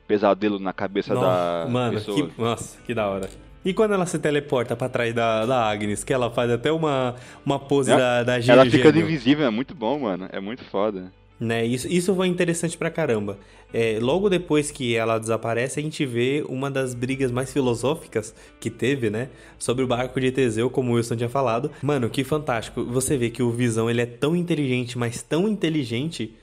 pesadelo 0.06 0.60
na 0.60 0.74
cabeça 0.74 1.14
Nossa, 1.14 1.66
da 1.66 1.72
mano, 1.72 1.94
pessoa. 1.94 2.28
que, 2.28 2.42
nossa, 2.42 2.78
que 2.82 2.94
da 2.94 3.08
hora. 3.08 3.30
E 3.64 3.74
quando 3.74 3.94
ela 3.94 4.06
se 4.06 4.20
teleporta 4.20 4.76
pra 4.76 4.90
trás 4.90 5.14
da, 5.14 5.46
da 5.46 5.70
Agnes, 5.70 6.04
que 6.04 6.12
ela 6.12 6.30
faz 6.30 6.52
até 6.52 6.72
uma, 6.72 7.16
uma 7.46 7.58
pose 7.60 7.92
É, 7.92 7.96
da, 7.96 8.24
da 8.24 8.34
Ela 8.34 8.42
Gênio 8.42 8.72
fica 8.72 8.90
invisível, 8.90 9.46
é 9.46 9.50
muito 9.50 9.74
bom, 9.74 10.00
mano. 10.00 10.28
É 10.32 10.40
muito 10.42 10.64
foda. 10.66 11.14
Né, 11.42 11.66
isso, 11.66 11.88
isso 11.88 12.14
foi 12.14 12.28
interessante 12.28 12.78
pra 12.78 12.92
caramba. 12.92 13.40
É, 13.74 13.98
logo 14.00 14.30
depois 14.30 14.70
que 14.70 14.96
ela 14.96 15.18
desaparece, 15.18 15.80
a 15.80 15.82
gente 15.82 16.06
vê 16.06 16.46
uma 16.48 16.70
das 16.70 16.94
brigas 16.94 17.32
mais 17.32 17.52
filosóficas 17.52 18.36
que 18.60 18.70
teve, 18.70 19.10
né? 19.10 19.28
Sobre 19.58 19.84
o 19.84 19.88
barco 19.88 20.22
de 20.22 20.32
Teseu, 20.32 20.70
como 20.70 20.92
o 20.92 20.96
Wilson 20.98 21.16
tinha 21.16 21.30
falado. 21.30 21.72
Mano, 21.82 22.12
que 22.12 22.24
fantástico. 22.24 22.86
Você 22.86 23.18
vê 23.18 23.32
que 23.32 23.42
o 23.42 23.50
Visão 23.50 23.90
ele 23.90 24.02
é 24.02 24.06
tão 24.06 24.36
inteligente, 24.36 25.00
mas 25.00 25.24
tão 25.24 25.48
inteligente, 25.48 26.36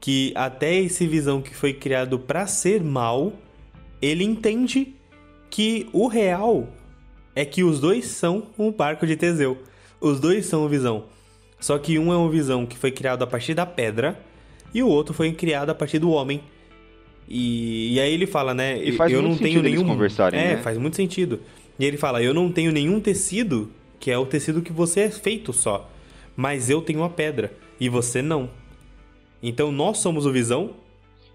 que 0.00 0.32
até 0.34 0.74
esse 0.74 1.06
Visão 1.06 1.40
que 1.40 1.54
foi 1.54 1.72
criado 1.72 2.18
pra 2.18 2.44
ser 2.48 2.82
mal, 2.82 3.32
ele 4.00 4.24
entende 4.24 4.96
que 5.48 5.88
o 5.92 6.08
real 6.08 6.66
é 7.36 7.44
que 7.44 7.62
os 7.62 7.78
dois 7.78 8.06
são 8.06 8.48
um 8.58 8.72
barco 8.72 9.06
de 9.06 9.14
Teseu. 9.14 9.58
Os 10.00 10.18
dois 10.18 10.46
são 10.46 10.64
o 10.64 10.68
Visão. 10.68 11.04
Só 11.60 11.78
que 11.78 11.96
um 11.96 12.12
é 12.12 12.16
um 12.16 12.28
Visão 12.28 12.66
que 12.66 12.76
foi 12.76 12.90
criado 12.90 13.22
a 13.22 13.26
partir 13.28 13.54
da 13.54 13.64
pedra 13.64 14.31
e 14.74 14.82
o 14.82 14.88
outro 14.88 15.14
foi 15.14 15.32
criado 15.32 15.70
a 15.70 15.74
partir 15.74 15.98
do 15.98 16.10
homem. 16.10 16.40
E, 17.28 17.94
e 17.94 18.00
aí 18.00 18.12
ele 18.12 18.26
fala, 18.26 18.52
né? 18.52 18.82
E 18.82 18.92
faz 18.92 19.12
eu 19.12 19.22
muito 19.22 19.34
não 19.34 19.38
tenho 19.38 19.62
nenhum. 19.62 19.86
conversarem, 19.86 20.40
é, 20.40 20.56
né? 20.56 20.62
faz 20.62 20.76
muito 20.78 20.96
sentido. 20.96 21.40
E 21.78 21.84
ele 21.84 21.96
fala, 21.96 22.22
eu 22.22 22.34
não 22.34 22.50
tenho 22.50 22.70
nenhum 22.72 23.00
tecido 23.00 23.70
que 23.98 24.10
é 24.10 24.18
o 24.18 24.26
tecido 24.26 24.62
que 24.62 24.72
você 24.72 25.02
é 25.02 25.10
feito 25.10 25.52
só, 25.52 25.88
mas 26.36 26.68
eu 26.68 26.82
tenho 26.82 27.04
a 27.04 27.08
pedra 27.08 27.52
e 27.78 27.88
você 27.88 28.20
não. 28.20 28.50
Então 29.42 29.70
nós 29.70 29.98
somos 29.98 30.26
o 30.26 30.32
Visão. 30.32 30.70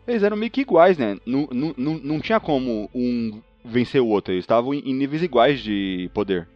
Eles 0.07 0.23
eram 0.23 0.37
meio 0.37 0.51
que 0.51 0.61
iguais, 0.61 0.97
né? 0.97 1.17
Não, 1.25 1.47
não, 1.51 1.73
não, 1.77 1.93
não 1.97 2.19
tinha 2.19 2.39
como 2.39 2.89
um 2.93 3.41
vencer 3.63 4.01
o 4.01 4.07
outro. 4.07 4.33
Eles 4.33 4.43
estavam 4.43 4.73
em 4.73 4.93
níveis 4.93 5.23
iguais 5.23 5.61
de 5.61 6.09
poder. 6.13 6.47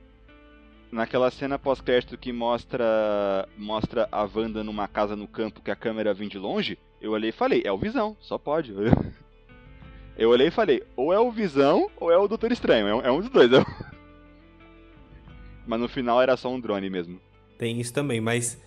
Naquela 0.91 1.31
cena 1.31 1.57
pós-crédito 1.57 2.17
que 2.17 2.33
mostra 2.33 3.47
mostra 3.57 4.09
a 4.11 4.23
Wanda 4.23 4.63
numa 4.63 4.89
casa 4.89 5.15
no 5.15 5.27
campo 5.27 5.61
que 5.61 5.71
a 5.71 5.75
câmera 5.75 6.13
vem 6.13 6.27
de 6.27 6.37
longe, 6.37 6.77
eu 6.99 7.11
olhei 7.11 7.29
e 7.29 7.33
falei, 7.33 7.61
é 7.65 7.71
o 7.71 7.77
Visão, 7.77 8.15
só 8.19 8.37
pode. 8.37 8.73
Eu 10.17 10.29
olhei 10.29 10.47
e 10.47 10.51
falei, 10.51 10.83
ou 10.95 11.11
é 11.11 11.19
o 11.19 11.31
Visão 11.31 11.89
ou 11.97 12.11
é 12.11 12.17
o 12.17 12.27
Doutor 12.27 12.51
Estranho, 12.51 12.85
é 12.85 12.93
um, 12.93 13.01
é 13.01 13.11
um 13.11 13.21
dos 13.21 13.29
dois. 13.29 13.49
Mas 15.65 15.79
no 15.79 15.87
final 15.87 16.21
era 16.21 16.35
só 16.35 16.51
um 16.51 16.59
drone 16.59 16.89
mesmo. 16.89 17.19
Tem 17.57 17.79
isso 17.79 17.93
também, 17.93 18.19
mas 18.19 18.61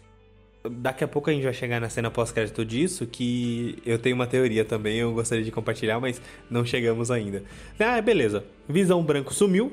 daqui 0.64 1.04
a 1.04 1.08
pouco 1.08 1.28
a 1.28 1.32
gente 1.32 1.42
vai 1.42 1.52
chegar 1.52 1.80
na 1.80 1.88
cena 1.88 2.10
pós-crédito 2.10 2.64
disso, 2.64 3.06
que 3.06 3.78
eu 3.84 3.98
tenho 3.98 4.14
uma 4.14 4.26
teoria 4.26 4.64
também, 4.64 4.98
eu 4.98 5.12
gostaria 5.12 5.44
de 5.44 5.50
compartilhar, 5.50 6.00
mas 6.00 6.22
não 6.48 6.64
chegamos 6.64 7.10
ainda. 7.10 7.44
Ah, 7.78 8.00
beleza. 8.00 8.44
Visão 8.68 9.02
branco 9.02 9.34
sumiu 9.34 9.72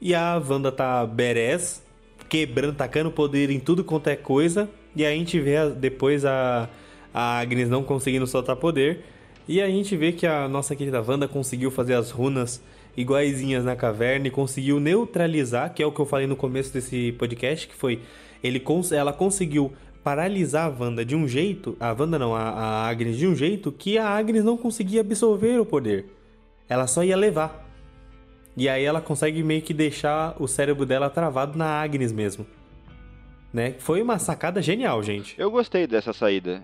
e 0.00 0.14
a 0.14 0.40
Wanda 0.48 0.72
tá 0.72 1.04
berés, 1.06 1.82
quebrando, 2.28 2.74
tacando 2.74 3.10
poder 3.10 3.50
em 3.50 3.60
tudo 3.60 3.84
quanto 3.84 4.08
é 4.08 4.16
coisa, 4.16 4.68
e 4.94 5.04
a 5.04 5.10
gente 5.10 5.38
vê 5.40 5.68
depois 5.70 6.24
a, 6.24 6.68
a 7.12 7.38
Agnes 7.38 7.68
não 7.68 7.82
conseguindo 7.82 8.26
soltar 8.26 8.56
poder, 8.56 9.04
e 9.46 9.60
a 9.60 9.68
gente 9.68 9.96
vê 9.96 10.12
que 10.12 10.26
a 10.26 10.48
nossa 10.48 10.76
querida 10.76 11.02
Wanda 11.02 11.26
conseguiu 11.26 11.70
fazer 11.70 11.94
as 11.94 12.10
runas 12.10 12.62
iguaizinhas 12.96 13.64
na 13.64 13.76
caverna 13.76 14.28
e 14.28 14.30
conseguiu 14.30 14.78
neutralizar, 14.80 15.72
que 15.74 15.82
é 15.82 15.86
o 15.86 15.92
que 15.92 16.00
eu 16.00 16.06
falei 16.06 16.26
no 16.26 16.36
começo 16.36 16.72
desse 16.72 17.12
podcast, 17.12 17.66
que 17.68 17.74
foi 17.74 18.00
ele 18.42 18.62
ela 18.92 19.12
conseguiu 19.12 19.72
paralisar 20.02 20.66
a 20.66 20.82
Wanda 20.82 21.04
de 21.04 21.14
um 21.14 21.28
jeito, 21.28 21.76
a 21.78 21.92
Wanda 21.92 22.18
não, 22.18 22.34
a, 22.34 22.42
a 22.42 22.88
Agnes 22.88 23.18
de 23.18 23.26
um 23.26 23.34
jeito 23.34 23.70
que 23.70 23.98
a 23.98 24.08
Agnes 24.08 24.42
não 24.42 24.56
conseguia 24.56 25.02
absorver 25.02 25.58
o 25.60 25.66
poder. 25.66 26.06
Ela 26.68 26.86
só 26.86 27.04
ia 27.04 27.16
levar. 27.16 27.69
E 28.60 28.68
aí 28.68 28.84
ela 28.84 29.00
consegue 29.00 29.42
meio 29.42 29.62
que 29.62 29.72
deixar 29.72 30.36
o 30.38 30.46
cérebro 30.46 30.84
dela 30.84 31.08
travado 31.08 31.56
na 31.56 31.80
Agnes 31.80 32.12
mesmo. 32.12 32.46
Né? 33.50 33.74
Foi 33.78 34.02
uma 34.02 34.18
sacada 34.18 34.60
genial, 34.60 35.02
gente. 35.02 35.34
Eu 35.38 35.50
gostei 35.50 35.86
dessa 35.86 36.12
saída. 36.12 36.62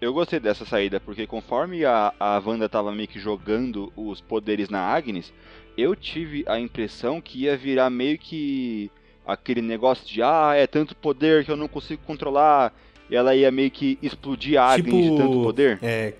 Eu 0.00 0.14
gostei 0.14 0.38
dessa 0.38 0.64
saída, 0.64 1.00
porque 1.00 1.26
conforme 1.26 1.84
a, 1.84 2.14
a 2.20 2.38
Wanda 2.38 2.68
tava 2.68 2.92
meio 2.92 3.08
que 3.08 3.18
jogando 3.18 3.92
os 3.96 4.20
poderes 4.20 4.68
na 4.68 4.82
Agnes, 4.82 5.32
eu 5.76 5.96
tive 5.96 6.44
a 6.46 6.60
impressão 6.60 7.20
que 7.20 7.40
ia 7.40 7.56
virar 7.56 7.90
meio 7.90 8.16
que 8.16 8.88
aquele 9.26 9.62
negócio 9.62 10.06
de 10.06 10.22
ah, 10.22 10.52
é 10.54 10.64
tanto 10.64 10.94
poder 10.94 11.44
que 11.44 11.50
eu 11.50 11.56
não 11.56 11.66
consigo 11.66 12.02
controlar. 12.06 12.72
E 13.10 13.16
ela 13.16 13.34
ia 13.34 13.50
meio 13.50 13.72
que 13.72 13.98
explodir 14.00 14.60
a 14.60 14.66
Agnes 14.66 15.10
de 15.10 15.16
tanto 15.16 15.42
poder. 15.42 15.76
É. 15.82 16.14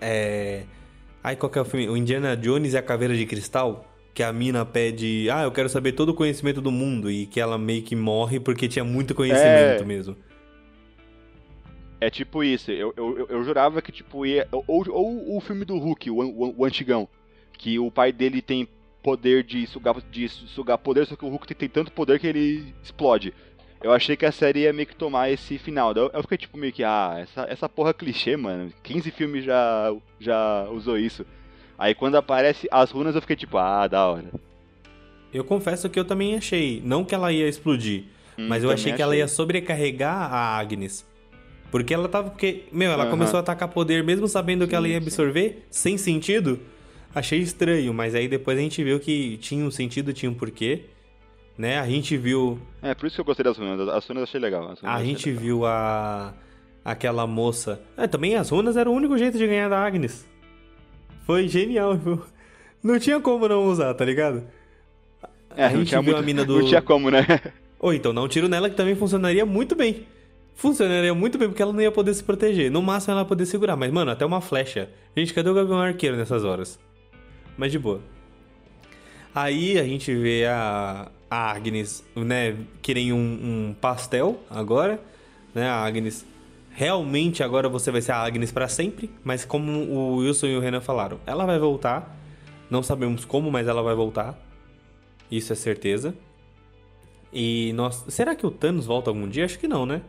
É. 0.00 0.62
Ai, 1.20 1.34
qual 1.34 1.50
que 1.50 1.58
é 1.58 1.62
o 1.62 1.64
filme? 1.64 1.88
O 1.88 1.96
Indiana 1.96 2.36
Jones 2.36 2.74
e 2.74 2.78
a 2.78 2.82
Caveira 2.82 3.16
de 3.16 3.26
Cristal? 3.26 3.89
Que 4.20 4.24
a 4.24 4.34
mina 4.34 4.66
pede, 4.66 5.30
ah, 5.30 5.44
eu 5.44 5.50
quero 5.50 5.70
saber 5.70 5.92
todo 5.92 6.10
o 6.10 6.14
conhecimento 6.14 6.60
do 6.60 6.70
mundo. 6.70 7.10
E 7.10 7.24
que 7.24 7.40
ela 7.40 7.56
meio 7.56 7.82
que 7.82 7.96
morre 7.96 8.38
porque 8.38 8.68
tinha 8.68 8.84
muito 8.84 9.14
conhecimento 9.14 9.82
É. 9.82 9.86
mesmo. 9.86 10.14
É 11.98 12.10
tipo 12.10 12.44
isso. 12.44 12.70
Eu, 12.70 12.92
eu, 12.98 13.26
eu- 13.30 13.42
jurava 13.42 13.80
que 13.80 13.90
tipo 13.90 14.26
ia. 14.26 14.46
Ou, 14.52 14.84
ou 14.90 15.38
o 15.38 15.40
filme 15.40 15.64
do 15.64 15.78
Hulk, 15.78 16.10
o, 16.10 16.18
o, 16.18 16.54
o 16.58 16.64
antigão. 16.66 17.08
Que 17.54 17.78
o 17.78 17.90
pai 17.90 18.12
dele 18.12 18.42
tem 18.42 18.68
poder 19.02 19.42
de 19.42 19.66
sugar, 19.66 19.96
de 20.10 20.28
sugar 20.28 20.76
poder, 20.76 21.06
só 21.06 21.16
que 21.16 21.24
o 21.24 21.28
Hulk 21.30 21.46
tem, 21.46 21.56
tem 21.56 21.68
tanto 21.70 21.90
poder 21.90 22.20
que 22.20 22.26
ele 22.26 22.74
explode. 22.82 23.32
Eu 23.82 23.90
achei 23.90 24.18
que 24.18 24.26
a 24.26 24.32
série 24.32 24.64
ia 24.64 24.72
meio 24.74 24.86
que 24.86 24.96
tomar 24.96 25.30
esse 25.30 25.56
final. 25.56 25.94
Eu, 25.94 26.10
eu 26.12 26.20
fiquei 26.20 26.36
tipo 26.36 26.58
meio 26.58 26.74
que, 26.74 26.84
ah, 26.84 27.16
essa, 27.22 27.46
essa 27.48 27.68
porra 27.70 27.94
clichê, 27.94 28.36
mano. 28.36 28.70
15 28.82 29.10
filmes 29.12 29.44
já, 29.46 29.90
já 30.18 30.68
usou 30.70 30.98
isso. 30.98 31.24
Aí 31.80 31.94
quando 31.94 32.16
aparece 32.16 32.68
as 32.70 32.90
runas 32.90 33.14
eu 33.14 33.22
fiquei 33.22 33.34
tipo, 33.36 33.56
ah, 33.56 33.88
da 33.88 34.06
hora. 34.06 34.26
Eu 35.32 35.42
confesso 35.42 35.88
que 35.88 35.98
eu 35.98 36.04
também 36.04 36.36
achei. 36.36 36.82
Não 36.84 37.04
que 37.06 37.14
ela 37.14 37.32
ia 37.32 37.48
explodir, 37.48 38.04
Hum, 38.38 38.46
mas 38.48 38.62
eu 38.62 38.70
achei 38.70 38.92
que 38.92 39.00
ela 39.00 39.16
ia 39.16 39.26
sobrecarregar 39.26 40.30
a 40.32 40.58
Agnes. 40.58 41.08
Porque 41.70 41.94
ela 41.94 42.06
tava. 42.08 42.28
Porque, 42.30 42.64
meu, 42.70 42.90
ela 42.92 43.04
Aham. 43.04 43.10
começou 43.12 43.38
a 43.38 43.40
atacar 43.40 43.68
poder 43.68 44.04
mesmo 44.04 44.28
sabendo 44.28 44.68
que 44.68 44.74
ela 44.74 44.86
ia 44.86 44.94
Sim, 44.94 45.00
sim. 45.00 45.06
absorver, 45.06 45.66
sem 45.70 45.96
sentido. 45.96 46.60
Achei 47.14 47.38
estranho, 47.38 47.94
mas 47.94 48.14
aí 48.14 48.28
depois 48.28 48.58
a 48.58 48.60
gente 48.60 48.84
viu 48.84 49.00
que 49.00 49.38
tinha 49.38 49.64
um 49.64 49.70
sentido, 49.70 50.12
tinha 50.12 50.30
um 50.30 50.34
porquê. 50.34 50.82
Né? 51.56 51.78
A 51.78 51.86
gente 51.86 52.16
viu. 52.16 52.58
É, 52.82 52.94
por 52.94 53.06
isso 53.06 53.14
que 53.16 53.20
eu 53.20 53.24
gostei 53.24 53.42
das 53.44 53.56
runas. 53.56 53.88
As 53.88 54.06
runas 54.06 54.20
eu 54.20 54.24
achei 54.24 54.40
legal. 54.40 54.62
runas 54.64 54.78
A 54.84 54.94
achei 54.94 55.06
gente 55.06 55.26
legal. 55.30 55.42
viu 55.42 55.64
a. 55.66 56.34
aquela 56.84 57.26
moça. 57.26 57.80
É, 57.96 58.06
também 58.06 58.34
as 58.34 58.50
runas 58.50 58.76
era 58.76 58.88
o 58.90 58.92
único 58.92 59.16
jeito 59.16 59.38
de 59.38 59.46
ganhar 59.46 59.68
da 59.68 59.78
Agnes. 59.84 60.28
Foi 61.30 61.46
genial, 61.46 61.96
viu? 61.96 62.20
Não 62.82 62.98
tinha 62.98 63.20
como 63.20 63.46
não 63.46 63.64
usar, 63.66 63.94
tá 63.94 64.04
ligado? 64.04 64.42
É, 65.56 65.66
a 65.66 65.70
não 65.70 65.78
gente 65.78 65.90
tinha 65.90 66.00
viu 66.02 66.12
muito- 66.14 66.24
a 66.24 66.26
mina 66.26 66.44
do. 66.44 66.58
Não 66.58 66.66
tinha 66.66 66.82
como, 66.82 67.08
né? 67.08 67.24
Ou 67.78 67.94
então 67.94 68.12
dá 68.12 68.20
um 68.20 68.26
tiro 68.26 68.48
nela 68.48 68.68
que 68.68 68.74
também 68.74 68.96
funcionaria 68.96 69.46
muito 69.46 69.76
bem. 69.76 70.08
Funcionaria 70.56 71.14
muito 71.14 71.38
bem 71.38 71.46
porque 71.48 71.62
ela 71.62 71.72
não 71.72 71.80
ia 71.80 71.92
poder 71.92 72.14
se 72.14 72.24
proteger. 72.24 72.68
No 72.68 72.82
máximo 72.82 73.12
ela 73.12 73.20
ia 73.20 73.24
poder 73.26 73.46
segurar. 73.46 73.76
Mas, 73.76 73.92
mano, 73.92 74.10
até 74.10 74.26
uma 74.26 74.40
flecha. 74.40 74.88
Gente, 75.16 75.32
cadê 75.32 75.48
o 75.48 75.54
Gavião 75.54 75.78
Arqueiro 75.80 76.16
nessas 76.16 76.42
horas? 76.44 76.80
Mas 77.56 77.70
de 77.70 77.78
boa. 77.78 78.00
Aí 79.32 79.78
a 79.78 79.84
gente 79.84 80.12
vê 80.12 80.46
a, 80.46 81.08
a 81.30 81.52
Agnes, 81.52 82.04
né, 82.16 82.56
querendo 82.82 83.14
um, 83.14 83.68
um 83.70 83.74
pastel 83.80 84.40
agora. 84.50 85.00
Né, 85.54 85.68
a 85.68 85.76
Agnes. 85.76 86.26
Realmente 86.70 87.42
agora 87.42 87.68
você 87.68 87.90
vai 87.90 88.00
ser 88.00 88.12
a 88.12 88.18
Agnes 88.18 88.52
pra 88.52 88.68
sempre. 88.68 89.10
Mas 89.22 89.44
como 89.44 89.70
o 89.70 90.16
Wilson 90.16 90.46
e 90.46 90.56
o 90.56 90.60
Renan 90.60 90.80
falaram, 90.80 91.20
ela 91.26 91.44
vai 91.44 91.58
voltar. 91.58 92.16
Não 92.70 92.82
sabemos 92.82 93.24
como, 93.24 93.50
mas 93.50 93.66
ela 93.66 93.82
vai 93.82 93.94
voltar. 93.94 94.38
Isso 95.30 95.52
é 95.52 95.56
certeza. 95.56 96.14
E 97.32 97.72
nós. 97.74 98.04
Será 98.08 98.34
que 98.34 98.46
o 98.46 98.50
Thanos 98.50 98.86
volta 98.86 99.10
algum 99.10 99.28
dia? 99.28 99.44
Acho 99.44 99.58
que 99.58 99.68
não, 99.68 99.86
né? 99.86 100.02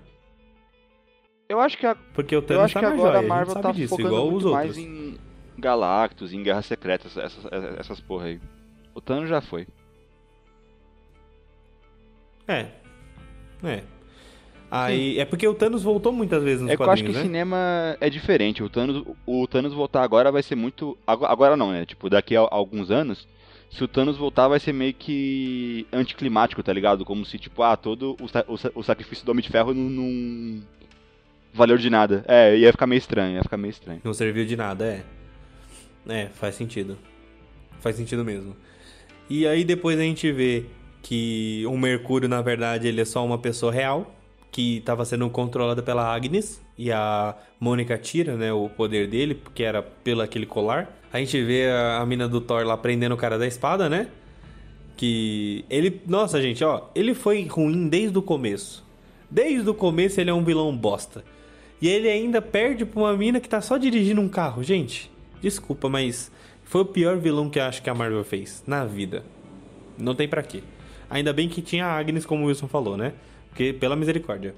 Eu 1.47 1.59
acho 1.59 1.77
que 1.77 1.85
a, 1.85 1.95
Porque 1.95 2.35
o 2.35 2.37
eu 2.37 2.41
Thanos 2.41 2.63
acho 2.63 2.73
tá 2.73 2.79
que 2.79 2.85
agora 2.85 3.15
joia, 3.15 3.25
a 3.25 3.27
Marvel 3.27 3.53
gente 3.53 3.63
tá 3.63 3.71
disso, 3.71 3.89
focando 3.89 4.07
igual 4.07 4.31
muito 4.31 4.45
os 4.45 4.51
mais 4.53 4.77
em 4.77 5.17
Galactus, 5.57 6.31
em 6.31 6.41
Guerras 6.41 6.65
Secretas, 6.65 7.17
essas, 7.17 7.45
essas 7.77 7.99
porra 7.99 8.25
aí. 8.27 8.39
O 8.95 9.01
Thanos 9.01 9.29
já 9.29 9.41
foi. 9.41 9.67
É. 12.47 12.67
É. 13.63 13.83
Aí, 14.71 15.19
é 15.19 15.25
porque 15.25 15.45
o 15.47 15.53
Thanos 15.53 15.83
voltou 15.83 16.13
muitas 16.13 16.41
vezes 16.41 16.61
nos 16.61 16.71
é 16.71 16.77
que 16.77 16.81
eu 16.81 16.89
acho 16.89 17.03
que 17.03 17.09
quadrinhos, 17.09 17.17
né? 17.17 17.23
cinema 17.23 17.97
é 17.99 18.09
diferente. 18.09 18.63
O 18.63 18.69
Thanos, 18.69 19.03
o 19.25 19.47
Thanos 19.47 19.73
voltar 19.73 20.01
agora 20.01 20.31
vai 20.31 20.41
ser 20.41 20.55
muito. 20.55 20.97
ago- 21.05 21.25
Agora 21.25 21.57
não, 21.57 21.71
né? 21.71 21.85
Tipo, 21.85 22.09
daqui 22.09 22.35
a 22.37 22.39
alguns 22.49 22.89
anos, 22.89 23.27
se 23.69 23.83
o 23.83 23.87
Thanos 23.87 24.15
voltar 24.17 24.47
vai 24.47 24.59
ser 24.61 24.71
meio 24.73 24.93
que 24.93 25.85
anticlimático, 25.91 26.63
tá 26.63 26.71
ligado? 26.71 27.03
Como 27.03 27.25
se, 27.25 27.37
tipo, 27.37 27.61
ah, 27.63 27.75
todo 27.75 28.15
o, 28.19 28.25
o, 28.53 28.79
o 28.79 28.83
sacrifício 28.83 29.25
do 29.25 29.31
Homem 29.31 29.43
de 29.43 29.49
Ferro 29.49 29.73
não, 29.73 29.89
não 29.89 30.61
valeu 31.53 31.77
de 31.77 31.89
nada. 31.89 32.23
É, 32.27 32.55
ia 32.57 32.71
ficar 32.71 32.87
meio 32.87 32.99
estranho, 32.99 33.35
ia 33.35 33.43
ficar 33.43 33.57
meio 33.57 33.71
estranho. 33.71 33.99
Não 34.03 34.13
serviu 34.13 34.45
de 34.45 34.55
nada, 34.55 34.85
é. 34.85 35.03
É, 36.07 36.27
faz 36.27 36.55
sentido. 36.55 36.97
Faz 37.79 37.95
sentido 37.97 38.23
mesmo. 38.23 38.55
E 39.29 39.45
aí 39.45 39.63
depois 39.63 39.99
a 39.99 40.03
gente 40.03 40.31
vê 40.31 40.65
que 41.01 41.63
o 41.67 41.77
Mercúrio, 41.77 42.29
na 42.29 42.41
verdade, 42.41 42.87
ele 42.87 43.01
é 43.01 43.05
só 43.05 43.25
uma 43.25 43.37
pessoa 43.37 43.71
real, 43.71 44.15
que 44.51 44.77
estava 44.77 45.05
sendo 45.05 45.29
controlada 45.29 45.81
pela 45.81 46.13
Agnes, 46.13 46.61
e 46.77 46.91
a 46.91 47.35
Mônica 47.59 47.97
tira, 47.97 48.35
né, 48.35 48.51
o 48.51 48.67
poder 48.67 49.07
dele, 49.07 49.33
porque 49.33 49.63
era 49.63 49.81
pelo 49.81 50.21
aquele 50.21 50.45
colar. 50.45 50.99
A 51.13 51.19
gente 51.19 51.41
vê 51.41 51.69
a, 51.69 51.99
a 51.99 52.05
mina 52.05 52.27
do 52.27 52.41
Thor 52.41 52.65
lá 52.65 52.77
prendendo 52.77 53.13
o 53.13 53.17
cara 53.17 53.37
da 53.37 53.47
espada, 53.47 53.89
né? 53.89 54.07
Que 54.97 55.65
ele, 55.69 56.01
nossa, 56.05 56.41
gente, 56.41 56.63
ó, 56.63 56.89
ele 56.93 57.13
foi 57.13 57.43
ruim 57.45 57.87
desde 57.87 58.17
o 58.17 58.21
começo. 58.21 58.85
Desde 59.29 59.69
o 59.69 59.73
começo 59.73 60.19
ele 60.19 60.29
é 60.29 60.33
um 60.33 60.43
vilão 60.43 60.75
bosta. 60.75 61.23
E 61.81 61.87
ele 61.87 62.09
ainda 62.09 62.41
perde 62.41 62.85
pra 62.85 62.99
uma 62.99 63.17
mina 63.17 63.39
que 63.39 63.49
tá 63.49 63.61
só 63.61 63.77
dirigindo 63.77 64.21
um 64.21 64.29
carro. 64.29 64.63
Gente, 64.63 65.09
desculpa, 65.41 65.89
mas 65.89 66.31
foi 66.63 66.81
o 66.81 66.85
pior 66.85 67.17
vilão 67.17 67.49
que 67.49 67.57
eu 67.57 67.63
acho 67.63 67.81
que 67.81 67.89
a 67.89 67.95
Marvel 67.95 68.23
fez 68.23 68.63
na 68.67 68.85
vida. 68.85 69.23
Não 69.97 70.13
tem 70.13 70.27
para 70.27 70.43
quê. 70.43 70.61
Ainda 71.09 71.33
bem 71.33 71.49
que 71.49 71.61
tinha 71.61 71.85
a 71.85 71.97
Agnes, 71.97 72.25
como 72.25 72.43
o 72.43 72.47
Wilson 72.47 72.67
falou, 72.67 72.95
né? 72.95 73.13
Porque, 73.51 73.73
pela 73.73 73.95
misericórdia. 73.95 74.55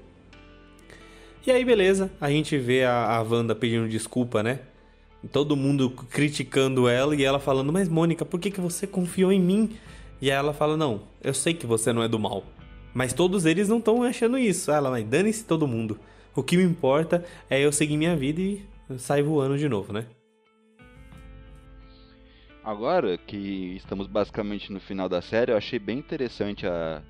E 1.46 1.50
aí, 1.50 1.62
beleza, 1.62 2.10
a 2.18 2.30
gente 2.30 2.56
vê 2.56 2.84
a, 2.84 3.16
a 3.16 3.22
Wanda 3.22 3.54
pedindo 3.54 3.86
desculpa, 3.86 4.42
né? 4.42 4.60
Todo 5.30 5.54
mundo 5.56 5.90
criticando 5.90 6.88
ela 6.88 7.14
e 7.14 7.22
ela 7.22 7.38
falando, 7.38 7.72
mas 7.72 7.88
Mônica, 7.88 8.24
por 8.24 8.40
que, 8.40 8.50
que 8.50 8.60
você 8.60 8.86
confiou 8.86 9.30
em 9.30 9.40
mim? 9.40 9.76
E 10.22 10.30
aí 10.30 10.36
ela 10.36 10.54
fala, 10.54 10.76
não, 10.76 11.02
eu 11.22 11.34
sei 11.34 11.52
que 11.52 11.66
você 11.66 11.92
não 11.92 12.02
é 12.02 12.08
do 12.08 12.18
mal. 12.18 12.44
Mas 12.94 13.12
todos 13.12 13.44
eles 13.44 13.68
não 13.68 13.78
estão 13.78 14.02
achando 14.02 14.38
isso. 14.38 14.70
Ela, 14.70 14.90
mas 14.90 15.04
dane-se 15.04 15.44
todo 15.44 15.66
mundo. 15.66 15.98
O 16.34 16.42
que 16.42 16.56
me 16.56 16.62
importa 16.62 17.24
é 17.50 17.60
eu 17.60 17.72
seguir 17.72 17.96
minha 17.96 18.16
vida 18.16 18.40
e 18.40 18.64
sair 18.98 19.22
voando 19.22 19.58
de 19.58 19.68
novo, 19.68 19.92
né? 19.92 20.06
Agora 22.62 23.18
que 23.18 23.76
estamos 23.76 24.06
basicamente 24.06 24.72
no 24.72 24.80
final 24.80 25.08
da 25.08 25.20
série, 25.20 25.52
eu 25.52 25.56
achei 25.56 25.78
bem 25.78 25.98
interessante 25.98 26.66
a 26.66 27.02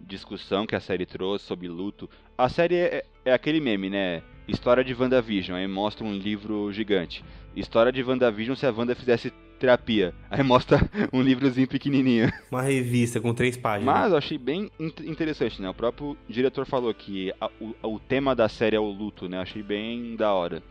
discussão 0.00 0.66
que 0.66 0.74
a 0.74 0.80
série 0.80 1.06
trouxe 1.06 1.44
sobre 1.44 1.68
luto. 1.68 2.08
A 2.36 2.48
série 2.48 2.76
é, 2.76 3.04
é 3.24 3.32
aquele 3.32 3.60
meme, 3.60 3.90
né? 3.90 4.22
História 4.48 4.82
de 4.82 4.94
WandaVision, 4.94 5.56
aí 5.56 5.68
mostra 5.68 6.04
um 6.04 6.12
livro 6.12 6.72
gigante. 6.72 7.24
História 7.54 7.92
de 7.92 8.02
WandaVision 8.02 8.56
se 8.56 8.66
a 8.66 8.70
Wanda 8.70 8.94
fizesse 8.94 9.32
terapia. 9.58 10.14
Aí 10.30 10.42
mostra 10.42 10.80
um 11.12 11.20
livrozinho 11.20 11.68
pequenininho. 11.68 12.32
Uma 12.50 12.62
revista 12.62 13.20
com 13.20 13.34
três 13.34 13.56
páginas. 13.56 13.94
Mas 13.94 14.10
eu 14.10 14.18
achei 14.18 14.38
bem 14.38 14.70
interessante, 15.04 15.60
né? 15.60 15.68
O 15.68 15.74
próprio 15.74 16.16
diretor 16.28 16.64
falou 16.66 16.92
que 16.94 17.32
a, 17.40 17.48
o, 17.60 17.74
o 17.82 18.00
tema 18.00 18.34
da 18.34 18.48
série 18.48 18.76
é 18.76 18.80
o 18.80 18.90
luto, 18.90 19.28
né? 19.28 19.38
Achei 19.38 19.62
bem 19.62 20.16
da 20.16 20.32
hora. 20.32 20.62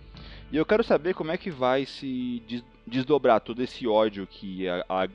E 0.52 0.58
eu 0.58 0.66
quero 0.66 0.84
saber 0.84 1.14
como 1.14 1.32
é 1.32 1.38
que 1.38 1.52
vai 1.52 1.86
se 1.86 2.42
desdobrar 2.86 3.40
todo 3.40 3.62
esse 3.62 3.88
ódio 3.88 4.28
que 4.28 4.68
a, 4.68 4.84
a 4.90 5.08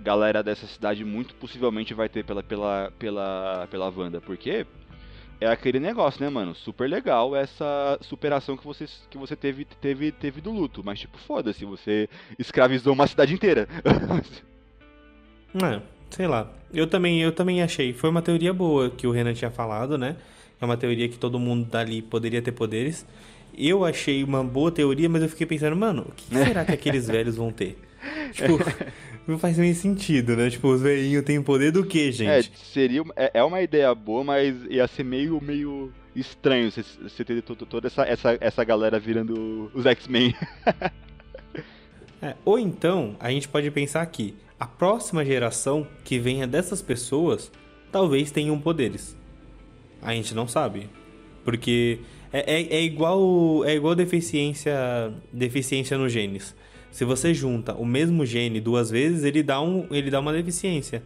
galera 0.00 0.42
dessa 0.42 0.66
cidade 0.66 1.04
muito 1.04 1.34
possivelmente 1.34 1.94
vai 1.94 2.08
ter 2.08 2.24
pela, 2.24 2.42
pela, 2.42 2.92
pela, 2.98 3.68
pela 3.70 3.88
Wanda. 3.88 4.20
Porque 4.20 4.66
é 5.40 5.48
aquele 5.48 5.80
negócio, 5.80 6.22
né, 6.22 6.30
mano? 6.30 6.54
Super 6.54 6.88
legal 6.88 7.34
essa 7.34 7.98
superação 8.00 8.56
que 8.56 8.64
você, 8.64 8.86
que 9.10 9.18
você 9.18 9.34
teve, 9.34 9.64
teve, 9.64 10.12
teve 10.12 10.40
do 10.40 10.50
luto. 10.50 10.82
Mas, 10.84 11.00
tipo, 11.00 11.18
foda-se, 11.18 11.64
você 11.64 12.08
escravizou 12.38 12.92
uma 12.92 13.06
cidade 13.06 13.34
inteira. 13.34 13.68
é, 15.62 15.82
sei 16.10 16.26
lá. 16.26 16.50
Eu 16.72 16.86
também, 16.86 17.20
eu 17.20 17.32
também 17.32 17.62
achei. 17.62 17.92
Foi 17.92 18.10
uma 18.10 18.22
teoria 18.22 18.52
boa 18.52 18.90
que 18.90 19.06
o 19.06 19.10
Renan 19.10 19.34
tinha 19.34 19.50
falado, 19.50 19.98
né? 19.98 20.16
É 20.60 20.64
uma 20.64 20.76
teoria 20.76 21.08
que 21.08 21.18
todo 21.18 21.38
mundo 21.38 21.66
dali 21.66 22.00
poderia 22.00 22.40
ter 22.40 22.52
poderes. 22.52 23.06
Eu 23.56 23.84
achei 23.84 24.24
uma 24.24 24.42
boa 24.42 24.70
teoria, 24.70 25.08
mas 25.08 25.22
eu 25.22 25.28
fiquei 25.28 25.46
pensando, 25.46 25.76
mano, 25.76 26.06
o 26.08 26.12
que 26.12 26.26
será 26.34 26.64
que 26.64 26.72
aqueles 26.72 27.06
velhos 27.06 27.36
vão 27.36 27.52
ter? 27.52 27.78
Tipo, 28.32 28.58
não 29.26 29.38
faz 29.38 29.56
nem 29.58 29.72
sentido, 29.74 30.36
né? 30.36 30.50
Tipo, 30.50 30.68
os 30.68 30.82
velhinhos 30.82 31.24
têm 31.24 31.42
poder 31.42 31.70
do 31.72 31.84
que, 31.84 32.12
gente? 32.12 32.28
É, 32.28 32.42
seria, 32.42 33.02
é, 33.16 33.30
é 33.34 33.44
uma 33.44 33.62
ideia 33.62 33.94
boa, 33.94 34.22
mas 34.22 34.54
ia 34.68 34.86
ser 34.86 35.04
meio, 35.04 35.40
meio 35.42 35.92
estranho 36.14 36.70
você, 36.70 37.24
ter 37.24 37.42
toda 37.42 37.86
essa, 37.86 38.02
essa, 38.02 38.38
essa 38.40 38.64
galera 38.64 38.98
virando 38.98 39.70
os 39.74 39.86
X-Men. 39.86 40.34
é, 42.22 42.34
ou 42.44 42.58
então, 42.58 43.16
a 43.18 43.30
gente 43.30 43.48
pode 43.48 43.70
pensar 43.70 44.02
aqui, 44.02 44.34
a 44.58 44.66
próxima 44.66 45.24
geração 45.24 45.86
que 46.04 46.18
venha 46.18 46.46
dessas 46.46 46.80
pessoas, 46.80 47.50
talvez 47.90 48.30
tenham 48.30 48.58
poderes. 48.60 49.16
A 50.00 50.12
gente 50.14 50.34
não 50.34 50.46
sabe. 50.46 50.88
Porque 51.44 51.98
é, 52.32 52.54
é, 52.54 52.76
é, 52.76 52.82
igual 52.82 53.64
é 53.64 53.74
igual 53.74 53.94
deficiência 53.94 54.74
deficiência 55.32 55.96
nos 55.96 56.12
genes. 56.12 56.54
Se 56.94 57.04
você 57.04 57.34
junta 57.34 57.74
o 57.74 57.84
mesmo 57.84 58.24
gene 58.24 58.60
duas 58.60 58.88
vezes, 58.88 59.24
ele 59.24 59.42
dá, 59.42 59.60
um, 59.60 59.84
ele 59.90 60.12
dá 60.12 60.20
uma 60.20 60.32
deficiência. 60.32 61.02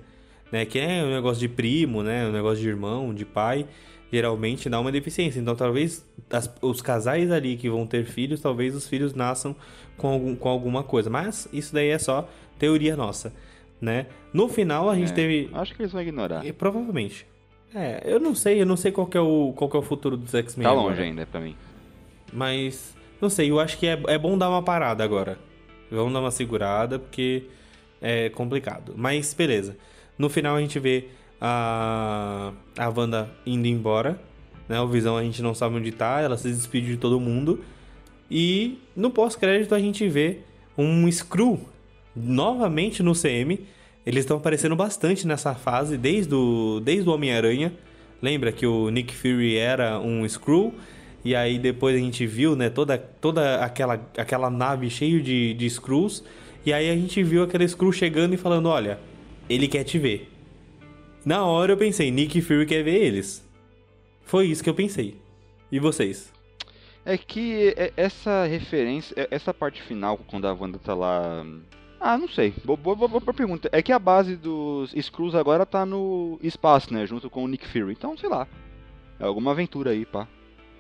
Né? 0.53 0.67
Que 0.67 0.79
é 0.79 1.03
um 1.03 1.15
negócio 1.15 1.41
de 1.41 1.49
primo, 1.49 2.03
né? 2.03 2.27
um 2.27 2.31
negócio 2.31 2.59
de 2.61 2.69
irmão, 2.69 3.15
de 3.15 3.25
pai. 3.25 3.67
Geralmente 4.13 4.69
dá 4.69 4.79
uma 4.79 4.93
deficiência. 4.93 5.41
Então, 5.41 5.57
talvez 5.57 6.05
as, 6.29 6.55
os 6.61 6.83
casais 6.83 7.31
ali 7.31 7.57
que 7.57 7.71
vão 7.71 7.87
ter 7.87 8.05
filhos, 8.05 8.43
talvez 8.43 8.75
os 8.75 8.87
filhos 8.87 9.15
nasçam 9.15 9.57
com, 9.97 10.09
algum, 10.09 10.37
com 10.37 10.51
alguma 10.51 10.83
coisa. 10.83 11.09
Mas 11.09 11.49
isso 11.55 11.73
daí 11.73 11.89
é 11.89 11.99
só 11.99 12.29
teoria 12.59 12.95
nossa. 12.95 13.33
Né? 13.81 14.09
No 14.31 14.47
final, 14.47 14.91
a 14.91 14.95
gente 14.95 15.13
é, 15.13 15.15
teve. 15.15 15.49
Acho 15.55 15.75
que 15.75 15.81
eles 15.81 15.93
vão 15.93 16.03
ignorar. 16.03 16.45
E, 16.45 16.53
provavelmente. 16.53 17.27
É, 17.75 18.03
eu 18.05 18.21
não 18.21 18.35
sei, 18.35 18.61
eu 18.61 18.67
não 18.67 18.77
sei 18.77 18.93
qual 18.93 19.09
é 19.15 19.21
o, 19.21 19.55
qual 19.57 19.71
é 19.73 19.79
o 19.79 19.83
futuro 19.83 20.19
dos 20.19 20.35
X-Men. 20.35 20.65
Tá 20.65 20.71
longe 20.75 20.89
agora. 20.89 21.03
ainda 21.03 21.25
pra 21.25 21.41
mim. 21.41 21.57
Mas, 22.31 22.95
não 23.23 23.31
sei, 23.31 23.51
eu 23.51 23.59
acho 23.59 23.79
que 23.79 23.87
é, 23.87 23.99
é 24.07 24.19
bom 24.19 24.37
dar 24.37 24.51
uma 24.51 24.63
parada 24.63 25.03
agora. 25.03 25.48
Vamos 25.91 26.13
dar 26.13 26.21
uma 26.21 26.31
segurada, 26.31 26.99
porque 26.99 27.45
é 28.01 28.29
complicado. 28.31 28.95
Mas, 28.97 29.35
beleza. 29.35 29.77
No 30.17 30.29
final 30.29 30.57
a 30.57 30.61
gente 30.61 30.79
vê 30.79 31.09
a, 31.41 32.53
a 32.77 32.89
Wanda 32.89 33.31
indo 33.47 33.67
embora. 33.67 34.21
Né? 34.69 34.81
O 34.81 34.89
Visão 34.89 35.17
a 35.17 35.23
gente 35.23 35.43
não 35.43 35.55
sabe 35.55 35.77
onde 35.77 35.93
tá, 35.93 36.21
ela 36.21 36.37
se 36.37 36.49
despede 36.49 36.87
de 36.87 36.97
todo 36.97 37.19
mundo. 37.19 37.65
E 38.31 38.79
no 38.95 39.11
pós-crédito 39.11 39.75
a 39.75 39.79
gente 39.79 40.09
vê 40.09 40.41
um 40.77 41.11
Screw 41.11 41.61
novamente 42.15 43.03
no 43.03 43.15
CM 43.15 43.65
eles 44.09 44.21
estão 44.21 44.39
aparecendo 44.39 44.75
bastante 44.75 45.27
nessa 45.27 45.55
fase, 45.55 45.99
desde 45.99 46.35
o, 46.35 46.81
desde 46.81 47.07
o 47.07 47.13
Homem-Aranha. 47.13 47.75
Lembra 48.23 48.51
que 48.51 48.67
o 48.67 48.89
Nick 48.89 49.15
Fury 49.15 49.59
era 49.59 50.01
um 50.01 50.25
Skrull? 50.25 50.73
E 51.25 51.35
aí 51.35 51.59
depois 51.59 51.95
a 51.95 51.99
gente 51.99 52.27
viu, 52.27 52.55
né, 52.55 52.71
toda, 52.71 52.97
toda 52.97 53.63
aquela, 53.65 53.95
aquela 54.17 54.51
nave 54.51 54.89
cheia 54.89 55.21
de, 55.21 55.55
de 55.55 55.67
Skrulls. 55.67 56.25
E 56.65 56.73
aí 56.73 56.91
a 56.91 56.95
gente 56.95 57.23
viu 57.23 57.43
aquele 57.43 57.65
Skrull 57.65 57.93
chegando 57.93 58.35
e 58.35 58.37
falando, 58.37 58.69
olha, 58.69 58.99
ele 59.49 59.67
quer 59.69 59.85
te 59.85 59.99
ver. 59.99 60.31
Na 61.25 61.45
hora 61.45 61.73
eu 61.73 61.77
pensei, 61.77 62.11
Nick 62.11 62.41
Fury 62.41 62.67
quer 62.67 62.83
ver 62.83 63.03
eles. 63.03 63.47
Foi 64.25 64.47
isso 64.47 64.63
que 64.63 64.71
eu 64.71 64.75
pensei. 64.75 65.17
E 65.71 65.79
vocês? 65.79 66.33
É 67.05 67.17
que 67.17 67.75
essa 67.97 68.45
referência, 68.45 69.29
essa 69.31 69.53
parte 69.53 69.83
final, 69.83 70.19
quando 70.27 70.47
a 70.47 70.53
Wanda 70.53 70.79
tá 70.79 70.95
lá 70.95 71.45
ah, 72.01 72.17
não 72.17 72.29
sei. 72.29 72.55
Boa, 72.65 72.77
boa, 72.77 73.09
boa, 73.09 73.21
pergunta. 73.35 73.69
É 73.73 73.83
que 73.83 73.93
a 73.93 73.99
base 73.99 74.37
dos 74.37 74.95
Skrulls 74.95 75.35
agora 75.35 75.67
tá 75.67 75.85
no 75.85 76.39
espaço, 76.43 76.95
né? 76.95 77.05
Junto 77.07 77.29
com 77.29 77.43
o 77.43 77.49
Nick 77.49 77.67
Fury. 77.67 77.93
Então, 77.93 78.17
sei 78.17 78.29
lá. 78.29 78.47
É 79.19 79.25
alguma 79.25 79.51
aventura 79.51 79.91
aí, 79.91 80.07
pá. 80.07 80.29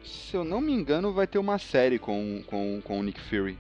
Se 0.02 0.36
eu 0.36 0.44
não 0.44 0.60
me 0.60 0.72
engano, 0.72 1.12
vai 1.12 1.26
ter 1.26 1.38
uma 1.38 1.58
série 1.58 1.98
com, 1.98 2.42
com, 2.46 2.80
com 2.82 3.00
o 3.00 3.02
Nick 3.02 3.20
Fury. 3.20 3.58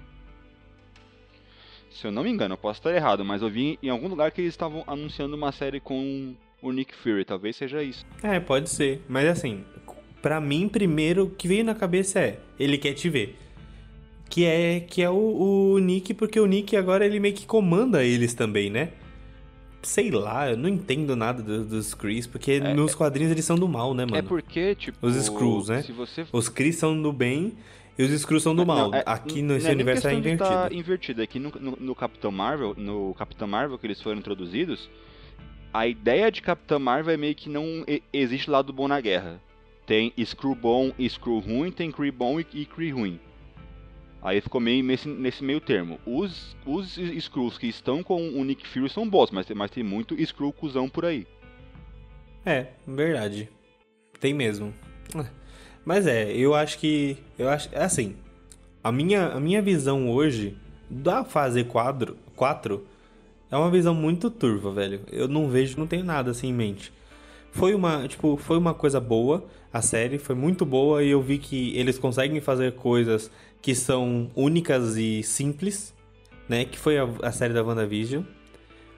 Se 1.90 2.06
eu 2.06 2.12
não 2.12 2.22
me 2.22 2.30
engano, 2.30 2.54
eu 2.54 2.58
posso 2.58 2.80
estar 2.80 2.94
errado, 2.94 3.24
mas 3.24 3.42
eu 3.42 3.50
vi 3.50 3.78
em 3.82 3.88
algum 3.88 4.08
lugar 4.08 4.30
que 4.30 4.40
eles 4.40 4.54
estavam 4.54 4.84
anunciando 4.86 5.34
uma 5.34 5.50
série 5.50 5.80
com 5.80 6.34
o 6.62 6.72
Nick 6.72 6.94
Fury. 6.94 7.24
Talvez 7.24 7.56
seja 7.56 7.82
isso. 7.82 8.06
É, 8.22 8.38
pode 8.38 8.70
ser. 8.70 9.02
Mas 9.08 9.26
assim, 9.26 9.64
pra 10.22 10.40
mim, 10.40 10.68
primeiro, 10.68 11.24
o 11.24 11.30
que 11.30 11.48
veio 11.48 11.64
na 11.64 11.74
cabeça 11.74 12.20
é: 12.20 12.38
ele 12.58 12.78
quer 12.78 12.94
te 12.94 13.08
ver 13.08 13.36
que 14.28 14.44
é 14.44 14.80
que 14.80 15.02
é 15.02 15.10
o, 15.10 15.72
o 15.74 15.78
Nick, 15.78 16.14
porque 16.14 16.38
o 16.38 16.46
Nick 16.46 16.76
agora 16.76 17.04
ele 17.04 17.18
meio 17.18 17.34
que 17.34 17.46
comanda 17.46 18.04
eles 18.04 18.34
também, 18.34 18.70
né? 18.70 18.90
Sei 19.82 20.10
lá, 20.10 20.50
eu 20.50 20.56
não 20.56 20.68
entendo 20.68 21.14
nada 21.14 21.42
dos, 21.42 21.66
dos 21.66 21.94
Chris, 21.94 22.26
porque 22.26 22.52
é, 22.52 22.74
nos 22.74 22.92
é 22.92 22.96
quadrinhos 22.96 23.30
eles 23.30 23.44
são 23.44 23.56
do 23.56 23.68
mal, 23.68 23.94
né, 23.94 24.02
é 24.02 24.06
mano? 24.06 24.18
É 24.18 24.22
porque, 24.22 24.74
tipo. 24.74 25.06
Os 25.06 25.14
Skrulls, 25.16 25.68
né? 25.68 25.84
Você... 25.96 26.26
Os 26.32 26.48
Chris 26.48 26.76
são 26.76 27.00
do 27.00 27.12
bem 27.12 27.54
e 27.96 28.02
os 28.02 28.10
Skrulls 28.10 28.42
são 28.42 28.54
do 28.54 28.66
mal. 28.66 28.90
Não, 28.90 28.98
é, 28.98 29.02
Aqui 29.06 29.42
nesse 29.42 29.64
não 29.64 29.70
é 29.70 29.74
universo 29.74 30.08
é 30.08 30.14
invertido. 30.14 30.48
Tá 30.48 30.68
invertido. 30.72 31.22
Aqui 31.22 31.38
no, 31.38 31.50
no, 31.60 31.76
no, 31.80 31.94
Capitão 31.94 32.30
Marvel, 32.30 32.74
no 32.76 33.14
Capitão 33.14 33.46
Marvel 33.46 33.78
que 33.78 33.86
eles 33.86 34.00
foram 34.00 34.18
introduzidos, 34.18 34.88
a 35.72 35.86
ideia 35.86 36.30
de 36.30 36.42
Capitão 36.42 36.78
Marvel 36.78 37.14
é 37.14 37.16
meio 37.16 37.34
que 37.34 37.48
não 37.48 37.84
existe 38.12 38.50
lado 38.50 38.72
bom 38.72 38.88
na 38.88 39.00
guerra. 39.00 39.40
Tem 39.86 40.12
Skrull 40.16 40.54
bom 40.54 40.92
e 40.98 41.06
Skrull 41.06 41.40
ruim, 41.40 41.70
tem 41.70 41.90
Kree 41.90 42.10
bom 42.10 42.38
e 42.38 42.44
Kree 42.44 42.90
ruim. 42.90 43.18
Aí 44.20 44.40
ficou 44.40 44.60
meio 44.60 44.82
nesse, 44.82 45.08
nesse 45.08 45.44
meio 45.44 45.60
termo. 45.60 45.98
Os, 46.04 46.56
os 46.66 46.98
Skrulls 46.98 47.58
que 47.58 47.68
estão 47.68 48.02
com 48.02 48.30
o 48.30 48.44
Nick 48.44 48.66
Fury 48.66 48.90
são 48.90 49.08
boss, 49.08 49.30
mas, 49.30 49.48
mas 49.50 49.70
tem 49.70 49.84
muito 49.84 50.20
Skrull 50.20 50.52
cuzão 50.52 50.88
por 50.88 51.04
aí. 51.04 51.26
É, 52.44 52.68
verdade. 52.86 53.48
Tem 54.18 54.34
mesmo. 54.34 54.74
Mas 55.84 56.06
é, 56.06 56.30
eu 56.32 56.54
acho 56.54 56.78
que. 56.78 57.16
Eu 57.38 57.48
acho. 57.48 57.68
É 57.72 57.84
assim. 57.84 58.16
A 58.82 58.90
minha, 58.90 59.28
a 59.28 59.40
minha 59.40 59.62
visão 59.62 60.10
hoje 60.10 60.56
da 60.88 61.24
fase 61.24 61.62
4, 61.64 62.16
4 62.34 62.86
é 63.50 63.56
uma 63.56 63.70
visão 63.70 63.94
muito 63.94 64.30
turva, 64.30 64.72
velho. 64.72 65.00
Eu 65.10 65.28
não 65.28 65.48
vejo, 65.48 65.78
não 65.78 65.86
tenho 65.86 66.04
nada 66.04 66.30
assim 66.30 66.48
em 66.48 66.52
mente. 66.52 66.92
Foi 67.50 67.74
uma, 67.74 68.06
tipo, 68.06 68.36
foi 68.36 68.58
uma 68.58 68.74
coisa 68.74 69.00
boa, 69.00 69.44
a 69.72 69.80
série 69.80 70.18
foi 70.18 70.34
muito 70.34 70.64
boa 70.64 71.02
e 71.02 71.10
eu 71.10 71.20
vi 71.20 71.38
que 71.38 71.76
eles 71.76 71.98
conseguem 71.98 72.40
fazer 72.40 72.72
coisas 72.72 73.30
que 73.68 73.74
são 73.74 74.30
únicas 74.34 74.96
e 74.96 75.22
simples, 75.22 75.94
né? 76.48 76.64
Que 76.64 76.78
foi 76.78 76.96
a, 76.96 77.06
a 77.22 77.30
série 77.30 77.52
da 77.52 77.62
WandaVision. 77.62 78.22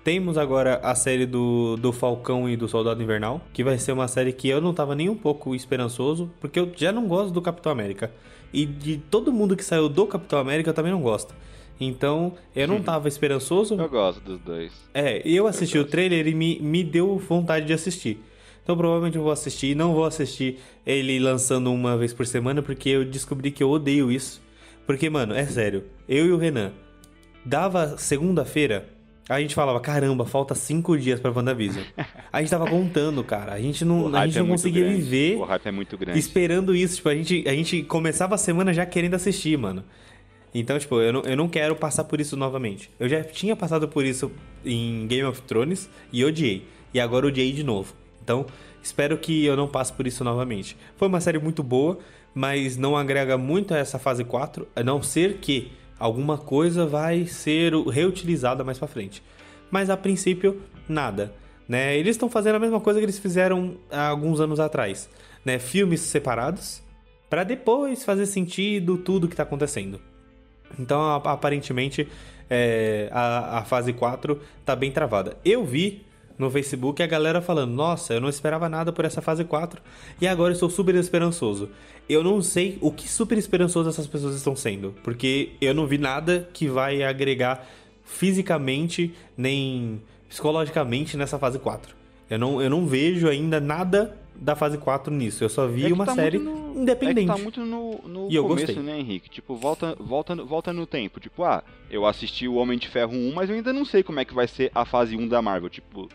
Temos 0.04 0.38
agora 0.38 0.76
a 0.76 0.94
série 0.94 1.26
do, 1.26 1.76
do 1.76 1.92
Falcão 1.92 2.48
e 2.48 2.56
do 2.56 2.68
Soldado 2.68 3.02
Invernal, 3.02 3.40
que 3.52 3.64
vai 3.64 3.76
ser 3.78 3.90
uma 3.90 4.06
série 4.06 4.32
que 4.32 4.48
eu 4.48 4.60
não 4.60 4.72
tava 4.72 4.94
nem 4.94 5.08
um 5.08 5.16
pouco 5.16 5.56
esperançoso, 5.56 6.30
porque 6.40 6.60
eu 6.60 6.70
já 6.76 6.92
não 6.92 7.08
gosto 7.08 7.32
do 7.32 7.42
Capitão 7.42 7.72
América. 7.72 8.12
E 8.52 8.64
de 8.64 8.98
todo 8.98 9.32
mundo 9.32 9.56
que 9.56 9.64
saiu 9.64 9.88
do 9.88 10.06
Capitão 10.06 10.38
América 10.38 10.70
eu 10.70 10.74
também 10.74 10.92
não 10.92 11.02
gosto. 11.02 11.34
Então, 11.80 12.34
eu 12.54 12.68
não 12.68 12.80
tava 12.80 13.08
esperançoso. 13.08 13.74
Eu 13.74 13.88
gosto 13.88 14.20
dos 14.20 14.38
dois. 14.38 14.72
É, 14.94 15.20
eu 15.24 15.48
assisti 15.48 15.78
Eu 15.78 15.82
o 15.82 15.84
trailer 15.84 16.28
e 16.28 16.34
me, 16.36 16.60
me 16.60 16.84
deu 16.84 17.18
vontade 17.18 17.66
de 17.66 17.72
assistir. 17.72 18.22
Então 18.62 18.76
provavelmente 18.76 19.16
eu 19.16 19.22
vou 19.24 19.32
assistir. 19.32 19.74
Não 19.74 19.94
vou 19.94 20.04
assistir 20.04 20.60
ele 20.86 21.18
lançando 21.18 21.72
uma 21.72 21.96
vez 21.96 22.14
por 22.14 22.24
semana, 22.24 22.62
porque 22.62 22.88
eu 22.88 23.04
descobri 23.04 23.50
que 23.50 23.64
eu 23.64 23.68
odeio 23.68 24.12
isso. 24.12 24.40
Porque, 24.90 25.08
mano, 25.08 25.32
é 25.34 25.46
sério. 25.46 25.84
Eu 26.08 26.26
e 26.26 26.32
o 26.32 26.36
Renan, 26.36 26.72
dava 27.44 27.96
segunda-feira, 27.96 28.88
a 29.28 29.40
gente 29.40 29.54
falava, 29.54 29.78
caramba, 29.78 30.26
falta 30.26 30.52
cinco 30.52 30.98
dias 30.98 31.20
pra 31.20 31.30
WandaVision. 31.30 31.84
A 32.32 32.40
gente 32.40 32.50
tava 32.50 32.68
contando, 32.68 33.22
cara. 33.22 33.52
A 33.52 33.60
gente 33.60 33.84
não, 33.84 34.12
a 34.12 34.26
gente 34.26 34.38
é 34.38 34.40
não 34.42 34.48
conseguia 34.48 34.82
grande. 34.82 35.00
viver 35.00 35.36
O 35.36 35.44
hype 35.44 35.66
é 35.66 35.70
muito 35.70 35.96
grande. 35.96 36.18
esperando 36.18 36.74
isso. 36.74 36.96
Tipo, 36.96 37.08
a 37.08 37.14
gente, 37.14 37.44
a 37.48 37.52
gente 37.52 37.82
começava 37.84 38.34
a 38.34 38.38
semana 38.38 38.74
já 38.74 38.84
querendo 38.84 39.14
assistir, 39.14 39.56
mano. 39.56 39.84
Então, 40.52 40.76
tipo, 40.76 41.00
eu 41.00 41.12
não, 41.12 41.20
eu 41.22 41.36
não 41.36 41.48
quero 41.48 41.76
passar 41.76 42.02
por 42.02 42.20
isso 42.20 42.36
novamente. 42.36 42.90
Eu 42.98 43.08
já 43.08 43.22
tinha 43.22 43.54
passado 43.54 43.86
por 43.86 44.04
isso 44.04 44.32
em 44.64 45.06
Game 45.06 45.22
of 45.28 45.40
Thrones 45.42 45.88
e 46.12 46.24
odiei. 46.24 46.66
E 46.92 46.98
agora 46.98 47.28
odiei 47.28 47.52
de 47.52 47.62
novo. 47.62 47.94
Então, 48.24 48.44
espero 48.82 49.16
que 49.18 49.44
eu 49.44 49.56
não 49.56 49.68
passe 49.68 49.92
por 49.92 50.04
isso 50.08 50.24
novamente. 50.24 50.76
Foi 50.96 51.06
uma 51.06 51.20
série 51.20 51.38
muito 51.38 51.62
boa, 51.62 51.96
mas 52.34 52.76
não 52.76 52.96
agrega 52.96 53.36
muito 53.36 53.74
a 53.74 53.78
essa 53.78 53.98
fase 53.98 54.24
4, 54.24 54.66
a 54.74 54.82
não 54.82 55.02
ser 55.02 55.38
que 55.38 55.72
alguma 55.98 56.38
coisa 56.38 56.86
vai 56.86 57.26
ser 57.26 57.72
reutilizada 57.74 58.64
mais 58.64 58.78
pra 58.78 58.88
frente. 58.88 59.22
Mas 59.70 59.90
a 59.90 59.96
princípio, 59.96 60.62
nada. 60.88 61.32
Né? 61.68 61.96
Eles 61.96 62.16
estão 62.16 62.28
fazendo 62.28 62.56
a 62.56 62.58
mesma 62.58 62.80
coisa 62.80 62.98
que 62.98 63.04
eles 63.04 63.18
fizeram 63.18 63.76
há 63.90 64.08
alguns 64.08 64.40
anos 64.40 64.58
atrás. 64.58 65.08
Né? 65.44 65.58
Filmes 65.58 66.00
separados, 66.00 66.82
para 67.28 67.44
depois 67.44 68.04
fazer 68.04 68.26
sentido 68.26 68.98
tudo 68.98 69.28
que 69.28 69.36
tá 69.36 69.44
acontecendo. 69.44 70.00
Então, 70.78 71.14
aparentemente, 71.24 72.08
é, 72.48 73.08
a, 73.12 73.58
a 73.58 73.64
fase 73.64 73.92
4 73.92 74.40
tá 74.64 74.74
bem 74.74 74.90
travada. 74.90 75.36
Eu 75.44 75.64
vi 75.64 76.04
no 76.36 76.50
Facebook 76.50 77.02
a 77.02 77.06
galera 77.06 77.40
falando: 77.40 77.72
Nossa, 77.72 78.14
eu 78.14 78.20
não 78.20 78.28
esperava 78.28 78.68
nada 78.68 78.92
por 78.92 79.04
essa 79.04 79.20
fase 79.20 79.44
4 79.44 79.80
e 80.20 80.26
agora 80.26 80.50
eu 80.50 80.54
estou 80.54 80.70
super 80.70 80.94
esperançoso. 80.94 81.70
Eu 82.10 82.24
não 82.24 82.42
sei 82.42 82.76
o 82.80 82.90
que 82.90 83.08
super 83.08 83.38
esperançoso 83.38 83.88
essas 83.88 84.06
pessoas 84.06 84.34
estão 84.34 84.56
sendo, 84.56 84.94
porque 85.04 85.50
eu 85.60 85.72
não 85.72 85.86
vi 85.86 85.96
nada 85.98 86.48
que 86.52 86.66
vai 86.66 87.02
agregar 87.02 87.66
fisicamente 88.04 89.12
nem 89.36 90.00
psicologicamente 90.28 91.16
nessa 91.16 91.38
fase 91.38 91.58
4. 91.58 91.94
Eu 92.28 92.38
não, 92.38 92.60
eu 92.62 92.68
não 92.70 92.86
vejo 92.86 93.28
ainda 93.28 93.60
nada 93.60 94.16
da 94.36 94.54
fase 94.54 94.78
4 94.78 95.12
nisso. 95.12 95.42
Eu 95.42 95.48
só 95.48 95.66
vi 95.66 95.84
É 95.86 95.92
uma 95.92 96.06
tá 96.06 96.14
série 96.14 96.38
no- 96.38 96.80
independente. 96.80 97.30
É 97.30 97.34
tá 97.34 97.38
muito 97.42 97.60
no, 97.64 97.98
no 98.06 98.30
E 98.30 98.34
eu 98.36 98.44
começo, 98.44 98.66
gostei. 98.68 98.82
né, 98.82 98.98
Henrique? 99.00 99.28
Tipo, 99.28 99.54
volta, 99.56 99.96
volta, 99.98 100.34
volta 100.36 100.72
no 100.72 100.86
tempo. 100.86 101.18
Tipo, 101.20 101.42
ah, 101.44 101.62
eu 101.90 102.06
assisti 102.06 102.46
o 102.46 102.54
Homem 102.54 102.78
de 102.78 102.88
Ferro 102.88 103.12
1, 103.12 103.32
mas 103.34 103.50
eu 103.50 103.56
ainda 103.56 103.72
não 103.72 103.84
sei 103.84 104.02
como 104.02 104.20
é 104.20 104.24
que 104.24 104.34
vai 104.34 104.46
ser 104.48 104.70
a 104.74 104.84
fase 104.84 105.16
1 105.16 105.28
da 105.28 105.42
Marvel. 105.42 105.68
Tipo, 105.68 106.08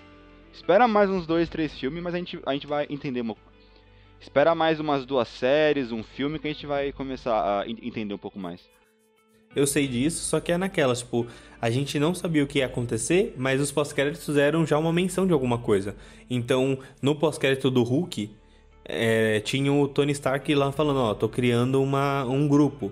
espera 0.54 0.88
mais 0.88 1.10
uns 1.10 1.28
dois, 1.28 1.50
três 1.50 1.78
filmes, 1.78 2.02
mas 2.02 2.14
a 2.14 2.18
gente, 2.18 2.40
a 2.46 2.54
gente 2.54 2.66
vai 2.68 2.86
entender 2.90 3.22
uma... 3.22 3.36
Espera 4.26 4.56
mais 4.56 4.80
umas 4.80 5.06
duas 5.06 5.28
séries, 5.28 5.92
um 5.92 6.02
filme, 6.02 6.40
que 6.40 6.48
a 6.48 6.52
gente 6.52 6.66
vai 6.66 6.92
começar 6.92 7.60
a 7.62 7.68
en- 7.68 7.78
entender 7.84 8.12
um 8.12 8.18
pouco 8.18 8.40
mais. 8.40 8.60
Eu 9.56 9.68
sei 9.68 9.88
disso, 9.88 10.24
só 10.26 10.40
que 10.40 10.52
é 10.52 10.58
naquelas, 10.58 11.00
tipo, 11.00 11.28
a 11.62 11.70
gente 11.70 12.00
não 12.00 12.12
sabia 12.16 12.44
o 12.44 12.48
que 12.48 12.58
ia 12.58 12.66
acontecer, 12.66 13.36
mas 13.38 13.62
os 13.62 13.72
pós-créditos 13.72 14.26
fizeram 14.26 14.66
já 14.66 14.80
uma 14.80 14.92
menção 14.92 15.28
de 15.28 15.32
alguma 15.32 15.60
coisa. 15.60 15.96
Então, 16.28 16.80
no 17.04 17.16
pós-crédito 17.16 17.70
do 17.70 17.84
Hulk, 17.84 18.32
é, 18.84 19.42
tinha 19.42 19.72
o 19.72 19.88
Tony 19.88 20.12
Stark 20.14 20.54
lá 20.56 20.72
falando, 20.72 21.02
ó, 21.02 21.14
tô 21.14 21.30
criando 21.30 21.80
uma, 21.82 22.26
um 22.26 22.48
grupo. 22.48 22.92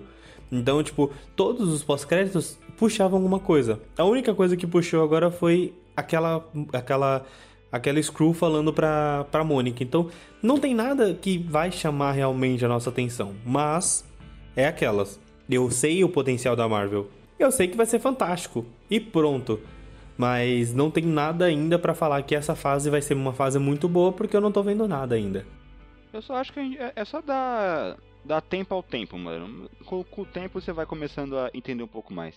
Então, 0.52 0.80
tipo, 0.84 1.10
todos 1.34 1.68
os 1.68 1.82
pós-créditos 1.82 2.56
puxavam 2.76 3.18
alguma 3.18 3.40
coisa. 3.40 3.82
A 3.98 4.04
única 4.04 4.32
coisa 4.32 4.56
que 4.56 4.68
puxou 4.68 5.02
agora 5.02 5.32
foi 5.32 5.74
aquela 5.96 6.48
aquela 6.72 7.26
aquela 7.74 8.00
Screw 8.00 8.32
falando 8.32 8.72
pra, 8.72 9.26
pra 9.30 9.42
Mônica. 9.42 9.82
Então, 9.82 10.08
não 10.40 10.58
tem 10.58 10.74
nada 10.74 11.12
que 11.14 11.38
vai 11.38 11.72
chamar 11.72 12.12
realmente 12.12 12.64
a 12.64 12.68
nossa 12.68 12.90
atenção. 12.90 13.34
Mas, 13.44 14.04
é 14.54 14.66
aquelas. 14.66 15.20
Eu 15.50 15.70
sei 15.70 16.04
o 16.04 16.08
potencial 16.08 16.54
da 16.54 16.68
Marvel. 16.68 17.08
Eu 17.38 17.50
sei 17.50 17.66
que 17.66 17.76
vai 17.76 17.86
ser 17.86 17.98
fantástico. 17.98 18.64
E 18.88 19.00
pronto. 19.00 19.60
Mas 20.16 20.72
não 20.72 20.90
tem 20.90 21.04
nada 21.04 21.46
ainda 21.46 21.76
pra 21.78 21.94
falar 21.94 22.22
que 22.22 22.36
essa 22.36 22.54
fase 22.54 22.88
vai 22.88 23.02
ser 23.02 23.14
uma 23.14 23.32
fase 23.32 23.58
muito 23.58 23.88
boa, 23.88 24.12
porque 24.12 24.36
eu 24.36 24.40
não 24.40 24.52
tô 24.52 24.62
vendo 24.62 24.86
nada 24.86 25.16
ainda. 25.16 25.44
Eu 26.12 26.22
só 26.22 26.36
acho 26.36 26.52
que 26.52 26.78
é, 26.78 26.92
é 26.94 27.04
só 27.04 27.20
dar, 27.20 27.96
dar 28.24 28.40
tempo 28.40 28.72
ao 28.72 28.82
tempo, 28.82 29.18
mano. 29.18 29.68
Com, 29.84 30.04
com 30.04 30.22
o 30.22 30.26
tempo 30.26 30.60
você 30.60 30.72
vai 30.72 30.86
começando 30.86 31.36
a 31.36 31.50
entender 31.52 31.82
um 31.82 31.88
pouco 31.88 32.14
mais. 32.14 32.36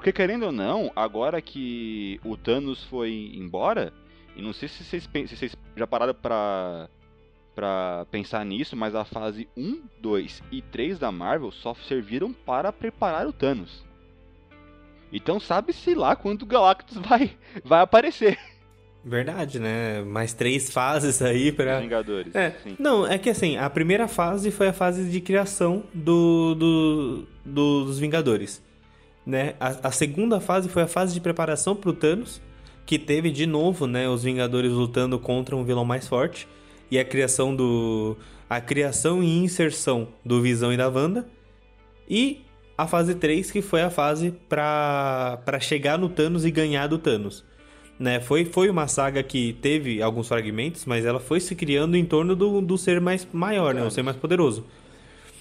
Porque 0.00 0.14
querendo 0.14 0.46
ou 0.46 0.52
não, 0.52 0.90
agora 0.96 1.42
que 1.42 2.18
o 2.24 2.34
Thanos 2.34 2.82
foi 2.84 3.32
embora, 3.34 3.92
e 4.34 4.40
não 4.40 4.54
sei 4.54 4.66
se 4.66 4.82
vocês, 4.82 5.06
se 5.28 5.36
vocês 5.36 5.54
já 5.76 5.86
pararam 5.86 6.14
pra, 6.14 6.88
pra 7.54 8.06
pensar 8.10 8.42
nisso, 8.46 8.74
mas 8.74 8.94
a 8.94 9.04
fase 9.04 9.46
1, 9.54 9.82
2 10.00 10.42
e 10.50 10.62
3 10.62 10.98
da 10.98 11.12
Marvel 11.12 11.52
só 11.52 11.74
serviram 11.86 12.32
para 12.32 12.72
preparar 12.72 13.26
o 13.26 13.32
Thanos. 13.32 13.84
Então 15.12 15.38
sabe-se 15.38 15.94
lá 15.94 16.16
quando 16.16 16.42
o 16.42 16.46
Galactus 16.46 16.96
vai, 17.06 17.32
vai 17.62 17.82
aparecer. 17.82 18.38
Verdade, 19.04 19.60
né? 19.60 20.00
Mais 20.00 20.32
três 20.32 20.70
fases 20.72 21.20
aí 21.20 21.52
pra. 21.52 21.76
Os 21.76 21.82
Vingadores. 21.82 22.34
É, 22.34 22.52
sim. 22.62 22.74
não, 22.78 23.06
é 23.06 23.18
que 23.18 23.28
assim, 23.28 23.58
a 23.58 23.68
primeira 23.68 24.08
fase 24.08 24.50
foi 24.50 24.68
a 24.68 24.72
fase 24.72 25.10
de 25.10 25.20
criação 25.20 25.84
do, 25.92 26.54
do- 26.54 27.26
dos 27.44 27.98
Vingadores. 27.98 28.62
Né? 29.24 29.54
A, 29.60 29.88
a 29.88 29.90
segunda 29.92 30.40
fase 30.40 30.68
foi 30.68 30.82
a 30.82 30.86
fase 30.86 31.14
de 31.14 31.20
preparação 31.20 31.76
pro 31.76 31.92
Thanos, 31.92 32.40
que 32.86 32.98
teve 32.98 33.30
de 33.30 33.46
novo, 33.46 33.86
né, 33.86 34.08
os 34.08 34.24
Vingadores 34.24 34.72
lutando 34.72 35.18
contra 35.18 35.54
um 35.54 35.64
vilão 35.64 35.84
mais 35.84 36.08
forte. 36.08 36.48
E 36.90 36.98
a 36.98 37.04
criação 37.04 37.54
do. 37.54 38.16
A 38.48 38.60
criação 38.60 39.22
e 39.22 39.38
inserção 39.38 40.08
do 40.24 40.42
Visão 40.42 40.72
e 40.72 40.76
da 40.76 40.88
Wanda. 40.88 41.28
E 42.08 42.40
a 42.76 42.86
fase 42.86 43.14
3, 43.14 43.50
que 43.50 43.62
foi 43.62 43.82
a 43.82 43.90
fase 43.90 44.34
pra 44.48 45.38
chegar 45.60 45.96
no 45.98 46.08
Thanos 46.08 46.44
e 46.44 46.50
ganhar 46.50 46.88
do 46.88 46.98
Thanos. 46.98 47.44
Né? 47.96 48.18
Foi, 48.18 48.46
foi 48.46 48.70
uma 48.70 48.88
saga 48.88 49.22
que 49.22 49.52
teve 49.60 50.02
alguns 50.02 50.26
fragmentos, 50.26 50.86
mas 50.86 51.04
ela 51.04 51.20
foi 51.20 51.38
se 51.38 51.54
criando 51.54 51.94
em 51.94 52.04
torno 52.04 52.34
do, 52.34 52.62
do 52.62 52.78
ser 52.78 53.00
mais 53.00 53.28
maior, 53.30 53.74
né? 53.74 53.84
O 53.84 53.90
ser 53.90 54.02
mais 54.02 54.16
poderoso. 54.16 54.64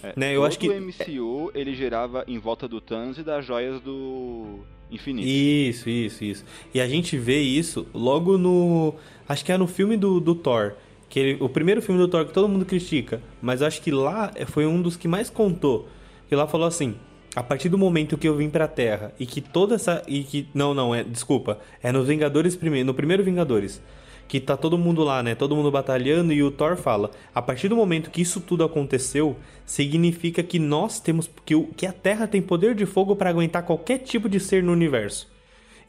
É, 0.03 0.13
né, 0.15 0.35
eu 0.35 0.43
acho 0.45 0.57
que- 0.59 0.69
o 0.69 0.73
MCU 0.73 1.51
ele 1.53 1.75
gerava 1.75 2.23
em 2.27 2.37
volta 2.39 2.67
do 2.67 2.79
Thanos 2.79 3.17
e 3.17 3.23
das 3.23 3.45
joias 3.45 3.81
do 3.81 4.59
infinito. 4.91 5.27
Isso, 5.27 5.89
isso, 5.89 6.23
isso. 6.23 6.45
E 6.73 6.79
a 6.79 6.87
gente 6.87 7.17
vê 7.17 7.39
isso 7.39 7.85
logo 7.93 8.37
no. 8.37 8.93
Acho 9.27 9.43
que 9.45 9.51
é 9.51 9.57
no 9.57 9.67
filme 9.67 9.97
do, 9.97 10.19
do 10.19 10.33
Thor. 10.35 10.73
Que 11.09 11.19
ele- 11.19 11.37
o 11.43 11.49
primeiro 11.49 11.81
filme 11.81 11.99
do 11.99 12.07
Thor 12.07 12.25
que 12.25 12.33
todo 12.33 12.47
mundo 12.47 12.65
critica. 12.65 13.21
Mas 13.41 13.61
acho 13.61 13.81
que 13.81 13.91
lá 13.91 14.31
foi 14.47 14.65
um 14.65 14.81
dos 14.81 14.95
que 14.95 15.07
mais 15.07 15.29
contou. 15.29 15.87
Que 16.27 16.35
lá 16.35 16.47
falou 16.47 16.67
assim. 16.67 16.95
A 17.35 17.43
partir 17.43 17.69
do 17.69 17.77
momento 17.77 18.17
que 18.17 18.27
eu 18.27 18.35
vim 18.35 18.49
pra 18.49 18.67
Terra 18.67 19.13
e 19.19 19.25
que 19.25 19.41
toda 19.41 19.75
essa. 19.75 20.03
E 20.07 20.23
que. 20.23 20.47
Não, 20.53 20.73
não, 20.73 20.93
é. 20.95 21.03
Desculpa. 21.03 21.59
É 21.83 21.91
nos 21.91 22.07
Vingadores 22.07 22.55
primeiro. 22.55 22.85
No 22.87 22.93
primeiro 22.93 23.23
Vingadores. 23.23 23.81
Que 24.29 24.39
tá 24.39 24.55
todo 24.55 24.77
mundo 24.77 25.03
lá, 25.03 25.21
né? 25.21 25.35
Todo 25.35 25.55
mundo 25.55 25.71
batalhando 25.71 26.31
e 26.31 26.41
o 26.41 26.51
Thor 26.51 26.77
fala. 26.77 27.11
A 27.33 27.41
partir 27.41 27.67
do 27.67 27.75
momento 27.75 28.11
que 28.11 28.21
isso 28.21 28.39
tudo 28.39 28.63
aconteceu, 28.63 29.35
significa 29.65 30.41
que 30.41 30.59
nós 30.59 31.01
temos. 31.01 31.29
Que, 31.43 31.61
que 31.75 31.85
a 31.85 31.91
Terra 31.91 32.27
tem 32.27 32.41
poder 32.41 32.75
de 32.75 32.85
fogo 32.85 33.15
pra 33.15 33.31
aguentar 33.31 33.63
qualquer 33.63 33.97
tipo 33.97 34.29
de 34.29 34.39
ser 34.39 34.63
no 34.63 34.71
universo. 34.71 35.27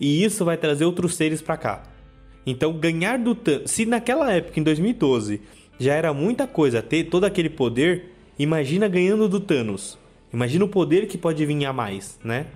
E 0.01 0.25
isso 0.25 0.45
vai 0.45 0.57
trazer 0.57 0.87
outros 0.87 1.15
seres 1.15 1.43
pra 1.43 1.59
cá. 1.59 1.83
Então, 2.47 2.73
ganhar 2.73 3.19
do 3.19 3.35
Thanos. 3.35 3.71
Se 3.71 3.85
naquela 3.85 4.33
época, 4.33 4.59
em 4.59 4.63
2012, 4.63 5.43
já 5.79 5.95
era 5.95 6.15
muita 6.15 6.47
coisa 6.47 6.81
ter 6.81 7.05
todo 7.05 7.25
aquele 7.25 7.51
poder, 7.51 8.15
imagina 8.39 8.89
ganhando 8.89 9.29
do 9.29 9.39
Thanos. 9.39 9.99
Imagina 10.33 10.65
o 10.65 10.69
poder 10.69 11.07
que 11.07 11.19
pode 11.19 11.45
vir 11.45 11.67
a 11.67 11.73
mais, 11.73 12.19
né? 12.25 12.47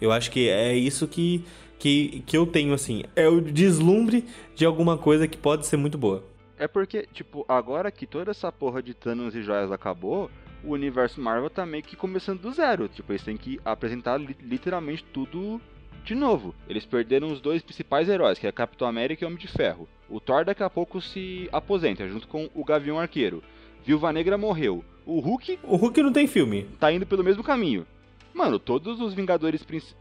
Eu 0.00 0.10
acho 0.10 0.30
que 0.30 0.48
é 0.48 0.74
isso 0.74 1.06
que, 1.06 1.44
que, 1.82 2.22
que 2.24 2.38
eu 2.38 2.46
tenho, 2.46 2.72
assim. 2.72 3.02
É 3.16 3.26
o 3.26 3.40
deslumbre 3.40 4.24
de 4.54 4.64
alguma 4.64 4.96
coisa 4.96 5.26
que 5.26 5.36
pode 5.36 5.66
ser 5.66 5.76
muito 5.76 5.98
boa. 5.98 6.24
É 6.56 6.68
porque, 6.68 7.08
tipo, 7.12 7.44
agora 7.48 7.90
que 7.90 8.06
toda 8.06 8.30
essa 8.30 8.52
porra 8.52 8.80
de 8.80 8.94
Thanos 8.94 9.34
e 9.34 9.42
joias 9.42 9.72
acabou, 9.72 10.30
o 10.62 10.74
universo 10.74 11.20
Marvel 11.20 11.50
tá 11.50 11.66
meio 11.66 11.82
que 11.82 11.96
começando 11.96 12.38
do 12.38 12.52
zero. 12.52 12.86
Tipo, 12.86 13.10
eles 13.10 13.24
têm 13.24 13.36
que 13.36 13.58
apresentar 13.64 14.16
li 14.16 14.36
literalmente 14.40 15.02
tudo 15.12 15.60
de 16.04 16.14
novo. 16.14 16.54
Eles 16.68 16.86
perderam 16.86 17.32
os 17.32 17.40
dois 17.40 17.62
principais 17.62 18.08
heróis, 18.08 18.38
que 18.38 18.46
é 18.46 18.52
Capitão 18.52 18.86
América 18.86 19.24
e 19.24 19.26
Homem 19.26 19.40
de 19.40 19.48
Ferro. 19.48 19.88
O 20.08 20.20
Thor 20.20 20.44
daqui 20.44 20.62
a 20.62 20.70
pouco 20.70 21.00
se 21.00 21.48
aposenta, 21.50 22.06
junto 22.08 22.28
com 22.28 22.48
o 22.54 22.64
Gavião 22.64 23.00
Arqueiro. 23.00 23.42
Viúva 23.84 24.12
Negra 24.12 24.38
morreu. 24.38 24.84
O 25.04 25.18
Hulk. 25.18 25.58
O 25.64 25.74
Hulk 25.74 26.00
não 26.00 26.12
tem 26.12 26.28
filme. 26.28 26.62
Tá 26.78 26.92
indo 26.92 27.06
pelo 27.06 27.24
mesmo 27.24 27.42
caminho. 27.42 27.84
Mano, 28.32 28.60
todos 28.60 29.00
os 29.00 29.14
Vingadores 29.14 29.64
principais. 29.64 30.00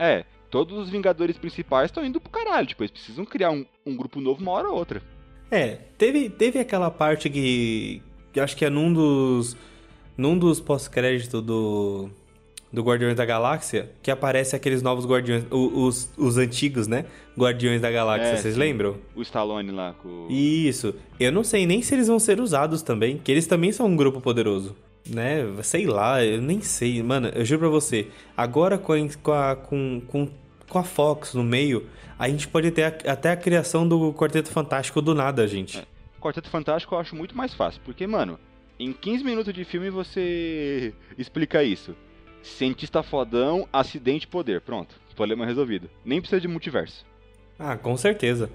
É, 0.00 0.24
todos 0.52 0.78
os 0.78 0.90
Vingadores 0.90 1.38
principais 1.38 1.86
estão 1.86 2.04
indo 2.04 2.20
pro 2.20 2.30
caralho. 2.30 2.66
Tipo, 2.66 2.82
eles 2.82 2.90
precisam 2.90 3.24
criar 3.24 3.50
um, 3.50 3.64
um, 3.86 3.96
grupo 3.96 4.20
novo 4.20 4.42
uma 4.42 4.52
hora 4.52 4.68
ou 4.68 4.76
outra. 4.76 5.02
É, 5.50 5.78
teve, 5.96 6.28
teve 6.28 6.60
aquela 6.60 6.90
parte 6.90 7.28
que. 7.30 8.02
que 8.32 8.38
acho 8.38 8.54
que 8.54 8.64
é 8.64 8.70
num 8.70 8.92
dos. 8.92 9.56
Num 10.16 10.38
dos 10.38 10.60
pós-créditos 10.60 11.42
do. 11.42 12.10
Do 12.70 12.82
Guardiões 12.82 13.14
da 13.14 13.26
Galáxia, 13.26 13.92
que 14.02 14.10
aparece 14.10 14.56
aqueles 14.56 14.80
novos 14.80 15.04
Guardiões, 15.04 15.44
os, 15.50 16.10
os 16.16 16.38
antigos, 16.38 16.86
né? 16.86 17.04
Guardiões 17.36 17.82
da 17.82 17.90
Galáxia, 17.90 18.28
é, 18.28 18.36
vocês 18.36 18.54
sim. 18.54 18.60
lembram? 18.60 18.96
O 19.14 19.20
Stallone 19.20 19.70
lá. 19.70 19.92
Com... 19.92 20.26
Isso. 20.30 20.94
Eu 21.20 21.30
não 21.30 21.44
sei 21.44 21.66
nem 21.66 21.82
se 21.82 21.94
eles 21.94 22.08
vão 22.08 22.18
ser 22.18 22.40
usados 22.40 22.80
também, 22.80 23.18
que 23.18 23.30
eles 23.30 23.46
também 23.46 23.72
são 23.72 23.86
um 23.86 23.94
grupo 23.94 24.22
poderoso 24.22 24.74
né? 25.08 25.44
Sei 25.62 25.86
lá, 25.86 26.24
eu 26.24 26.40
nem 26.40 26.60
sei. 26.60 27.02
Mano, 27.02 27.28
eu 27.28 27.44
juro 27.44 27.60
pra 27.60 27.68
você, 27.68 28.08
agora 28.36 28.78
com 28.78 28.92
a, 29.32 29.56
com, 29.56 30.02
com, 30.06 30.28
com 30.72 30.78
a 30.78 30.82
Fox 30.82 31.34
no 31.34 31.44
meio, 31.44 31.86
a 32.18 32.26
gente 32.30 32.48
pode 32.48 32.70
ter 32.70 32.84
a, 32.84 33.12
até 33.12 33.30
a 33.30 33.36
criação 33.36 33.86
do 33.86 34.10
Quarteto 34.14 34.50
Fantástico 34.50 35.02
do 35.02 35.14
nada, 35.14 35.46
gente. 35.46 35.78
É. 35.78 35.84
Quarteto 36.18 36.48
Fantástico 36.48 36.94
eu 36.94 36.98
acho 36.98 37.14
muito 37.14 37.36
mais 37.36 37.52
fácil, 37.52 37.82
porque, 37.84 38.06
mano, 38.06 38.38
em 38.78 38.90
15 38.90 39.22
minutos 39.22 39.52
de 39.52 39.64
filme 39.66 39.90
você 39.90 40.94
explica 41.18 41.62
isso. 41.62 41.94
Cientista 42.42 43.02
fodão, 43.02 43.68
acidente 43.70 44.26
poder. 44.26 44.62
Pronto, 44.62 44.94
problema 45.14 45.44
resolvido. 45.44 45.90
Nem 46.02 46.20
precisa 46.20 46.40
de 46.40 46.48
multiverso. 46.48 47.04
Ah, 47.58 47.76
com 47.76 47.94
certeza. 47.96 48.50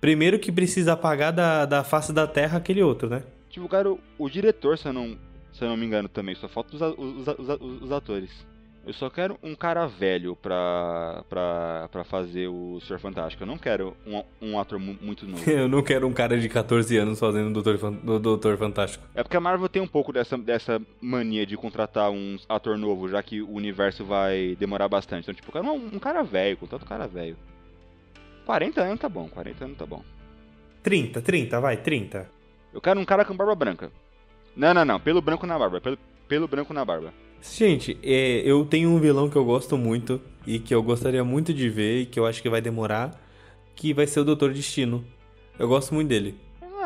Primeiro 0.00 0.38
que 0.38 0.52
precisa 0.52 0.92
apagar 0.92 1.32
da, 1.32 1.64
da 1.64 1.82
face 1.82 2.12
da 2.12 2.26
Terra 2.26 2.58
aquele 2.58 2.82
outro, 2.82 3.08
né? 3.08 3.24
Tipo, 3.48 3.66
cara, 3.68 3.90
o, 3.90 3.98
o 4.18 4.28
diretor, 4.28 4.76
se 4.76 4.86
eu 4.86 4.92
não 4.92 5.18
se 5.50 5.64
eu 5.64 5.68
não 5.68 5.76
me 5.76 5.86
engano 5.86 6.08
também, 6.08 6.34
só 6.34 6.46
falta 6.46 6.76
os, 6.76 6.82
os, 6.82 7.26
os, 7.26 7.82
os 7.82 7.90
atores. 7.90 8.30
Eu 8.88 8.94
só 8.94 9.10
quero 9.10 9.38
um 9.42 9.54
cara 9.54 9.86
velho 9.86 10.34
pra, 10.34 11.22
pra, 11.28 11.90
pra 11.92 12.04
fazer 12.04 12.48
o 12.48 12.80
Senhor 12.80 12.98
Fantástico. 12.98 13.42
Eu 13.42 13.46
não 13.46 13.58
quero 13.58 13.94
um, 14.06 14.24
um 14.40 14.58
ator 14.58 14.78
muito 14.78 15.26
novo. 15.26 15.44
eu 15.46 15.68
não 15.68 15.82
quero 15.82 16.06
um 16.08 16.12
cara 16.14 16.40
de 16.40 16.48
14 16.48 16.96
anos 16.96 17.20
fazendo 17.20 17.48
o 17.48 17.62
Doutor, 17.62 17.90
Doutor 18.18 18.56
Fantástico. 18.56 19.04
É 19.14 19.22
porque 19.22 19.36
a 19.36 19.40
Marvel 19.40 19.68
tem 19.68 19.82
um 19.82 19.86
pouco 19.86 20.10
dessa, 20.10 20.38
dessa 20.38 20.80
mania 21.02 21.44
de 21.44 21.54
contratar 21.54 22.10
um 22.10 22.38
ator 22.48 22.78
novo, 22.78 23.10
já 23.10 23.22
que 23.22 23.42
o 23.42 23.52
universo 23.52 24.06
vai 24.06 24.56
demorar 24.58 24.88
bastante. 24.88 25.24
Então, 25.24 25.34
tipo, 25.34 25.48
eu 25.48 25.52
quero 25.62 25.66
um, 25.70 25.96
um 25.96 25.98
cara 25.98 26.22
velho, 26.22 26.56
contrata 26.56 26.82
um 26.82 26.88
cara 26.88 27.06
velho. 27.06 27.36
40 28.46 28.80
anos 28.80 29.00
tá 29.00 29.08
bom, 29.10 29.28
40 29.28 29.64
anos 29.66 29.76
tá 29.76 29.84
bom. 29.84 30.02
30, 30.82 31.20
30, 31.20 31.60
vai, 31.60 31.76
30. 31.76 32.26
Eu 32.72 32.80
quero 32.80 32.98
um 32.98 33.04
cara 33.04 33.22
com 33.22 33.36
barba 33.36 33.54
branca. 33.54 33.92
Não, 34.56 34.72
não, 34.72 34.86
não. 34.86 34.98
Pelo 34.98 35.20
branco 35.20 35.46
na 35.46 35.58
barba. 35.58 35.78
Pelo, 35.78 35.98
pelo 36.26 36.48
branco 36.48 36.72
na 36.72 36.86
barba. 36.86 37.12
Gente, 37.42 37.98
é, 38.02 38.42
eu 38.44 38.64
tenho 38.64 38.90
um 38.90 38.98
vilão 38.98 39.28
que 39.28 39.36
eu 39.36 39.44
gosto 39.44 39.76
muito 39.76 40.20
e 40.46 40.58
que 40.58 40.74
eu 40.74 40.82
gostaria 40.82 41.22
muito 41.24 41.52
de 41.52 41.68
ver 41.68 42.02
e 42.02 42.06
que 42.06 42.18
eu 42.18 42.26
acho 42.26 42.42
que 42.42 42.48
vai 42.48 42.60
demorar, 42.60 43.20
que 43.74 43.92
vai 43.92 44.06
ser 44.06 44.20
o 44.20 44.24
Doutor 44.24 44.52
Destino. 44.52 45.04
Eu 45.58 45.68
gosto 45.68 45.94
muito 45.94 46.08
dele. 46.08 46.34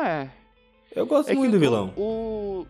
É. 0.03 0.29
Eu 0.95 1.05
gosto 1.05 1.31
é 1.31 1.33
muito 1.33 1.53
do 1.53 1.59
vilão. 1.59 1.93
O, 1.95 2.65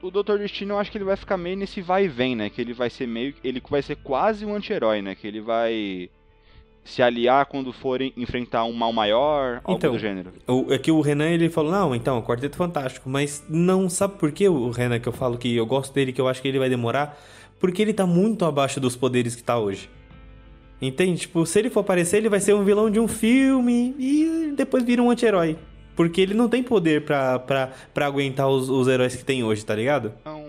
o 0.00 0.10
Doutor 0.10 0.38
Destino, 0.38 0.74
eu 0.74 0.78
acho 0.78 0.90
que 0.90 0.98
ele 0.98 1.04
vai 1.04 1.16
ficar 1.16 1.36
meio 1.36 1.56
nesse 1.56 1.82
vai 1.82 2.04
e 2.04 2.08
vem, 2.08 2.36
né? 2.36 2.48
Que 2.48 2.60
ele 2.60 2.72
vai 2.72 2.88
ser 2.88 3.06
meio. 3.06 3.34
Ele 3.42 3.62
vai 3.68 3.82
ser 3.82 3.96
quase 3.96 4.46
um 4.46 4.54
anti-herói, 4.54 5.02
né? 5.02 5.14
Que 5.14 5.26
ele 5.26 5.40
vai 5.40 6.10
se 6.84 7.02
aliar 7.02 7.46
quando 7.46 7.72
forem 7.72 8.12
enfrentar 8.16 8.64
um 8.64 8.72
mal 8.72 8.92
maior, 8.92 9.60
algo 9.64 9.78
então, 9.78 9.92
do 9.92 9.98
gênero. 9.98 10.32
O, 10.46 10.72
é 10.72 10.78
que 10.78 10.90
o 10.90 11.00
Renan 11.00 11.30
ele 11.30 11.48
falou, 11.48 11.70
não, 11.70 11.94
então, 11.94 12.18
o 12.18 12.22
Quarteto 12.22 12.56
Fantástico, 12.56 13.08
mas 13.08 13.44
não 13.48 13.88
sabe 13.88 14.14
por 14.18 14.32
que 14.32 14.48
o 14.48 14.70
Renan 14.70 14.98
que 14.98 15.08
eu 15.08 15.12
falo 15.12 15.38
que 15.38 15.54
eu 15.54 15.66
gosto 15.66 15.92
dele, 15.94 16.12
que 16.12 16.20
eu 16.20 16.28
acho 16.28 16.42
que 16.42 16.48
ele 16.48 16.58
vai 16.58 16.68
demorar? 16.68 17.18
Porque 17.60 17.80
ele 17.80 17.92
tá 17.92 18.06
muito 18.06 18.44
abaixo 18.44 18.80
dos 18.80 18.96
poderes 18.96 19.36
que 19.36 19.42
tá 19.42 19.58
hoje. 19.58 19.88
Entende? 20.80 21.20
Tipo, 21.20 21.46
se 21.46 21.60
ele 21.60 21.70
for 21.70 21.80
aparecer, 21.80 22.16
ele 22.16 22.28
vai 22.28 22.40
ser 22.40 22.54
um 22.54 22.64
vilão 22.64 22.90
de 22.90 22.98
um 22.98 23.06
filme 23.06 23.94
e 23.96 24.52
depois 24.56 24.82
vira 24.82 25.00
um 25.00 25.10
anti-herói. 25.10 25.56
Porque 25.94 26.20
ele 26.20 26.34
não 26.34 26.48
tem 26.48 26.62
poder 26.62 27.04
pra, 27.04 27.38
pra, 27.38 27.70
pra 27.94 28.06
aguentar 28.06 28.48
os, 28.48 28.68
os 28.68 28.88
heróis 28.88 29.14
que 29.14 29.24
tem 29.24 29.44
hoje, 29.44 29.64
tá 29.64 29.76
ligado? 29.76 30.12
Então, 30.20 30.46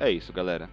é 0.00 0.10
isso, 0.10 0.32
galera. 0.32 0.68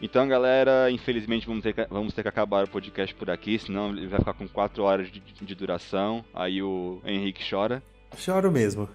Então, 0.00 0.28
galera, 0.28 0.90
infelizmente 0.90 1.46
vamos 1.46 1.62
ter, 1.62 1.72
que, 1.72 1.86
vamos 1.88 2.12
ter 2.12 2.22
que 2.22 2.28
acabar 2.28 2.64
o 2.64 2.68
podcast 2.68 3.14
por 3.14 3.30
aqui, 3.30 3.58
senão 3.58 3.90
ele 3.90 4.06
vai 4.06 4.18
ficar 4.18 4.34
com 4.34 4.46
4 4.46 4.82
horas 4.82 5.10
de, 5.10 5.20
de 5.20 5.54
duração. 5.54 6.24
Aí 6.34 6.62
o 6.62 7.00
Henrique 7.04 7.48
chora. 7.48 7.82
Choro 8.16 8.52
mesmo. 8.52 8.88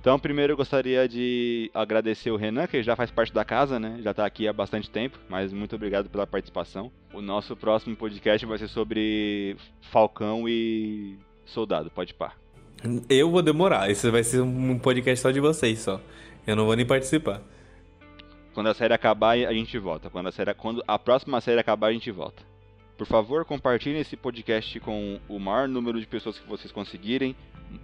Então, 0.00 0.18
primeiro 0.18 0.54
eu 0.54 0.56
gostaria 0.56 1.08
de 1.08 1.70
agradecer 1.72 2.32
o 2.32 2.36
Renan, 2.36 2.66
que 2.66 2.82
já 2.82 2.96
faz 2.96 3.08
parte 3.12 3.32
da 3.32 3.44
casa, 3.44 3.78
né? 3.78 4.00
Já 4.02 4.12
tá 4.12 4.26
aqui 4.26 4.48
há 4.48 4.52
bastante 4.52 4.90
tempo, 4.90 5.16
mas 5.28 5.52
muito 5.52 5.76
obrigado 5.76 6.10
pela 6.10 6.26
participação. 6.26 6.90
O 7.14 7.20
nosso 7.20 7.54
próximo 7.54 7.94
podcast 7.94 8.44
vai 8.44 8.58
ser 8.58 8.66
sobre 8.66 9.56
Falcão 9.92 10.48
e 10.48 11.16
Soldado, 11.44 11.88
pode 11.88 12.14
pá. 12.14 12.32
Eu 13.08 13.30
vou 13.30 13.42
demorar, 13.42 13.88
esse 13.92 14.10
vai 14.10 14.24
ser 14.24 14.40
um 14.40 14.76
podcast 14.76 15.22
só 15.22 15.30
de 15.30 15.38
vocês 15.38 15.78
só. 15.78 16.00
Eu 16.44 16.56
não 16.56 16.66
vou 16.66 16.74
nem 16.74 16.84
participar. 16.84 17.40
Quando 18.54 18.68
a 18.68 18.74
série 18.74 18.92
acabar, 18.92 19.32
a 19.32 19.52
gente 19.52 19.78
volta. 19.78 20.10
Quando 20.10 20.28
a, 20.28 20.32
série, 20.32 20.52
quando 20.54 20.82
a 20.86 20.98
próxima 20.98 21.40
série 21.40 21.60
acabar, 21.60 21.88
a 21.88 21.92
gente 21.92 22.10
volta. 22.10 22.42
Por 22.96 23.06
favor, 23.06 23.44
compartilhem 23.44 24.00
esse 24.00 24.16
podcast 24.16 24.78
com 24.80 25.18
o 25.28 25.38
maior 25.38 25.66
número 25.66 25.98
de 25.98 26.06
pessoas 26.06 26.38
que 26.38 26.46
vocês 26.46 26.70
conseguirem. 26.70 27.34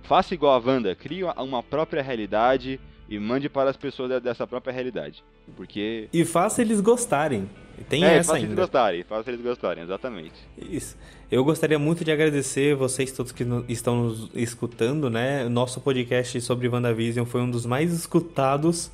Faça 0.03 0.35
igual 0.35 0.55
a 0.55 0.65
Wanda, 0.65 0.95
crie 0.95 1.25
uma 1.25 1.63
própria 1.63 2.03
realidade 2.03 2.79
e 3.09 3.19
mande 3.19 3.49
para 3.49 3.71
as 3.71 3.77
pessoas 3.77 4.23
dessa 4.23 4.47
própria 4.47 4.73
realidade. 4.73 5.25
Porque. 5.57 6.09
E 6.13 6.25
faça 6.25 6.61
eles 6.61 6.81
gostarem. 6.81 7.49
Tem 7.89 8.05
é, 8.05 8.17
essa 8.17 8.33
faça 8.33 8.37
ainda. 8.37 8.49
eles 8.49 8.57
gostarem, 8.59 9.03
faça 9.05 9.31
eles 9.31 9.41
gostarem, 9.41 9.85
exatamente. 9.85 10.35
Isso. 10.59 10.97
Eu 11.31 11.45
gostaria 11.45 11.79
muito 11.79 12.05
de 12.05 12.11
agradecer 12.11 12.75
vocês 12.75 13.13
todos 13.13 13.33
que 13.33 13.47
estão 13.69 14.05
nos 14.05 14.31
escutando, 14.35 15.09
né? 15.09 15.49
Nosso 15.49 15.81
podcast 15.81 16.41
sobre 16.43 16.69
WandaVision 16.69 17.25
foi 17.25 17.41
um 17.41 17.51
dos 17.51 17.65
mais 17.65 17.93
escutados 17.93 18.91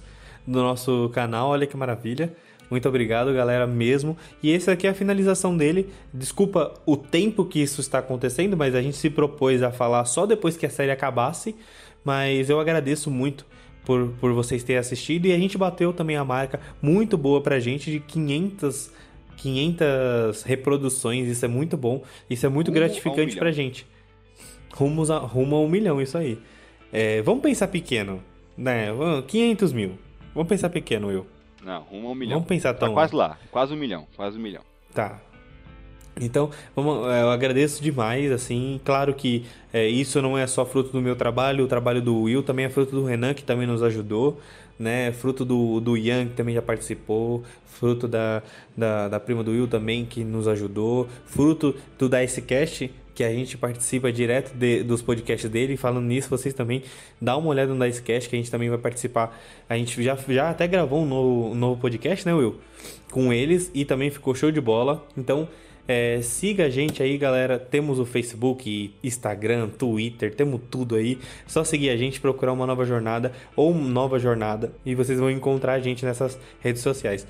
do 0.47 0.61
nosso 0.61 1.11
canal. 1.13 1.51
Olha 1.51 1.67
que 1.67 1.77
maravilha. 1.77 2.33
Muito 2.71 2.89
obrigado, 2.89 3.33
galera, 3.33 3.67
mesmo. 3.67 4.17
E 4.43 4.51
esse 4.51 4.71
aqui 4.71 4.87
é 4.87 4.91
a 4.91 4.95
finalização 4.95 5.57
dele. 5.57 5.91
Desculpa 6.13 6.75
o 6.87 6.97
tempo 6.97 7.45
que 7.45 7.61
isso 7.61 7.81
está 7.81 7.99
acontecendo, 7.99 8.57
mas 8.57 8.75
a 8.75 8.83
gente 8.83 8.97
se 8.97 9.11
propôs 9.11 9.63
a 9.63 9.71
falar 9.71 10.05
só 10.07 10.27
depois 10.27 10.57
que 10.57 10.67
a 10.67 10.71
série 10.71 10.91
acabasse. 10.91 11.55
Mas 12.05 12.51
eu 12.51 12.59
agradeço 12.61 13.11
muito 13.11 13.47
por, 13.85 14.09
por 14.21 14.33
vocês 14.33 14.63
terem 14.65 14.81
assistido. 14.81 15.27
E 15.27 15.33
a 15.33 15.39
gente 15.39 15.57
bateu 15.57 15.93
também 15.93 16.17
a 16.17 16.25
marca 16.25 16.61
muito 16.81 17.17
boa 17.17 17.41
pra 17.41 17.61
gente 17.61 17.91
de 17.91 18.01
500, 18.01 18.91
500 19.37 20.43
reproduções. 20.43 21.29
Isso 21.29 21.45
é 21.45 21.49
muito 21.49 21.77
bom. 21.77 22.03
Isso 22.29 22.47
é 22.47 22.49
muito 22.49 22.69
rumo 22.69 22.81
gratificante 22.81 23.37
um 23.37 23.39
pra 23.39 23.53
gente. 23.53 23.87
Rumo 24.73 25.11
a, 25.13 25.19
rumo 25.19 25.57
a 25.57 25.61
um 25.61 25.69
milhão, 25.69 26.01
isso 26.01 26.19
aí. 26.19 26.39
É, 26.93 27.23
vamos 27.23 27.43
pensar 27.43 27.69
pequeno, 27.69 28.23
né? 28.57 28.89
500 29.27 29.73
mil. 29.73 29.93
Vamos 30.35 30.49
pensar 30.49 30.69
pequeno, 30.69 31.09
Will. 31.09 31.27
Não, 31.63 31.83
rumo 31.83 32.09
a 32.09 32.11
um 32.11 32.15
milhão. 32.15 32.35
Vamos 32.35 32.49
pensar 32.49 32.75
tão. 32.75 32.89
Tá 32.89 32.95
quase 32.95 33.15
lá, 33.15 33.39
quase 33.51 33.73
um 33.73 33.77
milhão, 33.77 34.07
quase 34.17 34.37
um 34.37 34.41
milhão. 34.41 34.63
Tá. 34.93 35.21
Então, 36.21 36.51
vamos, 36.77 37.09
é, 37.09 37.23
eu 37.23 37.31
agradeço 37.31 37.83
demais, 37.83 38.31
assim, 38.31 38.81
claro 38.85 39.13
que 39.15 39.45
é, 39.73 39.89
isso 39.89 40.23
não 40.23 40.39
é 40.39 40.47
só 40.47 40.65
fruto 40.65 40.93
do 40.93 41.01
meu 41.01 41.17
trabalho, 41.17 41.65
o 41.65 41.67
trabalho 41.67 42.01
do 42.01 42.23
Will 42.23 42.43
também 42.43 42.67
é 42.67 42.69
fruto 42.69 42.93
do 42.93 43.05
Renan, 43.05 43.35
que 43.35 43.43
também 43.43 43.67
nos 43.67 43.83
ajudou, 43.83 44.39
né, 44.79 45.11
fruto 45.11 45.45
do, 45.45 45.81
do 45.81 45.97
Ian, 45.97 46.27
que 46.27 46.35
também 46.35 46.55
já 46.55 46.63
participou, 46.63 47.43
fruto 47.65 48.07
da, 48.07 48.43
da, 48.77 49.09
da 49.09 49.19
prima 49.19 49.43
do 49.43 49.51
Will 49.51 49.67
também, 49.67 50.05
que 50.05 50.23
nos 50.23 50.47
ajudou, 50.47 51.09
fruto 51.27 51.75
do 51.99 52.09
Dicecast, 52.09 52.93
que 53.15 53.23
a 53.23 53.31
gente 53.33 53.57
participa 53.57 54.13
direto 54.13 54.55
de, 54.55 54.83
dos 54.83 55.01
podcasts 55.01 55.49
dele. 55.49 55.77
Falando 55.77 56.05
nisso, 56.05 56.29
vocês 56.29 56.53
também 56.53 56.83
dá 57.21 57.37
uma 57.37 57.49
olhada 57.49 57.73
no 57.73 57.87
Dicecast, 57.87 58.29
que 58.29 58.37
a 58.37 58.39
gente 58.39 58.51
também 58.51 58.69
vai 58.69 58.79
participar. 58.79 59.39
A 59.69 59.77
gente 59.77 60.03
já, 60.03 60.17
já 60.29 60.51
até 60.51 60.67
gravou 60.67 61.03
um 61.03 61.07
novo, 61.07 61.53
um 61.53 61.55
novo 61.55 61.81
podcast, 61.81 62.27
né, 62.27 62.35
Will? 62.35 62.57
Com 63.11 63.33
eles 63.33 63.71
e 63.73 63.85
também 63.85 64.11
ficou 64.11 64.35
show 64.35 64.51
de 64.51 64.61
bola. 64.61 65.07
Então, 65.17 65.49
é, 65.87 66.21
siga 66.23 66.65
a 66.65 66.71
gente 66.71 67.03
aí, 67.03 67.17
galera. 67.17 67.59
Temos 67.59 67.99
o 67.99 68.05
Facebook, 68.05 68.95
Instagram, 69.03 69.69
Twitter, 69.69 70.35
temos 70.35 70.61
tudo 70.71 70.97
aí. 70.97 71.19
Só 71.47 71.63
seguir 71.63 71.91
a 71.91 71.97
gente, 71.97 72.21
procurar 72.21 72.53
uma 72.53 72.67
nova 72.67 72.85
jornada 72.85 73.33
ou 73.55 73.75
nova 73.75 74.19
jornada 74.19 74.73
e 74.85 74.95
vocês 74.95 75.21
vão 75.21 75.31
encontrar 75.31 75.75
a 75.75 75.81
gente 75.81 76.05
nessas 76.05 76.39
redes 76.61 76.83
sociais. 76.83 77.27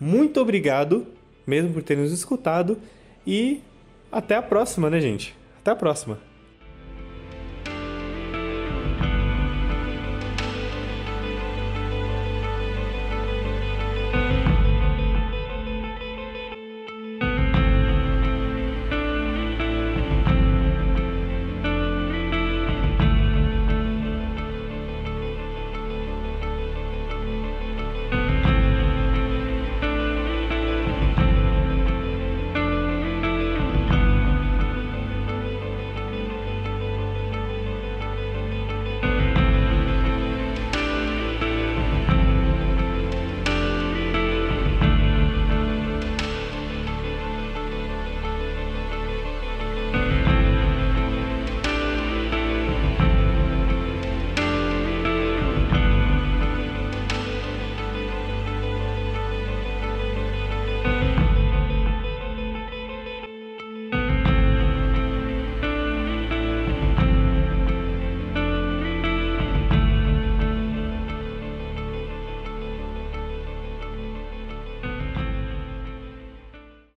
Muito 0.00 0.40
obrigado, 0.40 1.06
mesmo 1.46 1.72
por 1.72 1.82
ter 1.82 1.96
nos 1.96 2.12
escutado 2.12 2.76
e 3.26 3.62
até 4.12 4.36
a 4.36 4.42
próxima, 4.42 4.90
né, 4.90 5.00
gente? 5.00 5.34
Até 5.60 5.70
a 5.70 5.76
próxima. 5.76 6.18